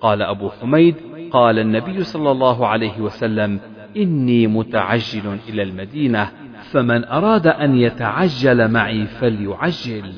[0.00, 0.94] قال أبو حميد
[1.30, 3.60] قال النبي صلى الله عليه وسلم
[3.96, 6.30] إني متعجل إلى المدينة
[6.70, 10.12] فمن أراد أن يتعجل معي فليعجل.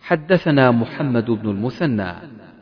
[0.00, 2.14] حدثنا محمد بن المثنى.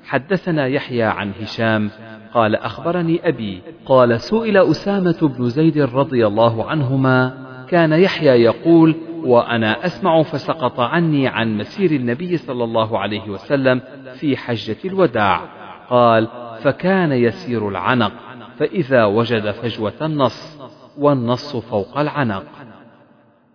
[0.05, 1.91] حدثنا يحيى عن هشام
[2.35, 7.35] قال أخبرني أبي قال سئل أسامة بن زيد رضي الله عنهما
[7.69, 13.81] كان يحيى يقول وأنا أسمع فسقط عني عن مسير النبي صلى الله عليه وسلم
[14.15, 15.41] في حجة الوداع.
[15.89, 16.29] قال
[16.63, 18.13] فكان يسير العنق
[18.57, 20.61] فإذا وجد فجوة النص
[20.99, 22.45] والنص فوق العنق.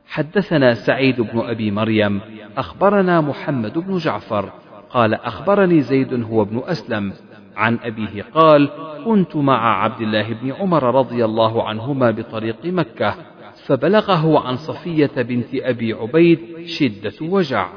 [0.07, 2.21] حدثنا سعيد بن أبي مريم
[2.57, 4.51] أخبرنا محمد بن جعفر
[4.97, 7.13] قال أخبرني زيد هو ابن أسلم.
[7.55, 8.69] عن أبيه قال
[9.05, 13.15] كنت مع عبد الله بن عمر رضي الله عنهما بطريق مكة
[13.65, 17.69] فبلغه عن صفية بنت أبي عبيد شدة وجع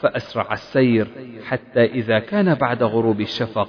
[0.00, 1.08] فأسرع السير
[1.46, 3.68] حتى إذا كان بعد غروب الشفق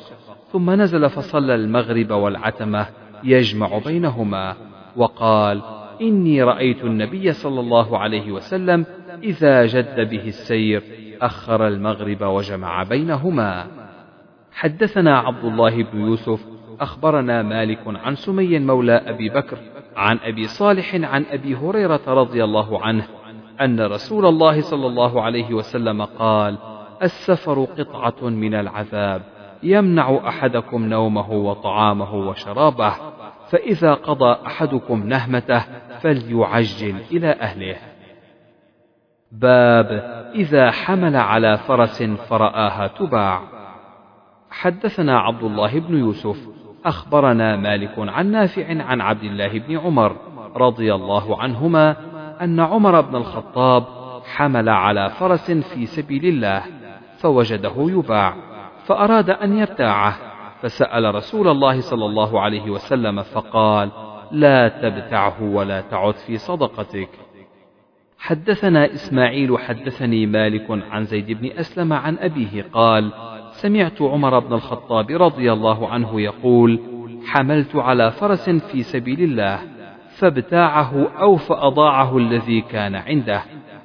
[0.52, 2.88] ثم نزل فصلى المغرب والعتمة
[3.24, 4.56] يجمع بينهما
[4.96, 5.62] وقال
[6.02, 8.86] إني رأيت النبي صلى الله عليه وسلم
[9.24, 11.09] إذا جد به السير.
[11.22, 13.68] أخر المغرب وجمع بينهما.
[14.52, 16.46] حدثنا عبد الله بن يوسف
[16.82, 19.58] أخبرنا مالك عن سمي مولى أبي بكر
[19.96, 23.08] عن أبي صالح عن أبي هريرة رضي الله عنه
[23.62, 26.58] أن رسول الله صلى الله عليه وسلم قال
[27.04, 29.22] السفر قطعة من العذاب
[29.64, 32.94] يمنع أحدكم نومه وطعامه وشرابه
[33.50, 35.64] فإذا قضى أحدكم نهمته
[36.02, 37.76] فليعجل إلى أهله.
[39.32, 39.92] باب
[40.36, 43.42] إذا حمل على فرس فرآها تباع.
[44.52, 46.38] حدثنا عبد الله بن يوسف
[46.86, 50.16] أخبرنا مالك عن نافع عن عبد الله بن عمر
[50.56, 51.96] رضي الله عنهما
[52.42, 53.84] أن عمر بن الخطاب
[54.36, 56.64] حمل على فرس في سبيل الله
[57.20, 58.36] فوجده يباع
[58.86, 60.16] فأراد أن يبتاعه
[60.62, 63.92] فسأل رسول الله صلى الله عليه وسلم فقال
[64.32, 67.10] لا تبتعه ولا تعد في صدقتك.
[68.20, 73.12] حدثنا إسماعيل حدثني مالك عن زيد بن أسلم عن أبيه قال
[73.52, 76.80] سمعت عمر بن الخطاب رضي الله عنه يقول
[77.26, 79.60] حملت على فرس في سبيل الله
[80.10, 83.44] فابتاعه أو فأضاعه الذي كان عنده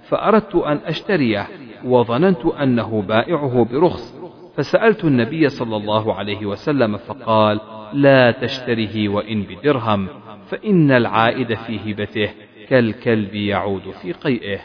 [0.09, 1.47] فأردت أن أشتريه
[1.85, 4.15] وظننت أنه بائعه برخص
[4.57, 7.61] فسألت النبي صلى الله عليه وسلم فقال
[7.93, 10.09] لا تشتره وإن بدرهم
[10.47, 12.31] فإن العائد في هبته.
[12.69, 14.61] كالكلب يعود في قيئه.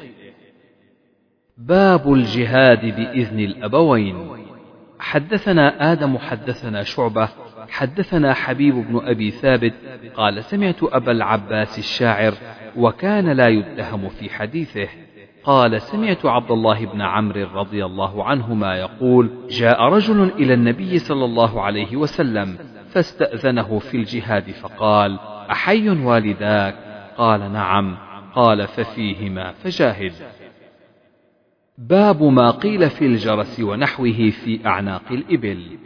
[1.58, 4.30] باب الجهاد بإذن الأبوين.
[5.00, 7.30] حدثنا آدم حدثنا شعبة
[7.70, 9.74] حدثنا حبيب بن أبي ثابت
[10.16, 12.34] قال سمعت أبا العباس الشاعر
[12.76, 14.88] وكان لا يتهم في حديثه.
[15.44, 21.26] قال سمعت عبد الله بن عمرو رضي الله عنهما يقول جاء رجل إلى النبي صلى
[21.26, 22.58] الله عليه وسلم
[22.90, 25.20] فاستأذنه في الجهاد فقال
[25.52, 26.89] أحي والداك؟
[27.20, 27.98] قال نعم
[28.36, 30.14] قال ففيهما فجاهد
[31.78, 35.78] باب ما قيل في الجرس ونحوه في أعناق الإبل.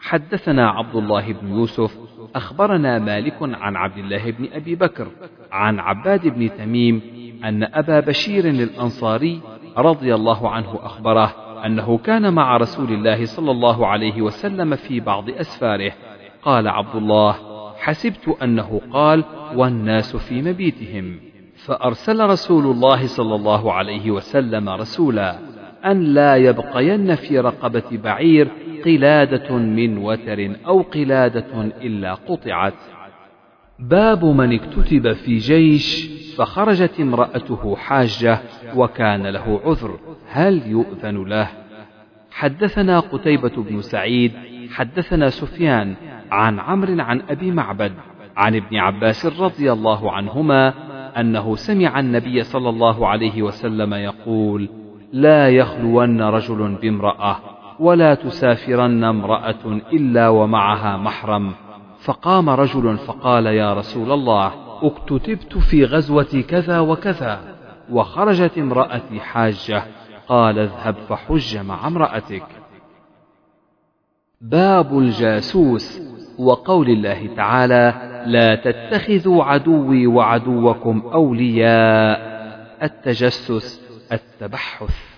[0.00, 1.98] حدثنا عبد الله بن يوسف
[2.34, 5.06] أخبرنا مالك عن عبد الله بن أبي بكر
[5.52, 7.02] عن عباد بن تميم
[7.44, 9.40] أن أبا بشير الأنصاري
[9.76, 11.34] رضي الله عنه أخبره
[11.66, 15.92] أنه كان مع رسول الله صلى الله عليه وسلم في بعض أسفاره.
[16.42, 17.36] قال عبد الله
[17.78, 19.24] حسبت أنه قال
[19.56, 21.16] والناس في مبيتهم
[21.56, 25.38] فأرسل رسول الله صلى الله عليه وسلم رسولا
[25.84, 28.48] أن لا يبقين في رقبة بعير
[28.84, 32.74] قلادة من وتر أو قلادة إلا قطعت.
[33.78, 38.38] باب من اكتتب في جيش فخرجت امرأته حاجة
[38.76, 41.48] وكان له عذر هل يؤذن له؟
[42.30, 44.32] حدثنا قتيبة بن سعيد
[44.70, 45.94] حدثنا سفيان
[46.30, 47.92] عن عمرو عن أبي معبد
[48.36, 50.74] عن ابن عباس رضي الله عنهما
[51.20, 54.68] أنه سمع النبي صلى الله عليه وسلم يقول
[55.12, 57.36] لا يخلون رجل بامرأة
[57.80, 61.52] ولا تسافرن امرأة إلا ومعها محرم.
[62.04, 64.52] فقام رجل فقال يا رسول الله
[64.82, 67.40] اكتتبت في غزوة كذا وكذا
[67.90, 69.82] وخرجت امرأتي حاجة
[70.28, 72.46] قال اذهب فحج مع امرأتك.
[74.40, 76.02] باب الجاسوس
[76.38, 82.32] وقول الله تعالى لا تتخذوا عدوي وعدوكم أولياء
[82.82, 85.12] التجسس التبحث.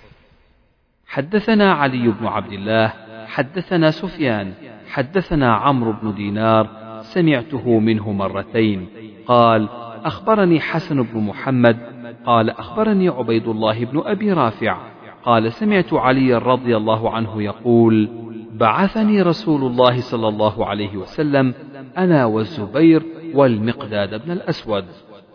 [1.07, 2.93] حدثنا علي بن عبد الله
[3.27, 4.53] حدثنا سفيان
[4.91, 6.69] حدثنا عمرو بن دينار
[7.03, 8.87] سمعته منه مرتين.
[9.27, 9.69] قال
[10.05, 11.79] أخبرني حسن بن محمد.
[12.27, 14.79] قال أخبرني عبيد الله بن أبي رافع.
[15.25, 18.24] قال سمعت علي رضي الله عنه يقول
[18.55, 21.55] بعثني رسول الله صلى الله عليه وسلم
[21.99, 23.03] أنا والزبير
[23.35, 24.85] والمقداد بن الأسود.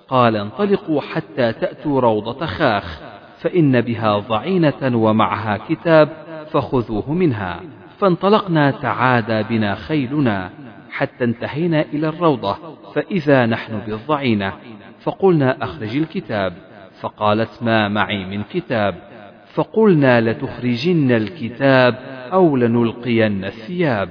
[0.07, 3.01] قال انطلقوا حتى تأتوا روضة خاخ
[3.37, 6.09] فإن بها ضعينة ومعها كتاب
[6.51, 7.59] فخذوه منها.
[7.97, 10.49] فانطلقنا تعادى بنا خيلنا
[10.91, 12.57] حتى انتهينا إلى الروضة
[12.93, 14.53] فإذا نحن بالضعينة.
[14.99, 16.53] فقلنا أخرج الكتاب.
[17.01, 19.08] فقالت ما معي من كتاب.
[19.53, 21.95] فقلنا لتخرجن الكتاب
[22.33, 24.09] أو لنلقين الثياب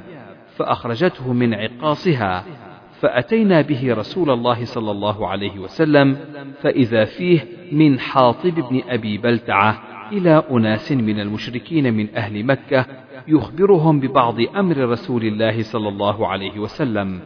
[0.57, 2.45] فأخرجته من عقاصها
[3.01, 6.17] فأتينا به رسول الله صلى الله عليه وسلم
[6.61, 12.87] فإذا فيه من حاطب بن أبي بلتعة إلى أناس من المشركين من أهل مكة
[13.29, 17.21] يخبرهم ببعض أمر رسول الله صلى الله عليه وسلم.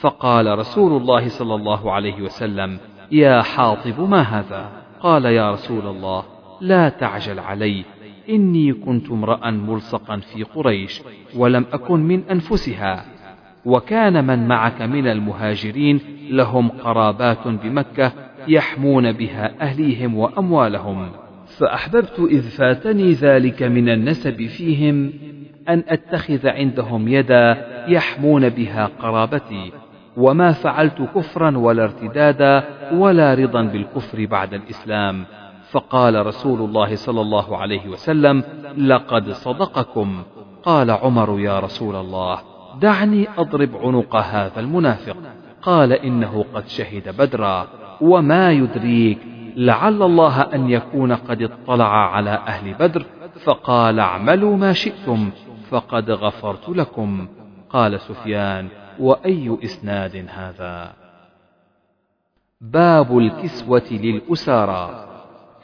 [0.00, 2.78] فقال رسول الله صلى الله عليه وسلم
[3.12, 4.70] يا حاطب ما هذا؟
[5.00, 7.84] قال يا رسول الله لا تعجل علي.
[8.30, 11.02] إني كنت امرأ ملصقا في قريش
[11.36, 13.04] ولم أكن من أنفسها.
[13.64, 18.12] وكان من معك من المهاجرين لهم قرابات بمكة
[18.48, 21.10] يحمون بها أهليهم وأموالهم.
[21.58, 25.12] فأحببت إذ فاتني ذلك من النسب فيهم
[25.68, 29.72] أن أتخذ عندهم يدا يحمون بها قرابتي.
[30.16, 35.24] وما فعلت كفرا ولا ارتدادا ولا رضا بالكفر بعد الإسلام.
[35.76, 38.44] فقال رسول الله صلى الله عليه وسلم
[38.78, 40.22] لقد صدقكم.
[40.62, 42.38] قال عمر يا رسول الله
[42.80, 45.16] دعني أضرب عنق هذا المنافق.
[45.62, 47.66] قال إنه قد شهد بدرا
[48.00, 49.18] وما يدريك
[49.56, 53.04] لعل الله أن يكون قد اطلع على أهل بدر
[53.44, 55.30] فقال اعملوا ما شئتم
[55.70, 57.28] فقد غفرت لكم.
[57.70, 60.92] قال سفيان وأي إسناد هذا؟
[62.60, 65.15] باب الكسوة للأسارى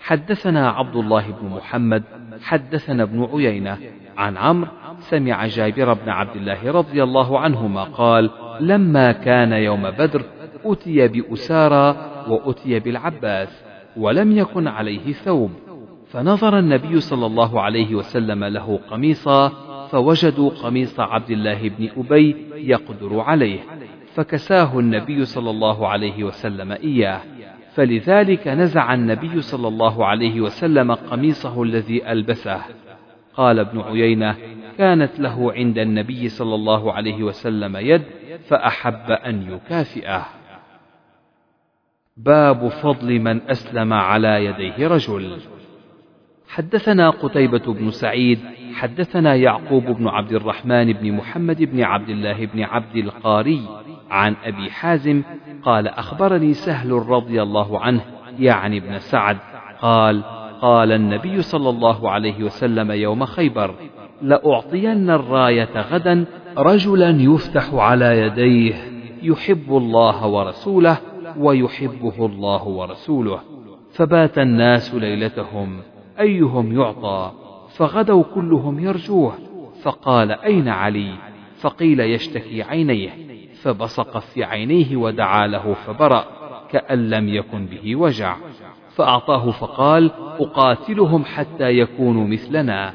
[0.03, 2.03] حدثنا عبد الله بن محمد
[2.43, 3.79] حدثنا ابن عيينة
[4.17, 10.25] عن عمرو سمع جابر بن عبد الله رضي الله عنهما قال لما كان يوم بدر
[10.65, 11.97] أتي بأسارى
[12.29, 13.65] وأتي بالعباس
[13.97, 15.51] ولم يكن عليه ثوب
[16.11, 19.49] فنظر النبي صلى الله عليه وسلم له قميصا
[19.91, 23.59] فوجدوا قميص عبد الله بن أبي يقدر عليه
[24.15, 27.21] فكساه النبي صلى الله عليه وسلم إياه.
[27.75, 32.61] فلذلك نزع النبي صلى الله عليه وسلم قميصه الذي ألبسه.
[33.35, 34.37] قال ابن عيينة
[34.79, 38.03] كانت له عند النبي صلى الله عليه وسلم يد
[38.49, 40.27] فأحب أن يكافئه.
[42.17, 45.39] باب فضل من أسلم على يديه رجل.
[46.53, 48.39] حدثنا قتيبة بن سعيد
[48.75, 53.61] حدثنا يعقوب بن عبد الرحمن بن محمد بن عبد الله بن عبد القاري
[54.11, 55.23] عن أبي حازم
[55.63, 58.01] قال أخبرني سهل رضي الله عنه
[58.39, 59.37] يعني ابن سعد
[59.81, 60.23] قال
[60.61, 63.75] قال النبي صلى الله عليه وسلم يوم خيبر
[64.23, 66.25] لأعطين الراية غدا
[66.59, 68.75] رجلا يفتح على يديه
[69.23, 70.99] يحب الله ورسوله
[71.37, 73.41] ويحبه الله ورسوله
[73.93, 75.92] فبات الناس ليلتهم.
[76.21, 77.33] أيهم يعطى؟
[77.77, 79.35] فغدوا كلهم يرجوه
[79.83, 81.15] فقال أين علي؟
[81.61, 83.11] فقيل يشتكي عينيه
[83.63, 86.25] فبصق في عينيه ودعا له فبرأ
[86.71, 88.37] كأن لم يكن به وجع.
[88.95, 90.11] فأعطاه فقال
[90.41, 92.93] أقاتلهم حتى يكونوا مثلنا.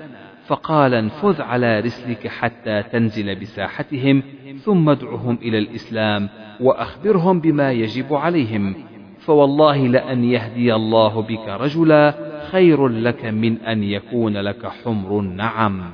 [0.47, 4.23] فقال انفذ على رسلك حتى تنزل بساحتهم
[4.63, 6.29] ثم ادعهم إلى الإسلام
[6.61, 8.75] وأخبرهم بما يجب عليهم.
[9.19, 15.91] فوالله لأن يهدي الله بك رجلا خير لك من أن يكون لك حمر النعم.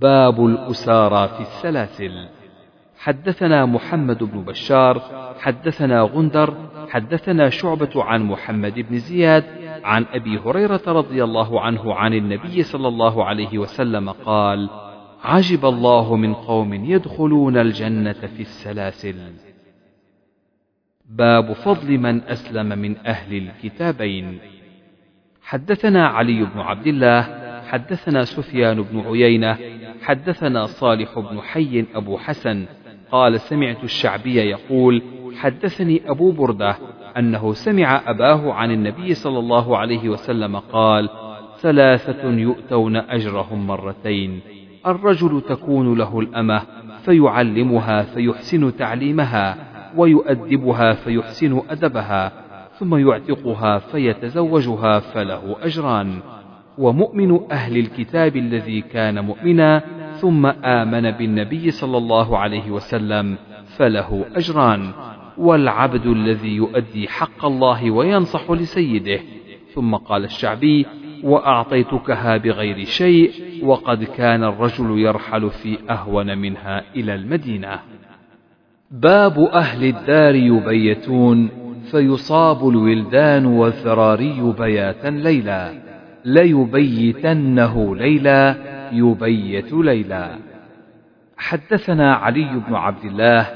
[0.00, 2.28] باب الأسارى في السلاسل.
[2.98, 5.02] حدثنا محمد بن بشار
[5.40, 6.54] حدثنا غندر
[6.88, 9.44] حدثنا شعبة عن محمد بن زياد
[9.84, 14.70] عن أبي هريرة رضي الله عنه عن النبي صلى الله عليه وسلم قال
[15.24, 19.16] عجب الله من قوم يدخلون الجنة في السلاسل.
[21.08, 24.38] باب فضل من أسلم من أهل الكتابين.
[25.44, 27.22] حدثنا علي بن عبد الله
[27.68, 29.58] حدثنا سفيان بن عيينة
[30.02, 32.66] حدثنا صالح بن حي أبو حسن
[33.10, 35.02] قال سمعت الشعبي يقول
[35.40, 36.76] حدثني أبو بردة
[37.18, 41.08] أنه سمع أباه عن النبي صلى الله عليه وسلم قال
[41.60, 44.40] ثلاثة يؤتون أجرهم مرتين
[44.86, 46.62] الرجل تكون له الأمة
[47.04, 49.56] فيعلمها فيحسن تعليمها
[49.96, 52.43] ويؤدبها فيحسن أدبها
[52.78, 56.18] ثم يعتقها فيتزوجها فله أجران.
[56.78, 59.82] ومؤمن أهل الكتاب الذي كان مؤمنا
[60.14, 63.36] ثم آمن بالنبي صلى الله عليه وسلم
[63.66, 64.90] فله أجران.
[65.38, 69.20] والعبد الذي يؤدي حق الله وينصح لسيده.
[69.74, 70.86] ثم قال الشعبي
[71.22, 73.30] وأعطيتكها بغير شيء
[73.62, 77.80] وقد كان الرجل يرحل في أهون منها إلى المدينة.
[78.90, 81.63] باب أهل الدار يبيتون.
[81.94, 85.72] فيصاب الولدان والذراري بياتا ليلا
[86.24, 88.54] ليبيتنه ليلا
[88.92, 90.30] يبيت ليلا.
[91.36, 93.46] حدثنا علي بن عبد الله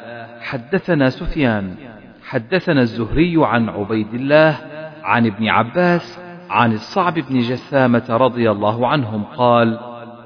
[0.41, 1.75] حدثنا سفيان
[2.23, 4.57] حدثنا الزهري عن عبيد الله
[5.03, 6.19] عن ابن عباس
[6.51, 9.79] عن الصعب بن جثامة رضي الله عنهم قال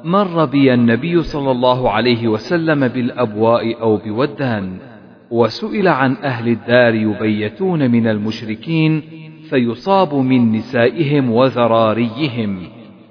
[0.04, 4.91] مر بي النبي صلى الله عليه وسلم بالأبواء أو بودان.
[5.32, 9.02] وسئل عن أهل الدار يبيتون من المشركين
[9.50, 12.58] فيصاب من نسائهم وذراريهم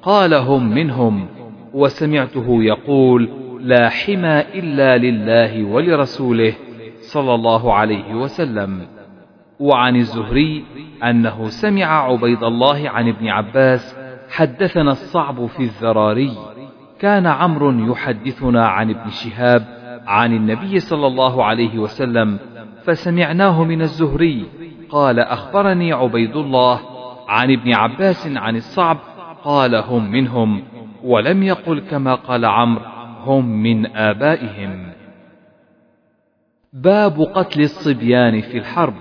[0.02, 1.28] قال هم منهم
[1.74, 6.54] وسمعته يقول لا حمى إلا لله ولرسوله
[7.02, 8.82] صلى الله عليه وسلم.
[9.60, 10.64] وعن الزهري
[11.04, 13.96] أنه سمع عبيد الله عن ابن عباس
[14.30, 16.32] حدثنا الصعب في الذراري
[17.00, 22.40] كان عمرو يحدثنا عن ابن شهاب عن النبي صلى الله عليه وسلم
[22.84, 24.46] فسمعناه من الزهري
[24.90, 26.80] قال أخبرني عبيد الله
[27.28, 28.98] عن ابن عباس عن الصعب
[29.44, 30.64] قال هم منهم
[31.04, 32.86] ولم يقل كما قال عمرو
[33.26, 34.92] هم من آبائهم.
[36.74, 38.94] باب قتل الصبيان في الحرب.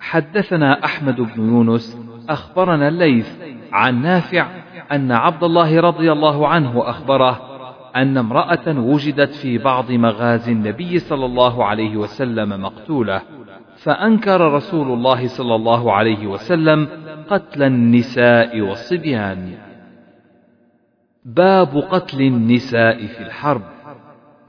[0.00, 4.46] حدثنا أحمد بن يونس أخبرنا الليث عن نافع
[4.92, 7.47] أن عبد الله رضي الله عنه أخبره
[7.96, 13.22] أن امرأة وجدت في بعض مغازي النبي صلى الله عليه وسلم مقتولة
[13.76, 16.88] فأنكر رسول الله صلى الله عليه وسلم
[17.30, 19.52] قتل النساء والصبيان.
[21.24, 23.62] باب قتل النساء في الحرب.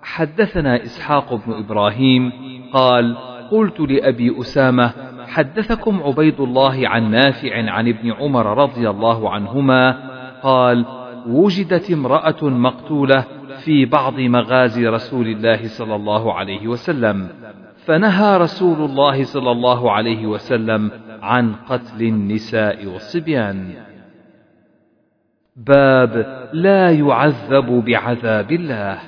[0.02, 2.32] حدثنا إسحاق بن إبراهيم
[2.74, 3.18] قال
[3.52, 4.92] قلت لأبي أسامة
[5.28, 10.10] حدثكم عبيد الله عن نافع عن ابن عمر رضي الله عنهما
[10.44, 10.86] قال
[11.28, 13.26] وجدت امرأة مقتولة
[13.64, 17.30] في بعض مغازي رسول الله صلى الله عليه وسلم
[17.86, 20.92] فنهى رسول الله صلى الله عليه وسلم
[21.22, 23.74] عن قتل النساء والصبيان.
[25.56, 29.00] باب لا يعذب بعذاب الله.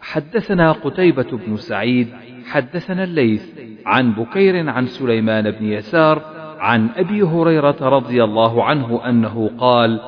[0.00, 2.08] حدثنا قتيبة بن سعيد
[2.46, 6.22] حدثنا الليث عن بكير عن سليمان بن يسار
[6.58, 10.00] عن أبي هريرة رضي الله عنه أنه قال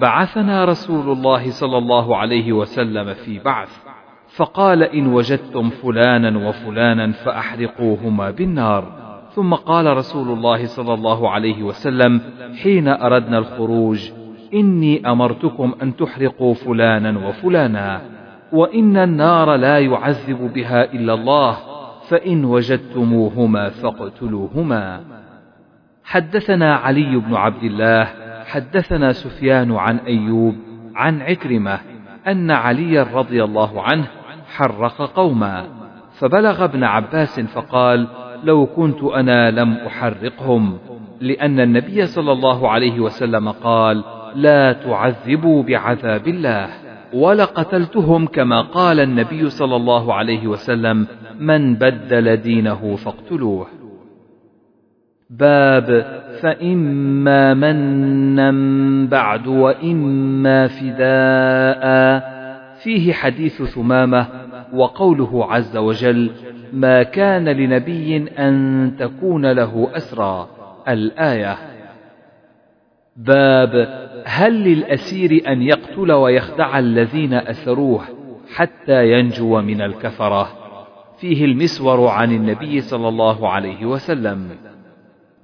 [0.00, 3.78] بعثنا رسول الله صلى الله عليه وسلم في بعث
[4.36, 8.84] فقال إن وجدتم فلانا وفلانا فأحرقوهما بالنار.
[9.34, 12.20] ثم قال رسول الله صلى الله عليه وسلم
[12.62, 14.10] حين أردنا الخروج
[14.54, 18.00] إني أمرتكم أن تحرقوا فلانا وفلانا
[18.52, 21.56] وإن النار لا يعذب بها إلا الله
[22.08, 25.00] فإن وجدتموهما فاقتلوهما.
[26.04, 30.56] حدثنا علي بن عبد الله حدثنا سفيان عن أيوب
[30.94, 31.80] عن عكرمة
[32.26, 34.06] أن عليا رضي الله عنه
[34.56, 35.66] حرق قوما
[36.18, 38.08] فبلغ ابن عباس فقال
[38.44, 40.78] لو كنت أنا لم أحرقهم
[41.20, 44.04] لأن النبي صلى الله عليه وسلم قال
[44.34, 46.68] لا تعذبوا بعذاب الله
[47.12, 51.06] ولقتلتهم كما قال النبي صلى الله عليه وسلم
[51.38, 53.66] من بدل دينه فاقتلوه
[55.30, 58.50] باب فإما منا
[59.10, 62.38] بعد وإما فداء.
[62.82, 64.26] فيه حديث ثمامة
[64.72, 66.30] وقوله عز وجل
[66.72, 70.48] ما كان لنبي أن تكون له أسرى.
[70.88, 71.56] الآية.
[73.16, 73.88] باب
[74.24, 78.00] هل للأسير أن يقتل ويخدع الذين أسروه
[78.54, 80.48] حتى ينجو من الكفرة.
[81.18, 84.67] فيه المسور عن النبي صلى الله عليه وسلم.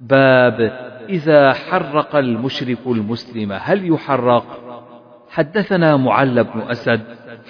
[0.01, 0.61] باب
[1.09, 4.45] إذا حرق المشرك المسلم هل يحرق؟
[5.29, 7.01] حدثنا معل بن أسد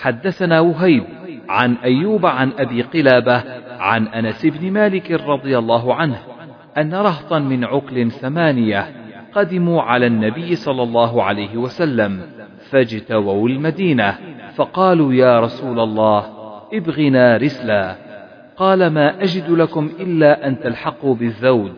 [0.02, 1.04] حدثنا وهيب
[1.50, 3.44] عن أيوب عن أبي قلابة
[3.80, 6.18] عن أنس بن مالك رضي الله عنه
[6.78, 8.88] أن رهطا من عقل ثمانية
[9.34, 12.22] قدموا على النبي صلى الله عليه وسلم
[12.70, 14.18] فاجتووا المدينة
[14.56, 16.26] فقالوا يا رسول الله
[16.74, 17.96] ابغنا رسلا
[18.58, 21.74] قال ما أجد لكم إلا أن تلحقوا بالذود.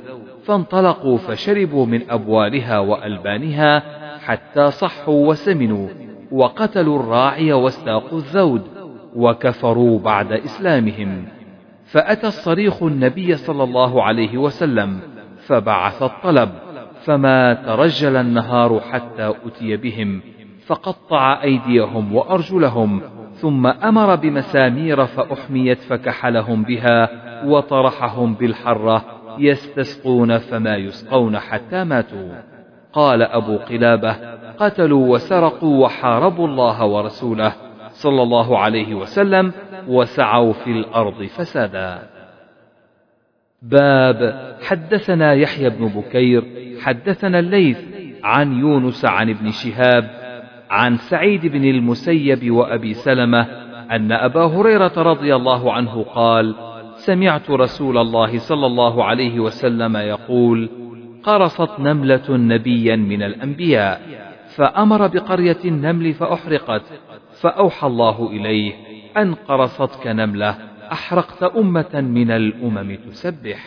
[0.48, 3.84] فانطلقوا فشربوا من أبوالها وألبانها
[4.20, 5.88] حتى صحوا وسمنوا
[6.32, 8.62] وقتلوا الراعي واستاقوا الذود
[9.16, 11.26] وكفروا بعد إسلامهم.
[11.86, 15.00] فأتى الصريخ النبي صلى الله عليه وسلم
[15.38, 16.50] فبعث الطلب
[17.04, 20.22] فما ترجل النهار حتى أتي بهم
[20.66, 23.02] فقطع أيديهم وأرجلهم
[23.34, 27.10] ثم أمر بمسامير فأحميت فكحلهم بها
[27.46, 32.42] وطرحهم بالحرة يستسقون فما يسقون حتى ماتوا.
[32.94, 34.16] قال أبو قلابة
[34.58, 37.54] قتلوا وسرقوا وحاربوا الله ورسوله
[37.90, 39.52] صلى الله عليه وسلم
[39.88, 42.00] وسعوا في الأرض فسادا.
[43.62, 46.44] باب حدثنا يحيى بن بكير
[46.82, 47.80] حدثنا الليث
[48.24, 50.10] عن يونس عن ابن شهاب
[50.70, 53.42] عن سعيد بن المسيب وأبي سلمة
[53.92, 56.56] أن أبا هريرة رضي الله عنه قال
[56.98, 60.70] سمعت رسول الله صلى الله عليه وسلم يقول
[61.24, 64.02] قرصت نملة نبيا من الأنبياء
[64.56, 66.84] فأمر بقرية النمل فأحرقت
[67.42, 68.74] فأوحى الله إليه
[69.18, 70.58] أن قرصتك نملة
[70.92, 73.66] أحرقت أمة من الأمم تسبح.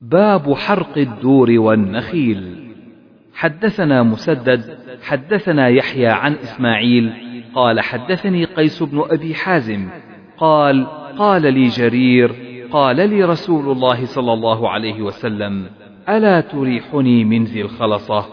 [0.00, 2.66] باب حرق الدور والنخيل.
[3.34, 7.12] حدثنا مسدد حدثنا يحيى عن إسماعيل
[7.54, 9.88] قال حدثني قيس بن أبي حازم
[10.38, 10.86] قال
[11.18, 12.34] قال لي جرير
[12.70, 15.66] قال لي رسول الله صلى الله عليه وسلم
[16.08, 18.26] ألا تريحني من ذي الخلصة؟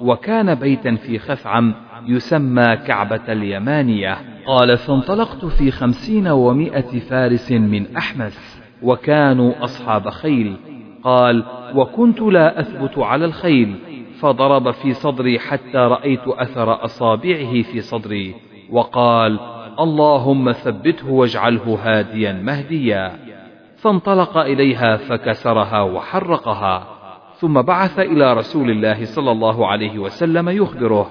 [0.00, 1.74] وكان بيتا في خثعم
[2.06, 4.18] يسمى كعبة اليمانية.
[4.46, 10.56] قال فانطلقت في خمسين ومائة فارس من أحمس وكانوا أصحاب خيل.
[11.02, 11.44] قال
[11.74, 13.74] وكنت لا أثبت على الخيل
[14.20, 18.34] فضرب في صدري حتى رأيت أثر أصابعه في صدري.
[18.70, 23.12] وقال اللهم ثبته واجعله هاديا مهديا.
[23.76, 26.86] فانطلق إليها فكسرها وحرقها
[27.36, 31.10] ثم بعث إلى رسول الله صلى الله عليه وسلم يخبره.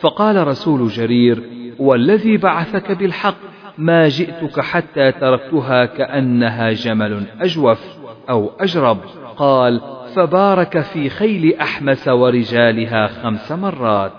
[0.00, 1.42] فقال رسول جرير
[1.78, 3.36] والذي بعثك بالحق
[3.78, 7.98] ما جئتك حتى تركتها كأنها جمل أجوف
[8.30, 8.98] أو أجرب.
[9.36, 9.80] قال
[10.14, 14.12] فبارك في خيل أحمس ورجالها خمس مرات.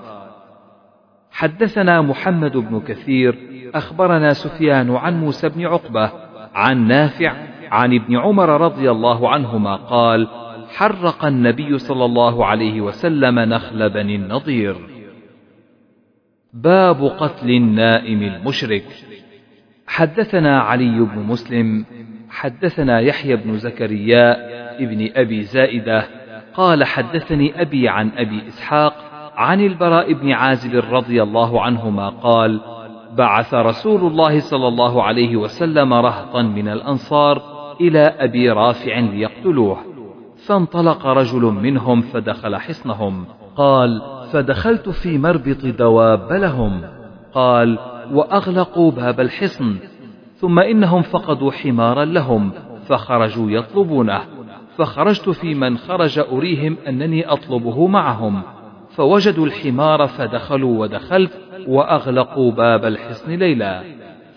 [1.32, 6.12] حدثنا محمد بن كثير أخبرنا سفيان عن موسى بن عقبة
[6.54, 7.34] عن نافع
[7.72, 10.28] عن ابن عمر رضي الله عنهما قال
[10.76, 14.76] حرق النبي صلى الله عليه وسلم نخل بني النضير.
[16.54, 18.86] باب قتل النائم المشرك.
[19.88, 21.86] حدثنا علي بن مسلم
[22.30, 24.36] حدثنا يحيى بن زكريا
[24.80, 26.08] ابن أبي زائدة
[26.54, 28.94] قال حدثني أبي عن أبي إسحاق
[29.36, 32.62] عن البراء بن عازب رضي الله عنهما قال
[33.18, 37.42] بعث رسول الله صلى الله عليه وسلم رهطا من الأنصار
[37.82, 39.78] إلى أبي رافع ليقتلوه.
[40.48, 43.26] فانطلق رجل منهم فدخل حصنهم.
[43.56, 46.82] قال فدخلت في مربط دواب لهم.
[47.34, 47.80] قال
[48.12, 49.76] وأغلقوا باب الحصن.
[50.36, 52.52] ثم إنهم فقدوا حمارا لهم
[52.88, 54.22] فخرجوا يطلبونه.
[54.78, 58.42] فخرجت في من خرج أريهم أنني أطلبه معهم.
[58.96, 63.84] فوجدوا الحمار فدخلوا ودخلت وأغلقوا باب الحصن ليلا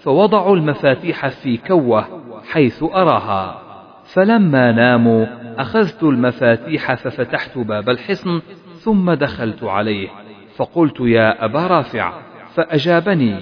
[0.03, 2.07] فوضعوا المفاتيح في كوة
[2.51, 3.61] حيث أراها.
[4.05, 5.27] فلما ناموا
[5.59, 8.41] أخذت المفاتيح ففتحت باب الحصن
[8.75, 10.09] ثم دخلت عليه
[10.57, 12.13] فقلت يا أبا رافع
[12.55, 13.37] فأجابني.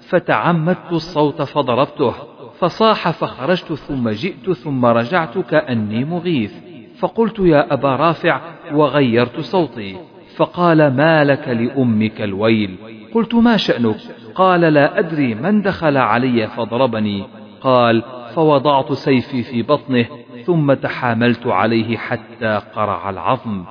[0.00, 2.14] فتعمدت الصوت فضربته
[2.58, 6.54] فصاح فخرجت ثم جئت ثم رجعت كاني مغيث.
[6.98, 8.40] فقلت يا أبا رافع
[8.72, 9.96] وغيرت صوتي.
[10.36, 12.76] فقال ما لك لأمك الويل؟
[13.14, 13.96] قلت ما شأنك؟
[14.34, 17.24] قال لا أدري من دخل علي فضربني.
[17.60, 18.02] قال
[18.34, 20.06] فوضعت سيفي في بطنه
[20.44, 23.64] ثم تحاملت عليه حتى قرع العظم.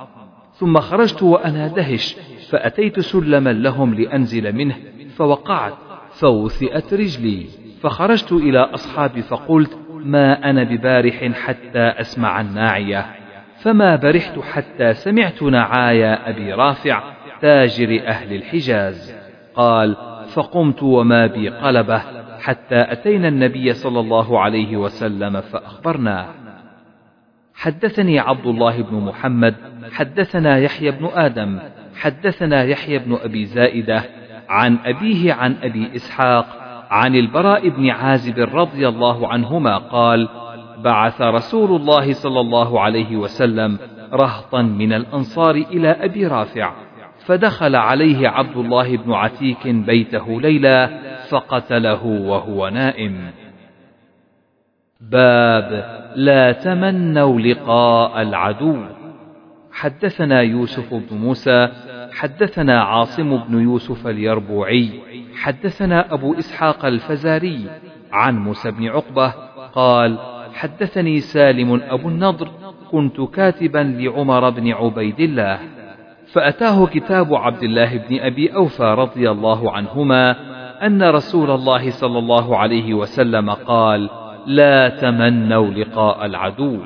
[0.52, 2.16] ثم خرجت وأنا دهش
[2.50, 4.76] فأتيت سلما لهم لأنزل منه
[5.16, 5.74] فوقعت
[6.10, 7.46] فوثئت رجلي.
[7.82, 13.25] فخرجت إلى أصحابي فقلت ما أنا ببارح حتى أسمع الناعية.
[13.58, 17.02] فما برحت حتى سمعت نعايا أبي رافع
[17.40, 19.14] تاجر أهل الحجاز.
[19.54, 19.96] قال
[20.34, 22.02] فقمت وما بي قلبه
[22.40, 26.26] حتى أتينا النبي صلى الله عليه وسلم فأخبرناه.
[27.54, 29.54] حدثني عبد الله بن محمد
[29.92, 31.58] حدثنا يحيى بن آدم
[31.96, 34.02] حدثنا يحيى بن أبي زائدة
[34.48, 36.46] عن أبيه عن أبي إسحاق
[36.90, 40.28] عن البراء بن عازب رضي الله عنهما قال
[40.86, 43.78] بعث رسول الله صلى الله عليه وسلم
[44.12, 46.72] رهطا من الأنصار إلى أبي رافع
[47.26, 50.90] فدخل عليه عبد الله بن عتيك بيته ليلا
[51.28, 53.30] فقتله وهو نائم.
[55.00, 55.70] باب
[56.16, 58.76] لا تمنوا لقاء العدو.
[59.72, 61.68] حدثنا يوسف بن موسى
[62.12, 64.90] حدثنا عاصم بن يوسف اليربوعي
[65.34, 67.66] حدثنا أبو إسحاق الفزاري
[68.12, 69.28] عن موسى بن عقبة
[69.74, 72.48] قال حدثني سالم أبو النضر
[72.90, 75.58] كنت كاتبا لعمر بن عبيد الله
[76.32, 80.36] فأتاه كتاب عبد الله بن أبي أوفى رضي الله عنهما
[80.86, 84.10] أن رسول الله صلى الله عليه وسلم قال
[84.46, 86.78] لا تمنوا لقاء العدو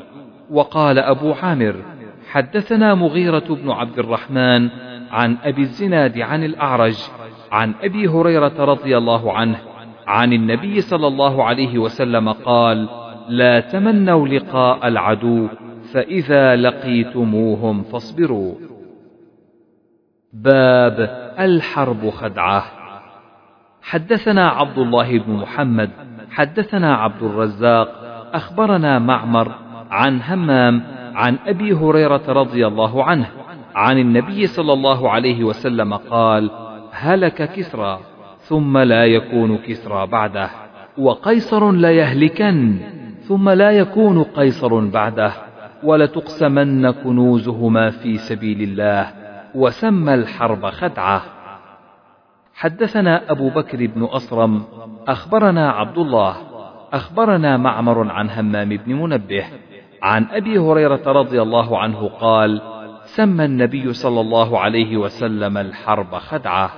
[0.51, 1.77] وقال أبو عامر
[2.31, 4.69] حدثنا مغيرة بن عبد الرحمن
[5.11, 6.99] عن أبي الزناد عن الأعرج
[7.53, 9.59] عن أبي هريرة رضي الله عنه
[10.07, 12.89] عن النبي صلى الله عليه وسلم قال
[13.29, 15.49] لا تمنوا لقاء العدو
[15.93, 18.55] فإذا لقيتموهم فاصبروا.
[20.33, 20.99] باب
[21.39, 22.81] الحرب خدعة.
[23.83, 25.91] حدثنا عبد الله بن محمد
[26.31, 27.89] حدثنا عبد الرزاق
[28.35, 29.53] أخبرنا معمر
[29.91, 30.83] عن همام
[31.15, 33.27] عن أبي هريرة رضي الله عنه
[33.75, 36.51] عن النبي صلى الله عليه وسلم قال
[36.93, 37.99] هلك كسرى
[38.39, 40.51] ثم لا يكون كسرى بعده
[40.99, 42.79] وقيصر ليهلكن
[43.31, 45.33] ثم لا يكون قيصر بعده
[45.83, 49.13] ولتقسمن كنوزهما في سبيل الله
[49.55, 51.23] وسمى الحرب خدعة.
[52.55, 54.65] حدثنا أبو بكر بن أصرم
[55.09, 56.37] أخبرنا عبد الله
[56.93, 59.45] أخبرنا معمر عن همام بن منبه
[60.03, 62.63] عن أبي هريرة رضي الله عنه قال
[63.05, 66.71] سمى النبي صلى الله عليه وسلم الحرب خدعة.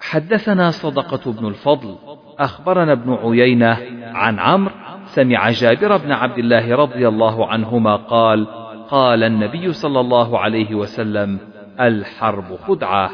[0.00, 1.96] حدثنا صدقة بن الفضل
[2.38, 3.78] أخبرنا ابن عيينة
[4.14, 4.85] عن عمرو
[5.16, 8.46] سمع جابر بن عبد الله رضي الله عنهما قال
[8.88, 11.38] قال النبي صلى الله عليه وسلم
[11.80, 13.10] الحرب خدعة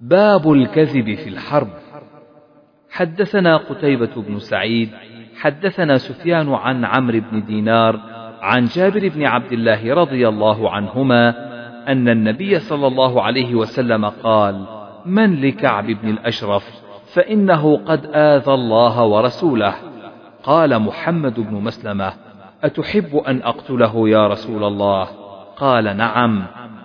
[0.00, 1.68] باب الكذب في الحرب
[2.90, 4.90] حدثنا قتيبة بن سعيد
[5.40, 8.00] حدثنا سفيان عن عمرو بن دينار
[8.40, 11.28] عن جابر بن عبد الله رضي الله عنهما
[11.88, 14.66] أن النبي صلى الله عليه وسلم قال:
[15.06, 16.64] من لكعب بن الأشرف
[17.14, 19.91] فإنه قد آذى الله ورسوله.
[20.42, 22.12] قال محمد بن مسلمة:
[22.64, 25.08] أتحب أن أقتله يا رسول الله؟
[25.56, 26.42] قال: نعم.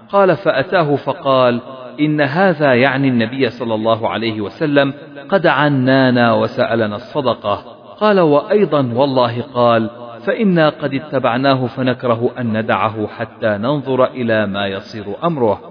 [0.09, 1.61] قال فأتاه فقال:
[1.99, 4.93] إن هذا يعني النبي صلى الله عليه وسلم
[5.29, 7.55] قد عنانا وسألنا الصدقة
[7.99, 9.89] قال وأيضا والله قال
[10.25, 15.61] فإنا قد اتبعناه فنكره أن ندعه حتى ننظر إلى ما يصير أمره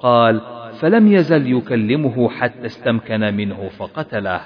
[0.00, 0.40] قال
[0.80, 4.40] فلم يزل يكلمه حتى استمكن منه فقتله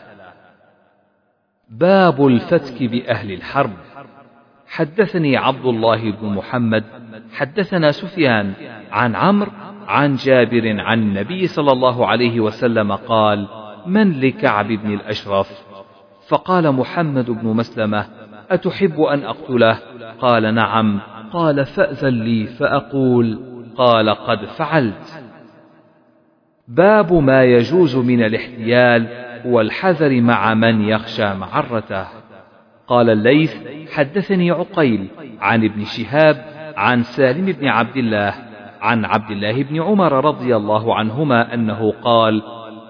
[1.71, 3.73] باب الفتك بأهل الحرب.
[4.69, 6.85] حدثني عبد الله بن محمد
[7.33, 8.53] حدثنا سفيان
[8.93, 9.51] عن عمرو
[9.87, 13.49] عن جابر عن النبي صلى الله عليه وسلم قال
[13.87, 15.49] من لكعب بن الأشرف؟
[16.29, 18.07] فقال محمد بن مسلمة
[18.51, 19.79] أتحب أن أقتله؟
[20.21, 21.01] قال نعم.
[21.33, 23.39] قال فأذن لي فأقول.
[23.77, 25.25] قال قد فعلت.
[26.69, 32.07] باب ما يجوز من الاحتيال والحذر مع من يخشى معرته.
[32.89, 33.55] قال الليث
[33.93, 35.09] حدثني عقيل
[35.41, 36.45] عن ابن شهاب
[36.77, 38.35] عن سالم بن عبد الله
[38.81, 42.43] عن عبد الله بن عمر رضي الله عنهما أنه قال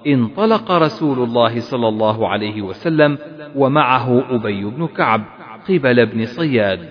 [0.06, 3.18] انطلق رسول الله صلى الله عليه وسلم
[3.56, 5.24] ومعه أبي بن كعب
[5.68, 6.88] قبل ابن صياد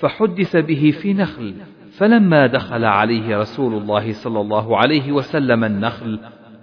[0.00, 1.54] فحدث به في نخل
[1.98, 6.20] فلما دخل عليه رسول الله صلى الله عليه وسلم النخل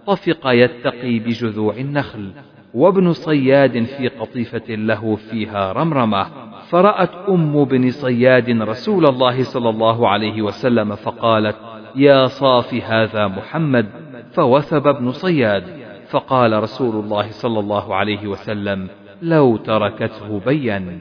[0.08, 2.32] طفق يتقي بجذوع النخل
[2.74, 6.28] وابن صياد في قطيفة له فيها رمرمة.
[6.70, 11.56] فرأت أم بن صياد رسول الله صلى الله عليه وسلم فقالت
[11.96, 13.86] يا صاف هذا محمد.
[14.32, 15.64] فوثب ابن صياد.
[16.10, 18.88] فقال رسول الله صلى الله عليه وسلم
[19.22, 21.00] لو تركته بين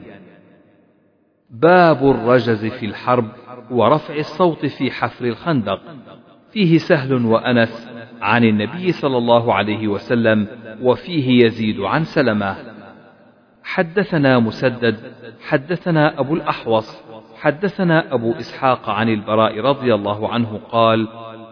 [1.49, 3.25] باب الرجز في الحرب
[3.71, 5.81] ورفع الصوت في حفر الخندق.
[6.57, 7.89] فيه سهل وأنس
[8.21, 10.47] عن النبي صلى الله عليه وسلم
[10.81, 12.55] وفيه يزيد عن سلمة.
[13.63, 14.95] حدثنا مسدد
[15.47, 17.03] حدثنا أبو الأحوص
[17.41, 21.07] حدثنا أبو إسحاق عن البراء رضي الله عنه قال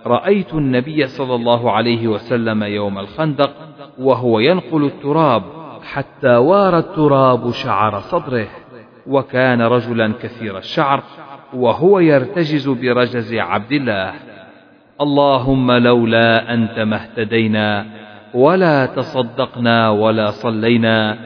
[0.05, 3.51] رأيت النبي صلى الله عليه وسلم يوم الخندق
[3.99, 5.43] وهو ينقل التراب
[5.83, 8.47] حتى وار التراب شعر صدره
[9.07, 11.03] وكان رجلا كثير الشعر
[11.53, 14.34] وهو يرتجز برجز عبد الله.
[15.01, 17.85] اللهم لولا أنت ما اهتدينا
[18.33, 21.17] ولا تصدقنا ولا صلينا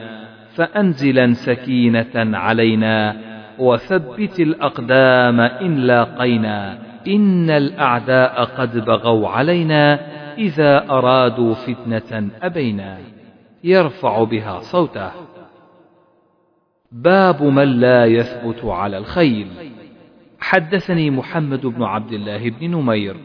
[0.54, 3.16] فأنزلا سكينة علينا
[3.58, 10.00] وثبت الأقدام إن لاقينا إن الأعداء قد بغوا علينا
[10.38, 12.98] إذا أرادوا فتنة أبينا
[13.64, 15.10] يرفع بها صوته.
[16.92, 19.48] باب من لا يثبت على الخيل.
[20.40, 23.16] حدثني محمد بن عبد الله بن نمير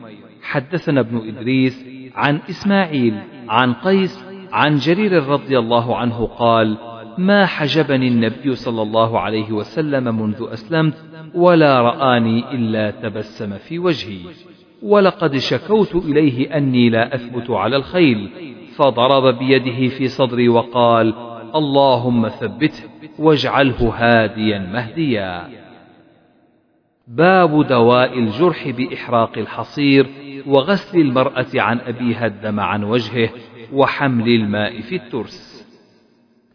[0.45, 3.15] حدثنا ابن إدريس عن إسماعيل
[3.49, 6.77] عن قيس عن جرير رضي الله عنه قال
[7.17, 14.19] ما حجبني النبي صلى الله عليه وسلم منذ أسلمت ولا رآني إلا تبسم في وجهي.
[14.83, 18.29] ولقد شكوت إليه أني لا أثبت على الخيل
[18.75, 21.13] فضرب بيده في صدري وقال
[21.55, 22.83] اللهم ثبته
[23.19, 25.49] واجعله هاديا مهديا.
[27.07, 30.07] باب دواء الجرح بإحراق الحصير
[30.47, 33.29] وغسل المرأة عن أبيها الدم عن وجهه
[33.73, 35.65] وحمل الماء في الترس.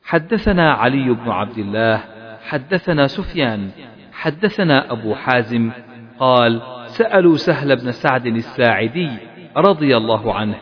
[0.05, 2.05] حدثنا علي بن عبد الله
[2.49, 3.70] حدثنا سفيان
[4.12, 5.70] حدثنا أبو حازم
[6.19, 9.10] قال سألوا سهل بن سعد الساعدي
[9.57, 10.55] رضي الله عنه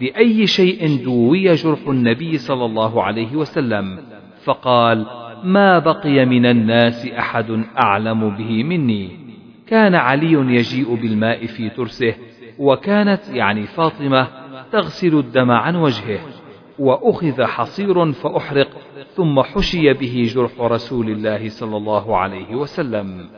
[0.00, 3.98] بأي شيء دوي جرح النبي صلى الله عليه وسلم
[4.44, 5.06] فقال
[5.44, 9.10] ما بقي من الناس أحد أعلم به مني.
[9.66, 12.14] كان علي يجيء بالماء في ترسه
[12.58, 14.28] وكانت يعني فاطمة
[14.72, 16.20] تغسل الدم عن وجهه
[16.78, 18.68] وأخذ حصير فأحرق
[19.14, 23.28] ثم حشي به جرح رسول الله صلى الله عليه وسلم.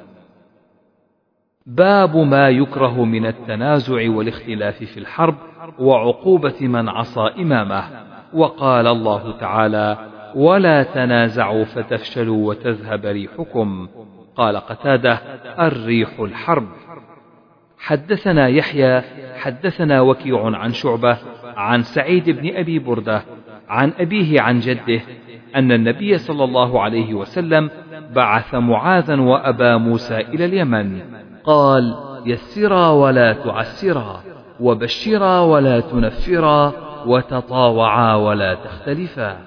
[1.66, 5.36] باب ما يكره من التنازع والاختلاف في الحرب
[5.78, 8.04] وعقوبة من عصى إمامه.
[8.34, 13.88] وقال الله تعالى ولا تنازعوا فتفشلوا وتذهب ريحكم
[14.36, 15.12] قال قتادة
[15.58, 16.68] الريح الحرب
[17.84, 19.02] حدثنا يحيى
[19.36, 21.18] حدثنا وكيع عن شعبة
[21.56, 23.22] عن سعيد بن أبي بردة
[23.68, 25.00] عن أبيه عن جده
[25.56, 27.70] أن النبي صلى الله عليه وسلم
[28.14, 31.00] بعث معاذا وأبا موسى إلى اليمن.
[31.44, 31.96] قال
[32.26, 34.22] يسرا ولا تعسرا
[34.60, 36.72] وبشرا ولا تنفرا
[37.06, 39.38] وتطاوعا ولا تختلفا.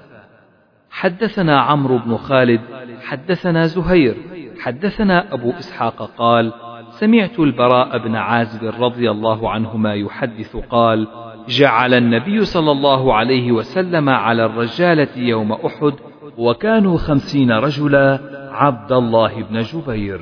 [0.90, 2.62] حدثنا عمرو بن خالد
[3.04, 4.16] حدثنا زهير
[4.60, 6.54] حدثنا أبو إسحاق قال
[7.00, 11.08] سمعت البراء بن عازب رضي الله عنهما يحدث قال
[11.48, 15.94] جعل النبي صلى الله عليه وسلم على الرجالة يوم أحد
[16.38, 18.20] وكانوا خمسين رجلا
[18.52, 20.22] عبد الله بن جبير.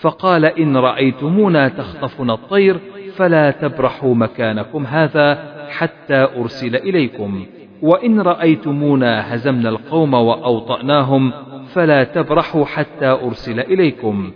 [0.00, 2.80] فقال إن رأيتمونا تخطفنا الطير
[3.16, 5.38] فلا تبرحوا مكانكم هذا
[5.70, 7.46] حتى أرسل إليكم.
[7.82, 11.32] وإن رأيتمونا هزمنا القوم وأوطأناهم
[11.72, 14.32] فلا تبرحوا حتى أرسل إليكم.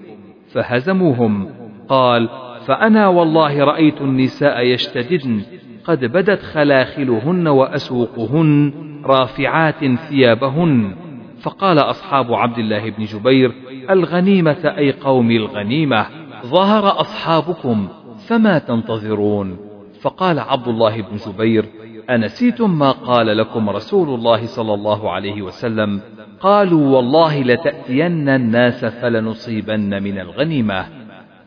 [0.53, 1.66] فهزموهم.
[1.89, 2.29] قال
[2.67, 5.43] فأنا والله رأيت النساء يشتددن
[5.85, 8.73] قد بدت خلاخلهن وأسوقهن
[9.05, 10.95] رافعات ثيابهن.
[11.43, 13.53] فقال أصحاب عبد الله بن جبير
[13.91, 16.07] الغنيمة أي قوم الغنيمة
[16.47, 17.89] ظهر أصحابكم
[18.27, 19.57] فما تنتظرون؟
[20.03, 21.65] فقال عبد الله بن جبير
[22.11, 26.01] أنسيتم ما قال لكم رسول الله صلى الله عليه وسلم؟
[26.41, 31.06] قالوا والله لتأتين الناس فلنصيبن من الغنيمة.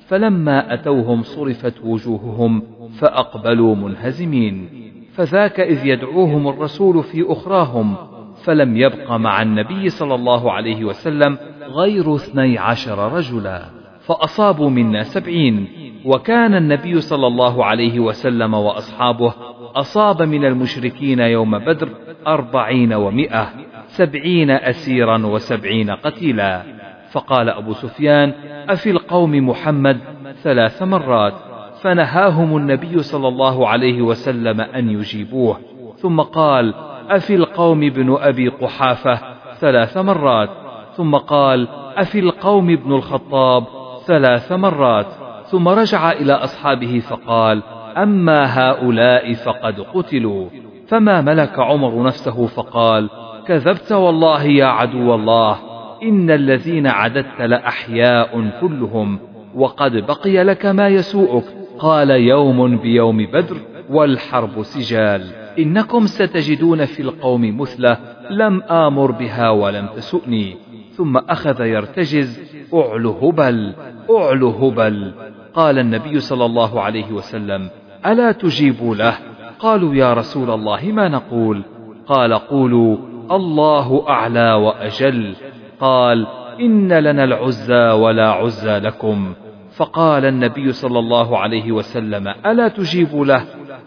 [0.09, 2.63] فلما أتوهم صرفت وجوههم
[2.99, 4.69] فأقبلوا منهزمين.
[5.13, 7.95] فذاك إذ يدعوهم الرسول في أخراهم
[8.43, 13.65] فلم يبق مع النبي صلى الله عليه وسلم غير اثني عشر رجلا
[14.01, 15.67] فأصابوا منا سبعين.
[16.05, 19.33] وكان النبي صلى الله عليه وسلم وأصحابه
[19.75, 21.89] أصاب من المشركين يوم بدر
[22.27, 23.49] أربعين ومائة
[23.87, 26.63] سبعين أسيرا وسبعين قتيلا.
[27.11, 28.33] فقال أبو سفيان
[28.69, 29.97] أفي القوم محمد
[30.43, 31.33] ثلاث مرات؟
[31.81, 35.57] فنهاهم النبي صلى الله عليه وسلم أن يجيبوه.
[35.97, 36.73] ثم قال
[37.09, 39.19] أفي القوم ابن أبي قحافة
[39.59, 40.49] ثلاث مرات؟
[40.95, 43.63] ثم قال أفي القوم ابن الخطاب
[44.05, 45.07] ثلاث مرات؟
[45.45, 47.63] ثم رجع إلى أصحابه فقال
[47.97, 50.49] أما هؤلاء فقد قتلوا.
[50.87, 53.09] فما ملك عمر نفسه فقال
[53.47, 55.68] كذبت والله يا عدو الله.
[56.03, 59.19] إن الذين عددت لأحياء كلهم
[59.55, 61.43] وقد بقي لك ما يسوءك
[61.79, 63.57] قال يوم بيوم بدر
[63.89, 65.21] والحرب سجال
[65.59, 67.97] إنكم ستجدون في القوم مثلة
[68.29, 70.55] لم آمر بها ولم تسؤني
[70.91, 72.39] ثم أخذ يرتجز
[72.73, 73.73] أعل هبل
[74.11, 75.13] أعل هبل
[75.53, 77.69] قال النبي صلى الله عليه وسلم
[78.05, 79.17] ألا تجيبوا له
[79.59, 81.63] قالوا يا رسول الله ما نقول
[82.07, 82.97] قال قولوا
[83.31, 85.35] الله أعلى وأجل
[85.79, 86.27] قال
[86.59, 89.33] إن لنا العزى ولا عزى لكم.
[89.75, 93.43] فقال النبي صلى الله عليه وسلم ألا تجيبوا له؟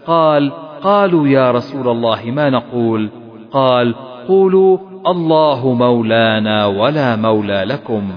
[0.07, 3.11] قال قالوا يا رسول الله ما نقول؟
[3.51, 3.95] قال
[4.29, 8.13] قولوا الله مولانا ولا مولى لكم.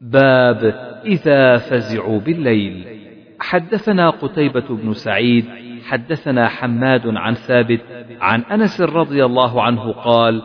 [0.00, 0.64] باب
[1.04, 2.86] إذا فزعوا بالليل.
[3.40, 5.44] حدثنا قتيبة بن سعيد
[5.84, 7.80] حدثنا حماد عن ثابت
[8.20, 10.42] عن أنس رضي الله عنه قال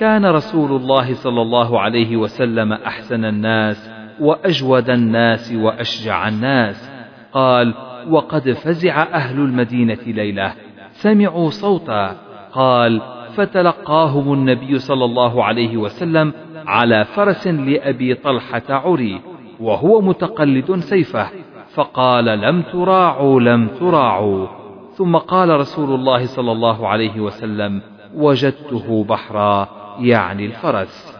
[0.00, 6.90] كان رسول الله صلى الله عليه وسلم أحسن الناس وأجود الناس وأشجع الناس.
[7.32, 7.74] قال
[8.10, 10.52] وقد فزع أهل المدينة ليلة.
[10.90, 12.16] سمعوا صوتا.
[12.52, 13.02] قال
[13.34, 16.32] فتلقاهم النبي صلى الله عليه وسلم
[16.66, 19.20] على فرس لأبي طلحة عري
[19.60, 21.26] وهو متقلد سيفه.
[21.74, 24.46] فقال لم تراعوا لم تراعوا.
[24.92, 27.82] ثم قال رسول الله صلى الله عليه وسلم
[28.14, 29.79] وجدته بحرا.
[30.00, 31.16] يعني الفرس.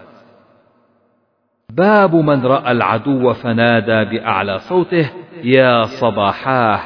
[1.71, 5.11] باب من رأى العدو فنادى بأعلى صوته
[5.45, 6.81] يا صباحاه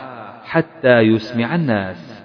[0.44, 2.24] حتى يسمع الناس.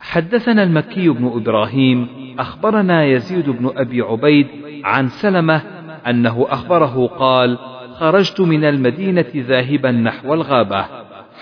[0.00, 4.46] حدثنا المكي بن إبراهيم أخبرنا يزيد بن أبي عبيد
[4.84, 5.62] عن سلمة
[6.06, 7.58] أنه أخبره قال
[7.98, 10.86] خرجت من المدينة ذاهبا نحو الغابة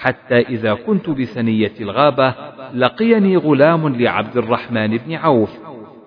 [0.01, 2.35] حتى إذا كنت بثنية الغابة
[2.75, 5.51] لقيني غلام لعبد الرحمن بن عوف.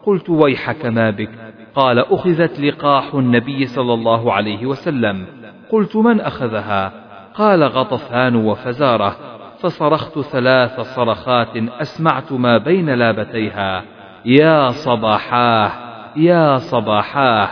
[0.06, 1.30] قلت ويحك ما بك.
[1.76, 5.26] قال أخذت لقاح النبي صلى الله عليه وسلم.
[5.72, 6.92] قلت من أخذها؟
[7.34, 9.16] قال غطفان وفزارة.
[9.60, 13.84] فصرخت ثلاث صرخات أسمعت ما بين لابتيها.
[14.26, 15.72] يا صباحاه
[16.16, 17.50] يا صباحاه.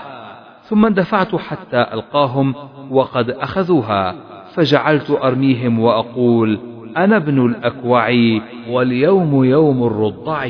[0.61, 2.55] ثم اندفعت حتى ألقاهم
[2.91, 4.15] وقد أخذوها.
[4.55, 6.59] فجعلت أرميهم وأقول
[6.97, 8.09] أنا ابن الأكوع
[8.69, 10.49] واليوم يوم الرضع.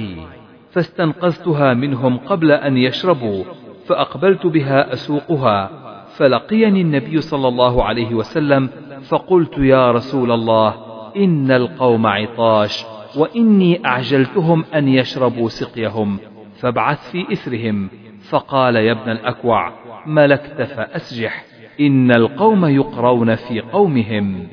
[0.73, 3.43] فاستنقذتها منهم قبل أن يشربوا
[3.85, 5.69] فأقبلت بها أسوقها.
[6.17, 8.69] فلقيني النبي صلى الله عليه وسلم
[9.09, 10.75] فقلت يا رسول الله
[11.17, 12.85] إن القوم عطاش
[13.17, 16.19] وإني أعجلتهم أن يشربوا سقيهم
[16.59, 17.89] فابعث في إثرهم.
[18.29, 19.71] فقال يا ابن الأكوع
[20.05, 21.45] ملكت فأسجح
[21.79, 24.47] إن القوم يقرون في قومهم.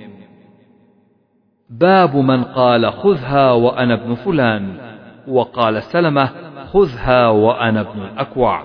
[1.71, 4.90] باب من قال خذها وأنا ابن فلان.
[5.29, 6.31] وقال سلمة
[6.73, 8.63] خذها وأنا ابن الأكوع.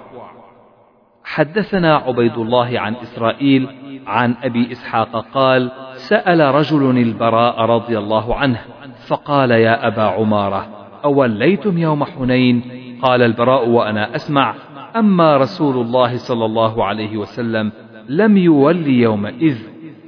[1.24, 3.68] حدثنا عبيد الله عن إسرائيل
[4.08, 8.60] عن أبي إسحاق قال سأل رجل البراء رضي الله عنه
[9.08, 10.68] فقال يا أبا عمارة
[11.06, 12.62] أوليتم يوم حنين؟
[13.02, 14.56] قال البراء وأنا أسمع.
[14.96, 17.72] أما رسول الله صلى الله عليه وسلم
[18.10, 19.58] لم يولي يومئذ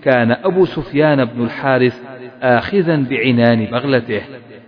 [0.03, 2.03] كان أبو سفيان بن الحارث
[2.41, 4.21] آخذا بعنان بغلته.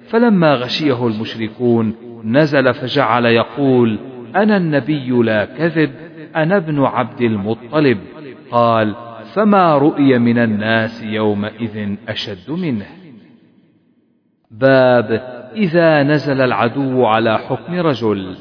[0.10, 4.00] فلما غشيه المشركون نزل فجعل يقول
[4.36, 5.92] أنا النبي لا كذب
[6.36, 7.98] أنا ابن عبد المطلب.
[8.52, 8.96] قال
[9.34, 12.86] فما رؤي من الناس يومئذ أشد منه.
[14.52, 15.12] باب
[15.56, 18.36] إذا نزل العدو على حكم رجل.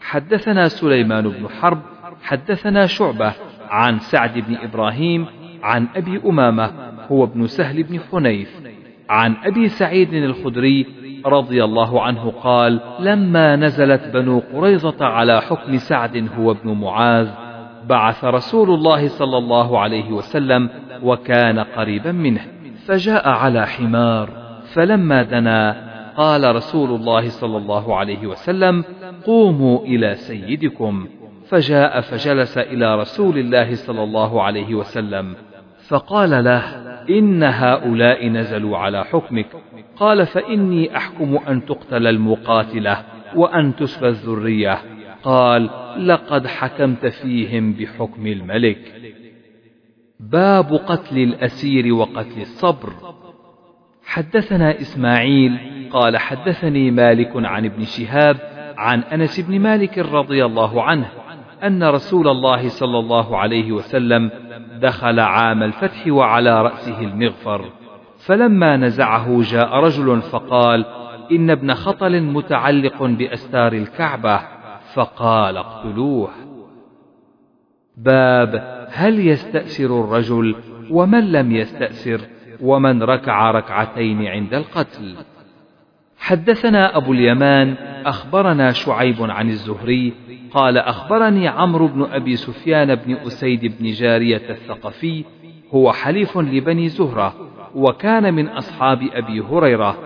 [0.00, 1.82] حدثنا سليمان بن حرب
[2.22, 3.34] حدثنا شعبة
[3.68, 5.26] عن سعد بن إبراهيم
[5.62, 6.70] عن أبي أمامة
[7.12, 8.75] هو ابن سهل بن حنيف.
[9.08, 10.86] عن أبي سعيد الخدري
[11.26, 17.28] رضي الله عنه قال لما نزلت بنو قريظة على حكم سعد هو ابن معاذ
[17.88, 20.70] بعث رسول الله صلى الله عليه وسلم
[21.02, 22.40] وكان قريبا منه
[22.86, 24.28] فجاء على حمار
[24.72, 25.86] فلما دنا
[26.16, 28.84] قال رسول الله صلى الله عليه وسلم
[29.24, 31.06] قوموا إلى سيدكم.
[31.48, 35.34] فجاء فجلس إلى رسول الله صلى الله عليه وسلم.
[35.88, 36.62] فقال له
[37.10, 39.46] إن هؤلاء نزلوا على حكمك.
[39.96, 44.78] قال فإني أحكم أن تقتل المقاتلة وأن تسفى الذرية.
[45.22, 45.70] قال
[46.06, 48.92] لقد حكمت فيهم بحكم الملك.
[50.20, 52.92] باب قتل الأسير وقتل الصبر.
[54.04, 55.58] حدثنا إسماعيل.
[55.90, 58.36] قال حدثني مالك عن ابن شهاب
[58.76, 61.10] عن أنس بن مالك رضي الله عنه.
[61.64, 64.30] أن رسول الله صلى الله عليه وسلم
[64.80, 67.64] دخل عام الفتح وعلى رأسه المغفر.
[68.18, 70.84] فلما نزعه جاء رجل فقال
[71.32, 74.40] إن ابن خطل متعلق بأستار الكعبة.
[74.94, 76.30] فقال اقتلوه.
[77.96, 80.54] باب هل يستأسر الرجل
[80.90, 82.20] ومن لم يستأسر
[82.60, 85.16] ومن ركع ركعتين عند القتل؟
[86.18, 87.74] حدثنا أبو اليمان
[88.06, 90.12] أخبرنا شعيب عن الزهري
[90.50, 95.24] قال أخبرني عمرو بن أبي سفيان بن أسيد بن جارية الثقفي
[95.74, 97.34] هو حليف لبني زهرة
[97.74, 99.96] وكان من أصحاب أبي هريرة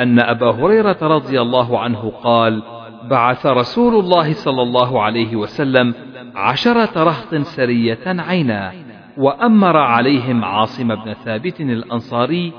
[0.00, 2.62] أن أبا هريرة رضي الله عنه قال
[3.10, 5.94] بعث رسول الله صلى الله عليه وسلم
[6.34, 8.72] عشرة رهط سرية عينا
[9.16, 12.52] وأمر عليهم عاصم بن ثابت الأنصاري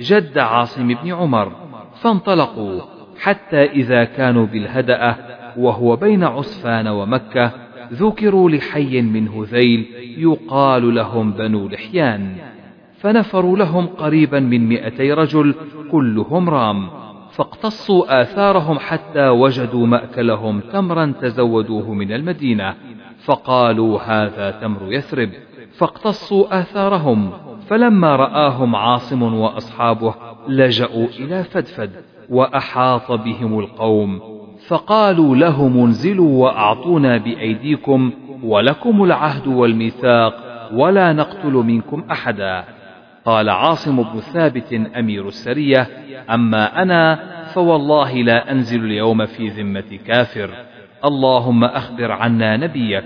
[0.00, 1.52] جد عاصم بن عمر.
[2.02, 2.80] فانطلقوا
[3.20, 5.16] حتى إذا كانوا بالهدأة
[5.56, 7.50] وهو بين عسفان ومكة
[7.92, 9.86] ذكروا لحي من هذيل
[10.18, 12.36] يقال لهم بنو لحيان.
[12.98, 15.54] فنفروا لهم قريبا من مئتي رجل
[15.90, 16.88] كلهم رام.
[17.30, 22.74] فاقتصوا آثارهم حتى وجدوا مأكلهم تمرا تزودوه من المدينة.
[23.24, 25.30] فقالوا هذا تمر يثرب.
[25.78, 27.32] فاقتصوا آثارهم.
[27.68, 30.14] فلما رآهم عاصم وأصحابه
[30.48, 31.90] لجأوا إلى فدفد
[32.28, 34.20] وأحاط بهم القوم
[34.68, 40.34] فقالوا له منزلوا وأعطونا بأيديكم ولكم العهد والميثاق
[40.72, 42.64] ولا نقتل منكم أحدا.
[43.24, 45.88] قال عاصم بن ثابت أمير السرية
[46.30, 50.50] أما أنا فوالله لا أنزل اليوم في ذمة كافر.
[51.04, 53.04] اللهم أخبر عنا نبيك.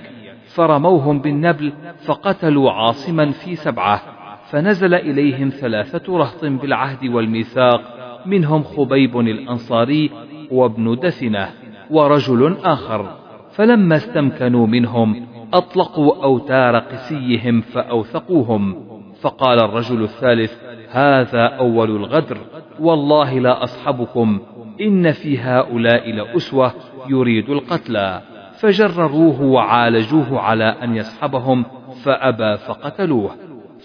[0.54, 1.72] فرموهم بالنبل
[2.04, 4.15] فقتلوا عاصما في سبعة.
[4.50, 7.80] فنزل إليهم ثلاثة رهط بالعهد والميثاق
[8.26, 10.10] منهم خبيب الأنصاري
[10.50, 11.48] وابن دثنة
[11.90, 13.16] ورجل آخر.
[13.50, 18.86] فلما استمكنوا منهم أطلقوا أوتار قسيهم فأوثقوهم.
[19.20, 20.52] فقال الرجل الثالث
[20.90, 22.38] هذا أول الغدر
[22.80, 24.40] والله لا أصحبكم
[24.80, 26.72] إن في هؤلاء لأسوة
[27.08, 28.22] يريد القتلى
[28.60, 31.64] فجرروه وعالجوه على أن يصحبهم
[32.04, 33.30] فأبى فقتلوه.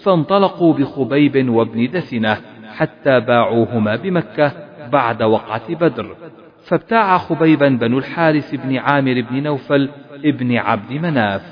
[0.04, 2.36] فانطلقوا بخبيب وابن دثنة
[2.76, 4.52] حتى باعوهما بمكة
[4.92, 6.16] بعد وقعة بدر.
[6.64, 9.90] فابتاع خبيبا بنو الحارث بن عامر بن نوفل
[10.24, 11.42] ابن عبد مناف.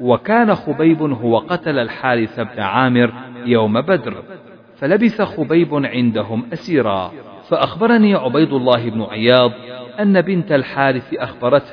[0.00, 3.12] وكان خبيب هو قتل الحارث بن عامر
[3.46, 4.14] يوم بدر.
[4.76, 7.12] فلبث خبيب عندهم أسيرا.
[7.48, 9.52] فأخبرني عبيد الله بن عياض
[10.00, 11.72] أن بنت الحارث أخبرته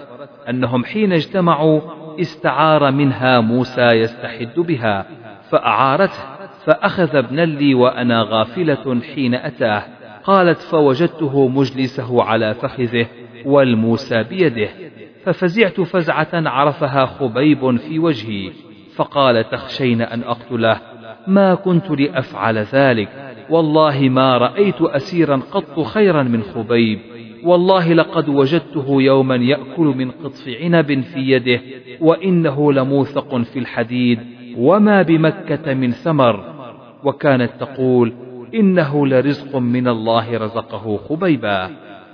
[0.49, 1.81] أنهم حين اجتمعوا
[2.21, 5.05] استعار منها موسى يستحد بها.
[5.51, 9.83] فأعارته فأخذ ابنا لي وأنا غافلة حين أتاه.
[10.23, 13.07] قالت فوجدته مجلسه على فخذه
[13.45, 14.69] والموسى بيده.
[15.23, 18.51] ففزعت فزعة عرفها خبيب في وجهي.
[18.95, 20.77] فقال تخشين أن أقتله.
[21.27, 23.09] ما كنت لأفعل ذلك.
[23.49, 26.99] والله ما رأيت أسيرا قط خيرا من خبيب.
[27.43, 31.61] والله لقد وجدته يوما يأكل من قطف عنب في يده
[31.99, 34.40] وإنه لموثق في الحديد.
[34.57, 36.43] وما بمكة من ثمر
[37.03, 38.13] وكانت تقول
[38.53, 41.69] إنه لرزق من الله رزقه خبيبا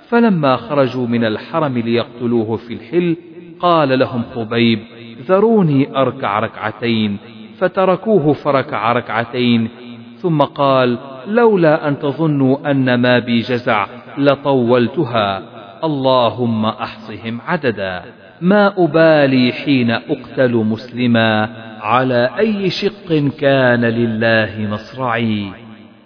[0.08, 3.16] فلما خرجوا من الحرم ليقتلوه في الحل
[3.60, 4.80] قال لهم خبيب
[5.28, 7.18] ذروني أركع ركعتين
[7.58, 9.68] فتركوه فركع ركعتين
[10.16, 13.86] ثم قال لولا أن تظنوا أن ما بي جزع
[14.18, 15.42] لطولتها
[15.84, 18.02] اللهم احصهم عددا
[18.40, 21.48] ما أبالي حين أقتل مسلما
[21.80, 25.52] على أي شق كان لله مصرعي.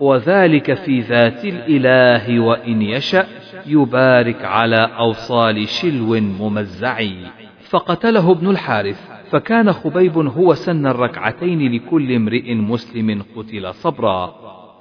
[0.01, 3.27] وذلك في ذات الإله وإن يشأ
[3.67, 7.17] يبارك على أوصال شلو ممزعي.
[7.71, 14.35] فقتله ابن الحارث فكان خبيب هو سن الركعتين لكل امرئ مسلم قتل صبرا.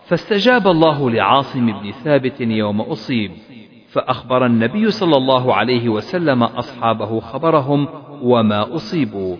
[0.07, 3.31] فاستجاب الله لعاصم بن ثابت يوم أصيب.
[3.91, 7.87] فأخبر النبي صلى الله عليه وسلم أصحابه خبرهم
[8.21, 9.37] وما أصيبوا.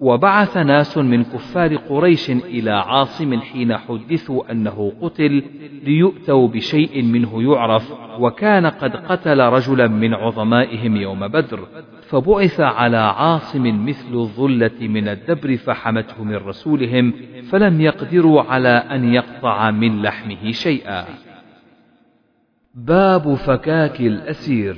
[0.00, 5.42] وبعث ناس من كفار قريش إلى عاصم حين حدثوا أنه قتل
[5.84, 11.60] ليؤتوا بشيء منه يعرف وكان قد قتل رجلا من عظمائهم يوم بدر
[12.08, 17.12] فبعث على عاصم مثل الظلة من الدبر فحمته من رسولهم
[17.50, 21.04] فلم يقدروا على أن يقطع من لحمه شيئا.
[22.74, 24.76] باب فكاك الأسير.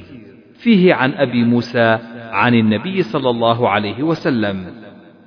[0.55, 1.99] فيه عن أبي موسى
[2.31, 4.67] عن النبي صلى الله عليه وسلم.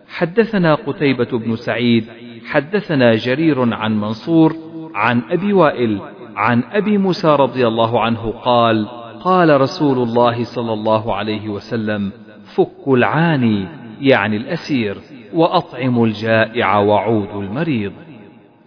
[0.07, 2.05] حدثنا قتيبة بن سعيد
[2.45, 4.55] حدثنا جرير عن منصور
[4.95, 6.01] عن أبي وائل
[6.35, 8.87] عن أبي موسى رضي الله عنه قال
[9.23, 12.11] قال رسول الله صلى الله عليه وسلم
[12.43, 13.67] فكوا العاني
[14.01, 14.97] يعني الأسير
[15.33, 17.93] وأطعموا الجائع وعودوا المريض.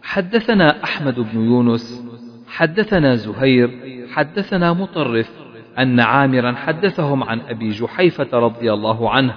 [0.03, 2.12] حدثنا أحمد بن يونس
[2.53, 3.71] حدثنا زهير
[4.13, 5.31] حدثنا مطرف
[5.79, 9.35] أن عامرا حدثهم عن أبي جحيفة رضي الله عنه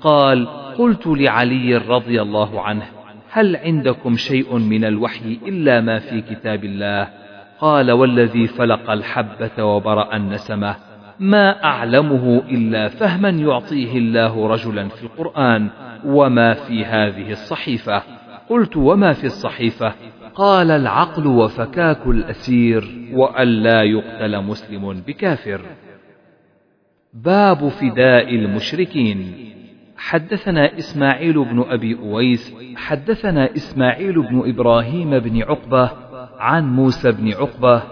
[0.00, 0.48] قال
[0.78, 2.82] قلت لعلي رضي الله عنه
[3.30, 7.08] هل عندكم شيء من الوحي إلا ما في كتاب الله؟
[7.60, 10.76] قال والذي فلق الحبة وبرأ النسمة
[11.20, 15.68] ما أعلمه إلا فهما يعطيه الله رجلا في القرآن
[16.04, 18.02] وما في هذه الصحيفة؟
[18.48, 19.92] قلت وما في الصحيفة؟
[20.38, 25.60] قال العقل وفكاك الأسير وألا يقتل مسلم بكافر.
[27.14, 29.48] باب فداء المشركين.
[29.96, 35.90] حدثنا إسماعيل بن أبي أويس حدثنا إسماعيل بن إبراهيم بن عقبة
[36.38, 37.82] عن موسى بن عقبة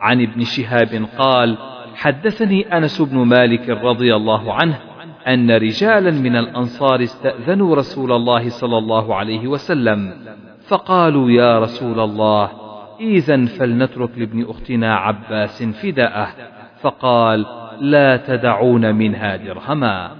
[0.00, 1.58] عن ابن شهاب قال
[1.94, 4.78] حدثني أنس بن مالك رضي الله عنه
[5.26, 10.12] أن رجالا من الأنصار استأذنوا رسول الله صلى الله عليه وسلم.
[10.68, 12.50] فقالوا يا رسول الله
[13.00, 16.28] إذا فلنترك لابن أختنا عباس فداءه.
[16.80, 17.46] فقال
[17.80, 20.10] لا تدعون منها درهما.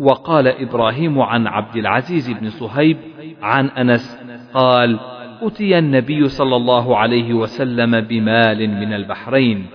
[0.00, 2.96] وقال إبراهيم عن عبد العزيز بن صهيب
[3.42, 4.22] عن أنس
[4.54, 4.98] قال
[5.42, 9.66] أتي النبي صلى الله عليه وسلم بمال من البحرين.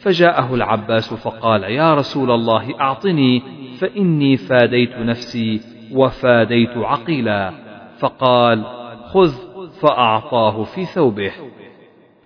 [0.00, 3.42] فجاءه العباس فقال يا رسول الله أعطني
[3.78, 5.60] فإني فاديت نفسي
[5.92, 7.52] وفاديت عقيلا.
[7.98, 8.77] فقال
[9.12, 9.32] خذ
[9.80, 11.32] فأعطاه في ثوبه.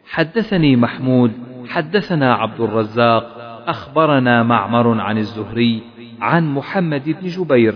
[0.04, 1.32] حدثني محمود
[1.68, 5.82] حدثنا عبد الرزاق أخبرنا معمر عن الزهري
[6.20, 7.74] عن محمد بن جبير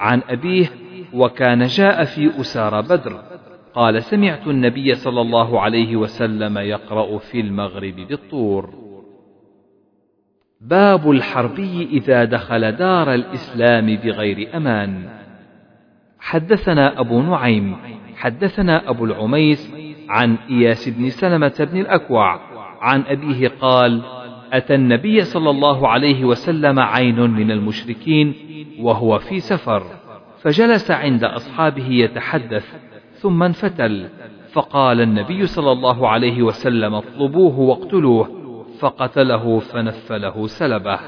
[0.00, 0.70] عن أبيه
[1.14, 3.22] وكان جاء في أسار بدر.
[3.74, 8.74] قال سمعت النبي صلى الله عليه وسلم يقرأ في المغرب بالطور.
[10.60, 15.08] باب الحربي إذا دخل دار الإسلام بغير أمان.
[16.20, 17.76] حدثنا أبو نعيم
[18.18, 19.74] حدثنا أبو العميس
[20.08, 22.40] عن إياس بن سلمة بن الأكوع
[22.80, 24.02] عن أبيه قال
[24.52, 28.34] أتى النبي صلى الله عليه وسلم عين من المشركين
[28.80, 29.82] وهو في سفر
[30.42, 32.74] فجلس عند أصحابه يتحدث
[33.12, 34.08] ثم انفتل
[34.52, 38.30] فقال النبي صلى الله عليه وسلم اطلبوه واقتلوه
[38.80, 40.98] فقتله فنفله سلبه.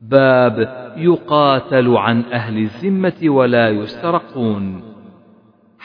[0.00, 0.58] باب
[0.96, 4.82] يقاتل عن أهل الذمة ولا يسترقون.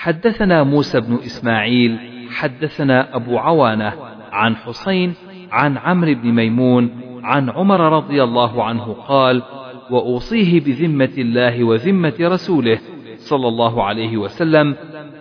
[0.04, 1.98] حدثنا موسى بن إسماعيل
[2.30, 3.94] حدثنا أبو عوانة
[4.32, 5.14] عن حسين
[5.52, 6.90] عن عمرو بن ميمون
[7.24, 9.44] عن عمر رضي الله عنه قال
[9.90, 12.80] وأوصيه بذمة الله وذمة رسوله
[13.16, 14.76] صلى الله عليه وسلم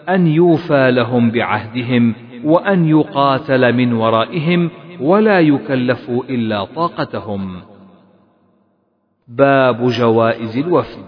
[0.08, 4.70] أن يوفى لهم بعهدهم وأن يقاتل من ورائهم
[5.00, 7.60] ولا يكلفوا إلا طاقتهم.
[9.28, 11.04] باب جوائز الوفد.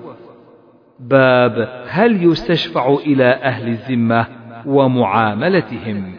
[1.04, 4.26] باب هل يستشفع إلى أهل الذمة
[4.66, 6.14] ومعاملتهم.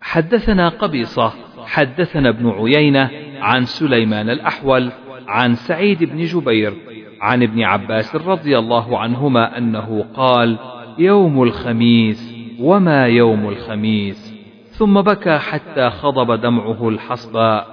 [0.00, 1.32] حدثنا قبيصة
[1.66, 4.92] حدثنا ابن عيينة عن سليمان الأحول
[5.28, 6.74] عن سعيد بن جبير
[7.20, 10.58] عن ابن عباس رضي الله عنهما أنه قال
[10.98, 14.34] يوم الخميس وما يوم الخميس.
[14.70, 17.66] ثم بكى حتى خضب دمعه الحصباء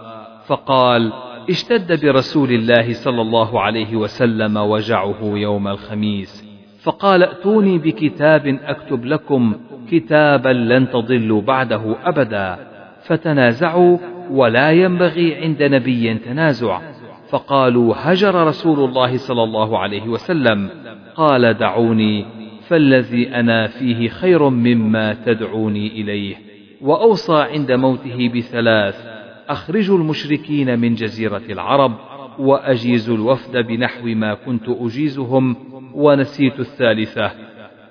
[0.48, 1.14] فقال
[1.50, 6.50] اشتد برسول الله صلى الله عليه وسلم وجعه يوم الخميس
[6.84, 9.54] فقال ائتوني بكتاب أكتب لكم
[9.92, 12.58] كتابا لن تضلوا بعده ابدا
[13.04, 13.98] فتنازعوا
[14.32, 16.82] ولا ينبغي عند نبي تنازع.
[17.30, 20.70] فقالوا هجر رسول الله صلى الله عليه وسلم.
[21.16, 22.26] قال دعوني
[22.68, 26.36] فالذي أنا فيه خير مما تدعوني إليه
[26.82, 29.19] وأوصى عند موته بثلاث
[29.50, 31.96] اخرجوا المشركين من جزيرة العرب
[32.40, 35.56] واجيزوا الوفد بنحو ما كنت أجيزهم
[35.94, 37.32] ونسيت الثالثة.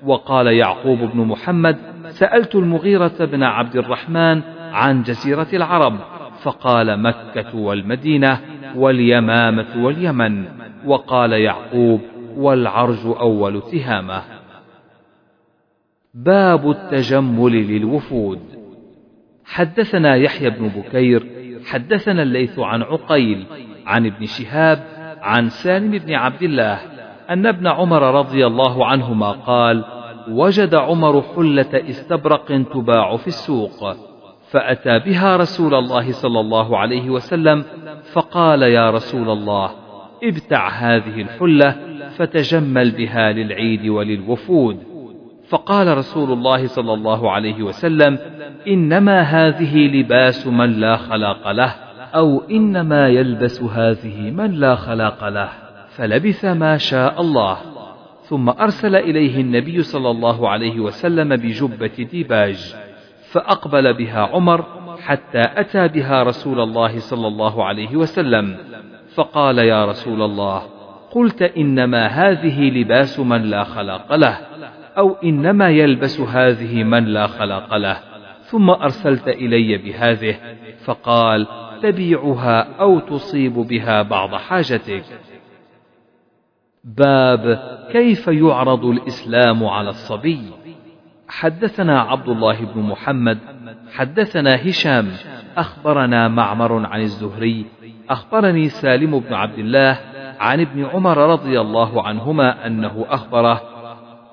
[0.02, 1.76] وقال يعقوب بن محمد
[2.08, 5.98] سألت المغيرة بن عبد الرحمن عن جزيرة العرب
[6.42, 8.40] فقال مكة والمدينة
[8.76, 10.44] واليمامة واليمن.
[10.86, 12.00] وقال يعقوب
[12.36, 14.22] والعرج أول تهامة.
[16.14, 18.40] باب التجمل للوفود.
[19.44, 21.37] حدثنا يحيى بن بكير
[21.68, 23.46] حدثنا الليث عن عقيل
[23.86, 24.84] عن ابن شهاب
[25.22, 26.78] عن سالم بن عبد الله
[27.30, 29.84] أن ابن عمر رضي الله عنهما قال
[30.28, 33.96] وجد عمر حلة استبرق تباع في السوق
[34.50, 37.64] فأتى بها رسول الله صلى الله عليه وسلم
[38.12, 39.70] فقال يا رسول الله
[40.24, 41.76] ابتع هذه الحلة
[42.16, 44.87] فتجمل بها للعيد وللوفود.
[45.48, 48.18] فقال رسول الله صلى الله عليه وسلم
[48.68, 51.74] إنما هذه لباس من لا خلاق له
[52.14, 55.48] أو إنما يلبس هذه من لا خلاق له
[55.88, 57.58] فلبث ما شاء الله.
[58.22, 62.74] ثم أرسل إليه النبي صلى الله عليه وسلم بجبة ديباج
[63.30, 64.64] فأقبل بها عمر
[65.00, 68.56] حتى أتى بها رسول الله صلى الله عليه وسلم.
[69.14, 70.62] فقال يا رسول الله
[71.10, 74.38] قلت إنما هذه لباس من لا خلاق له.
[74.98, 78.00] أو إنما يلبس هذه من لا خلاق له
[78.40, 80.36] ثم أرسلت إلي بهذه
[80.84, 81.46] فقال
[81.82, 85.04] تبيعها أو تصيب بها بعض حاجتك.
[86.84, 87.60] باب
[87.92, 90.40] كيف يعرض الإسلام على الصبي؟
[91.28, 93.38] حدثنا عبد الله بن محمد
[93.92, 95.08] حدثنا هشام
[95.56, 97.66] أخبرنا معمر عن الزهري
[98.10, 99.98] أخبرني سالم بن عبد الله
[100.40, 103.77] عن ابن عمر رضي الله عنهما أنه أخبره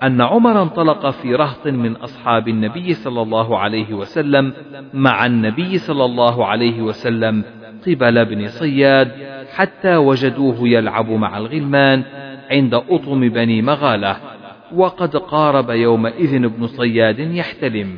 [0.03, 4.53] أن عمر انطلق في رهط من أصحاب النبي صلى الله عليه وسلم
[4.93, 7.43] مع النبي صلى الله عليه وسلم
[7.88, 9.11] قبل ابن صياد
[9.56, 12.03] حتى وجدوه يلعب مع الغلمان
[12.51, 14.17] عند أطم بني مغالة
[14.75, 17.98] وقد قارب يومئذ ابن صياد يحتلم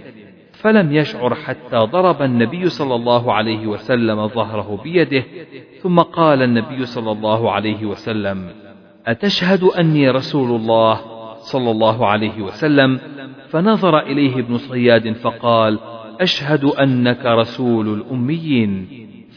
[0.53, 5.23] فلم يشعر حتى ضرب النبي صلى الله عليه وسلم ظهره بيده
[5.81, 8.49] ثم قال النبي صلى الله عليه وسلم
[9.07, 11.16] أتشهد أني رسول الله؟
[11.51, 12.99] صلى الله عليه وسلم
[13.49, 15.79] فنظر إليه ابن صياد فقال
[16.21, 18.87] أشهد أنك رسول الأميين.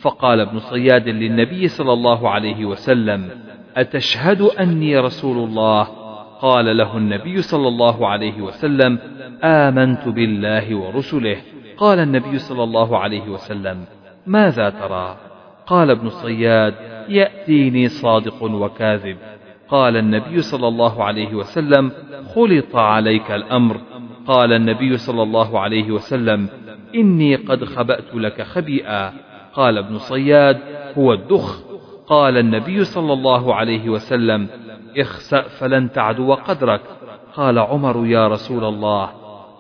[0.03, 3.31] فقال ابن صياد للنبي صلى الله عليه وسلم
[3.77, 5.83] أتشهد أني رسول الله؟
[6.41, 8.99] قال له النبي صلى الله عليه وسلم
[9.45, 11.37] آمنت بالله ورسله.
[11.77, 13.85] قال النبي صلى الله عليه وسلم
[14.27, 15.17] ماذا ترى؟
[15.67, 16.75] قال ابن صياد
[17.09, 19.17] يأتيني صادق وكاذب.
[19.71, 21.93] قال النبي صلى الله عليه وسلم
[22.35, 23.81] خلط عليك الأمر.
[24.27, 26.49] قال النبي صلى الله عليه وسلم
[26.95, 29.13] إني قد خبأت لك خبيئا.
[29.55, 30.59] قال ابن صياد
[30.99, 31.63] هو الدخ.
[32.07, 34.49] قال النبي صلى الله عليه وسلم
[34.99, 36.81] اخسأ فلن تعدو قدرك.
[37.35, 39.11] قال عمر يا رسول الله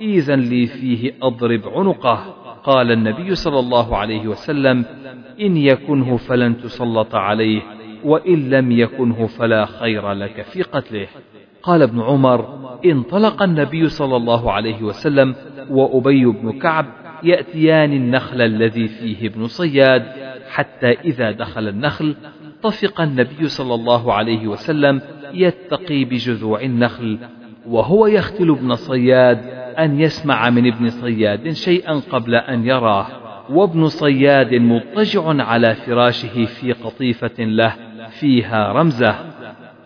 [0.00, 2.34] اذا لي فيه أضرب عنقه.
[2.64, 4.84] قال النبي صلى الله عليه وسلم
[5.40, 7.79] إن يكنه فلن تسلط عليه.
[8.04, 11.06] وإن لم يكنه فلا خير لك في قتله.
[11.62, 15.34] قال ابن عمر انطلق النبي صلى الله عليه وسلم
[15.70, 16.86] وأبي بن كعب
[17.22, 20.06] يأتيان النخل الذي فيه ابن صياد
[20.50, 22.16] حتى إذا دخل النخل
[22.62, 25.00] طفق النبي صلى الله عليه وسلم
[25.34, 27.18] يتقي بجذوع النخل
[27.66, 29.38] وهو يختل ابن صياد
[29.78, 33.06] أن يسمع من ابن صياد شيئا قبل أن يراه.
[33.50, 37.74] وابن صياد مضطجع على فراشه في قطيفة له
[38.08, 39.14] فيها رمزة.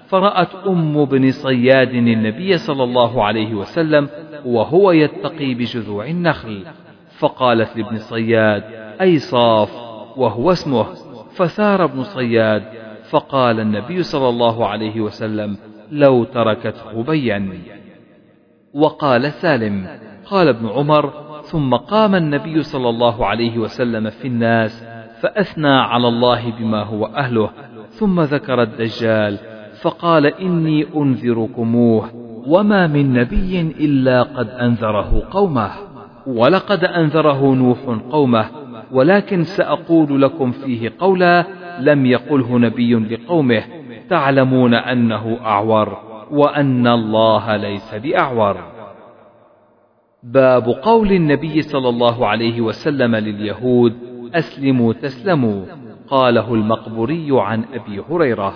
[0.07, 4.09] فرأت أم بن صياد النبي صلى الله عليه وسلم
[4.45, 6.65] وهو يتقي بجذوع النخل.
[7.19, 8.65] فقالت لابن صياد
[9.01, 9.71] أي صاف
[10.17, 10.87] وهو اسمه.
[11.35, 12.63] فثار ابن صياد
[13.11, 15.57] فقال النبي صلى الله عليه وسلم
[15.91, 17.63] لو تركته بين
[18.75, 19.87] وقال سالم
[20.25, 21.13] قال ابن عمر
[21.43, 24.85] ثم قام النبي صلى الله عليه وسلم في الناس
[25.21, 27.51] فأثنى على الله بما هو أهله
[27.99, 29.39] ثم ذكر الدجال
[29.81, 32.11] فقال إني أنذركموه
[32.47, 35.71] وما من نبي إلا قد أنذره قومه.
[36.27, 37.79] ولقد أنذره نوح
[38.11, 38.47] قومه
[38.93, 41.45] ولكن سأقول لكم فيه قولا
[41.81, 43.63] لم يقله نبي لقومه
[44.11, 45.99] تعلمون أنه أعور
[46.31, 48.57] وأن الله ليس بأعور.
[50.23, 53.95] باب قول النبي صلى الله عليه وسلم لليهود
[54.35, 55.84] أسلموا تسلموا.
[56.09, 58.55] قاله المقبوري عن أبي هريرة.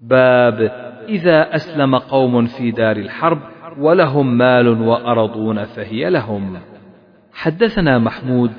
[0.00, 0.60] باب
[1.08, 3.38] إذا أسلم قوم في دار الحرب
[3.78, 6.58] ولهم مال وأرضون فهي لهم.
[7.32, 8.52] حدثنا محمود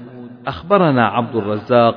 [0.47, 1.95] أخبرنا عبد الرزاق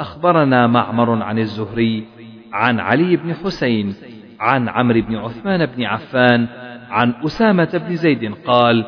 [0.00, 2.04] أخبرنا معمر عن الزهري
[2.52, 3.94] عن علي بن حسين
[4.40, 6.46] عن عمرو بن عثمان بن عفان
[6.90, 8.84] عن أسامة بن زيد قال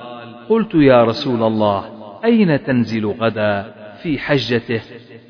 [0.48, 1.84] قلت يا رسول الله
[2.24, 4.80] أين تنزل غدا في حجته؟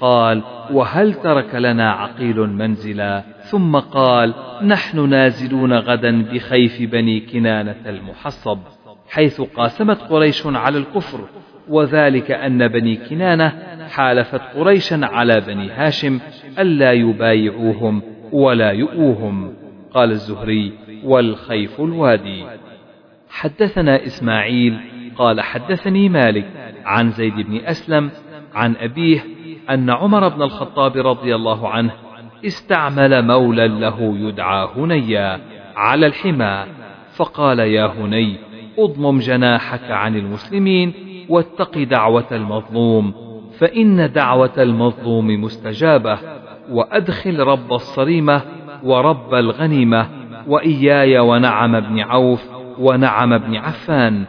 [0.02, 8.58] قال وهل ترك لنا عقيل منزلا؟ ثم قال نحن نازلون غدا بخيف بني كنانة المحصب
[9.10, 11.20] حيث قاسمت قريش على الكفر
[11.68, 13.52] وذلك أن بني كنانة
[13.88, 16.20] حالفت قريشا على بني هاشم
[16.58, 19.54] ألا يبايعوهم ولا يؤوهم.
[19.94, 20.72] قال الزهري
[21.04, 22.44] والخيف الوادي.
[23.30, 24.78] حدثنا إسماعيل
[25.16, 26.46] قال حدثني مالك
[26.84, 28.10] عن زيد بن أسلم
[28.54, 29.24] عن أبيه
[29.70, 31.92] أن عمر بن الخطاب رضي الله عنه
[32.46, 35.40] استعمل مولا له يدعى هنيا
[35.76, 36.64] على الحمى.
[37.16, 38.36] فقال يا هني
[38.78, 40.92] أضمم جناحك عن المسلمين
[41.28, 43.14] واتق دعوة المظلوم
[43.58, 46.18] فإن دعوة المظلوم مستجابة
[46.70, 48.42] وأدخل رب الصريمة
[48.84, 50.08] ورب الغنيمة
[50.46, 52.44] وإياي ونعم بن عوف
[52.78, 54.24] ونعم بن عفان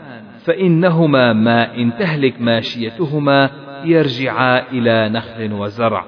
[0.45, 3.49] فإنهما ما إن تهلك ماشيتهما
[3.85, 6.05] يرجعا إلى نخل وزرع.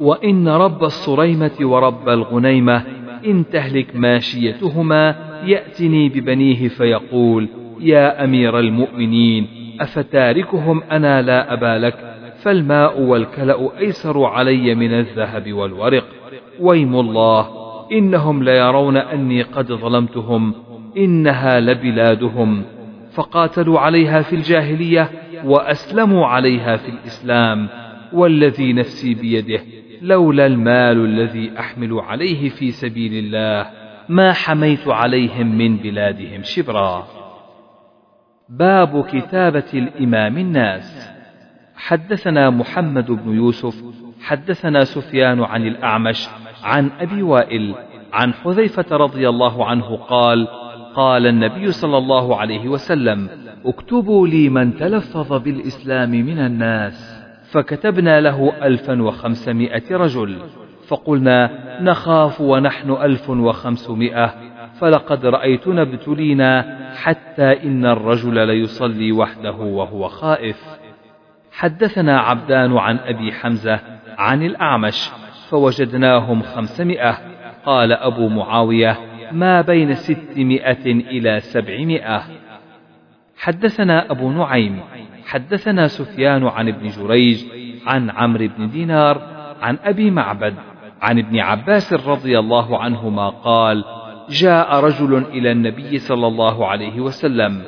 [0.00, 2.82] وإن رب الصريمة ورب الغنيمة
[3.26, 7.48] إن تهلك ماشيتهما يأتني ببنيه فيقول
[7.80, 9.46] يا أمير المؤمنين
[9.80, 16.04] أفتاركهم أنا لا أبا لك فالماء والكلأ أيسر علي من الذهب والورق.
[16.60, 17.48] ويم الله
[17.92, 20.54] إنهم ليرون أني قد ظلمتهم
[20.96, 22.62] إنها لبلادهم.
[23.12, 25.10] فقاتلوا عليها في الجاهلية
[25.44, 27.68] وأسلموا عليها في الإسلام
[28.12, 29.60] والذي نفسي بيده
[30.02, 33.70] لولا المال الذي أحمل عليه في سبيل الله
[34.08, 37.06] ما حميت عليهم من بلادهم شبرا.
[38.48, 41.18] باب كتابة الإمام الناس.
[41.76, 43.84] حدثنا محمد بن يوسف
[44.20, 46.28] حدثنا سفيان عن الأعمش
[46.62, 47.74] عن أبي وائل
[48.12, 50.48] عن حذيفة رضي الله عنه قال
[50.98, 53.28] قال النبي صلى الله عليه وسلم
[53.66, 57.24] اكتبوا لي من تلفظ بالإسلام من الناس.
[57.50, 60.38] فكتبنا له ألفا وخمسمائة رجل
[60.88, 61.50] فقلنا
[61.82, 64.34] نخاف ونحن ألف وخمسمائة
[64.80, 70.64] فلقد رأيتنا ابتلينا حتى إن الرجل ليصلي وحده وهو خائف.
[71.52, 73.80] حدثنا عبدان عن أبي حمزة
[74.18, 75.10] عن الأعمش
[75.50, 77.18] فوجدناهم خمسمائة
[77.66, 78.98] قال أبو معاوية
[79.32, 82.22] ما بين ستمائة إلى سبعمائة.
[83.36, 84.80] حدثنا أبو نعيم
[85.26, 87.44] حدثنا سفيان عن ابن جريج
[87.86, 89.22] عن عمرو بن دينار
[89.62, 90.54] عن أبي معبد
[91.02, 93.84] عن ابن عباس رضي الله عنهما قال
[94.30, 97.62] جاء رجل إلى النبي صلى الله عليه وسلم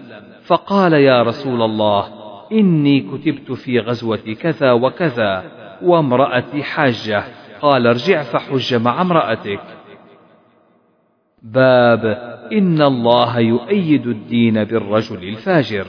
[0.44, 2.08] فقال يا رسول الله
[2.52, 5.44] إني كتبت في غزوة كذا وكذا
[5.82, 7.24] وامرأتي حاجة.
[7.62, 9.60] قال ارجع فحج مع امرأتك.
[11.42, 12.04] باب
[12.52, 15.86] إن الله يؤيد الدين بالرجل الفاجر.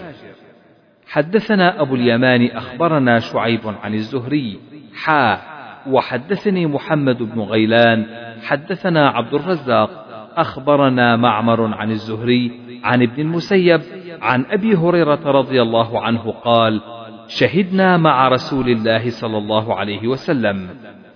[1.08, 4.60] حدثنا أبو اليمان أخبرنا شعيب عن الزهري.
[4.96, 5.42] حا
[5.88, 8.06] وحدثني محمد بن غيلان.
[8.42, 9.90] حدثنا عبد الرزاق.
[10.38, 12.52] أخبرنا معمر عن الزهري
[12.84, 13.82] عن ابن المسيب
[14.22, 16.82] عن أبي هريرة رضي الله عنه قال
[17.28, 20.70] شهدنا مع رسول الله صلى الله عليه وسلم.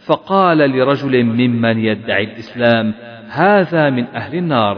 [0.05, 2.93] فقال لرجل ممن يدعي الإسلام
[3.29, 4.77] هذا من أهل النار.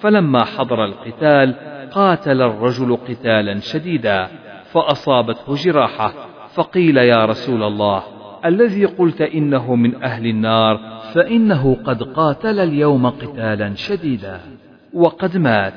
[0.00, 1.54] فلما حضر القتال
[1.92, 4.28] قاتل الرجل قتالا شديدا
[4.72, 6.12] فأصابته جراحة.
[6.54, 8.02] فقيل يا رسول الله
[8.44, 10.80] الذي قلت إنه من أهل النار
[11.14, 14.40] فإنه قد قاتل اليوم قتالا شديدا
[14.94, 15.74] وقد مات.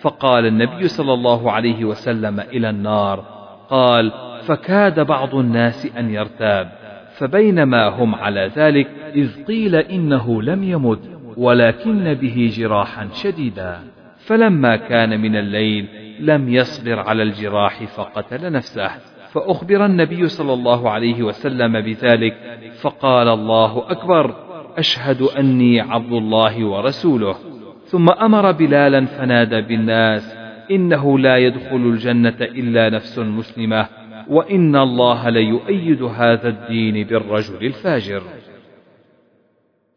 [0.00, 3.24] فقال النبي صلى الله عليه وسلم إلى النار
[3.70, 4.12] قال
[4.46, 6.72] فكاد بعض الناس أن يرتاب
[7.16, 11.13] فبينما هم على ذلك إذ قيل إنه لم يمت.
[11.36, 13.78] ولكن به جراحا شديدا.
[14.26, 15.86] فلما كان من الليل
[16.20, 18.90] لم يصبر على الجراح فقتل نفسه.
[19.32, 22.34] فأخبر النبي صلى الله عليه وسلم بذلك
[22.80, 24.34] فقال الله أكبر
[24.76, 27.36] أشهد أني عبد الله ورسوله.
[27.84, 30.36] ثم أمر بلالا فنادى بالناس
[30.70, 33.86] إنه لا يدخل الجنة إلا نفس مسلمة
[34.28, 38.22] وإن الله ليؤيد هذا الدين بالرجل الفاجر.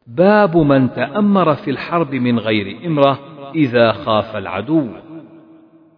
[0.08, 3.20] باب من تأمر في الحرب من غير إمرة
[3.56, 4.88] إذا خاف العدو.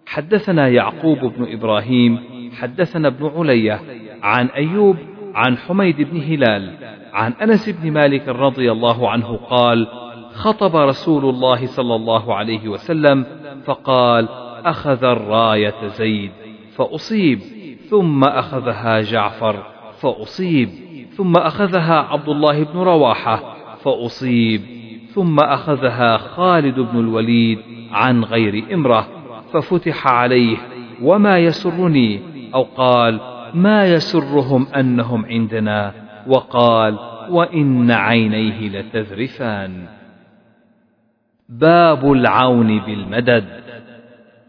[0.05, 2.19] حدثنا يعقوب بن إبراهيم
[2.59, 3.81] حدثنا ابن علية
[4.21, 4.97] عن أيوب
[5.33, 6.77] عن حميد بن هلال
[7.13, 9.87] عن أنس بن مالك رضي الله عنه قال
[10.33, 13.25] خطب رسول الله صلى الله عليه وسلم
[13.65, 14.29] فقال
[14.65, 16.31] أخذ الراية زيد
[16.75, 17.39] فأصيب
[17.89, 19.63] ثم أخذها جعفر
[19.99, 20.69] فأصيب
[21.17, 24.61] ثم أخذها عبد الله بن رواحة فأصيب.
[25.13, 27.59] ثم أخذها خالد بن الوليد
[27.91, 29.07] عن غير إمرة
[29.53, 30.57] ففتح عليه
[31.01, 32.21] وما يسرني؟
[32.53, 33.19] أو قال
[33.53, 35.93] ما يسرهم أنهم عندنا؟
[36.27, 36.99] وقال
[37.29, 39.85] وإن عينيه لتذرفان.
[41.49, 43.45] باب العون بالمدد.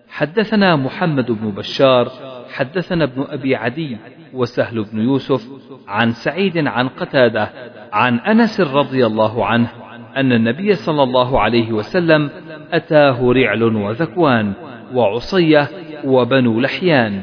[0.08, 2.10] حدثنا محمد بن بشار
[2.50, 3.96] حدثنا ابن أبي عدي
[4.34, 5.48] وسهل بن يوسف
[5.88, 7.50] عن سعيد عن قتادة
[7.92, 9.68] عن أنس رضي الله عنه
[10.16, 12.30] أن النبي صلى الله عليه وسلم
[12.72, 14.52] أتاه رعل وذكوان
[14.94, 15.68] وعصية
[16.04, 17.20] وبنو لحيان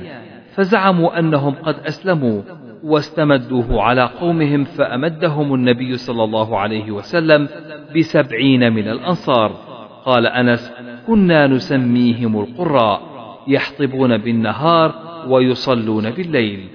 [0.54, 2.42] فزعموا أنهم قد أسلموا
[2.84, 7.50] واستمدوه على قومهم فأمدهم النبي صلى الله عليه وسلم
[7.96, 9.52] بسبعين من الأنصار.
[10.06, 10.74] قال أنس
[11.08, 13.02] كنا نسميهم القراء
[13.48, 14.96] يحطبون بالنهار
[15.28, 16.68] ويصلون بالليل.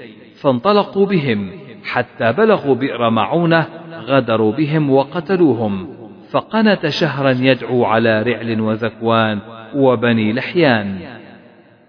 [0.43, 1.51] فانطلقوا بهم
[1.85, 5.89] حتى بلغوا بئر معونة غدروا بهم وقتلوهم.
[6.31, 9.39] فقنت شهرا يدعو على رعل وذكوان
[9.75, 10.99] وبني لحيان.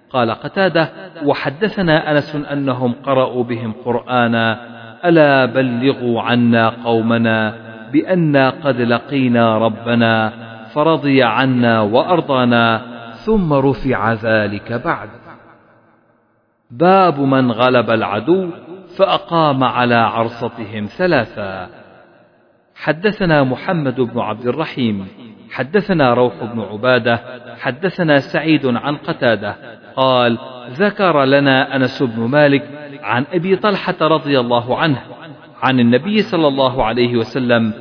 [0.10, 0.90] قال قتادة
[1.26, 4.60] وحدثنا أنس أنهم قرأوا بهم قرآنا
[5.06, 7.56] ألا بلغوا عنا قومنا
[7.94, 10.34] بأنا قد لقينا ربنا
[10.74, 12.82] فرضي عنا وأرضانا
[13.14, 15.23] ثم رفع ذلك بعد.
[16.80, 18.50] باب من غلب العدو
[18.98, 21.70] فأقام على عرصتهم ثلاثا.
[22.76, 25.08] حدثنا محمد بن عبد الرحيم
[25.52, 27.20] حدثنا روح بن عبادة
[27.60, 29.56] حدثنا سعيد عن قتادة
[29.96, 30.38] قال
[30.72, 32.64] ذكر لنا أنس بن مالك
[33.04, 35.02] عن أبي طلحة رضي الله عنه
[35.62, 37.74] عن النبي صلى الله عليه وسلم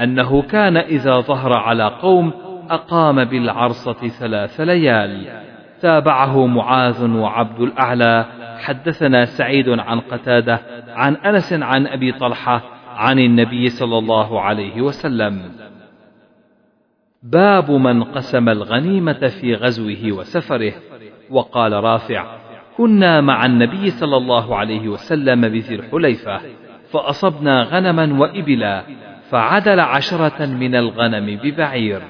[0.00, 2.32] أنه كان إذا ظهر على قوم
[2.70, 5.49] أقام بالعرصة ثلاث ليال.
[5.82, 8.26] تابعه معاذ وعبد الأعلى.
[8.58, 12.62] حدثنا سعيد عن قتادة عن أنس عن أبي طلحة
[12.94, 15.42] عن النبي صلى الله عليه وسلم.
[17.22, 20.72] باب من قسم الغنيمة في غزوه وسفره.
[21.30, 22.36] وقال رافع
[22.76, 26.40] كنا مع النبي صلى الله عليه وسلم بذي الحليفة
[26.92, 28.82] فأصبنا غنما وإبلا
[29.30, 32.02] فعدل عشرة من الغنم ببعير.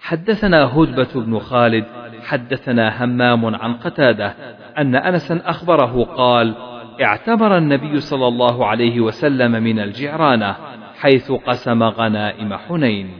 [0.00, 1.84] حدثنا هدبة بن خالد
[2.26, 4.34] حدثنا همام عن قتادة
[4.78, 6.54] أن أنسا أخبره قال
[7.02, 10.56] اعتبر النبي صلى الله عليه وسلم من الجعرانة
[10.98, 13.10] حيث قسم غنائم حنين.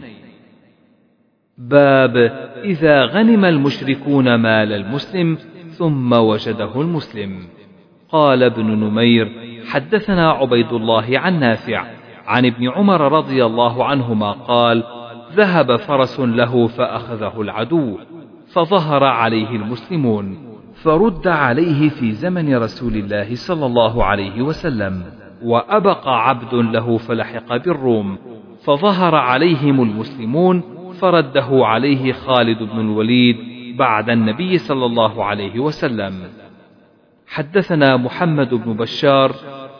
[1.59, 2.17] باب
[2.65, 5.39] إذا غنم المشركون مال المسلم
[5.79, 7.47] ثم وجده المسلم.
[8.09, 9.33] قال ابن نمير
[9.67, 11.85] حدثنا عبيد الله عن نافع
[12.27, 14.85] عن ابن عمر رضي الله عنهما قال
[15.35, 17.99] ذهب فرس له فأخذه العدو.
[18.57, 20.39] فظهر عليه المسلمون
[20.83, 25.05] فرد عليه في زمن رسول الله صلى الله عليه وسلم
[25.43, 28.19] وأبقى عبد له فلحق بالروم
[28.65, 30.63] فظهر عليهم المسلمون
[31.01, 33.37] فرده عليه خالد بن الوليد
[33.77, 36.15] بعد النبي صلى الله عليه وسلم.
[37.27, 39.33] حدثنا محمد بن بشار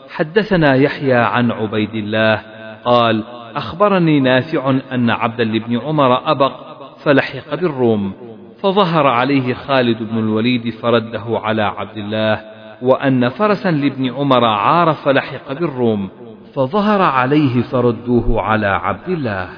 [0.09, 2.41] حدثنا يحيى عن عبيد الله
[2.85, 3.23] قال
[3.55, 6.53] أخبرني نافع أن عبدا لابن عمر أبق
[6.97, 8.13] فلحق بالروم
[8.61, 12.41] فظهر عليه خالد بن الوليد فرده على عبد الله
[12.81, 16.09] وأن فرسا لابن عمر عار فلحق بالروم
[16.53, 19.49] فظهر عليه فردوه على عبد الله.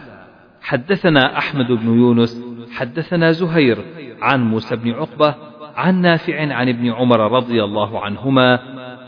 [0.61, 3.77] حدثنا أحمد بن يونس حدثنا زهير
[4.21, 5.35] عن موسى بن عقبة
[5.75, 8.59] عن نافع عن ابن عمر رضي الله عنهما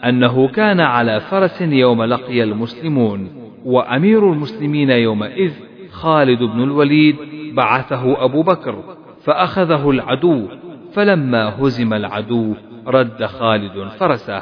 [0.09, 3.29] أنه كان على فرس يوم لقي المسلمون
[3.65, 5.51] وأمير المسلمين يومئذ
[5.91, 7.15] خالد بن الوليد
[7.53, 8.75] بعثه أبو بكر.
[9.23, 10.47] فأخذه العدو
[10.93, 12.55] فلما هزم العدو
[12.87, 14.41] رد خالد فرسه.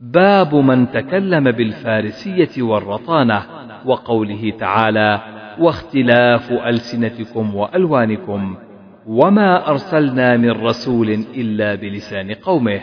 [0.00, 3.42] باب من تكلم بالفارسية والرطانة
[3.84, 5.20] وقوله تعالى
[5.58, 8.56] واختلاف ألسنتكم وألوانكم
[9.06, 12.80] وما أرسلنا من رسول إلا بلسان قومه.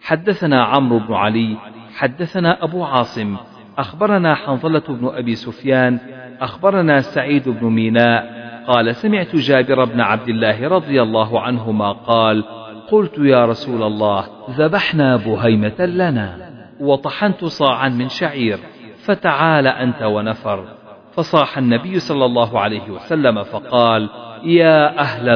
[0.00, 1.56] حدثنا عمرو بن علي
[1.94, 3.36] حدثنا أبو عاصم
[3.78, 5.98] أخبرنا حنظلة بن أبي سفيان
[6.40, 12.44] أخبرنا سعيد بن ميناء قال سمعت جابر بن عبد الله رضي الله عنهما قال
[12.90, 16.36] قلت يا رسول الله ذبحنا بهيمة لنا
[16.80, 18.58] وطحنت صاعا من شعير
[19.04, 20.64] فتعال أنت ونفر.
[21.12, 24.08] فصاح النبي صلى الله عليه وسلم فقال
[24.44, 25.28] يا أهل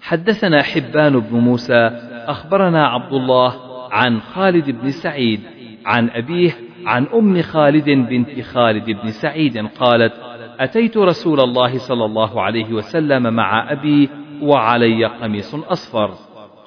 [0.00, 1.90] حدثنا حبان بن موسى
[2.26, 3.54] أخبرنا عبد الله
[3.92, 5.40] عن خالد بن سعيد
[5.86, 6.52] عن أبيه
[6.86, 10.12] عن أم خالد بنت خالد بن سعيد قالت
[10.60, 14.10] أتيت رسول الله صلى الله عليه وسلم مع أبي
[14.42, 16.10] وعلي قميص أصفر.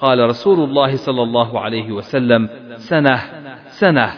[0.00, 3.20] قال رسول الله صلى الله عليه وسلم سنة
[3.66, 4.12] سنة.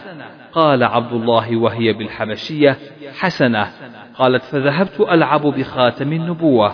[0.53, 2.77] قال عبد الله وهي بالحبشية
[3.19, 3.67] حسنة.
[4.15, 6.73] قالت فذهبت ألعب بخاتم النبوة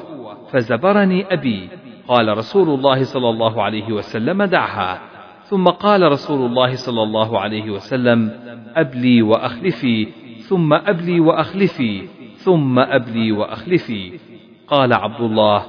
[0.51, 1.69] فزبرني أبي.
[2.07, 5.16] قال رسول الله صلى الله عليه وسلم دعها.
[5.49, 8.31] ثم قال رسول الله صلى الله عليه وسلم
[8.75, 10.07] أبلي وأخلفي
[10.39, 14.19] ثم أبلي وأخلفي ثم أبلي وأخلفي.
[14.67, 15.63] قال عبد الله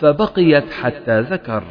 [0.00, 1.62] فبقيت حتى ذكر.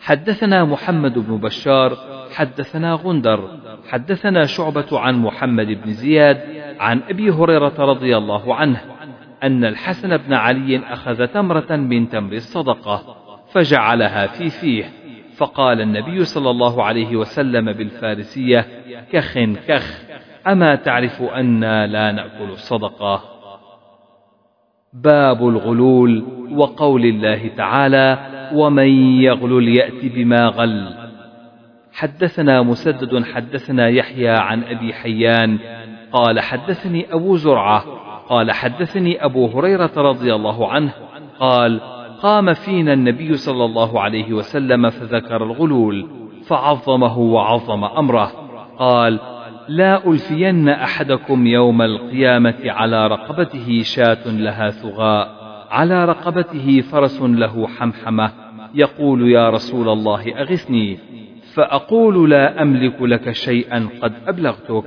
[0.00, 1.96] حدثنا محمد بن بشار
[2.34, 3.58] حدثنا غندر
[3.88, 6.40] حدثنا شعبة عن محمد بن زياد
[6.80, 8.80] عن أبي هريرة رضي الله عنه
[9.42, 13.16] أن الحسن بن علي أخذ تمرة من تمر الصدقة
[13.52, 14.97] فجعلها في فيه.
[15.38, 18.66] فقال النبي صلى الله عليه وسلم بالفارسية
[19.12, 20.02] كخ كخ
[20.46, 23.22] أما تعرف أنا لا نأكل الصدقة؟
[24.92, 28.18] باب الغلول وقول الله تعالى
[28.54, 28.88] ومن
[29.22, 30.94] يغلل يأت بما غل.
[31.92, 35.58] حدثنا مسدد حدثنا يحيى عن أبي حيان
[36.12, 37.84] قال حدثني أبو زرعة
[38.28, 40.92] قال حدثني أبو هريرة رضي الله عنه
[41.40, 41.80] قال
[42.22, 46.06] قام فينا النبي صلى الله عليه وسلم فذكر الغلول
[46.46, 48.32] فعظمه وعظم أمره.
[48.78, 49.20] قال
[49.68, 55.28] لا ألفين أحدكم يوم القيامة على رقبته شاة لها ثغاء
[55.70, 58.30] على رقبته فرس له حمحمة.
[58.74, 60.98] يقول يا رسول الله أغثني
[61.54, 64.84] فأقول لا أملك لك شيئا قد أبلغتك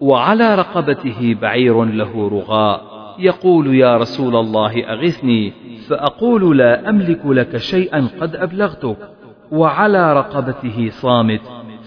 [0.00, 2.95] وعلى رقبته بعير له رغاء.
[3.18, 5.52] يقول يا رسول الله أغثني
[5.88, 8.96] فأقول لا أملك لك شيئا قد أبلغتك
[9.52, 11.40] وعلى رقبته صامت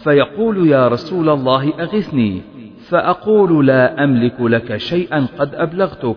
[0.03, 2.41] فيقول يا رسول الله أغثني
[2.89, 6.15] فأقول لا أملك لك شيئا قد أبلغتك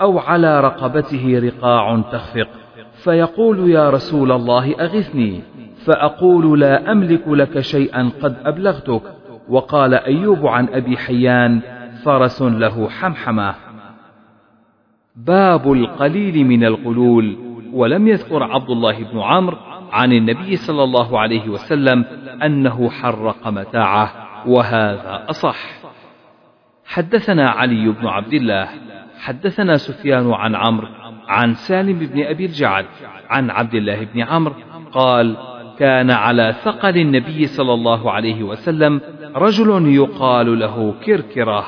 [0.00, 2.48] أو على رقبته رقاع تخفق
[2.92, 5.42] فيقول يا رسول الله أغثني
[5.84, 9.02] فأقول لا أملك لك شيئا قد أبلغتك
[9.48, 11.60] وقال أيوب عن أبي حيان
[12.04, 13.54] فرس له حمحمة.
[15.16, 17.36] باب القليل من القلول
[17.72, 19.56] ولم يذكر عبد الله بن عمرو
[19.92, 22.04] عن النبي صلى الله عليه وسلم
[22.42, 24.12] أنه حرق متاعه
[24.46, 25.56] وهذا أصح.
[26.86, 28.68] حدثنا علي بن عبد الله
[29.20, 30.88] حدثنا سفيان عن عمرو
[31.28, 32.86] عن سالم بن أبي الجعد
[33.30, 34.54] عن عبد الله بن عمرو
[34.92, 35.36] قال
[35.78, 39.00] كان على ثقل النبي صلى الله عليه وسلم
[39.36, 41.66] رجل يقال له كركرة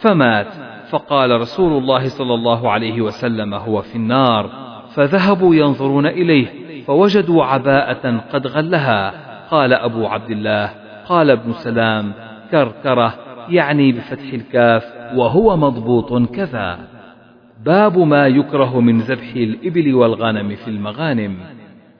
[0.00, 0.75] فمات.
[0.90, 4.50] فقال رسول الله صلى الله عليه وسلم هو في النار
[4.94, 6.46] فذهبوا ينظرون إليه
[6.84, 9.26] فوجدوا عباءة قد غلها.
[9.50, 10.70] قال أبو عبد الله
[11.08, 12.12] قال ابن سلام
[12.50, 13.14] كركرة
[13.48, 14.84] يعني بفتح الكاف
[15.14, 16.78] وهو مضبوط كذا.
[17.64, 21.36] باب ما يكره من ذبح الإبل والغنم في المغانم.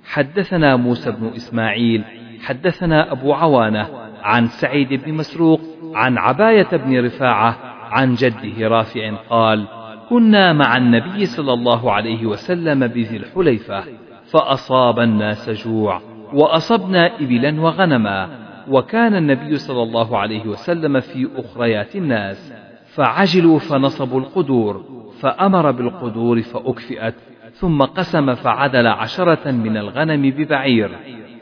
[0.05, 2.05] حدثنا موسى بن إسماعيل
[2.45, 3.89] حدثنا أبو عوانة
[4.23, 5.61] عن سعيد بن مسروق
[5.95, 9.67] عن عباية بن رفاعة عن جده رافع قال
[10.09, 13.85] كنا مع النبي صلى الله عليه وسلم بذي الحليفة
[14.33, 16.01] فأصاب الناس جوع
[16.33, 18.29] وأصبنا إبلا وغنما
[18.69, 22.53] وكان النبي صلى الله عليه وسلم في أخريات الناس
[22.95, 24.85] فعجلوا فنصبوا القدور
[25.21, 27.15] فأمر بالقدور فأكفئت
[27.53, 30.91] ثم قسم فعدل عشرة من الغنم ببعير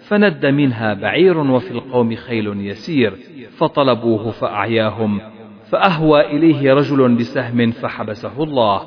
[0.00, 3.14] فند منها بعير وفي القوم خيل يسير
[3.56, 5.20] فطلبوه فأعياهم
[5.70, 8.80] فأهوى إليه رجل بسهم فحبسه الله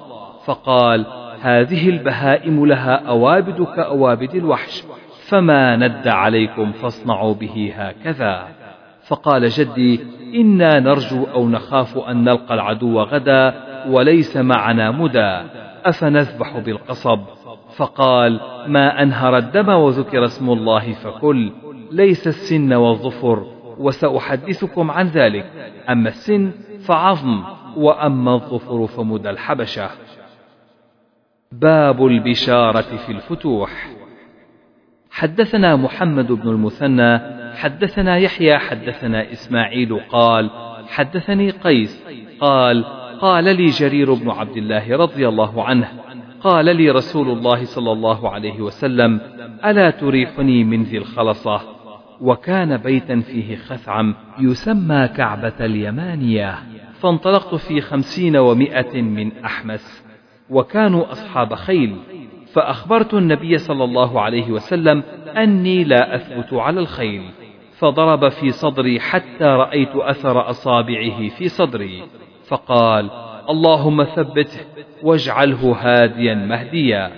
[0.45, 1.05] فقال
[1.41, 4.83] هذه البهائم لها أوابد كأوابد الوحش
[5.27, 8.47] فما ند عليكم فاصنعوا به هكذا.
[9.07, 9.99] فقال جدي
[10.35, 13.53] إنا نرجو أو نخاف أن نلقى العدو غدا
[13.89, 15.41] وليس معنا مدى
[15.85, 17.19] أفنذبح بالقصب.
[17.75, 21.51] فقال ما أنهر الدم وذكر اسم الله فكل
[21.91, 23.45] ليس السن والظفر
[23.79, 25.73] وسأحدثكم عن ذلك.
[25.89, 27.43] أما السن فعظم
[27.75, 29.89] وأما الظفر فمدى الحبشة.
[31.51, 33.87] باب البشارة في الفتوح.
[35.11, 37.19] حدثنا محمد بن المثنى
[37.55, 40.49] حدثنا يحيى حدثنا إسماعيل قال
[40.87, 42.05] حدثني قيس
[42.39, 42.85] قال
[43.21, 45.91] قال لي جرير بن عبد الله رضي الله عنه
[46.41, 49.21] قال لي رسول الله صلى الله عليه وسلم
[49.65, 51.76] ألا تريحني من ذي الخلصة؟
[52.21, 56.55] وكان بيتا فيه خثعم يسمى كعبة اليمانية
[56.99, 60.03] فانطلقت في خمسين ومائة من أحمس
[60.49, 61.95] وكانوا أصحاب خيل
[62.53, 65.03] فأخبرت النبي صلى الله عليه وسلم
[65.37, 67.23] أني لا أثبت على الخيل
[67.77, 72.03] فضرب في صدري حتى رأيت أثر أصابعه في صدري
[72.47, 73.09] فقال
[73.49, 74.59] اللهم ثبته
[75.03, 77.11] واجعله هاديا مهديا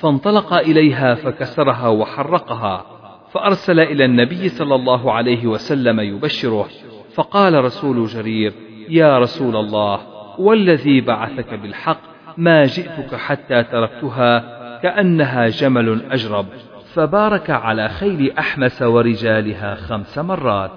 [0.00, 2.93] فانطلق إليها فكسرها وحرقها
[3.34, 6.68] فأرسل إلى النبي صلى الله عليه وسلم يبشره
[7.14, 8.52] فقال رسول جرير
[8.88, 10.00] يا رسول الله
[10.38, 12.00] والذي بعثك بالحق
[12.36, 14.38] ما جئتك حتى تركتها
[14.82, 16.46] كأنها جمل أجرب
[16.94, 20.70] فبارك على خيل أحمس ورجالها خمس مرات.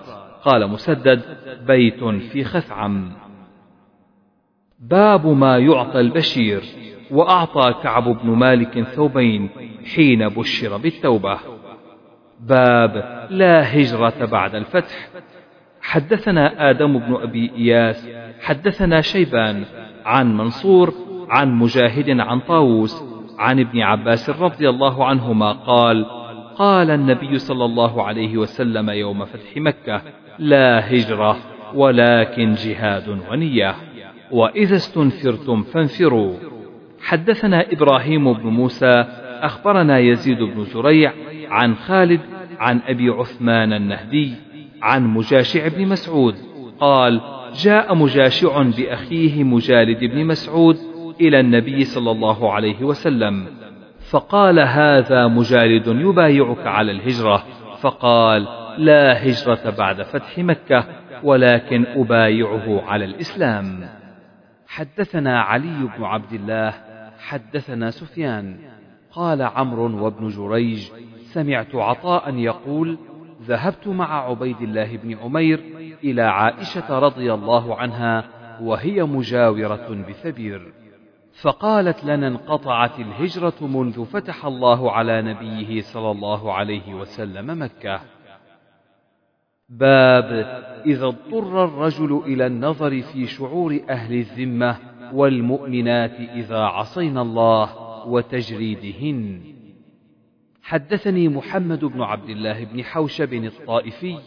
[0.44, 1.22] قال مسدد
[1.68, 3.12] بيت في خثعم.
[4.80, 6.62] باب ما يعطى البشير
[7.12, 9.50] وأعطى كعب بن مالك ثوبين
[9.96, 11.40] حين بشر بالتوبة.
[12.40, 15.10] باب لا هجرة بعد الفتح.
[15.82, 18.10] حدثنا آدم بن أبي إياس
[18.42, 19.66] حدثنا شيبان
[20.06, 20.94] عن منصور
[21.30, 23.04] عن مجاهد عن طاووس
[23.40, 26.06] عن ابن عباس رضي الله عنهما قال
[26.56, 30.02] قال النبي صلى الله عليه وسلم يوم فتح مكة
[30.40, 31.38] لا هجرة
[31.74, 33.76] ولكن جهاد ونية.
[34.32, 36.34] وإذا استنفرتم فانفروا.
[37.02, 39.06] حدثنا إبراهيم بن موسى
[39.42, 41.14] أخبرنا يزيد بن زريع
[41.50, 42.22] عن خالد
[42.60, 44.34] عن أبي عثمان النهدي
[44.82, 46.36] عن مجاشع بن مسعود.
[46.80, 47.22] قال
[47.54, 50.78] جاء مجاشع بأخيه مجالد بن مسعود
[51.22, 53.48] إلى النبي صلى الله عليه وسلم.
[54.10, 57.44] فقال هذا مجالد يبايعك على الهجرة.
[57.80, 60.86] فقال لا هجرة بعد فتح مكة
[61.24, 63.90] ولكن أبايعه على الإسلام.
[64.68, 66.74] حدثنا علي بن عبد الله
[67.20, 68.58] حدثنا سفيان
[69.12, 70.90] قال عمرو وابن جريج
[71.34, 72.98] سمعت عطاء يقول
[73.42, 75.64] ذهبت مع عبيد الله بن عمير
[76.04, 78.24] إلى عائشة رضي الله عنها
[78.62, 80.74] وهي مجاورة بثبير
[81.42, 88.00] فقالت لنا انقطعت الهجرة منذ فتح الله على نبيه صلى الله عليه وسلم مكة.
[89.70, 90.32] باب
[90.86, 94.78] إذا اضطر الرجل إلى النظر في شعور أهل الذمة
[95.14, 97.70] والمؤمنات إذا عصينا الله
[98.08, 99.57] وتجريدهن.
[100.68, 104.18] حدثني محمد بن عبد الله بن حوشب الطائفي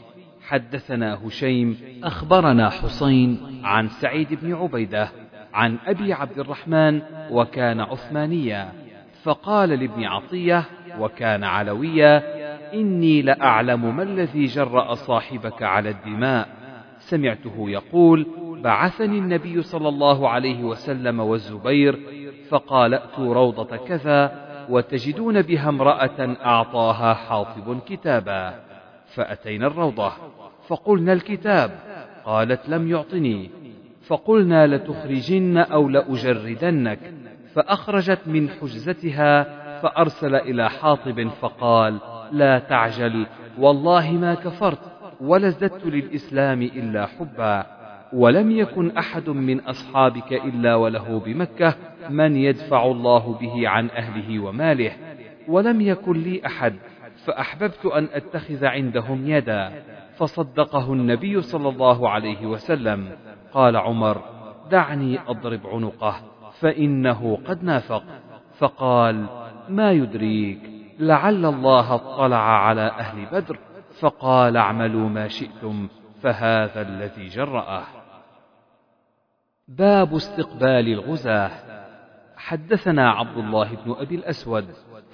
[0.49, 5.09] حدثنا هشيم أخبرنا حسين عن سعيد بن عبيدة
[5.55, 8.73] عن أبي عبد الرحمن وكان عثمانيا
[9.23, 10.65] فقال لابن عطية
[10.99, 12.23] وكان علويا
[12.75, 16.49] إني لأعلم ما الذي جرأ صاحبك على الدماء.
[16.99, 18.27] سمعته يقول
[18.63, 21.99] بعثني النبي صلى الله عليه وسلم والزبير
[22.49, 28.55] فقال ائتوا روضة كذا وتجدون بها امرأة أعطاها حاطب كتابا
[29.15, 30.13] فأتينا الروضة
[30.69, 31.71] فقلنا الكتاب
[32.25, 33.51] قالت لم يعطني
[34.07, 36.99] فقلنا لتخرجن أو لأجردنك
[37.55, 39.43] فأخرجت من حجزتها
[39.81, 41.99] فأرسل إلى حاطب فقال
[42.33, 43.27] لا تعجل
[43.59, 44.79] والله ما كفرت
[45.21, 47.67] ولا ازددت للإسلام إلا حبا
[48.13, 51.75] ولم يكن أحد من أصحابك إلا وله بمكة
[52.11, 54.93] من يدفع الله به عن أهله وماله
[55.49, 56.75] ولم يكن لي أحد
[57.27, 59.83] فأحببت أن أتخذ عندهم يدا
[60.17, 63.09] فصدقه النبي صلى الله عليه وسلم.
[63.53, 64.23] قال عمر
[64.71, 66.17] دعني أضرب عنقه
[66.61, 68.03] فإنه قد نافق.
[68.59, 69.27] فقال
[69.69, 73.59] ما يدريك لعل الله اطلع على أهل بدر.
[74.01, 75.89] فقال اعملوا ما شئتم
[76.23, 77.83] فهذا الذي جرأه.
[79.69, 81.80] باب استقبال الغزاة.
[82.41, 84.65] حدثنا عبد الله بن أبي الأسود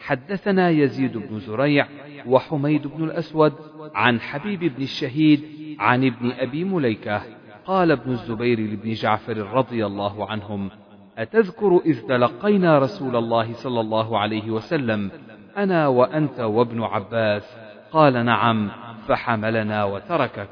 [0.00, 1.88] حدثنا يزيد بن زريع
[2.26, 3.52] وحميد بن الأسود
[3.94, 5.44] عن حبيب بن الشهيد
[5.78, 7.22] عن ابن أبي مليكة
[7.64, 10.70] قال ابن الزبير لابن جعفر رضي الله عنهم
[11.18, 15.10] أتذكر إذ تلقينا رسول الله صلى الله عليه وسلم
[15.56, 17.56] أنا وأنت وابن عباس؟
[17.92, 18.70] قال نعم
[19.08, 20.48] فحملنا وتركك.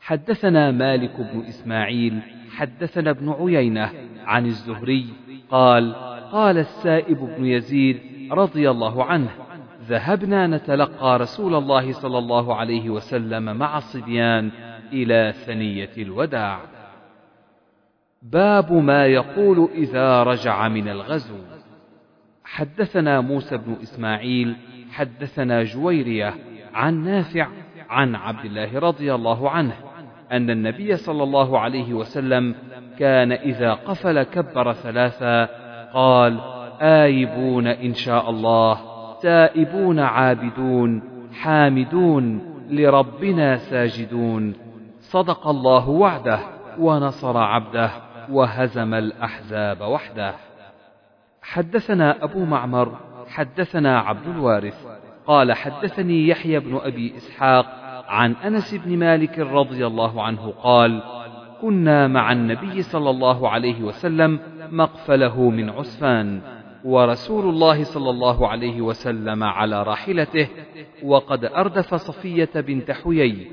[0.00, 3.92] حدثنا مالك بن إسماعيل حدثنا ابن عيينة
[4.24, 5.06] عن الزهري
[5.52, 5.94] قال
[6.32, 8.00] قال السائب بن يزيد
[8.32, 9.30] رضي الله عنه
[9.88, 14.50] ذهبنا نتلقى رسول الله صلى الله عليه وسلم مع الصبيان
[14.92, 16.60] إلى ثنية الوداع.
[18.22, 21.38] باب ما يقول إذا رجع من الغزو.
[22.44, 24.56] حدثنا موسى بن إسماعيل،
[24.90, 26.34] حدثنا جويرية
[26.74, 27.48] عن نافع
[27.90, 29.72] عن عبد الله رضي الله عنه
[30.32, 32.54] أن النبي صلى الله عليه وسلم
[32.98, 35.48] كان إذا قفل كبر ثلاثا
[35.92, 36.40] قال:
[36.80, 38.78] آيبون إن شاء الله،
[39.22, 41.02] تائبون عابدون،
[41.32, 44.54] حامدون، لربنا ساجدون،
[45.00, 46.40] صدق الله وعده
[46.78, 47.90] ونصر عبده
[48.30, 50.34] وهزم الأحزاب وحده.
[51.42, 52.96] حدثنا أبو معمر
[53.28, 54.86] حدثنا عبد الوارث
[55.26, 57.81] قال حدثني يحيى بن أبي إسحاق
[58.12, 61.02] عن أنس بن مالك رضي الله عنه قال
[61.60, 66.40] كنا مع النبي صلى الله عليه وسلم مقفله من عسفان
[66.84, 70.48] ورسول الله صلى الله عليه وسلم على راحلته
[71.04, 73.46] وقد أردف صفية بنت حيي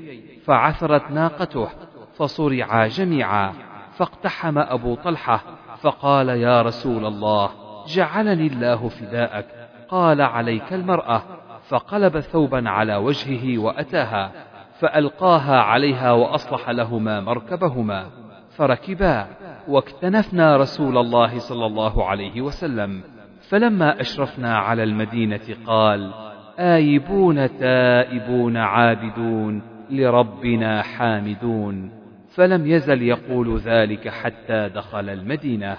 [0.44, 1.68] فعثرت ناقته
[2.16, 3.52] فصرعا جميعا
[3.92, 5.42] فاقتحم أبو طلحة
[5.80, 7.50] فقال يا رسول الله
[7.86, 9.46] جعلني الله فداءك
[9.88, 11.22] قال عليك المرأة
[11.68, 14.49] فقلب ثوبا على وجهه وأتاها
[14.80, 18.06] فألقاها عليها وأصلح لهما مركبهما
[18.50, 19.26] فركبا
[19.68, 23.02] واكتنفنا رسول الله صلى الله عليه وسلم.
[23.48, 26.12] فلما أشرفنا على المدينة قال
[26.58, 31.90] آيبون تائبون عابدون لربنا حامدون.
[32.34, 35.76] فلم يزل يقول ذلك حتى دخل المدينة.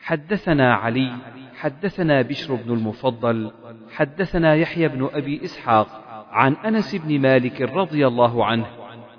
[0.00, 1.12] حدثنا علي
[1.58, 3.50] حدثنا بشر بن المفضل
[3.96, 6.07] حدثنا يحيى بن أبي إسحاق
[6.38, 8.66] عن أنس بن مالك رضي الله عنه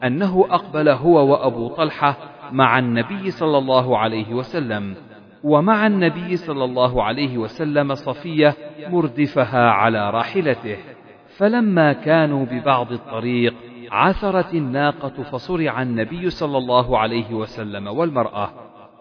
[0.03, 2.17] أنه أقبل هو وأبو طلحة
[2.51, 4.95] مع النبي صلى الله عليه وسلم
[5.43, 8.56] ومع النبي صلى الله عليه وسلم صفية
[8.88, 10.77] مردفها على راحلته.
[11.38, 13.53] فلما كانوا ببعض الطريق
[13.91, 18.49] عثرت الناقة فصرع النبي صلى الله عليه وسلم والمرأة.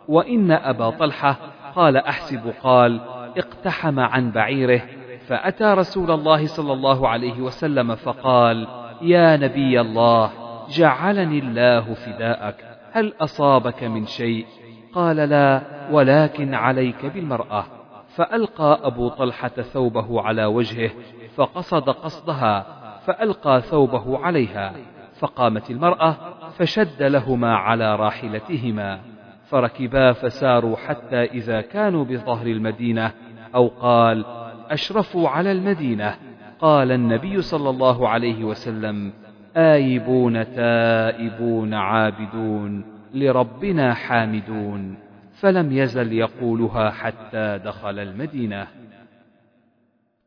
[0.08, 1.36] وإن أبا طلحة
[1.74, 3.00] قال أحسب قال
[3.36, 4.82] اقتحم عن بعيره
[5.28, 8.68] فأتى رسول الله صلى الله عليه وسلم فقال
[9.02, 10.30] يا نبي الله
[10.68, 14.46] جعلني الله فداءك هل أصابك من شيء؟
[14.94, 17.64] قال لا ولكن عليك بالمرأة.
[18.08, 20.90] فألقى أبو طلحة ثوبه على وجهه
[21.34, 22.66] فقصد قصدها
[23.06, 24.72] فألقى ثوبه عليها
[25.20, 26.16] فقامت المرأة
[26.58, 29.00] فشد لهما على راحلتهما
[29.48, 33.12] فركبا فساروا حتى إذا كانوا بظهر المدينة
[33.54, 34.24] أو قال
[34.70, 36.14] أشرفوا على المدينة.
[36.60, 39.12] قال النبي صلى الله عليه وسلم
[39.56, 44.96] آيبون تائبون عابدون لربنا حامدون.
[45.32, 48.66] فلم يزل يقولها حتى دخل المدينة.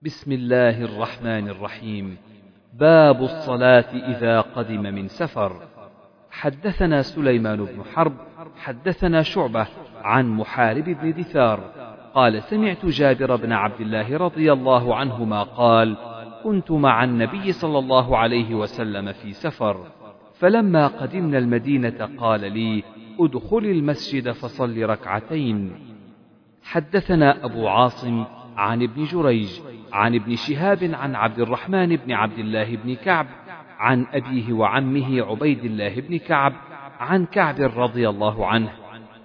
[0.02, 2.18] بسم الله الرحمن الرحيم.
[2.74, 5.61] باب الصلاة إذا قدم من سفر.
[6.32, 8.14] حدثنا سليمان بن حرب
[8.58, 9.68] حدثنا شعبة
[10.03, 11.60] عن محارب بن دثار
[12.14, 15.98] قال سمعت جابر بن عبد الله رضي الله عنهما قال
[16.44, 19.86] كنت مع النبي صلى الله عليه وسلم في سفر
[20.34, 22.84] فلما قدمنا المدينة قال لي
[23.20, 25.72] ادخل المسجد فصل ركعتين.
[26.64, 28.26] حدثنا أبو عاصم
[28.58, 29.60] عن ابن جريج
[29.94, 33.28] عن ابن شهاب عن عبد الرحمن بن عبد الله بن كعب
[33.80, 36.54] عن أبيه وعمه عبيد الله بن كعب
[37.00, 38.72] عن كعب رضي الله عنه.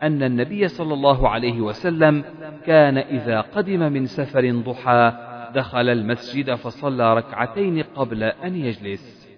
[0.03, 2.25] أن النبي صلى الله عليه وسلم
[2.67, 5.13] كان إذا قدم من سفر ضحى
[5.55, 9.29] دخل المسجد فصلى ركعتين قبل أن يجلس.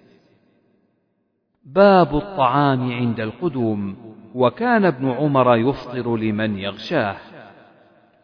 [1.65, 3.95] باب الطعام عند القدوم
[4.35, 7.15] وكان ابن عمر يفطر لمن يغشاه.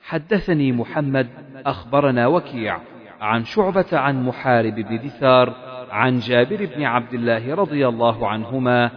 [0.02, 1.28] حدثني محمد
[1.66, 2.80] أخبرنا وكيع
[3.22, 5.54] عن شعبة عن محارب بن دثار
[5.92, 8.92] عن جابر بن عبد الله رضي الله عنهما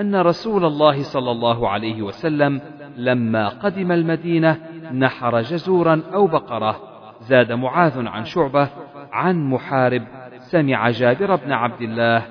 [0.00, 2.60] أن رسول الله صلى الله عليه وسلم
[2.96, 4.58] لما قدم المدينة
[4.92, 6.80] نحر جزورا أو بقرة
[7.20, 8.68] زاد معاذ عن شعبة
[9.12, 10.02] عن محارب.
[10.38, 12.22] سمع جابر بن عبد الله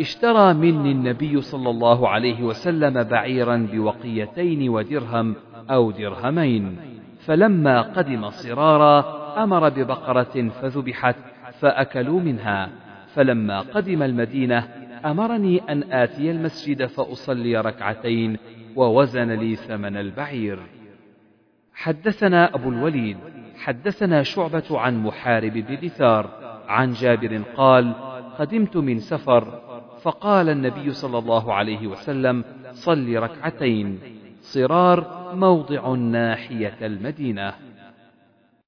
[0.00, 5.34] اشترى مني النبي صلى الله عليه وسلم بعيرا بوقيتين ودرهم
[5.70, 6.76] أو درهمين.
[7.20, 9.04] فلما قدم صرارا
[9.42, 11.16] أمر ببقرة فذبحت
[11.60, 12.68] فأكلوا منها.
[13.14, 14.68] فلما قدم المدينة
[15.06, 18.36] أمرني أن آتي المسجد فأصلي ركعتين
[18.76, 20.58] ووزن لي ثمن البعير.
[21.74, 23.16] حدثنا أبو الوليد
[23.56, 26.30] حدثنا شعبة عن محارب بن دثار
[26.68, 27.94] عن جابر قال
[28.38, 29.60] قدمت من سفر
[30.02, 33.98] فقال النبي صلى الله عليه وسلم صل ركعتين.
[34.40, 37.52] صرار موضع ناحية المدينة.